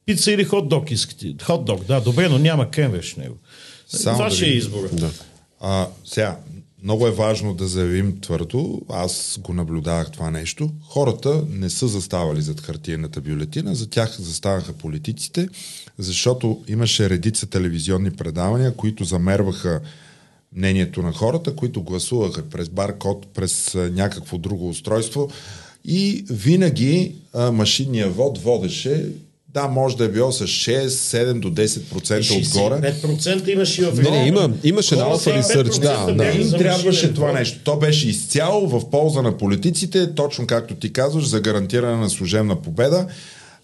пица 0.06 0.32
или 0.32 0.44
хот-дог 0.44 0.92
искате. 0.92 1.26
Хот-дог, 1.26 1.84
да, 1.84 2.00
добре, 2.00 2.28
но 2.28 2.38
няма 2.38 2.66
в 2.72 3.16
него. 3.16 3.36
Само 3.88 4.16
Това 4.16 4.28
да 4.28 4.34
ще 4.34 4.46
е 4.46 4.48
избор. 4.48 4.88
Да. 4.92 5.10
А, 5.60 5.88
сега, 6.04 6.38
много 6.82 7.06
е 7.06 7.10
важно 7.10 7.54
да 7.54 7.66
заявим 7.66 8.20
твърдо, 8.20 8.82
аз 8.88 9.38
го 9.42 9.54
наблюдавах 9.54 10.10
това 10.10 10.30
нещо, 10.30 10.70
хората 10.82 11.44
не 11.50 11.70
са 11.70 11.88
заставали 11.88 12.42
зад 12.42 12.60
хартиената 12.60 13.20
бюлетина, 13.20 13.74
за 13.74 13.90
тях 13.90 14.20
заставаха 14.20 14.72
политиците, 14.72 15.48
защото 15.98 16.60
имаше 16.68 17.10
редица 17.10 17.46
телевизионни 17.46 18.10
предавания, 18.10 18.76
които 18.76 19.04
замерваха 19.04 19.80
мнението 20.52 21.02
на 21.02 21.12
хората, 21.12 21.56
които 21.56 21.82
гласуваха 21.82 22.42
през 22.42 22.68
баркод, 22.68 23.26
през 23.34 23.74
някакво 23.74 24.38
друго 24.38 24.68
устройство. 24.68 25.30
И 25.84 26.24
винаги 26.30 27.14
а, 27.34 27.52
машинния 27.52 28.08
вод 28.08 28.38
водеше 28.38 29.04
да, 29.54 29.68
може 29.68 29.96
да 29.96 30.04
е 30.04 30.08
било 30.08 30.32
с 30.32 30.46
6, 30.46 30.86
7 30.86 31.32
до 31.32 31.50
10% 31.50 32.56
отгоре. 32.56 32.92
5% 32.92 33.48
имаше 33.48 33.82
и 33.82 33.84
в 33.84 34.02
Не, 34.02 34.10
не, 34.10 34.26
има, 34.26 34.50
имаше 34.64 34.96
на 34.96 35.02
Alpha 35.02 35.42
Research, 35.42 35.80
да. 35.80 36.12
да. 36.14 36.30
Им 36.30 36.50
трябваше 36.50 37.14
това 37.14 37.32
нещо. 37.32 37.58
То 37.64 37.76
беше 37.76 38.08
изцяло 38.08 38.68
в 38.68 38.90
полза 38.90 39.22
на 39.22 39.36
политиците, 39.38 40.14
точно 40.14 40.46
както 40.46 40.74
ти 40.74 40.92
казваш, 40.92 41.26
за 41.28 41.40
гарантиране 41.40 41.96
на 41.96 42.10
служебна 42.10 42.62
победа 42.62 43.06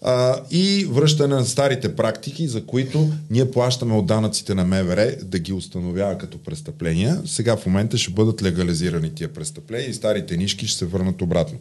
а, 0.07 0.39
и 0.51 0.87
връщане 0.89 1.35
на 1.35 1.45
старите 1.45 1.95
практики, 1.95 2.47
за 2.47 2.65
които 2.65 3.09
ние 3.29 3.51
плащаме 3.51 3.93
от 3.93 4.05
данъците 4.05 4.55
на 4.55 4.65
МВР 4.65 5.15
да 5.23 5.39
ги 5.39 5.53
установява 5.53 6.17
като 6.17 6.37
престъпления. 6.37 7.21
Сега 7.25 7.57
в 7.57 7.65
момента 7.65 7.97
ще 7.97 8.11
бъдат 8.11 8.43
легализирани 8.43 9.15
тия 9.15 9.33
престъпления 9.33 9.89
и 9.89 9.93
старите 9.93 10.37
нишки 10.37 10.67
ще 10.67 10.77
се 10.77 10.85
върнат 10.85 11.21
обратно. 11.21 11.57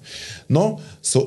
Но 0.50 0.78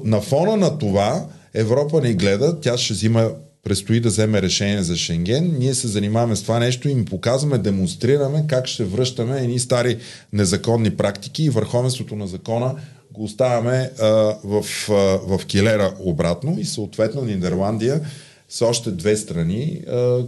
на 0.03 0.21
фона 0.21 0.57
на 0.57 0.77
това 0.77 1.25
Европа 1.53 2.01
ни 2.01 2.13
гледа, 2.13 2.59
тя 2.61 2.77
ще 2.77 2.93
взима 2.93 3.29
предстои 3.63 3.99
да 3.99 4.09
вземе 4.09 4.41
решение 4.41 4.83
за 4.83 4.97
Шенген. 4.97 5.55
Ние 5.59 5.73
се 5.73 5.87
занимаваме 5.87 6.35
с 6.35 6.41
това 6.41 6.59
нещо 6.59 6.89
и 6.89 6.91
им 6.91 7.05
показваме, 7.05 7.57
демонстрираме 7.57 8.45
как 8.47 8.67
ще 8.67 8.83
връщаме 8.83 9.37
едни 9.37 9.59
стари 9.59 9.97
незаконни 10.33 10.89
практики 10.89 11.43
и 11.43 11.49
върховенството 11.49 12.15
на 12.15 12.27
закона 12.27 12.75
го 13.17 13.23
оставяме 13.23 13.91
а, 13.99 14.05
в, 14.43 14.65
а, 14.89 14.93
в 15.37 15.45
килера 15.45 15.95
обратно 15.99 16.59
и 16.59 16.65
съответно 16.65 17.21
Нидерландия 17.21 18.01
с 18.49 18.61
още 18.61 18.91
две 18.91 19.17
страни 19.17 19.81
а, 19.87 20.25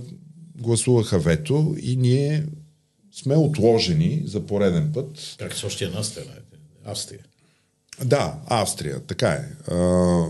гласуваха 0.56 1.20
вето 1.20 1.76
и 1.82 1.98
ние 1.98 2.46
сме 3.12 3.36
отложени 3.36 4.24
за 4.26 4.46
пореден 4.46 4.92
път. 4.94 5.36
Как 5.40 5.54
с 5.54 5.64
още 5.64 5.86
една 5.86 6.04
страна? 6.04 6.32
Австрия. 6.86 7.20
Да, 8.06 8.36
Австрия, 8.48 9.00
така 9.00 9.30
е. 9.30 9.72
А, 9.72 10.26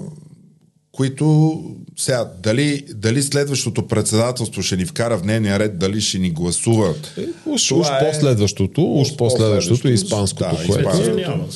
които 0.92 1.64
сега, 1.98 2.32
дали, 2.44 2.84
дали 2.96 3.24
следващото 3.24 3.88
председателство 3.88 4.62
ще 4.62 4.76
ни 4.76 4.86
вкара 4.86 5.18
в 5.18 5.22
дневния 5.22 5.60
ред, 5.60 5.80
дали 5.80 6.02
ще 6.02 6.20
ни 6.20 6.30
гласуват. 6.30 7.14
Е, 7.18 7.26
уж, 7.46 7.72
уж 7.72 7.88
е... 7.88 8.12
последващото, 8.12 8.94
уж 8.94 9.16
последващото 9.16 9.90
и 9.90 9.94
испанското, 9.94 10.44
да, 10.44 10.66
което. 10.68 10.80
Испанското. 10.80 11.48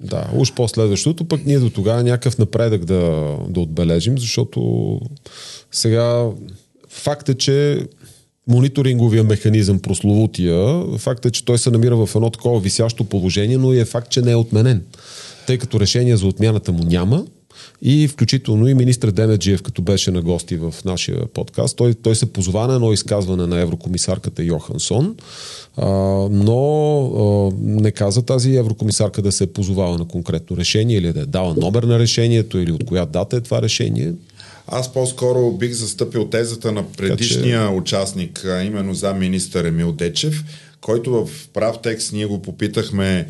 Да, 0.00 0.30
уж 0.36 0.52
последващото, 0.52 1.24
пък 1.24 1.46
ние 1.46 1.58
до 1.58 1.70
тогава 1.70 2.02
някакъв 2.02 2.38
напредък 2.38 2.84
да, 2.84 3.34
да 3.48 3.60
отбележим, 3.60 4.18
защото 4.18 5.00
сега 5.72 6.26
факт 6.88 7.28
е, 7.28 7.34
че 7.34 7.86
мониторинговия 8.48 9.24
механизъм, 9.24 9.78
прословутия, 9.78 10.84
факт 10.98 11.26
е, 11.26 11.30
че 11.30 11.44
той 11.44 11.58
се 11.58 11.70
намира 11.70 11.96
в 11.96 12.14
едно 12.14 12.30
такова 12.30 12.60
висящо 12.60 13.04
положение, 13.04 13.58
но 13.58 13.72
и 13.72 13.80
е 13.80 13.84
факт, 13.84 14.10
че 14.10 14.22
не 14.22 14.30
е 14.30 14.36
отменен. 14.36 14.82
Тъй 15.46 15.58
като 15.58 15.80
решение 15.80 16.16
за 16.16 16.26
отмяната 16.26 16.72
му 16.72 16.84
няма, 16.84 17.24
и 17.82 18.08
включително 18.08 18.68
и 18.68 18.74
министр 18.74 19.12
Демеджиев, 19.12 19.62
като 19.62 19.82
беше 19.82 20.10
на 20.10 20.22
гости 20.22 20.56
в 20.56 20.74
нашия 20.84 21.26
подкаст, 21.26 21.76
той, 21.76 21.94
той 21.94 22.14
се 22.14 22.32
позова 22.32 22.66
на 22.66 22.74
едно 22.74 22.92
изказване 22.92 23.46
на 23.46 23.60
еврокомисарката 23.60 24.42
Йохансон, 24.42 25.16
а, 25.76 25.86
но 26.30 26.60
а, 27.06 27.54
не 27.60 27.90
каза 27.90 28.22
тази 28.22 28.56
еврокомисарка 28.56 29.22
да 29.22 29.32
се 29.32 29.44
е 29.44 29.46
позовава 29.46 29.98
на 29.98 30.04
конкретно 30.04 30.56
решение 30.56 30.96
или 30.96 31.12
да 31.12 31.20
е 31.20 31.26
дала 31.26 31.54
номер 31.54 31.82
на 31.82 31.98
решението 31.98 32.58
или 32.58 32.72
от 32.72 32.86
коя 32.86 33.06
дата 33.06 33.36
е 33.36 33.40
това 33.40 33.62
решение. 33.62 34.12
Аз 34.68 34.92
по-скоро 34.92 35.52
бих 35.52 35.72
застъпил 35.72 36.24
тезата 36.24 36.72
на 36.72 36.92
предишния 36.92 37.70
участник, 37.70 38.44
а 38.44 38.62
именно 38.62 38.94
за 38.94 39.14
министър 39.14 39.64
Емил 39.64 39.92
Дечев, 39.92 40.44
който 40.80 41.26
в 41.26 41.48
прав 41.48 41.78
текст 41.82 42.12
ние 42.12 42.26
го 42.26 42.42
попитахме 42.42 43.28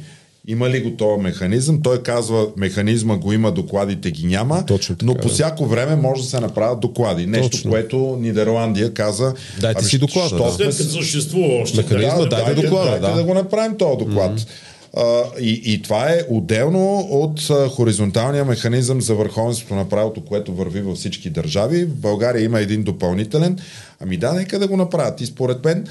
има 0.48 0.70
ли 0.70 0.80
го 0.80 0.90
този 0.90 1.22
механизъм? 1.22 1.82
Той 1.82 2.02
казва, 2.02 2.46
механизма 2.56 3.16
го 3.16 3.32
има, 3.32 3.52
докладите 3.52 4.10
ги 4.10 4.26
няма, 4.26 4.66
Точно 4.66 4.96
така, 4.96 5.06
но 5.06 5.14
по 5.14 5.28
да. 5.28 5.34
всяко 5.34 5.66
време 5.66 5.96
може 5.96 6.22
да 6.22 6.28
се 6.28 6.40
направят 6.40 6.80
доклади. 6.80 7.26
Нещо, 7.26 7.50
Точно. 7.50 7.70
което 7.70 8.18
Нидерландия 8.20 8.94
каза. 8.94 9.34
Дайте 9.60 9.78
ами, 9.80 9.88
си 9.88 9.98
доклада, 9.98 10.28
що 10.28 10.44
да. 10.44 10.52
сме 10.52 10.72
съществува 10.72 11.62
още. 11.62 11.76
Механизма, 11.76 12.18
да, 12.18 12.26
дайте 12.26 12.54
доклада, 12.54 12.90
дайте 12.90 13.06
да. 13.06 13.14
да 13.14 13.24
го 13.24 13.34
направим 13.34 13.76
този 13.76 13.98
доклад. 13.98 14.40
Mm-hmm. 14.40 14.48
А, 14.96 15.22
и, 15.40 15.62
и 15.64 15.82
това 15.82 16.10
е 16.10 16.20
отделно 16.30 16.98
от 16.98 17.50
а, 17.50 17.68
хоризонталния 17.68 18.44
механизъм 18.44 19.00
за 19.00 19.14
върховенството 19.14 19.74
на 19.74 19.88
правото, 19.88 20.24
което 20.24 20.54
върви 20.54 20.80
във 20.80 20.96
всички 20.96 21.30
държави. 21.30 21.84
В 21.84 21.94
България 21.94 22.44
има 22.44 22.60
един 22.60 22.82
допълнителен. 22.82 23.58
Ами 24.00 24.16
да, 24.16 24.32
нека 24.32 24.58
да 24.58 24.68
го 24.68 24.76
направят. 24.76 25.20
И 25.20 25.26
според 25.26 25.64
мен 25.64 25.86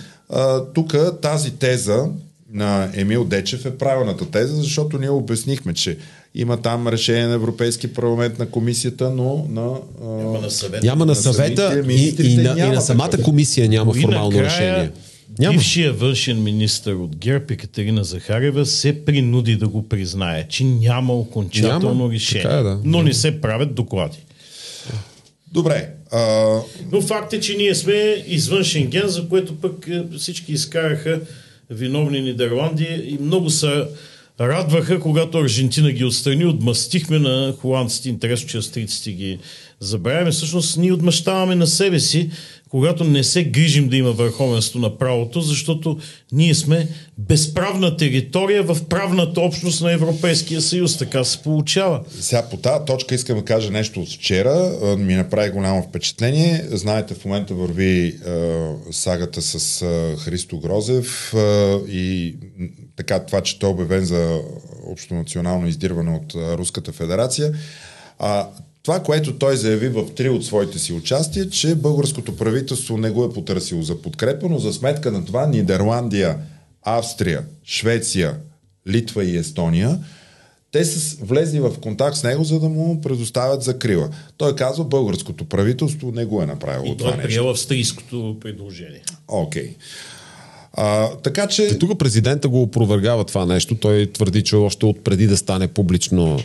тук 0.74 0.96
тази 1.22 1.52
теза 1.52 2.06
на 2.56 2.90
Емил 2.94 3.26
Дечев 3.26 3.66
е 3.66 3.78
правилната 3.78 4.32
теза, 4.32 4.56
защото 4.56 4.98
ние 4.98 5.10
обяснихме, 5.10 5.74
че 5.74 5.98
има 6.36 6.62
там 6.62 6.88
решение 6.88 7.28
на 7.28 7.34
Европейски 7.34 7.94
парламент 7.94 8.40
на 8.40 8.46
комисията, 8.46 9.10
но 9.10 9.48
на... 9.50 9.78
А, 10.04 10.08
Няма 10.08 10.40
на 10.42 10.52
съвета. 10.52 10.86
Няма 10.86 11.06
на 11.06 11.10
на 11.10 11.16
съвета 11.16 11.72
самите 11.72 12.24
и, 12.24 12.34
и, 12.34 12.38
на, 12.38 12.56
и 12.58 12.70
на 12.70 12.82
самата 12.82 13.10
такъв. 13.10 13.26
комисия 13.26 13.70
няма 13.70 13.94
И 13.98 14.02
формално 14.02 14.30
накрая 14.30 14.46
решение. 14.46 14.92
Няма. 15.40 15.54
Бившия 15.54 15.94
външен 15.94 16.44
министр 16.44 16.96
от 16.96 17.16
ГЕРБ 17.16 17.46
Екатерина 17.50 18.04
Захарева 18.04 18.66
се 18.66 19.06
принуди 19.06 19.56
да 19.56 19.68
го 19.68 19.90
признае, 19.90 20.48
че 20.48 20.64
няма 20.64 21.14
окончателно 21.14 21.96
Няма, 21.96 22.14
решение. 22.14 22.44
така 22.44 22.58
е, 22.58 22.64
да. 22.64 22.80
Но 22.84 23.02
не 23.02 23.14
се 23.14 23.42
правят 23.42 23.76
доклади. 23.76 24.18
Добре. 25.52 25.90
А, 26.12 26.20
Но 26.92 27.02
факт 27.02 27.34
е, 27.34 27.40
че 27.40 27.58
ние 27.58 27.76
сме 27.76 28.24
извън 28.28 28.64
Шенген, 28.64 29.08
за 29.08 29.28
което 29.28 29.56
пък 29.56 29.88
е, 29.88 30.04
всички 30.18 30.52
изкараха 30.54 31.22
виновни 31.70 32.22
Нидерландия 32.22 33.10
и 33.10 33.18
много 33.22 33.50
се 33.50 33.86
радваха, 34.40 35.00
когато 35.00 35.38
Аржентина 35.38 35.92
ги 35.92 36.06
отстрани, 36.06 36.46
отмъстихме 36.46 37.20
на 37.20 37.54
холандците. 37.60 38.10
Интересно, 38.10 38.50
че 38.50 38.58
австрийците 38.58 39.12
ги 39.12 39.40
забравяме. 39.80 40.32
Всъщност 40.32 40.78
ние 40.78 40.94
отмъщаваме 40.94 41.56
на 41.56 41.68
себе 41.68 42.00
си, 42.00 42.30
когато 42.76 43.04
не 43.04 43.24
се 43.24 43.44
грижим 43.44 43.90
да 43.90 43.98
има 43.98 44.12
върховенство 44.12 44.80
на 44.80 44.98
правото, 44.98 45.42
защото 45.42 45.98
ние 46.32 46.56
сме 46.56 46.88
безправна 47.18 47.98
територия 47.98 48.64
в 48.64 48.78
правната 48.90 49.42
общност 49.42 49.82
на 49.82 49.92
Европейския 49.92 50.62
съюз. 50.62 50.98
Така 50.98 51.24
се 51.24 51.42
получава. 51.42 52.04
Сега 52.20 52.44
по 52.50 52.58
тази 52.58 52.86
точка 52.86 53.16
искам 53.16 53.38
да 53.38 53.46
кажа 53.46 53.72
нещо 53.72 54.02
от 54.02 54.10
вчера. 54.10 54.78
А, 54.84 54.98
Ми 54.98 55.16
направи 55.16 55.50
голямо 55.50 55.84
впечатление. 55.84 56.66
Знаете, 56.72 57.14
в 57.14 57.26
момента 57.26 57.54
върви 57.54 58.20
а, 58.28 58.70
сагата 58.92 59.42
с 59.42 59.82
а, 59.82 60.16
Христо 60.18 60.60
Грозев 60.60 61.34
а, 61.34 61.80
и 61.88 62.36
така 62.96 63.20
това, 63.20 63.42
че 63.42 63.60
той 63.60 63.70
е 63.70 63.74
обявен 63.74 64.06
за 64.06 64.42
общонационално 64.88 65.68
издирване 65.68 66.12
от 66.12 66.36
а, 66.36 66.58
Руската 66.58 66.92
федерация. 66.92 67.52
А, 68.20 68.48
това, 68.86 69.00
което 69.00 69.38
той 69.38 69.58
заяви 69.58 69.90
в 69.90 70.14
три 70.16 70.30
от 70.30 70.46
своите 70.46 70.80
си 70.80 70.94
участия, 70.94 71.50
че 71.50 71.76
българското 71.76 72.36
правителство 72.36 72.98
не 72.98 73.10
го 73.10 73.26
е 73.26 73.34
потърсило 73.34 73.82
за 73.82 74.02
подкрепа, 74.02 74.50
но 74.50 74.60
за 74.60 74.74
сметка 74.74 75.12
на 75.12 75.26
това 75.26 75.48
Нидерландия, 75.48 76.38
Австрия, 76.84 77.44
Швеция, 77.64 78.38
Литва 78.88 79.24
и 79.24 79.38
Естония 79.38 80.00
те 80.72 80.86
са 80.86 81.18
влезли 81.26 81.60
в 81.60 81.74
контакт 81.82 82.18
с 82.18 82.24
него, 82.24 82.44
за 82.44 82.60
да 82.60 82.70
му 82.70 83.02
предоставят 83.02 83.64
закрила. 83.64 84.10
Той 84.38 84.56
казва, 84.56 84.84
българското 84.84 85.46
правителство 85.46 86.12
не 86.12 86.26
го 86.26 86.42
е 86.42 86.46
направило 86.46 86.86
И 86.86 86.98
това 86.98 87.10
той 87.10 87.14
е 87.14 87.18
нещо. 87.18 87.30
приел 87.30 87.50
австрийското 87.50 88.38
предложение. 88.42 89.02
Окей. 89.28 89.76
А, 90.74 91.10
така 91.16 91.48
че... 91.48 91.64
И 91.64 91.80
тук 91.80 92.00
президента 92.00 92.50
го 92.50 92.62
опровергава 92.62 93.24
това 93.24 93.46
нещо. 93.46 93.76
Той 93.76 94.12
твърди, 94.12 94.44
че 94.44 94.56
още 94.56 94.86
от 94.86 95.04
преди 95.04 95.28
да 95.28 95.38
стане 95.38 95.68
публично 95.68 96.40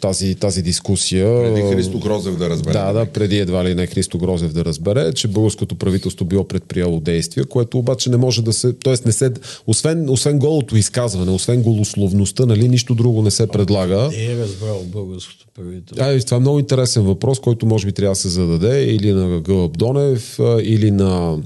тази, 0.00 0.34
тази 0.34 0.62
дискусия. 0.62 1.42
Преди 1.42 1.74
Христо 1.74 1.98
Грозев 1.98 2.36
да 2.36 2.50
разбере. 2.50 2.72
Да, 2.72 2.92
да, 2.92 3.06
преди 3.06 3.38
едва 3.38 3.64
ли 3.64 3.74
не 3.74 3.86
Христо 3.86 4.18
Грозев 4.18 4.52
да 4.52 4.64
разбере, 4.64 5.12
че 5.12 5.28
българското 5.28 5.74
правителство 5.74 6.24
било 6.24 6.44
предприело 6.44 7.00
действия, 7.00 7.46
което 7.46 7.78
обаче 7.78 8.10
не 8.10 8.16
може 8.16 8.42
да 8.42 8.52
се. 8.52 8.72
Тоест, 8.72 9.06
не 9.06 9.12
се. 9.12 9.32
Освен, 9.66 10.10
освен 10.10 10.38
голото 10.38 10.76
изказване, 10.76 11.30
освен 11.30 11.62
голословността, 11.62 12.46
нали, 12.46 12.68
нищо 12.68 12.94
друго 12.94 13.22
не 13.22 13.30
се 13.30 13.46
предлага. 13.46 14.08
Не 14.08 14.24
е 14.24 14.36
разбрал 14.36 14.82
българското 14.86 15.46
правителство. 15.54 16.06
А, 16.06 16.12
и 16.12 16.20
това 16.20 16.36
е 16.36 16.40
много 16.40 16.58
интересен 16.58 17.02
въпрос, 17.02 17.40
който 17.40 17.66
може 17.66 17.86
би 17.86 17.92
трябва 17.92 18.12
да 18.12 18.20
се 18.20 18.28
зададе 18.28 18.84
или 18.84 19.12
на 19.12 19.40
Гълъб 19.40 19.78
Донев, 19.78 20.38
или 20.62 20.90
на 20.90 21.38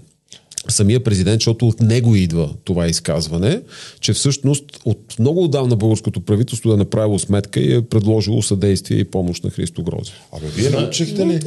самия 0.68 1.04
президент, 1.04 1.40
защото 1.40 1.68
от 1.68 1.80
него 1.80 2.14
идва 2.14 2.50
това 2.64 2.86
изказване, 2.86 3.60
че 4.00 4.12
всъщност 4.12 4.64
от 4.84 5.16
много 5.18 5.44
отдавна 5.44 5.76
българското 5.76 6.20
правителство 6.20 6.68
да 6.68 6.74
е 6.74 6.78
направило 6.78 7.18
сметка 7.18 7.60
и 7.60 7.74
е 7.74 7.82
предложило 7.82 8.42
съдействие 8.42 8.98
и 8.98 9.04
помощ 9.04 9.44
на 9.44 9.50
Христо 9.50 9.82
Грозев. 9.82 10.14
Абе, 10.32 10.46
вие 10.46 10.70
научихте 10.70 11.26
ли? 11.26 11.40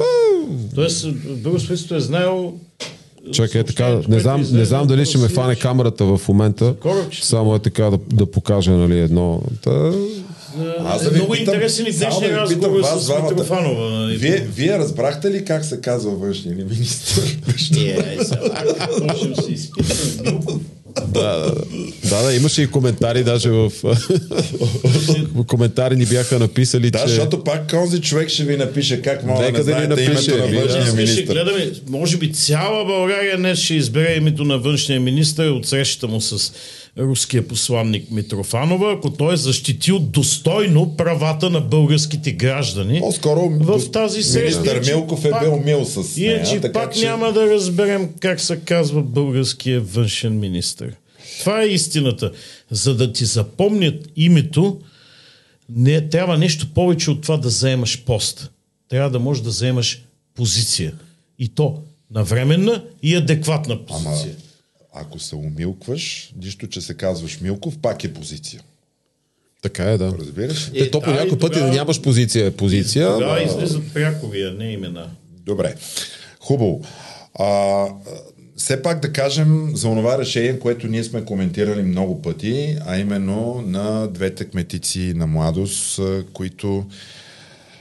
Тоест, 0.74 1.06
българското 1.42 1.68
правителство 1.68 1.94
е 1.94 2.00
знаел 2.00 2.54
Чакай, 3.32 3.64
така, 3.64 3.84
съобщението, 3.84 4.10
не 4.10 4.20
знам, 4.20 4.58
не 4.58 4.64
знам 4.64 4.86
дали 4.86 5.06
ще 5.06 5.18
ме 5.18 5.28
фане 5.28 5.56
камерата 5.56 6.04
в 6.04 6.20
момента. 6.28 6.74
Само 7.22 7.54
е 7.54 7.58
така 7.58 7.84
да, 7.84 7.98
да 8.12 8.26
покажа 8.26 8.70
нали, 8.70 8.98
едно. 8.98 9.42
Та, 9.62 9.92
Аз 10.84 11.02
е 11.02 11.04
да 11.04 11.10
ви 11.10 11.16
много 11.16 11.32
питам, 11.32 11.54
интересен 11.54 11.86
и 11.86 11.92
днешния 11.92 12.34
да 12.34 12.46
ви 12.46 12.54
питам 12.54 12.74
разговор 12.74 12.80
вас 12.80 13.02
с 13.02 13.06
двамата. 13.06 13.30
Митрофанова. 13.30 13.90
нали? 13.90 14.16
Вие, 14.16 14.46
вие 14.54 14.78
разбрахте 14.78 15.30
ли 15.30 15.44
как 15.44 15.64
се 15.64 15.80
казва 15.80 16.10
външния 16.10 16.56
ни 16.56 16.64
министр? 16.64 17.22
Е, 17.76 18.14
е, 18.20 18.24
сега, 18.24 18.64
Можем 19.02 19.32
да 19.32 19.42
се 19.42 19.52
изпитаме. 19.52 20.40
Да, 21.06 21.54
да, 22.04 22.22
да, 22.22 22.34
имаше 22.34 22.62
и 22.62 22.66
коментари, 22.66 23.24
даже 23.24 23.50
в 23.50 23.70
коментари 25.46 25.96
ни 25.96 26.06
бяха 26.06 26.38
написали, 26.38 26.90
да, 26.90 26.98
че... 26.98 27.08
защото 27.08 27.44
пак 27.44 27.68
този 27.68 28.00
човек 28.00 28.28
ще 28.28 28.44
ви 28.44 28.56
напише 28.56 29.02
как 29.02 29.24
мога 29.24 29.42
Нека 29.42 29.58
да 29.58 29.64
да 29.64 29.70
не 29.70 29.80
ни 29.80 29.86
знаете 29.86 30.10
напише, 30.10 30.30
името 30.30 30.54
на 30.54 30.60
външния 30.60 30.86
ще 30.86 30.96
министр. 30.96 31.32
гледаме, 31.32 31.70
може 31.88 32.16
би 32.16 32.32
цяла 32.32 32.84
България 32.84 33.36
днес 33.36 33.58
ще 33.58 33.74
избере 33.74 34.14
името 34.16 34.44
на 34.44 34.58
външния 34.58 35.00
министр 35.00 35.42
от 35.42 35.66
срещата 35.66 36.08
му 36.08 36.20
с 36.20 36.52
руския 36.98 37.48
посланник 37.48 38.10
Митрофанова, 38.10 38.92
ако 38.92 39.10
той 39.10 39.34
е 39.34 39.36
защитил 39.36 39.98
достойно 39.98 40.96
правата 40.96 41.50
на 41.50 41.60
българските 41.60 42.32
граждани. 42.32 43.00
По-скоро 43.00 43.48
в 43.50 43.90
тази 43.90 44.22
среща. 44.22 44.60
министър 44.60 44.94
Милков 44.94 45.24
е 45.24 45.30
бил 45.42 45.56
мил 45.64 45.84
с 45.84 46.16
нея. 46.16 46.36
Иначе 46.36 46.60
така 46.60 46.80
пак 46.80 46.94
че... 46.94 47.06
няма 47.06 47.32
да 47.32 47.50
разберем 47.50 48.08
как 48.20 48.40
се 48.40 48.56
казва 48.56 49.02
българския 49.02 49.80
външен 49.80 50.38
министр. 50.38 50.86
Това 51.40 51.62
е 51.62 51.66
истината. 51.66 52.32
За 52.70 52.94
да 52.94 53.12
ти 53.12 53.24
запомнят 53.24 54.08
името, 54.16 54.80
не 55.68 56.08
трябва 56.08 56.38
нещо 56.38 56.66
повече 56.74 57.10
от 57.10 57.22
това 57.22 57.36
да 57.36 57.50
заемаш 57.50 58.02
пост. 58.04 58.50
Трябва 58.88 59.10
да 59.10 59.18
можеш 59.18 59.42
да 59.42 59.50
заемаш 59.50 60.02
позиция. 60.34 60.92
И 61.38 61.48
то 61.48 61.78
навременна 62.10 62.84
и 63.02 63.16
адекватна 63.16 63.74
Ама, 63.74 63.86
позиция. 63.86 64.36
Ако 65.00 65.18
се 65.18 65.36
умилкваш, 65.36 66.32
нищо, 66.42 66.66
че 66.66 66.80
се 66.80 66.94
казваш 66.94 67.40
Милков, 67.40 67.78
пак 67.78 68.04
е 68.04 68.12
позиция. 68.12 68.62
Така 69.62 69.84
е, 69.84 69.98
да. 69.98 70.14
Разбираш? 70.18 70.70
Е, 70.74 70.90
то 70.90 71.00
по 71.00 71.10
да, 71.10 71.16
някой 71.16 71.38
път 71.38 71.52
тогава- 71.52 71.72
нямаш 71.72 72.00
позиция 72.02 72.46
е 72.46 72.50
позиция. 72.50 73.08
Да, 73.08 73.14
ама- 73.24 73.40
излизат 73.40 73.94
прякори, 73.94 74.42
а 74.42 74.52
не 74.52 74.72
имена. 74.72 75.10
Добре. 75.46 75.74
Хубаво. 76.40 76.84
А, 77.34 77.86
все 78.56 78.82
пак 78.82 79.00
да 79.00 79.12
кажем 79.12 79.70
за 79.74 79.88
онова 79.88 80.18
решение, 80.18 80.58
което 80.58 80.86
ние 80.86 81.04
сме 81.04 81.24
коментирали 81.24 81.82
много 81.82 82.22
пъти, 82.22 82.76
а 82.86 82.98
именно 82.98 83.62
на 83.66 84.06
двете 84.08 84.44
кметици 84.44 85.12
на 85.16 85.26
младост, 85.26 85.98
а, 85.98 86.24
които 86.32 86.86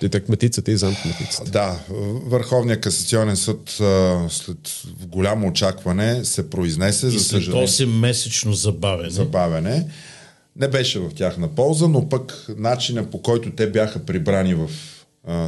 И 0.01 0.09
так 0.09 0.29
метицата 0.29 0.71
и 0.71 0.77
замкметицата. 0.77 1.51
да, 1.51 1.79
Върховният 2.25 2.81
касационен 2.81 3.37
съд 3.37 3.77
а, 3.81 4.25
след 4.29 4.57
голямо 5.05 5.47
очакване 5.47 6.25
се 6.25 6.49
произнесе, 6.49 7.07
И 7.07 7.09
за 7.11 7.19
съжаление. 7.19 7.67
8-месечно 7.67 8.51
забавене. 8.51 9.09
забавяне. 9.09 9.87
Не 10.55 10.67
беше 10.67 10.99
в 10.99 11.09
тяхна 11.15 11.47
полза, 11.47 11.87
но 11.87 12.09
пък 12.09 12.45
начина 12.57 13.09
по 13.09 13.21
който 13.21 13.51
те 13.51 13.69
бяха 13.69 14.05
прибрани 14.05 14.53
в 14.53 14.69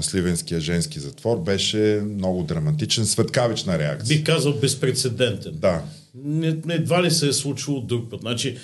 Сливенския 0.02 0.60
женски 0.60 1.00
затвор 1.00 1.38
беше 1.38 2.02
много 2.06 2.44
драматичен, 2.44 3.06
светкавична 3.06 3.80
реакция. 3.80 4.18
Бих 4.18 4.26
казал 4.26 4.54
безпредседентен. 4.54 5.52
Да. 5.56 5.82
Не, 6.26 6.58
не, 6.66 6.74
едва 6.74 7.04
ли 7.04 7.12
се 7.12 7.28
е 7.28 7.34
случило 7.34 7.82
друг 7.82 8.10
път. 8.10 8.22
Значи, 8.22 8.58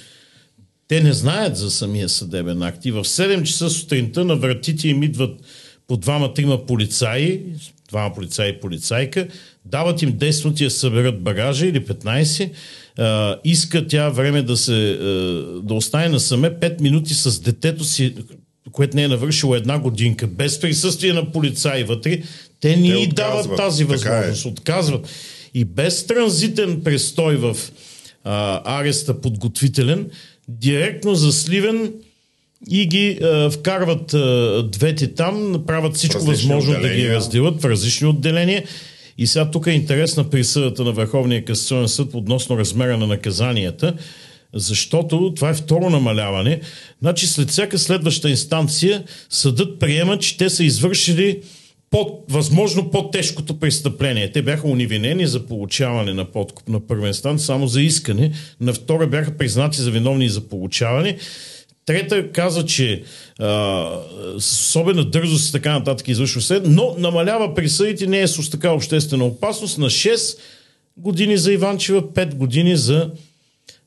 те 0.88 1.02
не 1.02 1.14
знаят 1.14 1.58
за 1.58 1.72
самия 1.72 2.10
съдебен 2.10 2.62
акт. 2.64 2.86
И 2.86 2.92
в 2.92 3.04
7 3.04 3.44
часа 3.44 3.70
сутринта 3.70 4.26
на 4.26 4.36
вратите 4.36 4.88
им 4.88 5.04
идват 5.04 5.40
по 5.88 5.98
двама-трима 5.98 6.66
полицаи, 6.66 7.42
двама 7.90 8.16
полицаи 8.16 8.50
и 8.50 8.60
полицайка, 8.60 9.28
дават 9.66 10.02
им 10.02 10.14
10 10.14 10.46
минути 10.46 10.64
да 10.64 10.72
съберат 10.72 11.22
багажа 11.22 11.66
или 11.66 11.86
15, 11.86 12.52
а, 12.98 13.40
иска 13.44 13.88
тя 13.88 14.10
време 14.10 14.42
да 14.42 14.58
се 14.58 14.92
а, 14.92 15.06
да 15.64 15.74
остане 15.74 16.10
насаме 16.10 16.50
5 16.50 16.82
минути 16.82 17.14
с 17.14 17.42
детето 17.42 17.84
си, 17.84 18.16
което 18.72 18.96
не 18.96 19.04
е 19.04 19.08
навършило 19.08 19.56
една 19.56 19.80
годинка, 19.80 20.28
без 20.28 20.60
присъствие 20.60 21.14
на 21.14 21.32
полицаи 21.32 21.84
вътре, 21.84 22.22
те 22.60 22.76
ни 22.76 23.08
Те 23.10 23.16
дават 23.16 23.56
тази 23.58 23.84
е. 23.84 23.86
възможност. 23.86 24.46
Отказват. 24.46 25.10
И 25.54 25.66
без 25.66 26.08
транзитен 26.08 26.82
престой 26.84 27.36
в 27.36 27.58
а, 28.24 28.62
ареста 28.80 29.22
подготвителен, 29.22 30.10
директно 30.48 31.16
за 31.16 31.32
Сливен 31.32 31.94
и 32.70 32.88
ги 32.88 33.20
а, 33.24 33.50
вкарват 33.50 34.14
а, 34.14 34.64
двете 34.72 35.14
там, 35.14 35.64
правят 35.68 35.96
всичко 35.96 36.18
различни 36.18 36.34
възможно 36.34 36.72
да 36.72 36.80
ги 36.80 36.86
отделения. 36.86 37.16
разделят 37.16 37.62
в 37.62 37.66
различни 37.66 38.08
отделения. 38.08 38.64
И 39.18 39.28
сега 39.28 39.52
тук 39.52 39.68
е 39.68 39.72
интересна 39.72 40.30
присъдата 40.30 40.84
на 40.84 40.92
Върховния 40.92 41.46
касационен 41.46 41.88
съд 41.88 42.14
относно 42.14 42.58
размера 42.58 42.98
на 42.98 43.08
наказанията, 43.08 43.94
защото 44.54 45.34
това 45.36 45.50
е 45.50 45.54
второ 45.54 45.90
намаляване. 45.90 46.62
Значи 47.02 47.28
след 47.28 47.50
всяка 47.50 47.80
следваща 47.80 48.30
инстанция 48.30 49.04
съдът 49.30 49.80
приема, 49.80 50.20
че 50.20 50.38
те 50.38 50.50
са 50.50 50.64
извършили 50.64 51.42
по, 51.90 52.20
възможно 52.30 52.92
по-тежкото 52.92 53.60
престъпление. 53.60 54.32
Те 54.32 54.42
бяха 54.42 54.68
унивинени 54.68 55.28
за 55.28 55.46
получаване 55.46 56.14
на 56.14 56.26
подкуп 56.26 56.70
на 56.70 56.88
първа 56.88 57.08
инстанция, 57.08 57.46
само 57.46 57.68
за 57.68 57.82
искане. 57.82 58.32
На 58.62 58.74
втора 58.74 59.08
бяха 59.08 59.38
признати 59.38 59.82
за 59.82 59.92
виновни 59.92 60.30
за 60.30 60.42
получаване. 60.42 61.18
Трета 61.86 62.32
каза, 62.32 62.66
че 62.66 63.04
а, 63.40 63.90
особена 64.36 65.06
дързост 65.06 65.50
и 65.50 65.52
така 65.52 65.74
нататък 65.74 66.08
извършва 66.08 66.42
се, 66.42 66.62
но 66.66 66.96
намалява 66.98 67.56
присъдите, 67.56 68.08
не 68.08 68.22
е 68.22 68.28
с 68.28 68.50
така 68.50 68.72
обществена 68.72 69.26
опасност 69.26 69.78
на 69.78 69.90
6 69.90 70.38
години 70.98 71.38
за 71.38 71.54
Иванчева, 71.54 72.02
5 72.02 72.36
години 72.36 72.78
за 72.78 73.10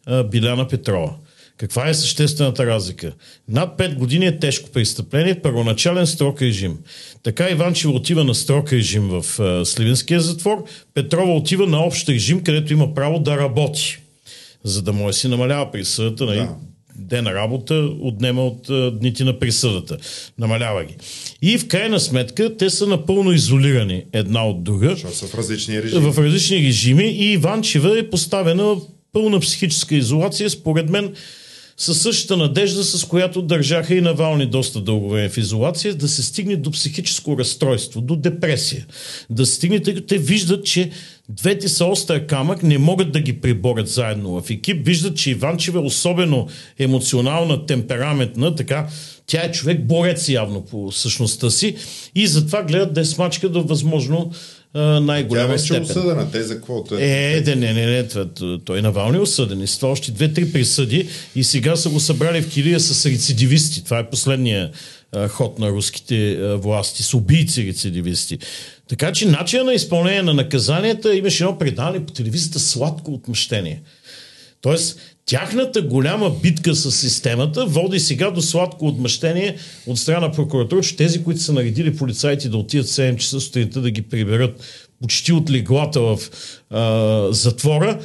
а, 0.07 0.25
Биляна 0.25 0.69
Петрова. 0.69 1.15
Каква 1.57 1.89
е 1.89 1.95
съществената 1.95 2.67
разлика? 2.67 3.13
Над 3.49 3.79
5 3.79 3.95
години 3.95 4.27
е 4.27 4.39
тежко 4.39 4.71
престъпление, 4.71 5.41
първоначален 5.41 6.07
строг 6.07 6.43
режим. 6.43 6.79
Така 7.23 7.51
Иванчева 7.51 7.93
отива 7.93 8.25
на 8.25 8.35
строг 8.35 8.73
режим 8.73 9.09
в 9.09 9.41
а, 9.41 9.65
Сливенския 9.65 10.21
затвор, 10.21 10.65
Петрова 10.95 11.33
отива 11.33 11.67
на 11.67 11.85
общ 11.85 12.09
режим, 12.09 12.43
където 12.43 12.73
има 12.73 12.95
право 12.95 13.19
да 13.19 13.37
работи, 13.37 13.99
за 14.65 14.83
да 14.83 14.93
може 14.93 15.19
си 15.19 15.29
намалява 15.29 15.73
присъдата. 15.73 16.25
Нали? 16.25 16.39
Да. 16.39 16.55
Ден 16.99 17.27
работа 17.27 17.75
отнема 18.01 18.47
от 18.47 18.71
а, 18.71 18.91
дните 18.91 19.25
на 19.25 19.39
присъдата. 19.39 19.97
Намалява 20.39 20.85
ги. 20.85 20.95
И 21.43 21.59
в 21.59 21.69
крайна 21.69 22.01
сметка 22.01 22.57
те 22.57 22.71
са 22.71 22.87
напълно 22.87 23.33
изолирани 23.33 24.05
една 24.13 24.47
от 24.47 24.65
друга 24.65 24.91
Защото 24.91 25.17
са 25.17 25.27
в 25.27 25.35
различни 25.35 25.83
режими. 25.83 26.11
в 26.11 26.19
различни 26.19 26.57
режими 26.57 27.05
и 27.05 27.33
Иванчева 27.33 27.99
е 27.99 28.11
поставена 28.11 28.65
в 28.65 28.81
пълна 29.13 29.41
психическа 29.41 29.95
изолация, 29.95 30.51
според 30.51 30.89
мен 30.91 31.15
със 31.77 32.03
същата 32.03 32.37
надежда, 32.37 32.85
с 32.85 33.05
която 33.05 33.43
държаха 33.43 33.95
и 33.95 34.01
Навални 34.01 34.47
доста 34.47 34.81
дълго 34.81 35.09
време 35.09 35.29
в 35.29 35.39
изолация, 35.39 35.95
да 35.95 36.09
се 36.09 36.23
стигне 36.23 36.57
до 36.57 36.71
психическо 36.71 37.39
разстройство, 37.39 38.01
до 38.01 38.17
депресия. 38.17 38.87
Да 39.31 39.47
се 39.47 39.55
стигне, 39.55 39.81
тъй 39.81 39.95
като 39.95 40.07
те 40.07 40.19
виждат, 40.19 40.65
че 40.65 40.91
двете 41.29 41.69
са 41.69 41.85
остър 41.85 42.27
камък, 42.27 42.63
не 42.63 42.79
могат 42.79 43.13
да 43.13 43.21
ги 43.21 43.41
приборят 43.41 43.89
заедно 43.89 44.41
в 44.41 44.51
екип. 44.51 44.87
Виждат, 44.87 45.17
че 45.17 45.31
Иванчева 45.31 45.79
е 45.79 45.83
особено 45.83 46.49
емоционална, 46.79 47.67
темпераментна, 47.67 48.55
така 48.55 48.89
тя 49.27 49.43
е 49.43 49.53
човек 49.53 49.85
борец 49.85 50.29
явно 50.29 50.65
по 50.65 50.93
същността 50.93 51.51
си 51.51 51.77
и 52.15 52.27
затова 52.27 52.63
гледат 52.63 52.93
да 52.93 53.01
е 53.01 53.05
смачка 53.05 53.49
до 53.49 53.63
възможно 53.63 54.33
Тя 54.73 55.01
най-голяма 55.01 55.49
вече 55.49 55.63
е 55.63 55.67
степен. 55.67 55.83
осъдена. 55.83 56.31
Те 56.31 56.43
за 56.43 56.55
какво? 56.55 56.85
Е, 56.99 57.41
да, 57.41 57.57
не, 57.57 57.73
не, 57.73 57.87
не, 57.87 58.09
това, 58.09 58.27
той 58.65 58.83
Навални 58.83 59.17
е 59.17 59.21
осъден. 59.21 59.63
И 59.63 59.67
с 59.67 59.77
това 59.77 59.93
още 59.93 60.13
две-три 60.13 60.53
присъди 60.53 61.09
и 61.37 61.45
сега 61.45 61.77
са 61.77 61.89
го 61.89 62.01
събрали 62.01 62.43
в 62.43 62.49
Килия 62.49 62.81
с 62.81 63.07
рецидивисти. 63.07 63.85
Това 63.85 63.99
е 63.99 64.11
последния 64.11 64.71
ход 65.29 65.59
на 65.59 65.71
руските 65.71 66.37
власти, 66.57 67.03
с 67.03 67.15
убийци 67.15 67.67
рецидивисти. 67.67 68.39
Така 68.89 69.13
че 69.13 69.29
начинът 69.29 69.67
на 69.67 69.75
изпълнение 69.75 70.23
на 70.23 70.35
наказанията 70.35 71.15
имаше 71.15 71.45
едно 71.45 71.59
предаване 71.59 72.07
по 72.07 72.13
телевизията 72.13 72.59
Сладко 72.59 73.13
отмъщение. 73.13 73.83
Тоест, 74.61 75.01
тяхната 75.27 75.83
голяма 75.83 76.31
битка 76.43 76.75
с 76.75 76.93
системата 76.93 77.67
води 77.67 78.01
сега 78.01 78.31
до 78.31 78.43
сладко 78.43 78.87
отмъщение 78.87 79.57
от 79.87 79.99
страна 79.99 80.21
на 80.21 80.33
прокуратура, 80.33 80.81
че 80.81 80.97
тези, 80.97 81.25
които 81.25 81.41
са 81.41 81.53
наредили 81.53 81.97
полицаите 81.97 82.49
да 82.49 82.57
отидат 82.57 82.87
в 82.87 82.91
7 82.91 83.17
часа 83.17 83.41
сутринта 83.41 83.81
да 83.81 83.91
ги 83.91 84.03
приберат 84.03 84.61
почти 85.03 85.33
от 85.33 85.51
леглата 85.51 86.01
в 86.01 86.19
а, 86.71 87.29
затвора, 87.33 88.01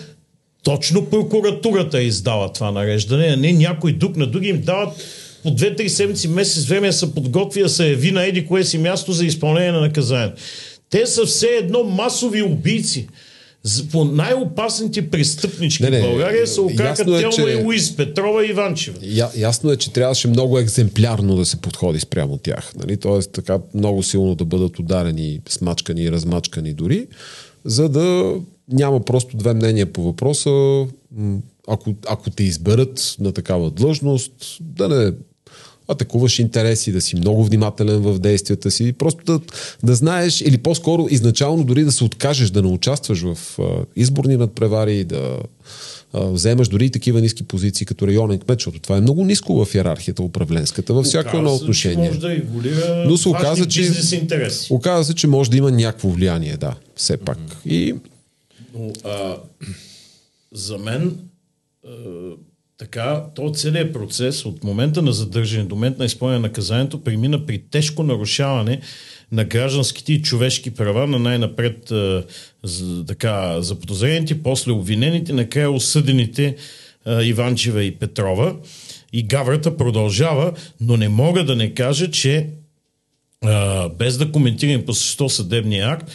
точно 0.63 1.09
прокуратурата 1.09 1.99
е 1.99 2.03
издала 2.03 2.53
това 2.53 2.71
нареждане, 2.71 3.25
а 3.25 3.37
не 3.37 3.53
някой 3.53 3.93
друг 3.93 4.17
на 4.17 4.27
други 4.27 4.49
им 4.49 4.61
дават 4.61 5.03
по 5.43 5.49
2-3 5.49 5.87
седмици, 5.87 6.27
месец 6.27 6.65
време 6.65 6.91
се 6.91 7.15
подготви 7.15 7.61
да 7.61 7.69
се 7.69 7.89
яви 7.89 8.11
на 8.11 8.25
еди 8.25 8.45
кое 8.45 8.63
си 8.63 8.77
място 8.77 9.11
за 9.11 9.25
изпълнение 9.25 9.71
на 9.71 9.81
наказанието. 9.81 10.41
Те 10.89 11.05
са 11.05 11.25
все 11.25 11.47
едно 11.47 11.83
масови 11.83 12.41
убийци. 12.41 13.07
По 13.91 14.05
най-опасните 14.05 15.09
престъпнички 15.09 15.83
Не, 15.83 15.89
не, 15.89 15.99
в 16.01 16.09
България 16.09 16.47
се 16.47 16.61
ясно 16.79 17.15
е, 17.15 17.19
Телма 17.19 17.33
че- 17.33 17.41
и 17.41 17.63
Луис, 17.63 17.95
Петрова 17.95 18.45
и 18.45 18.49
Иванчева. 18.49 18.97
Я, 19.01 19.29
ясно 19.37 19.71
е, 19.71 19.77
че 19.77 19.93
трябваше 19.93 20.27
много 20.27 20.59
екземплярно 20.59 21.35
да 21.35 21.45
се 21.45 21.61
подходи 21.61 21.99
спрямо 21.99 22.37
тях. 22.37 22.73
Нали? 22.75 22.97
Тоест 22.97 23.31
така 23.31 23.59
много 23.73 24.03
силно 24.03 24.35
да 24.35 24.45
бъдат 24.45 24.79
ударени, 24.79 25.39
смачкани 25.49 26.03
и 26.03 26.11
размачкани 26.11 26.73
дори, 26.73 27.07
за 27.65 27.89
да 27.89 28.35
няма 28.71 28.99
просто 29.05 29.37
две 29.37 29.53
мнения 29.53 29.85
по 29.85 30.03
въпроса. 30.03 30.85
Ако, 31.67 31.93
ако 32.07 32.29
те 32.29 32.43
изберат 32.43 33.15
на 33.19 33.31
такава 33.31 33.71
длъжност, 33.71 34.57
да 34.61 34.87
не 34.89 35.11
атакуваш 35.87 36.39
интереси, 36.39 36.91
да 36.91 37.01
си 37.01 37.15
много 37.15 37.45
внимателен 37.45 37.99
в 38.01 38.19
действията 38.19 38.71
си, 38.71 38.93
просто 38.93 39.23
да, 39.25 39.39
да 39.83 39.95
знаеш 39.95 40.41
или 40.41 40.57
по-скоро 40.57 41.07
изначално 41.09 41.63
дори 41.63 41.83
да 41.83 41.91
се 41.91 42.03
откажеш 42.03 42.49
да 42.49 42.61
не 42.61 42.67
участваш 42.67 43.21
в 43.21 43.59
а, 43.59 43.63
изборни 43.95 44.37
надпревари, 44.37 45.03
да 45.03 45.39
а, 46.13 46.25
вземаш 46.25 46.67
дори 46.67 46.85
и 46.85 46.89
такива 46.89 47.21
ниски 47.21 47.43
позиции 47.43 47.85
като 47.85 48.07
районен 48.07 48.39
кмет, 48.39 48.59
защото 48.59 48.79
това 48.79 48.97
е 48.97 49.01
много 49.01 49.25
ниско 49.25 49.65
в 49.65 49.75
иерархията 49.75 50.23
управленската, 50.23 50.93
във 50.93 51.05
всяко 51.05 51.37
едно 51.37 51.49
Оказа 51.49 51.63
отношение. 51.63 52.07
Може 52.07 52.19
да 52.19 52.29
регулира 52.29 53.05
Но 53.07 53.17
се 53.17 53.29
оказа, 53.29 53.65
че-. 53.67 53.91
Оказва 54.69 55.03
се, 55.03 55.13
че 55.13 55.27
може 55.27 55.51
да 55.51 55.57
има 55.57 55.71
някакво 55.71 56.09
влияние, 56.09 56.57
да, 56.57 56.75
все 56.95 57.17
пак. 57.17 57.37
И 57.65 57.95
Но 58.75 58.91
а, 59.03 59.37
за 60.53 60.77
мен 60.77 61.17
а, 61.87 61.91
така, 62.83 63.23
то 63.35 63.51
целият 63.53 63.93
процес 63.93 64.45
от 64.45 64.63
момента 64.63 65.01
на 65.01 65.13
задържане 65.13 65.63
до 65.63 65.75
момента 65.75 65.99
на 65.99 66.05
изпълнение 66.05 66.39
на 66.39 66.47
наказанието 66.47 67.03
премина 67.03 67.45
при 67.45 67.61
тежко 67.71 68.03
нарушаване 68.03 68.81
на 69.31 69.43
гражданските 69.43 70.13
и 70.13 70.21
човешки 70.21 70.71
права 70.71 71.07
на 71.07 71.19
най-напред 71.19 71.91
така, 73.07 73.61
заподозрените, 73.61 74.43
после 74.43 74.71
обвинените, 74.71 75.33
накрая 75.33 75.71
осъдените 75.71 76.55
Иванчева 77.21 77.83
и 77.83 77.95
Петрова. 77.95 78.55
И 79.13 79.23
гаврата 79.23 79.77
продължава, 79.77 80.53
но 80.81 80.97
не 80.97 81.09
мога 81.09 81.45
да 81.45 81.55
не 81.55 81.73
кажа, 81.73 82.11
че 82.11 82.49
без 83.97 84.17
да 84.17 84.31
коментирам 84.31 84.85
по 84.85 84.93
същество 84.93 85.29
съдебния 85.29 85.89
акт, 85.89 86.11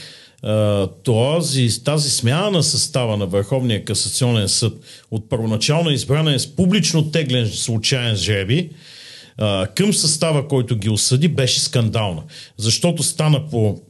този, 1.03 1.85
тази 1.85 2.11
смяна 2.11 2.51
на 2.51 2.63
състава 2.63 3.17
на 3.17 3.27
Върховния 3.27 3.85
касационен 3.85 4.49
съд 4.49 4.73
от 5.11 5.29
първоначално 5.29 5.91
избрана 5.91 6.39
с 6.39 6.47
публично 6.47 7.11
теглен 7.11 7.49
случайен 7.49 8.17
жреби 8.17 8.71
към 9.75 9.95
състава, 9.95 10.49
който 10.49 10.77
ги 10.77 10.91
осъди, 10.91 11.29
беше 11.29 11.61
скандална. 11.61 12.23
Защото 12.57 13.03
стана 13.03 13.49
по 13.51 13.81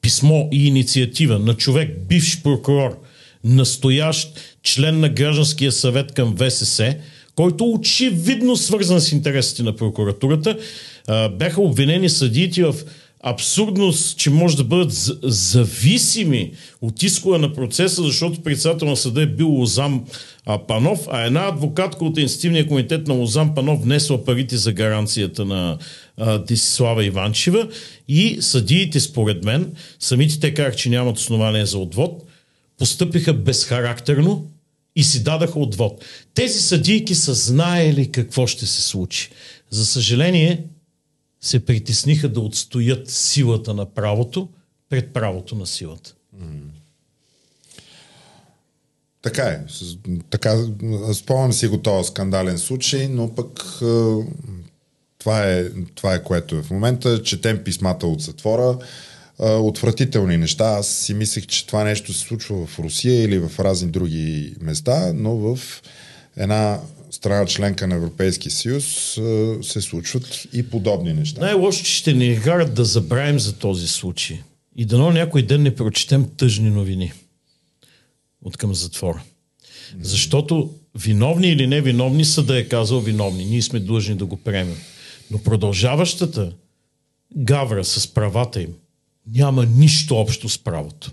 писмо 0.00 0.48
и 0.52 0.66
инициатива 0.66 1.38
на 1.38 1.54
човек, 1.54 2.06
бивш 2.08 2.42
прокурор, 2.42 2.98
настоящ 3.44 4.40
член 4.62 5.00
на 5.00 5.08
гражданския 5.08 5.72
съвет 5.72 6.12
към 6.12 6.36
ВСС, 6.36 6.96
който 7.34 7.72
очевидно 7.72 8.56
свързан 8.56 9.00
с 9.00 9.12
интересите 9.12 9.62
на 9.62 9.76
прокуратурата, 9.76 10.58
бяха 11.38 11.60
обвинени 11.60 12.08
съдиите 12.08 12.64
в 12.64 12.74
абсурдност, 13.22 14.18
че 14.18 14.30
може 14.30 14.56
да 14.56 14.64
бъдат 14.64 14.92
зависими 15.22 16.52
от 16.80 17.02
изхода 17.02 17.38
на 17.38 17.52
процеса, 17.52 18.02
защото 18.02 18.42
председател 18.42 18.88
на 18.88 18.96
съда 18.96 19.22
е 19.22 19.26
бил 19.26 19.48
Лозам 19.48 20.04
а, 20.46 20.66
Панов, 20.66 21.00
а 21.10 21.20
една 21.20 21.48
адвокатка 21.48 22.04
от 22.04 22.18
Институтния 22.18 22.68
комитет 22.68 23.06
на 23.06 23.14
Лозам 23.14 23.54
Панов 23.54 23.82
внесла 23.82 24.24
парите 24.24 24.56
за 24.56 24.72
гаранцията 24.72 25.44
на 25.44 25.78
Десислава 26.46 27.04
Иванчева 27.04 27.68
и 28.08 28.38
съдиите, 28.40 29.00
според 29.00 29.44
мен, 29.44 29.74
самите 30.00 30.40
те 30.40 30.54
казах, 30.54 30.76
че 30.76 30.88
нямат 30.88 31.18
основание 31.18 31.66
за 31.66 31.78
отвод, 31.78 32.22
постъпиха 32.78 33.32
безхарактерно 33.32 34.46
и 34.96 35.02
си 35.02 35.22
дадаха 35.22 35.58
отвод. 35.58 36.04
Тези 36.34 36.60
съдийки 36.60 37.14
са 37.14 37.34
знаели 37.34 38.10
какво 38.10 38.46
ще 38.46 38.66
се 38.66 38.82
случи. 38.82 39.30
За 39.70 39.86
съжаление, 39.86 40.64
се 41.42 41.64
притесниха 41.64 42.28
да 42.28 42.40
отстоят 42.40 43.10
силата 43.10 43.74
на 43.74 43.86
правото 43.86 44.48
пред 44.88 45.12
правото 45.12 45.54
на 45.54 45.66
силата. 45.66 46.14
Така 49.22 49.42
е. 49.42 49.60
Така, 50.30 50.66
спомням 51.14 51.52
си 51.52 51.66
го 51.66 51.78
този 51.78 52.08
скандален 52.08 52.58
случай, 52.58 53.08
но 53.08 53.34
пък 53.34 53.60
е, 53.82 53.86
Това 55.18 55.50
е, 55.50 55.70
това 55.94 56.14
е 56.14 56.22
което 56.22 56.56
е 56.56 56.62
в 56.62 56.70
момента. 56.70 57.22
Четем 57.22 57.64
писмата 57.64 58.06
от 58.06 58.20
затвора. 58.20 58.78
А, 59.38 59.52
отвратителни 59.52 60.36
неща. 60.36 60.64
Аз 60.64 60.88
си 60.88 61.14
мислех, 61.14 61.46
че 61.46 61.66
това 61.66 61.84
нещо 61.84 62.12
се 62.12 62.20
случва 62.20 62.66
в 62.66 62.78
Русия 62.78 63.24
или 63.24 63.38
в 63.38 63.60
разни 63.60 63.90
други 63.90 64.54
места, 64.60 65.12
но 65.14 65.36
в 65.36 65.58
една 66.36 66.80
страна 67.12 67.46
членка 67.46 67.86
на 67.86 67.94
Европейския 67.94 68.52
съюз 68.52 68.84
се 69.62 69.80
случват 69.80 70.46
и 70.52 70.70
подобни 70.70 71.12
неща. 71.12 71.40
Най-лошо, 71.40 71.84
че 71.84 71.92
ще 71.92 72.12
ни 72.12 72.40
карат 72.44 72.74
да 72.74 72.84
забравим 72.84 73.38
за 73.38 73.52
този 73.58 73.88
случай. 73.88 74.40
И 74.76 74.84
дано 74.84 75.10
някой 75.10 75.42
ден 75.42 75.62
не 75.62 75.74
прочетем 75.74 76.30
тъжни 76.36 76.70
новини 76.70 77.12
от 78.44 78.56
към 78.56 78.74
затвора. 78.74 79.22
Защото 80.00 80.74
виновни 80.98 81.48
или 81.48 81.66
невиновни 81.66 82.24
съда 82.24 82.58
е 82.58 82.68
казал 82.68 83.00
виновни. 83.00 83.44
Ние 83.44 83.62
сме 83.62 83.80
длъжни 83.80 84.14
да 84.14 84.26
го 84.26 84.36
приемем. 84.36 84.76
Но 85.30 85.38
продължаващата 85.38 86.52
гавра 87.36 87.84
с 87.84 88.14
правата 88.14 88.62
им 88.62 88.74
няма 89.26 89.66
нищо 89.66 90.16
общо 90.16 90.48
с 90.48 90.58
правото. 90.58 91.12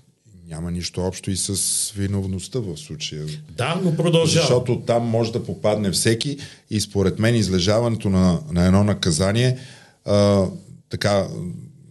Няма 0.49 0.71
нищо 0.71 1.01
общо 1.01 1.31
и 1.31 1.37
с 1.37 1.91
виновността 1.91 2.59
в 2.59 2.77
случая. 2.77 3.25
Да, 3.57 3.81
но 3.83 3.95
продължава. 3.95 4.41
Защото 4.41 4.79
там 4.79 5.03
може 5.03 5.31
да 5.31 5.43
попадне 5.43 5.91
всеки 5.91 6.37
и 6.69 6.81
според 6.81 7.19
мен 7.19 7.35
излежаването 7.35 8.09
на, 8.09 8.39
на 8.51 8.65
едно 8.65 8.83
наказание 8.83 9.57
а, 10.05 10.45
така 10.89 11.27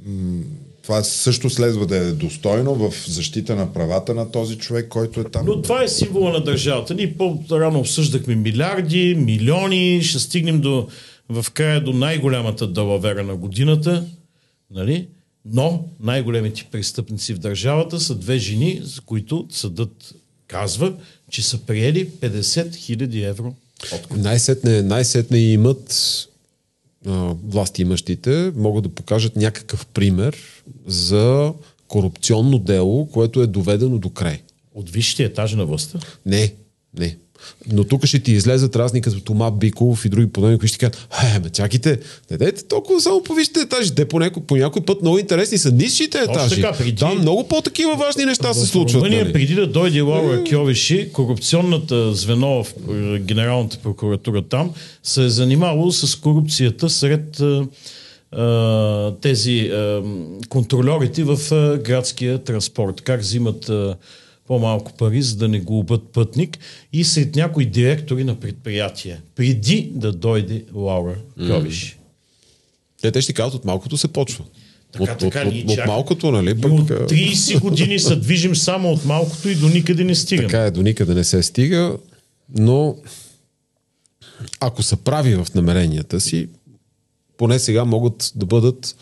м- 0.07 0.43
това 0.83 1.03
също 1.03 1.51
следва 1.51 1.87
да 1.87 1.97
е 1.97 2.13
достойно 2.13 2.75
в 2.75 2.95
защита 3.09 3.57
на 3.57 3.73
правата 3.73 4.15
на 4.15 4.31
този 4.31 4.59
човек, 4.59 4.89
който 4.89 5.21
е 5.21 5.25
там. 5.25 5.47
Но 5.47 5.63
това 5.63 5.83
е 5.83 5.89
символа 5.89 6.33
на 6.33 6.45
държавата. 6.45 6.95
Ние 6.95 7.15
по-рано 7.15 7.79
обсъждахме 7.79 8.35
милиарди, 8.35 9.15
милиони, 9.15 10.03
ще 10.03 10.19
стигнем 10.19 10.61
до, 10.61 10.89
в 11.29 11.47
края 11.51 11.85
до 11.85 11.93
най-голямата 11.93 12.67
далавера 12.67 13.23
на 13.23 13.37
годината. 13.37 14.05
Нали? 14.71 15.09
Но 15.45 15.85
най-големите 16.01 16.67
престъпници 16.71 17.35
в 17.35 17.39
държавата 17.39 18.01
са 18.01 18.15
две 18.15 18.39
жени, 18.39 18.81
за 18.85 19.01
които 19.01 19.47
съдът 19.51 20.15
казва, 20.47 20.95
че 21.31 21.43
са 21.43 21.59
приели 21.59 22.11
50 22.11 22.41
000 22.41 23.29
евро. 23.29 23.55
Най-сетне, 24.17 24.83
най-сетне 24.83 25.39
имат 25.39 25.95
а, 27.07 27.35
власти 27.45 27.83
имащите, 27.83 28.53
могат 28.57 28.83
да 28.83 28.89
покажат 28.89 29.37
някакъв 29.37 29.87
пример 29.87 30.37
за 30.87 31.53
корупционно 31.89 32.59
дело, 32.59 33.07
което 33.07 33.43
е 33.43 33.47
доведено 33.47 33.99
до 33.99 34.11
край. 34.11 34.43
От 34.75 34.91
висшите 34.91 35.25
етажи 35.25 35.57
на 35.57 35.67
властта? 35.67 35.99
Не, 36.27 36.55
не. 36.99 37.17
Но 37.69 37.85
тук 37.85 38.07
ще 38.07 38.19
ти 38.19 38.33
излезат 38.33 38.77
разни 38.77 39.01
като 39.01 39.21
Тома 39.21 39.51
Биков 39.51 40.05
и 40.05 40.09
други 40.09 40.27
подобни, 40.29 40.59
които 40.59 40.69
ще 40.69 40.79
кажат, 40.81 41.09
е, 41.27 41.39
ме 41.39 41.51
чакайте, 41.51 41.99
не 42.31 42.37
дайте 42.37 42.65
толкова 42.65 43.01
само 43.01 43.23
по 43.23 43.35
висшите 43.35 43.61
етажи. 43.61 43.95
Те 43.95 44.05
по 44.05 44.19
някой, 44.19 44.43
по 44.43 44.57
някой 44.57 44.83
път 44.83 45.03
много 45.03 45.19
интересни 45.19 45.59
са 45.59 45.73
нисшите 45.73 46.19
етажи. 46.21 46.55
така, 46.55 46.73
преди- 46.73 46.95
Там 46.95 47.19
много 47.19 47.49
по-такива 47.49 47.97
важни 47.97 48.25
неща 48.25 48.55
се 48.55 48.67
случват. 48.67 48.95
Румъния, 48.95 49.23
Нали? 49.23 49.33
преди 49.33 49.55
да 49.55 49.67
дойде 49.67 50.01
Лаура 50.01 50.45
Кьовиши, 50.45 51.11
корупционната 51.13 52.15
звено 52.15 52.65
в 52.65 52.67
е, 52.91 53.19
Генералната 53.19 53.79
прокуратура 53.79 54.43
там 54.43 54.71
се 55.03 55.25
е 55.25 55.29
занимавало 55.29 55.93
с 55.93 56.17
корупцията 56.17 56.91
сред 56.91 57.41
е, 57.41 57.45
е, 57.45 57.61
тези 59.13 59.53
е, 59.53 60.01
контролерите 60.49 61.25
в 61.25 61.39
е, 61.53 61.79
градския 61.81 62.39
транспорт. 62.39 63.01
Как 63.01 63.21
взимат 63.21 63.69
е, 63.69 63.95
по-малко 64.49 64.93
пари, 64.93 65.23
за 65.23 65.37
да 65.37 65.49
не 65.49 65.61
губят 65.61 66.03
пътник 66.13 66.59
и 66.93 67.05
сред 67.05 67.37
някои 67.37 67.67
директори 67.67 68.25
на 68.25 68.41
предприятия, 68.41 69.21
преди 69.35 69.91
да 69.95 70.13
дойде 70.13 70.65
Лаура 70.75 71.17
Кьовиши. 71.49 71.99
Те, 73.03 73.13
те 73.13 73.21
ще 73.21 73.33
кажат, 73.33 73.55
от 73.55 73.65
малкото 73.65 73.97
се 73.97 74.09
почва. 74.09 74.45
Така, 74.93 75.13
от, 75.13 75.19
така, 75.19 75.49
от, 75.49 75.55
от, 75.55 75.71
от 75.71 75.87
малкото, 75.87 76.31
нали? 76.31 76.61
Пък, 76.61 76.73
от 76.73 76.91
а, 76.91 77.07
30 77.07 77.61
години 77.61 77.99
се 77.99 78.17
движим 78.17 78.57
само 78.57 78.93
от 78.93 79.05
малкото 79.05 79.49
и 79.49 79.55
до 79.55 79.69
никъде 79.69 80.05
не 80.05 80.15
стигаме. 80.15 80.49
Така 80.49 80.65
е, 80.65 80.71
до 80.71 80.83
никъде 80.83 81.15
не 81.15 81.25
се 81.25 81.43
стига, 81.43 81.97
но 82.59 82.97
ако 84.61 84.83
са 84.83 84.97
прави 84.97 85.35
в 85.35 85.47
намеренията 85.55 86.21
си, 86.21 86.49
поне 87.37 87.59
сега 87.59 87.85
могат 87.85 88.33
да 88.37 88.47
бъдат 88.47 88.97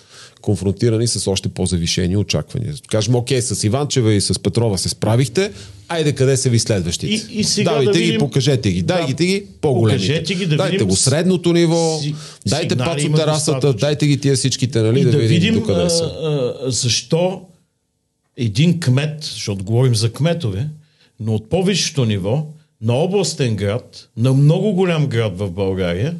конфронтирани 0.47 1.07
с 1.07 1.31
още 1.31 1.49
по-завишени 1.49 2.17
очаквания. 2.17 2.75
Кажем, 2.89 3.15
окей, 3.15 3.43
с 3.43 3.65
Иванчева 3.65 4.13
и 4.13 4.21
с 4.21 4.39
Петрова 4.39 4.79
се 4.79 4.89
справихте, 4.89 5.53
айде 5.89 6.13
къде 6.13 6.37
са 6.37 6.51
ви 6.51 6.59
следващите? 6.59 7.13
И- 7.15 7.41
и 7.41 7.45
сега 7.45 7.71
Давайте 7.71 7.93
да 7.93 7.99
ги, 7.99 8.05
видим- 8.05 8.19
покажете 8.19 8.73
ги, 8.73 8.83
Да. 8.83 8.95
дайте 8.95 9.27
ги 9.27 9.45
по-големите. 9.61 10.35
Ги, 10.35 10.47
да 10.47 10.57
дайте 10.57 10.73
видим 10.73 10.89
го 10.89 10.97
средното 10.97 11.53
ниво, 11.53 11.99
си- 11.99 12.15
дайте 12.47 12.77
пацо 12.77 13.07
има 13.07 13.19
терасата, 13.19 13.73
дайте 13.73 14.07
ги 14.07 14.19
тия 14.19 14.37
всичките, 14.37 14.81
нали, 14.81 15.01
и 15.01 15.05
да, 15.05 15.11
да 15.11 15.19
видим 15.19 15.55
докъде 15.55 15.83
а, 15.83 15.91
са. 15.91 16.05
а, 16.05 16.71
защо 16.71 17.41
един 18.37 18.81
кмет, 18.81 19.25
защото 19.25 19.65
говорим 19.65 19.95
за 19.95 20.13
кметове, 20.13 20.69
но 21.21 21.35
от 21.35 21.51
по-висшето 21.51 22.05
ниво, 22.05 22.47
на 22.83 22.95
областен 22.95 23.57
град, 23.57 24.09
на 24.17 24.33
много 24.33 24.73
голям 24.73 25.07
град 25.07 25.39
в 25.39 25.51
България, 25.51 26.15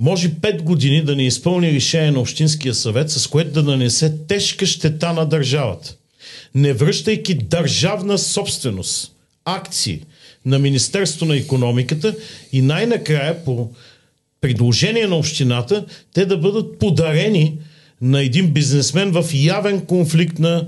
може 0.00 0.30
5 0.30 0.62
години 0.62 1.02
да 1.02 1.16
не 1.16 1.26
изпълни 1.26 1.72
решение 1.72 2.10
на 2.10 2.20
Общинския 2.20 2.74
съвет, 2.74 3.10
с 3.10 3.26
което 3.26 3.52
да 3.52 3.62
нанесе 3.62 4.26
тежка 4.28 4.66
щета 4.66 5.12
на 5.12 5.26
държавата. 5.26 5.94
Не 6.54 6.72
връщайки 6.72 7.34
държавна 7.34 8.18
собственост, 8.18 9.12
акции 9.44 10.00
на 10.46 10.58
Министерство 10.58 11.26
на 11.26 11.36
економиката 11.36 12.16
и 12.52 12.62
най-накрая 12.62 13.44
по 13.44 13.70
предложение 14.40 15.06
на 15.06 15.16
общината, 15.16 15.84
те 16.14 16.26
да 16.26 16.36
бъдат 16.36 16.78
подарени 16.78 17.58
на 18.00 18.22
един 18.22 18.52
бизнесмен 18.52 19.12
в 19.12 19.24
явен 19.34 19.80
конфликт 19.80 20.38
на 20.38 20.66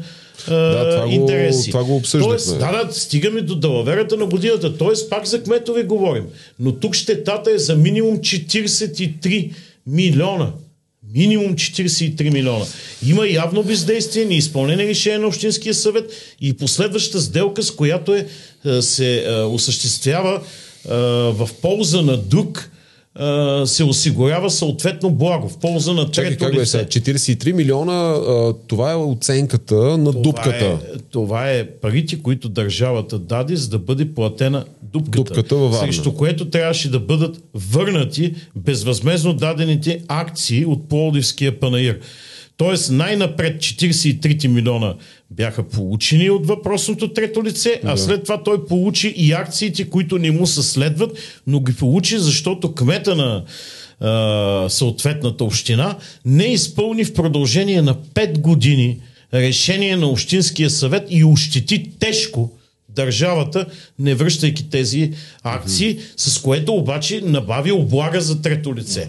а, 0.48 0.54
Да, 0.54 0.90
това 0.90 1.06
го- 1.06 1.12
интереси. 1.12 1.70
това 1.70 1.84
го 1.84 1.96
обсъждахме. 1.96 2.28
Тоест, 2.30 2.58
да, 2.58 2.84
да, 2.84 2.92
стигаме 2.92 3.40
до 3.40 3.54
далаверата 3.54 4.16
на 4.16 4.26
годината. 4.26 4.76
Тоест, 4.76 5.10
пак 5.10 5.26
за 5.26 5.42
кметове 5.42 5.82
говорим. 5.82 6.24
Но 6.58 6.72
тук 6.72 6.94
щетата 6.94 7.50
е 7.50 7.58
за 7.58 7.76
минимум 7.76 8.18
43 8.18 9.52
милиона. 9.86 10.50
Минимум 11.14 11.54
43 11.54 12.30
милиона. 12.30 12.64
Има 13.06 13.26
явно 13.28 13.62
бездействие, 13.62 14.24
неизпълнение 14.24 14.86
решение 14.86 15.18
на 15.18 15.26
Общинския 15.26 15.74
съвет 15.74 16.10
и 16.40 16.52
последваща 16.52 17.20
сделка, 17.20 17.62
с 17.62 17.70
която 17.70 18.14
е, 18.14 18.26
е, 18.66 18.82
се 18.82 19.24
е, 19.26 19.42
осъществява 19.42 20.34
е, 20.34 20.40
в 21.32 21.48
полза 21.62 22.02
на 22.02 22.16
друг, 22.16 22.70
е, 23.20 23.66
се 23.66 23.84
осигурява 23.84 24.50
съответно 24.50 25.10
благо, 25.10 25.48
в 25.48 25.58
полза 25.58 25.92
на 25.92 26.10
Чакай, 26.10 26.36
трето 26.36 26.44
бе 26.44 26.60
лице. 26.60 26.66
сега? 26.66 26.84
43 26.84 27.52
милиона, 27.52 27.92
а, 27.92 28.54
това 28.66 28.92
е 28.92 28.94
оценката 28.94 29.74
на 29.74 30.12
дупката. 30.12 30.58
Това 30.58 30.70
е, 30.70 30.98
това 31.10 31.50
е 31.50 31.66
парите, 31.66 32.22
които 32.22 32.48
държавата 32.48 33.18
даде, 33.18 33.56
за 33.56 33.68
да 33.68 33.78
бъде 33.78 34.14
платена 34.14 34.64
дупката. 34.82 35.16
Дупката 35.16 35.56
във 35.56 35.72
Варна. 35.72 35.86
Срещу 35.86 36.12
което 36.12 36.50
трябваше 36.50 36.90
да 36.90 37.00
бъдат 37.00 37.42
върнати 37.54 38.34
безвъзмезно 38.56 39.34
дадените 39.34 40.02
акции 40.08 40.66
от 40.66 40.88
Пловдивския 40.88 41.60
панаир. 41.60 41.98
Тоест 42.56 42.90
най-напред 42.90 43.56
43 43.56 44.46
милиона 44.46 44.94
бяха 45.30 45.68
получени 45.68 46.30
от 46.30 46.46
въпросното 46.46 47.12
трето 47.12 47.44
лице, 47.44 47.80
а 47.84 47.96
след 47.96 48.22
това 48.22 48.42
той 48.42 48.66
получи 48.66 49.08
и 49.08 49.32
акциите, 49.32 49.90
които 49.90 50.18
не 50.18 50.30
му 50.30 50.46
се 50.46 50.62
следват, 50.62 51.18
но 51.46 51.60
ги 51.60 51.72
получи, 51.72 52.18
защото 52.18 52.74
кмета 52.74 53.16
на 53.16 53.44
а, 54.00 54.68
съответната 54.68 55.44
община 55.44 55.96
не 56.24 56.44
изпълни 56.44 57.04
в 57.04 57.14
продължение 57.14 57.82
на 57.82 57.94
5 57.94 58.38
години 58.38 59.00
решение 59.34 59.96
на 59.96 60.06
Общинския 60.06 60.70
съвет 60.70 61.06
и 61.10 61.24
ощети 61.24 61.90
тежко 61.98 62.50
държавата, 62.94 63.66
не 63.98 64.14
връщайки 64.14 64.70
тези 64.70 65.12
акции, 65.42 65.98
с 66.16 66.38
което 66.38 66.74
обаче 66.74 67.20
набави 67.24 67.72
облага 67.72 68.20
за 68.20 68.42
трето 68.42 68.74
лице. 68.74 69.08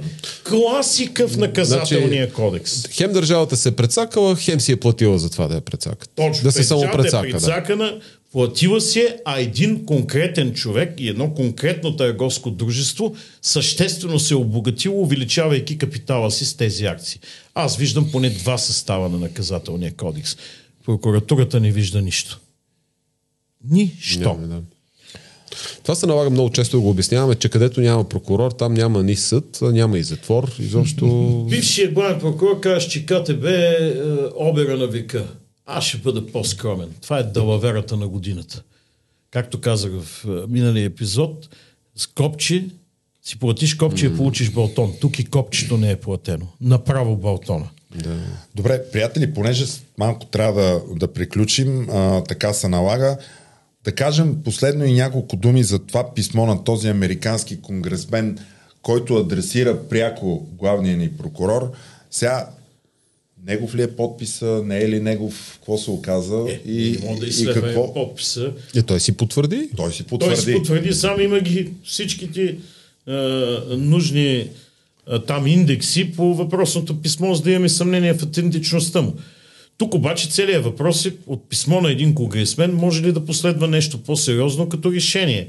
Класика 0.49 1.27
в 1.27 1.38
наказателния 1.38 2.31
кодекс. 2.31 2.88
Хем 2.88 3.14
държавата 3.14 3.57
се 3.57 3.69
е 3.69 3.72
прецакала, 3.72 4.35
хем 4.35 4.60
си 4.60 4.72
е 4.72 4.76
платила 4.76 5.19
за 5.19 5.30
това 5.30 5.47
да 5.47 5.55
я 5.55 5.61
прецакат. 5.61 6.10
Точно. 6.15 6.43
да 6.43 6.51
се 6.51 6.64
само 6.64 6.81
прецака. 6.81 7.27
Е 7.27 7.31
Да. 7.31 7.38
прецакана, 7.38 7.99
платила 8.31 8.81
си 8.81 8.99
е, 8.99 9.18
а 9.26 9.39
един 9.39 9.85
конкретен 9.85 10.53
човек 10.53 10.93
и 10.97 11.10
едно 11.10 11.34
конкретно 11.34 11.95
търговско 11.95 12.51
дружество 12.51 13.15
съществено 13.41 14.19
се 14.19 14.34
е 14.34 14.38
обогатило, 14.38 15.01
увеличавайки 15.01 15.77
капитала 15.77 16.31
си 16.31 16.45
с 16.45 16.57
тези 16.57 16.85
акции. 16.85 17.19
Аз 17.55 17.77
виждам 17.77 18.11
поне 18.11 18.30
два 18.30 18.57
състава 18.57 19.10
на 19.10 19.18
наказателния 19.18 19.93
кодекс. 19.93 20.38
Прокуратурата 20.85 21.60
не 21.60 21.72
вижда 21.72 22.01
нищо. 22.01 22.39
Нищо. 23.69 24.19
Няма, 24.19 24.48
да. 24.48 24.61
Това 25.81 25.95
се 25.95 26.06
налага 26.06 26.30
много 26.30 26.49
често 26.49 26.77
да 26.77 26.81
го 26.81 26.90
обясняваме, 26.90 27.35
че 27.35 27.49
където 27.49 27.81
няма 27.81 28.10
прокурор, 28.10 28.52
там 28.52 28.73
няма 28.73 29.03
ни 29.03 29.15
съд, 29.15 29.60
няма 29.61 29.98
и 29.98 30.03
затвор. 30.03 30.56
Изобщо... 30.60 31.06
Бившият 31.49 31.94
главен 31.94 32.19
прокурор 32.19 32.60
казва, 32.60 32.90
че 32.90 33.06
КТБ 33.06 33.45
е 33.45 33.49
е, 33.49 34.02
обера 34.35 34.77
на 34.77 34.88
века. 34.88 35.27
Аз 35.65 35.84
ще 35.84 35.98
бъда 35.98 36.27
по-скромен. 36.27 36.90
Това 37.02 37.19
е 37.19 37.23
далаверата 37.23 37.98
на 37.98 38.07
годината. 38.07 38.64
Както 39.31 39.61
казах 39.61 39.91
в 40.02 40.26
е, 40.26 40.52
миналия 40.52 40.85
епизод, 40.85 41.49
Скопче 41.95 42.65
си 43.23 43.40
платиш 43.40 43.76
копче 43.76 44.06
и 44.06 44.15
получиш 44.15 44.49
балтон. 44.52 44.94
Тук 45.02 45.19
и 45.19 45.26
копчето 45.26 45.77
не 45.77 45.91
е 45.91 45.95
платено. 45.95 46.45
Направо 46.61 47.18
балтона. 47.18 47.69
Да. 48.03 48.15
Добре, 48.56 48.84
приятели, 48.91 49.34
понеже 49.34 49.65
с- 49.65 49.81
малко 49.98 50.26
трябва 50.26 50.61
да, 50.61 50.81
да 50.95 51.14
приключим, 51.14 51.90
а, 51.90 52.23
така 52.23 52.53
се 52.53 52.68
налага. 52.68 53.18
Да 53.84 53.91
кажем 53.91 54.35
последно 54.43 54.85
и 54.85 54.93
няколко 54.93 55.35
думи 55.35 55.64
за 55.64 55.80
това 55.80 56.14
писмо 56.14 56.45
на 56.45 56.64
този 56.64 56.88
американски 56.88 57.61
конгресмен, 57.61 58.38
който 58.81 59.15
адресира 59.15 59.80
пряко 59.89 60.47
главния 60.60 60.97
ни 60.97 61.10
прокурор. 61.10 61.72
Сега, 62.11 62.49
негов 63.45 63.76
ли 63.76 63.81
е 63.81 63.95
подписа, 63.95 64.61
не 64.65 64.77
е 64.80 64.89
ли 64.89 64.99
негов, 64.99 65.51
какво 65.55 65.77
се 65.77 65.91
оказа 65.91 66.45
Е, 66.49 66.61
и, 66.72 66.97
да 67.19 67.26
и 67.27 67.45
какво? 67.53 67.93
подписа. 67.93 68.51
И 68.76 68.84
той 68.84 68.99
си 68.99 69.11
потвърди. 69.11 69.69
Той 69.76 69.91
си 69.91 70.03
Той 70.03 70.07
потвърди. 70.10 70.41
си 70.41 70.53
потвърди, 70.53 70.93
сам 70.93 71.22
има 71.22 71.39
ги 71.39 71.69
всичките 71.85 72.57
а, 73.07 73.14
нужни 73.77 74.49
а, 75.07 75.19
там 75.19 75.47
индекси 75.47 76.11
по 76.11 76.34
въпросното 76.34 77.01
писмо, 77.01 77.34
за 77.34 77.43
да 77.43 77.51
имаме 77.51 77.69
съмнение 77.69 78.14
в 78.14 78.23
автентичността 78.23 79.01
му. 79.01 79.14
Тук 79.78 79.94
обаче 79.94 80.30
целият 80.30 80.64
въпрос 80.64 81.06
е 81.06 81.14
от 81.28 81.50
писмо 81.50 81.82
на 81.82 81.91
един 81.91 82.16
конгресмен 82.16 82.74
може 82.74 83.04
ли 83.04 83.12
да 83.12 83.26
последва 83.26 83.68
нещо 83.68 83.98
по-сериозно 83.98 84.70
като 84.70 84.91
решение 84.91 85.48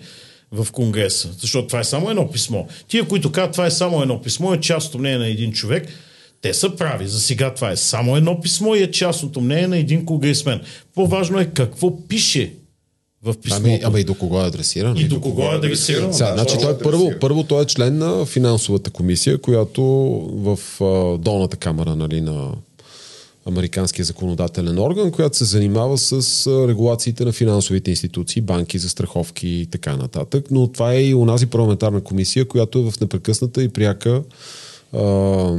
в 0.53 0.73
Конгреса. 0.73 1.29
Защото 1.39 1.67
това 1.67 1.81
е 1.81 1.85
само 1.85 2.11
едно 2.11 2.31
писмо. 2.31 2.65
Тия, 2.89 3.09
които 3.09 3.33
казват, 3.33 3.53
това 3.53 3.67
е 3.67 3.71
само 3.71 4.03
едно 4.03 4.23
писмо, 4.23 4.55
е 4.55 4.61
част 4.61 4.95
от 4.95 5.01
мнение 5.01 5.19
на 5.19 5.29
един 5.29 5.53
човек, 5.53 5.89
те 6.41 6.55
са 6.55 6.77
прави. 6.77 7.07
За 7.07 7.21
сега 7.21 7.55
това 7.55 7.71
е 7.71 7.77
само 7.77 8.17
едно 8.17 8.41
писмо 8.41 8.75
и 8.75 8.83
е 8.83 8.91
частното 8.91 9.41
мнение 9.41 9.67
на 9.67 9.79
един 9.79 10.05
конгресмен. 10.05 10.61
По-важно 10.95 11.41
е 11.41 11.47
какво 11.47 12.09
пише 12.09 12.53
в 13.23 13.35
писмото. 13.43 13.65
Ами, 13.65 13.81
ама 13.85 14.01
и 14.01 14.05
до 14.05 14.15
кого 14.15 14.41
е 14.41 14.47
адресиран? 14.47 14.97
И 14.97 15.05
до 15.05 15.21
кого 15.21 15.43
е 15.43 15.55
адресирано? 15.55 16.13
Сега, 16.13 16.29
Да, 16.29 16.35
значи 16.35 16.59
това 16.59 16.79
той 16.79 16.81
е 16.81 16.83
първо, 16.83 17.13
първо 17.21 17.45
той 17.45 17.63
е 17.63 17.67
член 17.67 17.99
на 17.99 18.27
финансовата 18.27 18.91
комисия, 18.91 19.39
която 19.39 19.83
в 20.35 20.59
а, 20.81 21.19
долната 21.19 21.57
камера 21.57 21.97
нали, 21.97 22.21
на 22.21 22.53
Американския 23.47 24.05
законодателен 24.05 24.79
орган, 24.79 25.11
която 25.11 25.37
се 25.37 25.45
занимава 25.45 25.99
с 25.99 26.47
регулациите 26.69 27.25
на 27.25 27.33
финансовите 27.33 27.91
институции, 27.91 28.43
банки, 28.43 28.79
застраховки 28.79 29.49
и 29.49 29.66
така 29.66 29.97
нататък. 29.97 30.47
Но 30.51 30.69
това 30.69 30.93
е 30.93 31.05
и 31.05 31.15
онази 31.15 31.47
парламентарна 31.47 32.01
комисия, 32.01 32.49
която 32.49 32.79
е 32.79 32.91
в 32.91 33.01
непрекъсната 33.01 33.62
и 33.62 33.69
пряка 33.69 34.23
а, 34.93 35.03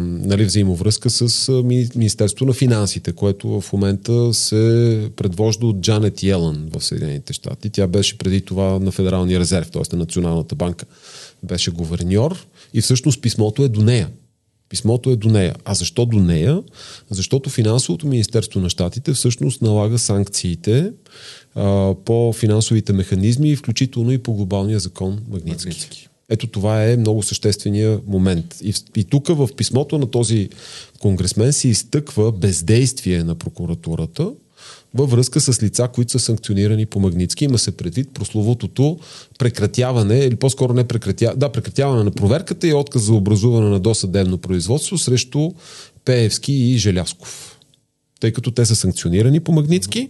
нали, 0.01 0.45
взаимовръзка 0.45 1.09
с 1.09 1.51
Министерство 1.95 2.45
на 2.45 2.53
финансите, 2.53 3.11
което 3.11 3.61
в 3.61 3.73
момента 3.73 4.33
се 4.33 5.09
предвожда 5.15 5.65
от 5.65 5.81
Джанет 5.81 6.23
Йелън 6.23 6.69
в 6.73 6.83
Съединените 6.83 7.33
щати. 7.33 7.69
Тя 7.69 7.87
беше 7.87 8.17
преди 8.17 8.41
това 8.41 8.79
на 8.79 8.91
Федералния 8.91 9.39
резерв, 9.39 9.71
т.е. 9.71 9.81
на 9.91 9.99
Националната 9.99 10.55
банка. 10.55 10.85
Беше 11.43 11.71
говерньор 11.71 12.45
и 12.73 12.81
всъщност 12.81 13.21
писмото 13.21 13.63
е 13.63 13.67
до 13.67 13.81
нея. 13.81 14.09
Писмото 14.69 15.09
е 15.09 15.15
до 15.15 15.29
нея. 15.29 15.55
А 15.65 15.73
защо 15.73 16.05
до 16.05 16.19
нея? 16.19 16.63
Защото 17.09 17.49
финансовото 17.49 18.07
министерство 18.07 18.59
на 18.59 18.69
щатите 18.69 19.13
всъщност 19.13 19.61
налага 19.61 19.99
санкциите 19.99 20.91
а, 21.55 21.95
по 22.05 22.33
финансовите 22.33 22.93
механизми, 22.93 23.55
включително 23.55 24.11
и 24.11 24.17
по 24.17 24.33
глобалния 24.33 24.79
закон 24.79 25.21
Магницки. 25.29 25.67
Магнитски. 25.67 26.09
Ето 26.29 26.47
това 26.47 26.85
е 26.85 26.97
много 26.97 27.23
съществения 27.23 27.99
момент. 28.07 28.55
И, 28.63 28.73
и 28.95 29.03
тук 29.03 29.27
в 29.27 29.49
писмото 29.57 29.97
на 29.97 30.11
този 30.11 30.49
конгресмен 30.99 31.53
се 31.53 31.67
изтъква 31.67 32.31
бездействие 32.31 33.23
на 33.23 33.35
прокуратурата 33.35 34.31
във 34.95 35.11
връзка 35.11 35.41
с 35.41 35.63
лица, 35.63 35.87
които 35.93 36.11
са 36.11 36.19
санкционирани 36.19 36.85
по 36.85 36.99
Магницки. 36.99 37.45
Има 37.45 37.57
се 37.57 37.77
предвид 37.77 38.13
прословутото 38.13 38.99
прекратяване, 39.39 40.19
или 40.19 40.35
по-скоро 40.35 40.73
не 40.73 40.83
прекратяване, 40.83 41.39
да, 41.39 41.51
прекратяване 41.51 42.03
на 42.03 42.11
проверката 42.11 42.67
и 42.67 42.73
отказ 42.73 43.01
за 43.01 43.13
образуване 43.13 43.69
на 43.69 43.79
досъдебно 43.79 44.37
производство 44.37 44.97
срещу 44.97 45.51
Пеевски 46.05 46.53
и 46.53 46.77
Желясков. 46.77 47.59
Тъй 48.19 48.31
като 48.31 48.51
те 48.51 48.65
са 48.65 48.75
санкционирани 48.75 49.39
по 49.39 49.51
Магницки, 49.51 50.09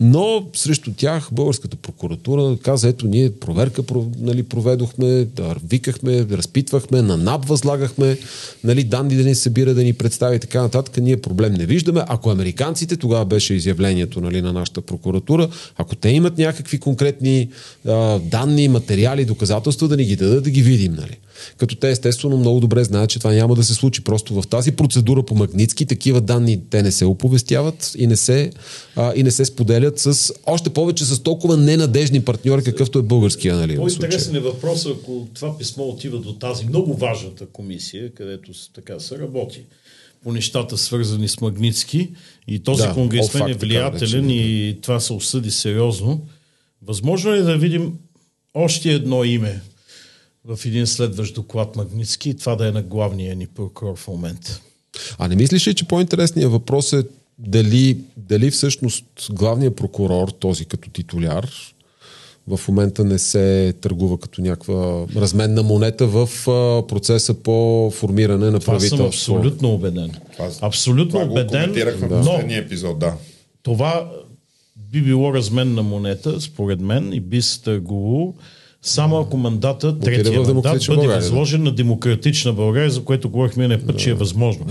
но 0.00 0.46
срещу 0.56 0.92
тях 0.96 1.28
българската 1.32 1.76
прокуратура 1.76 2.56
каза, 2.62 2.88
ето 2.88 3.06
ние 3.06 3.32
проверка 3.32 3.82
про- 3.82 4.20
нали, 4.20 4.42
проведохме, 4.42 5.24
да, 5.24 5.54
викахме, 5.68 6.26
разпитвахме, 6.30 7.02
на 7.02 7.16
НАП 7.16 7.44
възлагахме, 7.44 8.18
нали, 8.64 8.84
данни 8.84 9.14
да 9.14 9.24
ни 9.24 9.34
събира, 9.34 9.74
да 9.74 9.84
ни 9.84 9.92
представи 9.92 10.36
и 10.36 10.38
така 10.38 10.62
нататък. 10.62 10.96
Ние 10.96 11.20
проблем 11.20 11.54
не 11.54 11.66
виждаме. 11.66 12.02
Ако 12.08 12.30
американците, 12.30 12.96
тогава 12.96 13.24
беше 13.24 13.54
изявлението 13.54 14.20
нали, 14.20 14.42
на 14.42 14.52
нашата 14.52 14.80
прокуратура, 14.80 15.48
ако 15.76 15.96
те 15.96 16.08
имат 16.08 16.38
някакви 16.38 16.78
конкретни 16.78 17.48
а, 17.86 18.18
данни, 18.18 18.68
материали, 18.68 19.24
доказателства, 19.24 19.88
да 19.88 19.96
ни 19.96 20.04
ги 20.04 20.16
дадат, 20.16 20.44
да 20.44 20.50
ги 20.50 20.62
видим. 20.62 20.92
Нали. 20.92 21.18
Като 21.56 21.76
те 21.76 21.90
естествено 21.90 22.36
много 22.36 22.60
добре 22.60 22.84
знаят, 22.84 23.10
че 23.10 23.18
това 23.18 23.32
няма 23.32 23.54
да 23.54 23.64
се 23.64 23.74
случи. 23.74 24.04
Просто 24.04 24.42
в 24.42 24.46
тази 24.46 24.72
процедура 24.72 25.22
по 25.22 25.34
Магницки 25.34 25.86
такива 25.86 26.20
данни 26.20 26.60
те 26.70 26.82
не 26.82 26.92
се 26.92 27.04
оповестяват 27.04 27.92
и 27.98 28.06
не 28.06 28.16
се, 28.16 28.50
а, 28.96 29.12
и 29.16 29.22
не 29.22 29.30
се 29.30 29.44
споделят 29.44 29.98
с 29.98 30.32
още 30.46 30.70
повече 30.70 31.04
с 31.04 31.22
толкова 31.22 31.56
ненадежни 31.56 32.24
партньори, 32.24 32.64
какъвто 32.64 32.98
е 32.98 33.02
българския. 33.02 33.56
Нали. 33.56 33.76
По-интересен 33.76 34.36
е 34.36 34.40
въпросът, 34.40 34.96
ако 35.02 35.26
това 35.34 35.58
писмо 35.58 35.84
отива 35.84 36.18
до 36.18 36.32
тази 36.32 36.66
много 36.66 36.94
важната 36.94 37.46
комисия, 37.46 38.14
където 38.14 38.52
така 38.74 39.00
се 39.00 39.18
работи 39.18 39.60
по 40.24 40.32
нещата 40.32 40.78
свързани 40.78 41.28
с 41.28 41.40
Магницки 41.40 42.08
и 42.48 42.58
този 42.58 42.82
Да, 42.82 42.94
конгресмен 42.94 43.42
е 43.42 43.46
fact, 43.46 43.52
така 43.52 43.66
влиятелен 43.66 44.26
наречения, 44.26 44.68
и 44.68 44.80
това 44.80 45.00
се 45.00 45.12
осъди 45.12 45.50
сериозно. 45.50 46.20
Възможно 46.82 47.32
е 47.32 47.42
да 47.42 47.58
видим 47.58 47.92
още 48.54 48.92
едно 48.92 49.24
име 49.24 49.60
в 50.44 50.58
един 50.64 50.86
следващ 50.86 51.34
доклад 51.34 51.76
Магницки 51.76 52.30
и 52.30 52.36
това 52.36 52.56
да 52.56 52.68
е 52.68 52.70
на 52.70 52.82
главния 52.82 53.36
ни 53.36 53.46
прокурор 53.46 53.96
в 53.96 54.08
момента. 54.08 54.60
А 55.18 55.28
не 55.28 55.36
мислиш 55.36 55.68
ли, 55.68 55.74
че 55.74 55.88
по-интересният 55.88 56.52
въпрос 56.52 56.92
е 56.92 57.04
дали, 57.38 57.98
дали 58.16 58.50
всъщност 58.50 59.04
главният 59.32 59.76
прокурор, 59.76 60.28
този 60.28 60.64
като 60.64 60.90
титуляр, 60.90 61.48
в 62.48 62.60
момента 62.68 63.04
не 63.04 63.18
се 63.18 63.74
търгува 63.80 64.18
като 64.18 64.40
някаква 64.40 65.06
разменна 65.16 65.62
монета 65.62 66.06
в 66.06 66.28
процеса 66.88 67.34
по 67.34 67.90
формиране 67.94 68.50
на 68.50 68.60
Това 68.60 68.80
съм 68.80 69.00
абсолютно 69.00 69.74
убеден. 69.74 70.14
Това- 70.32 70.50
абсолютно 70.60 71.10
Това 71.10 71.26
го 71.26 71.32
убеден, 71.32 71.72
в 71.72 72.00
но 72.00 72.08
последния 72.08 72.58
епизод, 72.58 72.98
да. 72.98 73.14
това 73.62 74.10
би 74.76 75.02
било 75.02 75.34
разменна 75.34 75.82
монета, 75.82 76.40
според 76.40 76.80
мен, 76.80 77.12
и 77.12 77.20
би 77.20 77.42
се 77.42 77.62
търгувало 77.62 78.34
само 78.82 79.18
ако 79.18 79.36
мандата, 79.36 79.98
третия 79.98 80.40
мандат, 80.40 80.54
бъде 80.54 80.86
България, 80.86 81.08
да. 81.08 81.14
възложен 81.14 81.62
на 81.62 81.72
демократична 81.72 82.52
България, 82.52 82.90
за 82.90 83.04
което 83.04 83.30
говорихме 83.30 83.68
не 83.68 83.86
път, 83.86 83.98
че 83.98 84.10
е 84.10 84.14
възможно. 84.14 84.66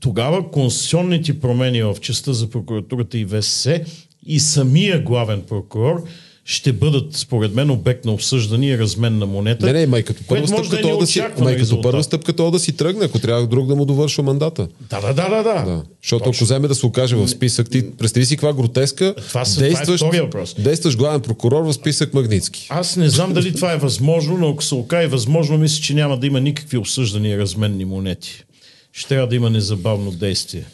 Тогава 0.00 0.50
конституционните 0.50 1.40
промени 1.40 1.82
в 1.82 1.96
частта 2.00 2.32
за 2.32 2.50
прокуратурата 2.50 3.18
и 3.18 3.26
ВСС 3.26 3.80
и 4.26 4.40
самия 4.40 5.00
главен 5.00 5.42
прокурор 5.48 6.04
ще 6.44 6.72
бъдат, 6.72 7.16
според 7.16 7.54
мен, 7.54 7.70
обект 7.70 8.04
на 8.04 8.12
обсъждане 8.12 8.66
и 8.66 8.78
размен 8.78 9.18
на 9.18 9.26
монета. 9.26 9.66
Не, 9.66 9.72
не, 9.72 9.86
май 9.86 10.02
като 10.02 10.22
първа 10.28 10.48
стъпка, 10.48 10.76
да 10.76 10.82
то 10.82 10.94
е 10.94 10.98
да 10.98 11.06
си, 11.06 11.22
май 11.38 11.56
като 11.56 11.80
първа 11.80 12.04
стъпка 12.04 12.32
то 12.32 12.50
да 12.50 12.58
си 12.58 12.72
тръгне, 12.72 13.04
ако 13.04 13.18
трябва 13.18 13.46
друг 13.46 13.66
да 13.66 13.76
му 13.76 13.84
довършва 13.84 14.22
мандата. 14.22 14.68
Да, 14.90 15.00
да, 15.00 15.14
да, 15.14 15.28
да. 15.28 15.42
да. 15.42 15.64
Да. 15.64 15.82
Защото 16.02 16.30
ако 16.30 16.44
вземе 16.44 16.68
да 16.68 16.74
се 16.74 16.86
окаже 16.86 17.16
в 17.16 17.28
списък, 17.28 17.70
ти 17.70 17.90
представи 17.90 18.26
си 18.26 18.36
каква 18.36 18.52
гротеска, 18.52 19.14
Това 19.14 19.44
са- 19.44 19.68
това 19.98 20.16
е 20.16 20.20
въпрос. 20.20 20.54
действащ 20.58 20.98
главен 20.98 21.20
прокурор 21.20 21.62
в 21.62 21.72
списък 21.72 22.14
Магницки. 22.14 22.66
Аз 22.70 22.96
не 22.96 23.08
знам 23.08 23.32
дали 23.32 23.54
това 23.54 23.72
е 23.72 23.76
възможно, 23.76 24.36
но 24.38 24.48
ако 24.48 24.64
се 24.64 24.74
окаже 24.74 25.06
възможно, 25.08 25.58
мисля, 25.58 25.82
че 25.82 25.94
няма 25.94 26.18
да 26.18 26.26
има 26.26 26.40
никакви 26.40 26.76
обсъждания 26.76 27.34
и 27.34 27.38
разменни 27.38 27.84
монети. 27.84 28.44
Ще 28.92 29.08
трябва 29.08 29.26
да 29.26 29.36
има 29.36 29.50
незабавно 29.50 30.10
действие. 30.10 30.64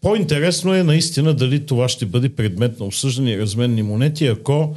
По-интересно 0.00 0.74
е 0.74 0.82
наистина 0.82 1.34
дали 1.34 1.66
това 1.66 1.88
ще 1.88 2.06
бъде 2.06 2.28
предмет 2.28 2.80
на 2.80 2.86
обсъждане 2.86 3.32
и 3.32 3.38
разменни 3.38 3.82
монети, 3.82 4.26
ако 4.26 4.74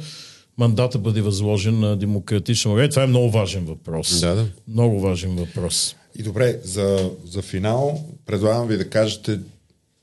мандата 0.58 0.98
бъде 0.98 1.20
възложен 1.20 1.80
на 1.80 1.96
демократична 1.96 2.68
България. 2.68 2.90
Това 2.90 3.02
е 3.02 3.06
много 3.06 3.30
важен 3.30 3.64
въпрос. 3.64 4.20
Да, 4.20 4.34
да. 4.34 4.46
Много 4.68 5.00
важен 5.00 5.36
въпрос. 5.36 5.96
И 6.18 6.22
добре, 6.22 6.58
за, 6.64 7.10
за 7.26 7.42
финал 7.42 8.04
предлагам 8.26 8.68
ви 8.68 8.76
да 8.76 8.90
кажете 8.90 9.40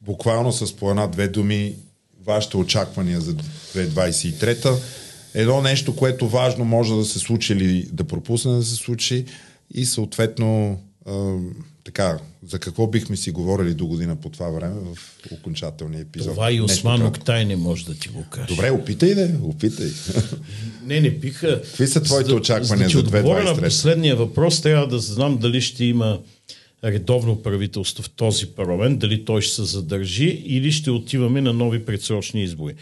буквално 0.02 0.52
с 0.52 0.76
по 0.76 0.90
една-две 0.90 1.28
думи 1.28 1.76
вашите 2.26 2.58
очаквания 2.58 3.22
за 3.22 3.34
2023. 3.34 4.78
Едно 5.34 5.62
нещо, 5.62 5.96
което 5.96 6.28
важно 6.28 6.66
може 6.66 6.94
да 6.94 7.06
се 7.06 7.20
случи 7.20 7.54
или 7.54 7.88
да 7.92 8.04
пропусне 8.04 8.52
да 8.52 8.64
се 8.64 8.76
случи 8.76 9.26
и 9.74 9.86
съответно 9.86 10.82
така, 11.84 12.20
за 12.48 12.60
какво 12.60 12.88
бихме 12.88 13.16
си 13.16 13.32
говорили 13.32 13.74
до 13.74 13.88
година 13.88 14.16
по 14.16 14.30
това 14.30 14.50
време 14.50 14.76
в 14.96 14.98
окончателния 15.32 16.02
епизод. 16.02 16.34
Това 16.34 16.52
и 16.52 16.62
Осман. 16.62 17.06
Октай 17.06 17.46
не 17.46 17.56
може 17.56 17.86
да 17.86 17.94
ти 17.94 18.08
го 18.08 18.26
каже. 18.30 18.48
Добре, 18.48 18.72
опитай 18.72 19.16
да, 19.16 19.30
опитай. 19.44 19.90
Не, 20.86 21.02
не 21.02 21.10
биха. 21.10 21.62
Какви 21.62 21.88
са 21.88 22.04
твоите 22.04 22.30
За 22.30 22.36
очаквания 22.36 22.90
за 22.90 22.98
за 22.98 23.04
ти 23.04 23.08
отговоря 23.08 23.44
на 23.44 23.56
2023? 23.56 23.64
последния 23.64 24.16
въпрос, 24.16 24.62
трябва 24.62 24.88
да 24.88 25.00
знам 25.00 25.38
дали 25.38 25.62
ще 25.62 25.86
има 25.86 26.20
редовно 26.84 27.42
правителство 27.42 28.04
в 28.04 28.10
този 28.10 28.46
парламент, 28.46 29.00
дали 29.00 29.26
той 29.26 29.42
ще 29.42 29.56
се 29.56 29.64
задържи 29.64 30.44
или 30.46 30.72
ще 30.72 30.92
отиваме 30.92 31.42
на 31.42 31.54
нови 31.54 31.86
предсрочни 31.86 32.44
избори. 32.44 32.74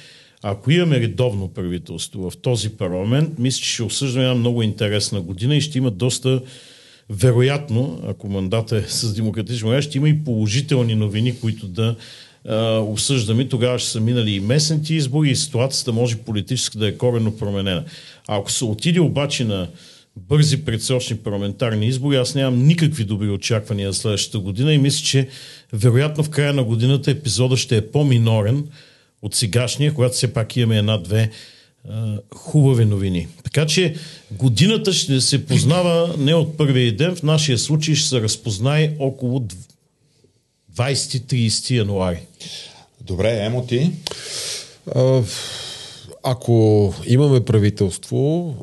Ако 0.44 0.72
имаме 0.72 1.00
редовно 1.00 1.48
правителство 1.48 2.30
в 2.30 2.38
този 2.38 2.70
парламент, 2.70 3.40
мисля, 3.40 3.62
че 3.62 3.70
ще 3.70 3.84
осъждаме 3.84 4.26
една 4.26 4.36
много 4.36 4.64
интересна 4.64 5.22
година 5.22 5.56
и 5.56 5.62
ще 5.62 5.78
има 5.78 5.92
доста 5.92 6.42
вероятно, 7.10 8.02
ако 8.08 8.30
мандата 8.30 8.78
е 8.78 8.82
с 8.82 9.14
демократична 9.14 9.82
ще 9.82 9.98
има 9.98 10.10
и 10.10 10.24
положителни 10.24 10.96
новини, 10.96 11.40
които 11.40 11.68
да 11.68 11.96
а, 12.48 12.80
осъждаме. 12.80 13.48
Тогава 13.48 13.80
ще 13.80 13.90
са 13.90 14.00
минали 14.00 14.32
и 14.32 14.40
местните 14.40 14.94
избори 14.94 15.30
и 15.30 15.36
ситуацията 15.36 15.92
може 15.92 16.18
политически 16.18 16.78
да 16.78 16.88
е 16.88 16.98
коренно 16.98 17.38
променена. 17.38 17.84
А 18.28 18.38
ако 18.38 18.52
се 18.52 18.66
отиде 18.66 19.00
обаче 19.00 19.46
на 19.46 19.68
бързи 20.16 20.66
предсрочни 20.66 21.18
парламентарни 21.18 21.88
избори, 21.88 22.18
аз 22.18 22.36
нямам 22.36 22.68
никакви 22.68 23.04
добри 23.04 23.30
очаквания 23.30 23.92
за 23.92 24.00
следващата 24.00 24.40
година 24.40 24.74
и 24.74 24.78
мисля, 24.78 25.06
че 25.06 25.28
вероятно 25.74 26.24
в 26.24 26.30
края 26.30 26.54
на 26.54 26.64
годината 26.64 27.12
епизода 27.12 27.58
ще 27.58 27.78
е 27.78 27.92
по-минорен 27.92 28.68
от 29.22 29.36
сегашния, 29.36 29.94
когато 29.94 30.14
все 30.14 30.34
пак 30.34 30.58
имаме 30.58 30.78
една-две 30.78 31.32
хубави 32.36 32.86
новини. 32.86 33.28
Така 33.44 33.66
че 33.66 33.96
годината 34.32 34.94
ще 34.94 35.22
се 35.22 35.46
познава 35.46 36.16
не 36.18 36.34
от 36.36 36.58
първия 36.58 36.96
ден, 36.96 37.16
в 37.16 37.24
нашия 37.24 37.58
случай 37.58 37.96
ще 37.96 38.10
се 38.10 38.22
разпознае 38.22 38.96
около 39.00 39.46
20-30 40.76 41.72
януари. 41.72 42.20
Добре, 43.02 43.46
Емо 43.46 43.66
ти? 43.66 43.92
ако 46.24 46.94
имаме 47.08 47.46
правителство, 47.46 48.56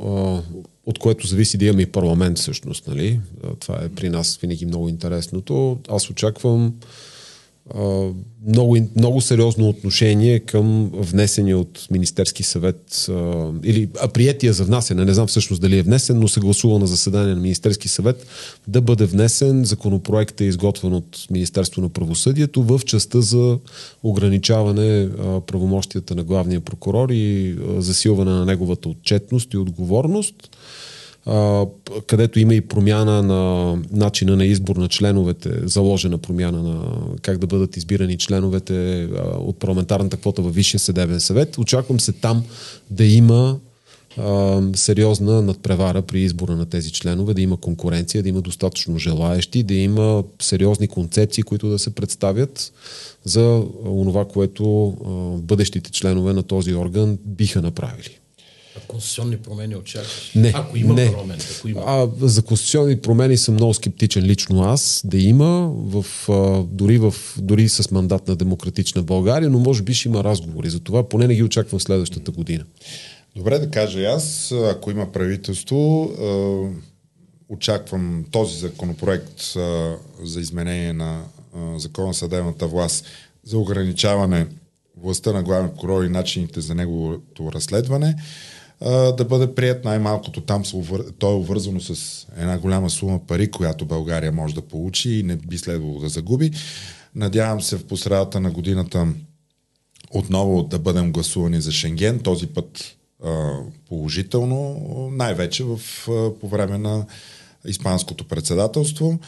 от 0.86 0.98
което 0.98 1.26
зависи 1.26 1.58
да 1.58 1.64
имаме 1.64 1.82
и 1.82 1.86
парламент 1.86 2.38
всъщност, 2.38 2.86
нали? 2.86 3.20
Това 3.60 3.80
е 3.84 3.88
при 3.88 4.08
нас 4.08 4.38
винаги 4.42 4.66
много 4.66 4.88
интересното. 4.88 5.78
Аз 5.88 6.10
очаквам 6.10 6.74
много, 8.46 8.76
много 8.96 9.20
сериозно 9.20 9.68
отношение 9.68 10.38
към 10.38 10.90
внесения 10.94 11.58
от 11.58 11.86
Министерски 11.90 12.42
съвет 12.42 13.06
или 13.64 13.88
а, 14.00 14.08
приятия 14.08 14.52
за 14.52 14.64
внасяне, 14.64 15.04
не 15.04 15.14
знам 15.14 15.26
всъщност 15.26 15.62
дали 15.62 15.78
е 15.78 15.82
внесен, 15.82 16.18
но 16.18 16.28
се 16.28 16.40
гласува 16.40 16.78
на 16.78 16.86
заседание 16.86 17.34
на 17.34 17.40
Министерски 17.40 17.88
съвет 17.88 18.26
да 18.68 18.80
бъде 18.80 19.06
внесен. 19.06 19.64
Законопроектът 19.64 20.40
е 20.40 20.44
изготвен 20.44 20.94
от 20.94 21.26
Министерство 21.30 21.82
на 21.82 21.88
правосъдието 21.88 22.62
в 22.62 22.80
частта 22.86 23.20
за 23.20 23.58
ограничаване 24.02 25.08
правомощията 25.46 26.14
на 26.14 26.24
главния 26.24 26.60
прокурор 26.60 27.08
и 27.10 27.56
засилване 27.78 28.30
на 28.30 28.44
неговата 28.46 28.88
отчетност 28.88 29.54
и 29.54 29.56
отговорност 29.56 30.55
където 32.06 32.40
има 32.40 32.54
и 32.54 32.60
промяна 32.60 33.22
на 33.22 33.74
начина 33.92 34.36
на 34.36 34.44
избор 34.44 34.76
на 34.76 34.88
членовете, 34.88 35.50
заложена 35.64 36.18
промяна 36.18 36.62
на 36.62 36.82
как 37.22 37.38
да 37.38 37.46
бъдат 37.46 37.76
избирани 37.76 38.18
членовете 38.18 39.08
от 39.38 39.58
парламентарната 39.58 40.16
квота 40.16 40.42
във 40.42 40.54
Висшия 40.54 40.80
съдебен 40.80 41.20
съвет. 41.20 41.58
Очаквам 41.58 42.00
се 42.00 42.12
там 42.12 42.44
да 42.90 43.04
има 43.04 43.58
сериозна 44.74 45.42
надпревара 45.42 46.02
при 46.02 46.20
избора 46.20 46.56
на 46.56 46.66
тези 46.66 46.92
членове, 46.92 47.34
да 47.34 47.40
има 47.40 47.56
конкуренция, 47.56 48.22
да 48.22 48.28
има 48.28 48.40
достатъчно 48.40 48.98
желаещи, 48.98 49.62
да 49.62 49.74
има 49.74 50.24
сериозни 50.42 50.88
концепции, 50.88 51.42
които 51.42 51.68
да 51.68 51.78
се 51.78 51.94
представят 51.94 52.72
за 53.24 53.64
това, 53.84 54.24
което 54.24 54.94
бъдещите 55.42 55.90
членове 55.90 56.32
на 56.32 56.42
този 56.42 56.74
орган 56.74 57.18
биха 57.24 57.62
направили. 57.62 58.18
Конституционни 58.88 59.36
промени 59.36 59.76
очакваш? 59.76 60.32
Не. 60.34 60.52
Ако 60.54 60.76
има 60.76 60.94
не. 60.94 61.12
парламент, 61.12 61.56
ако 61.58 61.68
има. 61.68 61.82
А, 61.86 62.08
за 62.20 62.42
конституционни 62.42 63.00
промени 63.00 63.36
съм 63.36 63.54
много 63.54 63.74
скептичен 63.74 64.24
лично 64.24 64.62
аз 64.62 65.02
да 65.04 65.18
има, 65.18 65.70
в, 65.74 66.06
а, 66.28 66.62
дори, 66.62 66.98
в, 66.98 67.14
дори 67.38 67.68
с 67.68 67.90
мандат 67.90 68.28
на 68.28 68.36
демократична 68.36 69.02
България, 69.02 69.50
но 69.50 69.58
може 69.58 69.82
би 69.82 69.94
ще 69.94 70.08
има 70.08 70.24
разговори 70.24 70.70
за 70.70 70.80
това, 70.80 71.08
поне 71.08 71.26
не 71.26 71.34
ги 71.34 71.42
очаквам 71.42 71.80
следващата 71.80 72.30
година. 72.30 72.64
Добре 73.36 73.58
да 73.58 73.70
кажа 73.70 74.00
аз, 74.00 74.54
ако 74.70 74.90
има 74.90 75.12
правителство, 75.12 76.10
очаквам 77.48 78.24
този 78.30 78.58
законопроект 78.58 79.40
за 80.22 80.40
изменение 80.40 80.92
на 80.92 81.22
закона 81.76 82.14
съдебната 82.14 82.66
власт 82.66 83.06
за 83.44 83.58
ограничаване 83.58 84.46
властта 84.96 85.32
на 85.32 85.42
главен 85.42 85.68
прокурор 85.68 86.04
и 86.04 86.08
начините 86.08 86.60
за 86.60 86.74
неговото 86.74 87.52
разследване 87.52 88.16
да 89.16 89.26
бъде 89.28 89.54
прият 89.54 89.84
най-малкото 89.84 90.40
там. 90.40 90.62
То 91.18 91.30
е 91.30 91.34
увързано 91.34 91.80
с 91.80 92.26
една 92.36 92.58
голяма 92.58 92.90
сума 92.90 93.26
пари, 93.26 93.50
която 93.50 93.86
България 93.86 94.32
може 94.32 94.54
да 94.54 94.62
получи 94.62 95.10
и 95.10 95.22
не 95.22 95.36
би 95.36 95.58
следвало 95.58 96.00
да 96.00 96.08
загуби. 96.08 96.50
Надявам 97.14 97.60
се 97.60 97.76
в 97.76 97.86
посредата 97.86 98.40
на 98.40 98.50
годината 98.50 99.06
отново 100.10 100.62
да 100.62 100.78
бъдем 100.78 101.12
гласувани 101.12 101.60
за 101.60 101.72
Шенген, 101.72 102.18
този 102.18 102.46
път 102.46 102.96
положително, 103.88 104.78
най-вече 105.12 105.64
в, 105.64 105.80
по 106.40 106.48
време 106.48 106.78
на 106.78 107.06
Испанското 107.66 108.28
председателство. 108.28 109.18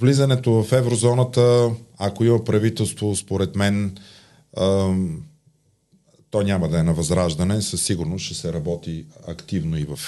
Влизането 0.00 0.62
в 0.62 0.72
еврозоната, 0.72 1.70
ако 1.98 2.24
има 2.24 2.44
правителство, 2.44 3.16
според 3.16 3.56
мен, 3.56 3.96
то 6.30 6.42
няма 6.42 6.68
да 6.68 6.78
е 6.78 6.82
на 6.82 6.94
възраждане, 6.94 7.62
със 7.62 7.82
сигурност 7.82 8.24
ще 8.24 8.34
се 8.34 8.52
работи 8.52 9.04
активно 9.26 9.78
и 9.78 9.84
в, 9.84 9.98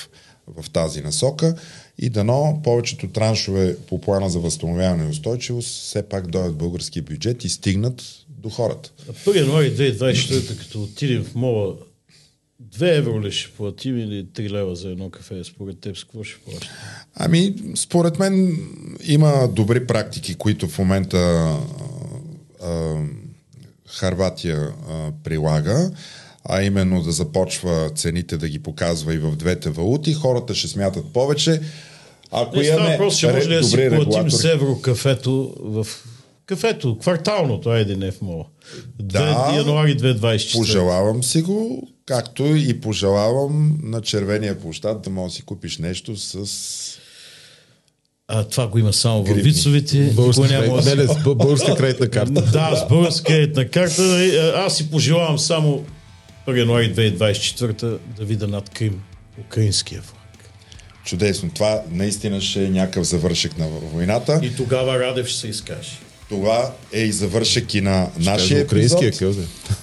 в 0.57 0.71
тази 0.71 1.01
насока 1.01 1.55
и 1.99 2.11
дано 2.11 2.61
повечето 2.65 3.09
траншове 3.09 3.77
по 3.77 4.01
плана 4.01 4.31
за 4.31 4.39
възстановяване 4.39 5.05
и 5.05 5.09
устойчивост 5.09 5.69
все 5.69 6.09
пак 6.09 6.27
дойдат 6.27 6.57
българския 6.57 7.03
бюджет 7.03 7.45
и 7.45 7.49
стигнат 7.49 8.03
до 8.29 8.49
хората. 8.49 8.93
А 9.09 9.13
1 9.13 9.37
януари 9.37 9.77
2024, 9.77 10.59
като 10.59 10.83
отидем 10.83 11.25
в 11.25 11.35
мола, 11.35 11.75
2 12.63 12.99
евро 12.99 13.23
ли 13.23 13.33
ще 13.33 13.53
платим 13.53 13.99
или 13.99 14.25
3 14.25 14.51
лева 14.51 14.77
за 14.77 14.89
едно 14.89 15.11
кафе? 15.11 15.45
Според 15.45 15.81
теб 15.81 15.97
с 15.97 16.05
какво 16.05 16.25
ще 16.25 16.41
плаща? 16.41 16.69
Ами, 17.15 17.55
според 17.75 18.19
мен 18.19 18.59
има 19.05 19.49
добри 19.53 19.87
практики, 19.87 20.35
които 20.35 20.69
в 20.69 20.79
момента 20.79 21.19
а, 22.63 22.97
Харватия 23.91 24.73
а, 24.91 25.11
прилага, 25.25 25.91
а 26.45 26.63
именно 26.63 27.03
да 27.03 27.13
започва 27.13 27.91
цените 27.95 28.37
да 28.37 28.49
ги 28.49 28.59
показва 28.59 29.15
и 29.15 29.19
в 29.19 29.37
двете 29.37 29.71
валути, 29.71 30.15
хората 30.15 30.55
ще 30.55 30.69
смятат 30.69 31.13
повече. 31.13 31.61
Ако 32.31 32.57
Не, 32.57 32.67
имаме 32.67 32.91
въпрос, 32.91 33.17
ще 33.17 33.33
може 33.33 33.49
ли 33.49 33.55
да 33.55 33.65
си 33.65 33.91
платим 33.91 34.31
с 34.31 34.45
евро 34.45 34.81
кафето 34.81 35.55
в 35.61 35.87
кафето, 36.47 36.99
кварталното, 36.99 37.71
айде 37.71 37.97
не 37.97 38.11
в 38.11 38.23
мола. 38.23 38.45
Да, 39.01 39.53
януари 39.57 39.97
2024. 39.97 40.57
Пожелавам 40.57 41.25
си 41.25 41.43
го, 41.43 41.89
както 42.07 42.43
и 42.43 42.81
пожелавам 42.81 43.79
на 43.83 44.03
червения 44.03 44.61
площад 44.61 45.03
да 45.03 45.11
може 45.11 45.31
да 45.31 45.37
си 45.37 45.43
купиш 45.43 45.79
нещо 45.79 46.17
с 46.17 46.49
а, 48.29 48.45
това 48.45 48.67
го 48.67 48.79
има 48.79 48.93
само 48.93 49.25
в 49.25 49.35
вицовете. 49.35 50.13
Българска, 50.15 50.49
няма... 50.49 50.83
не, 50.83 50.95
не, 50.95 51.07
с 51.07 51.35
българска 51.35 51.77
кредитна 51.77 52.09
карта. 52.09 52.33
да, 52.33 52.77
с 52.77 52.89
българска 52.89 53.25
кредитна 53.25 53.69
карта. 53.69 54.03
Аз 54.57 54.77
си 54.77 54.91
пожелавам 54.91 55.39
само 55.39 55.85
1 56.49 56.59
януари 56.59 56.95
2024 56.95 57.99
да 58.19 58.25
видя 58.25 58.47
над 58.47 58.71
Крим 58.71 59.03
украинския 59.41 60.03
флаг. 60.03 60.51
Чудесно. 61.05 61.51
Това 61.55 61.83
наистина 61.91 62.41
ще 62.41 62.65
е 62.65 62.69
някакъв 62.71 63.05
завършек 63.05 63.59
на 63.59 63.69
войната. 63.69 64.41
И 64.43 64.57
тогава 64.57 64.99
Радев 64.99 65.27
ще 65.27 65.41
се 65.41 65.49
изкаже. 65.49 65.91
Това 66.29 66.73
е 66.93 67.01
и 67.01 67.13
завършек 67.13 67.75
и 67.75 67.81
на 67.81 68.09
ще 68.21 68.31
нашия 68.31 68.61
епизод. 68.61 69.19
Кълзе. 69.19 69.43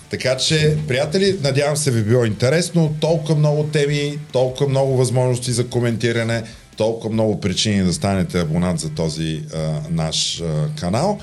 Така 0.09 0.38
че, 0.38 0.77
приятели, 0.88 1.38
надявам 1.41 1.77
се 1.77 1.91
ви 1.91 2.03
било 2.03 2.26
интересно. 2.26 2.95
Толкова 3.01 3.35
много 3.35 3.63
теми, 3.63 4.19
толкова 4.31 4.69
много 4.69 4.97
възможности 4.97 5.51
за 5.51 5.67
коментиране 5.67 6.43
толкова 6.77 7.14
много 7.14 7.39
причини 7.39 7.84
да 7.84 7.93
станете 7.93 8.39
абонат 8.39 8.80
за 8.80 8.89
този 8.89 9.43
а, 9.53 9.81
наш 9.89 10.41
а, 10.41 10.68
канал. 10.80 11.19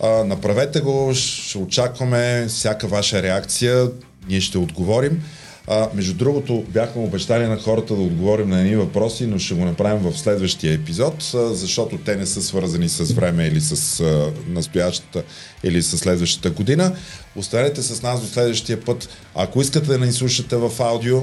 А, 0.00 0.24
направете 0.24 0.80
го, 0.80 1.14
ще 1.14 1.58
очакваме 1.58 2.46
всяка 2.48 2.86
ваша 2.86 3.22
реакция, 3.22 3.90
ние 4.28 4.40
ще 4.40 4.58
отговорим. 4.58 5.22
А, 5.68 5.88
между 5.94 6.14
другото, 6.14 6.64
бяхме 6.68 7.02
обещали 7.02 7.46
на 7.46 7.58
хората 7.58 7.94
да 7.94 8.02
отговорим 8.02 8.48
на 8.48 8.60
едни 8.60 8.76
въпроси, 8.76 9.26
но 9.26 9.38
ще 9.38 9.54
го 9.54 9.64
направим 9.64 10.10
в 10.10 10.18
следващия 10.18 10.74
епизод, 10.74 11.30
а, 11.34 11.54
защото 11.54 11.98
те 11.98 12.16
не 12.16 12.26
са 12.26 12.42
свързани 12.42 12.88
с 12.88 13.12
време 13.12 13.46
или 13.46 13.60
с 13.60 14.00
а, 14.00 14.32
настоящата 14.48 15.22
или 15.64 15.82
с 15.82 15.98
следващата 15.98 16.50
година. 16.50 16.96
Останете 17.36 17.82
с 17.82 18.02
нас 18.02 18.20
до 18.20 18.26
следващия 18.26 18.80
път. 18.80 19.08
Ако 19.34 19.60
искате 19.60 19.86
да 19.86 19.98
ни 19.98 20.12
слушате 20.12 20.56
в 20.56 20.72
аудио, 20.78 21.22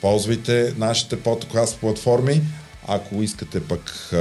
ползвайте 0.00 0.74
нашите 0.78 1.20
подкаст 1.20 1.78
платформи. 1.80 2.42
Ако 2.88 3.22
искате 3.22 3.60
пък 3.60 3.90
а, 4.12 4.16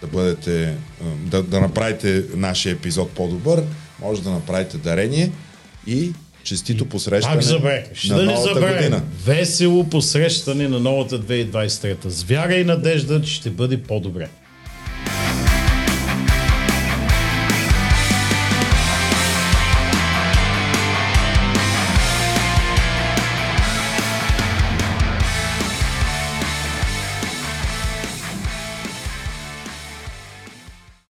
да 0.00 0.06
бъдете, 0.12 0.74
а, 1.02 1.04
да, 1.30 1.42
да 1.42 1.60
направите 1.60 2.24
нашия 2.34 2.72
епизод 2.72 3.10
по-добър, 3.10 3.62
може 4.00 4.22
да 4.22 4.30
направите 4.30 4.76
дарение 4.76 5.30
и 5.86 6.12
честито 6.42 6.88
посрещане 6.88 7.42
Ще 7.94 8.12
на 8.12 8.18
да 8.18 8.24
новата 8.24 8.54
забравя. 8.54 8.76
година. 8.76 9.02
Весело 9.24 9.88
посрещане 9.88 10.68
на 10.68 10.80
новата 10.80 11.22
2023. 11.22 12.08
С 12.08 12.22
вяра 12.22 12.54
и 12.54 12.64
надежда, 12.64 13.22
че 13.22 13.34
ще 13.34 13.50
бъде 13.50 13.82
по-добре. 13.82 14.28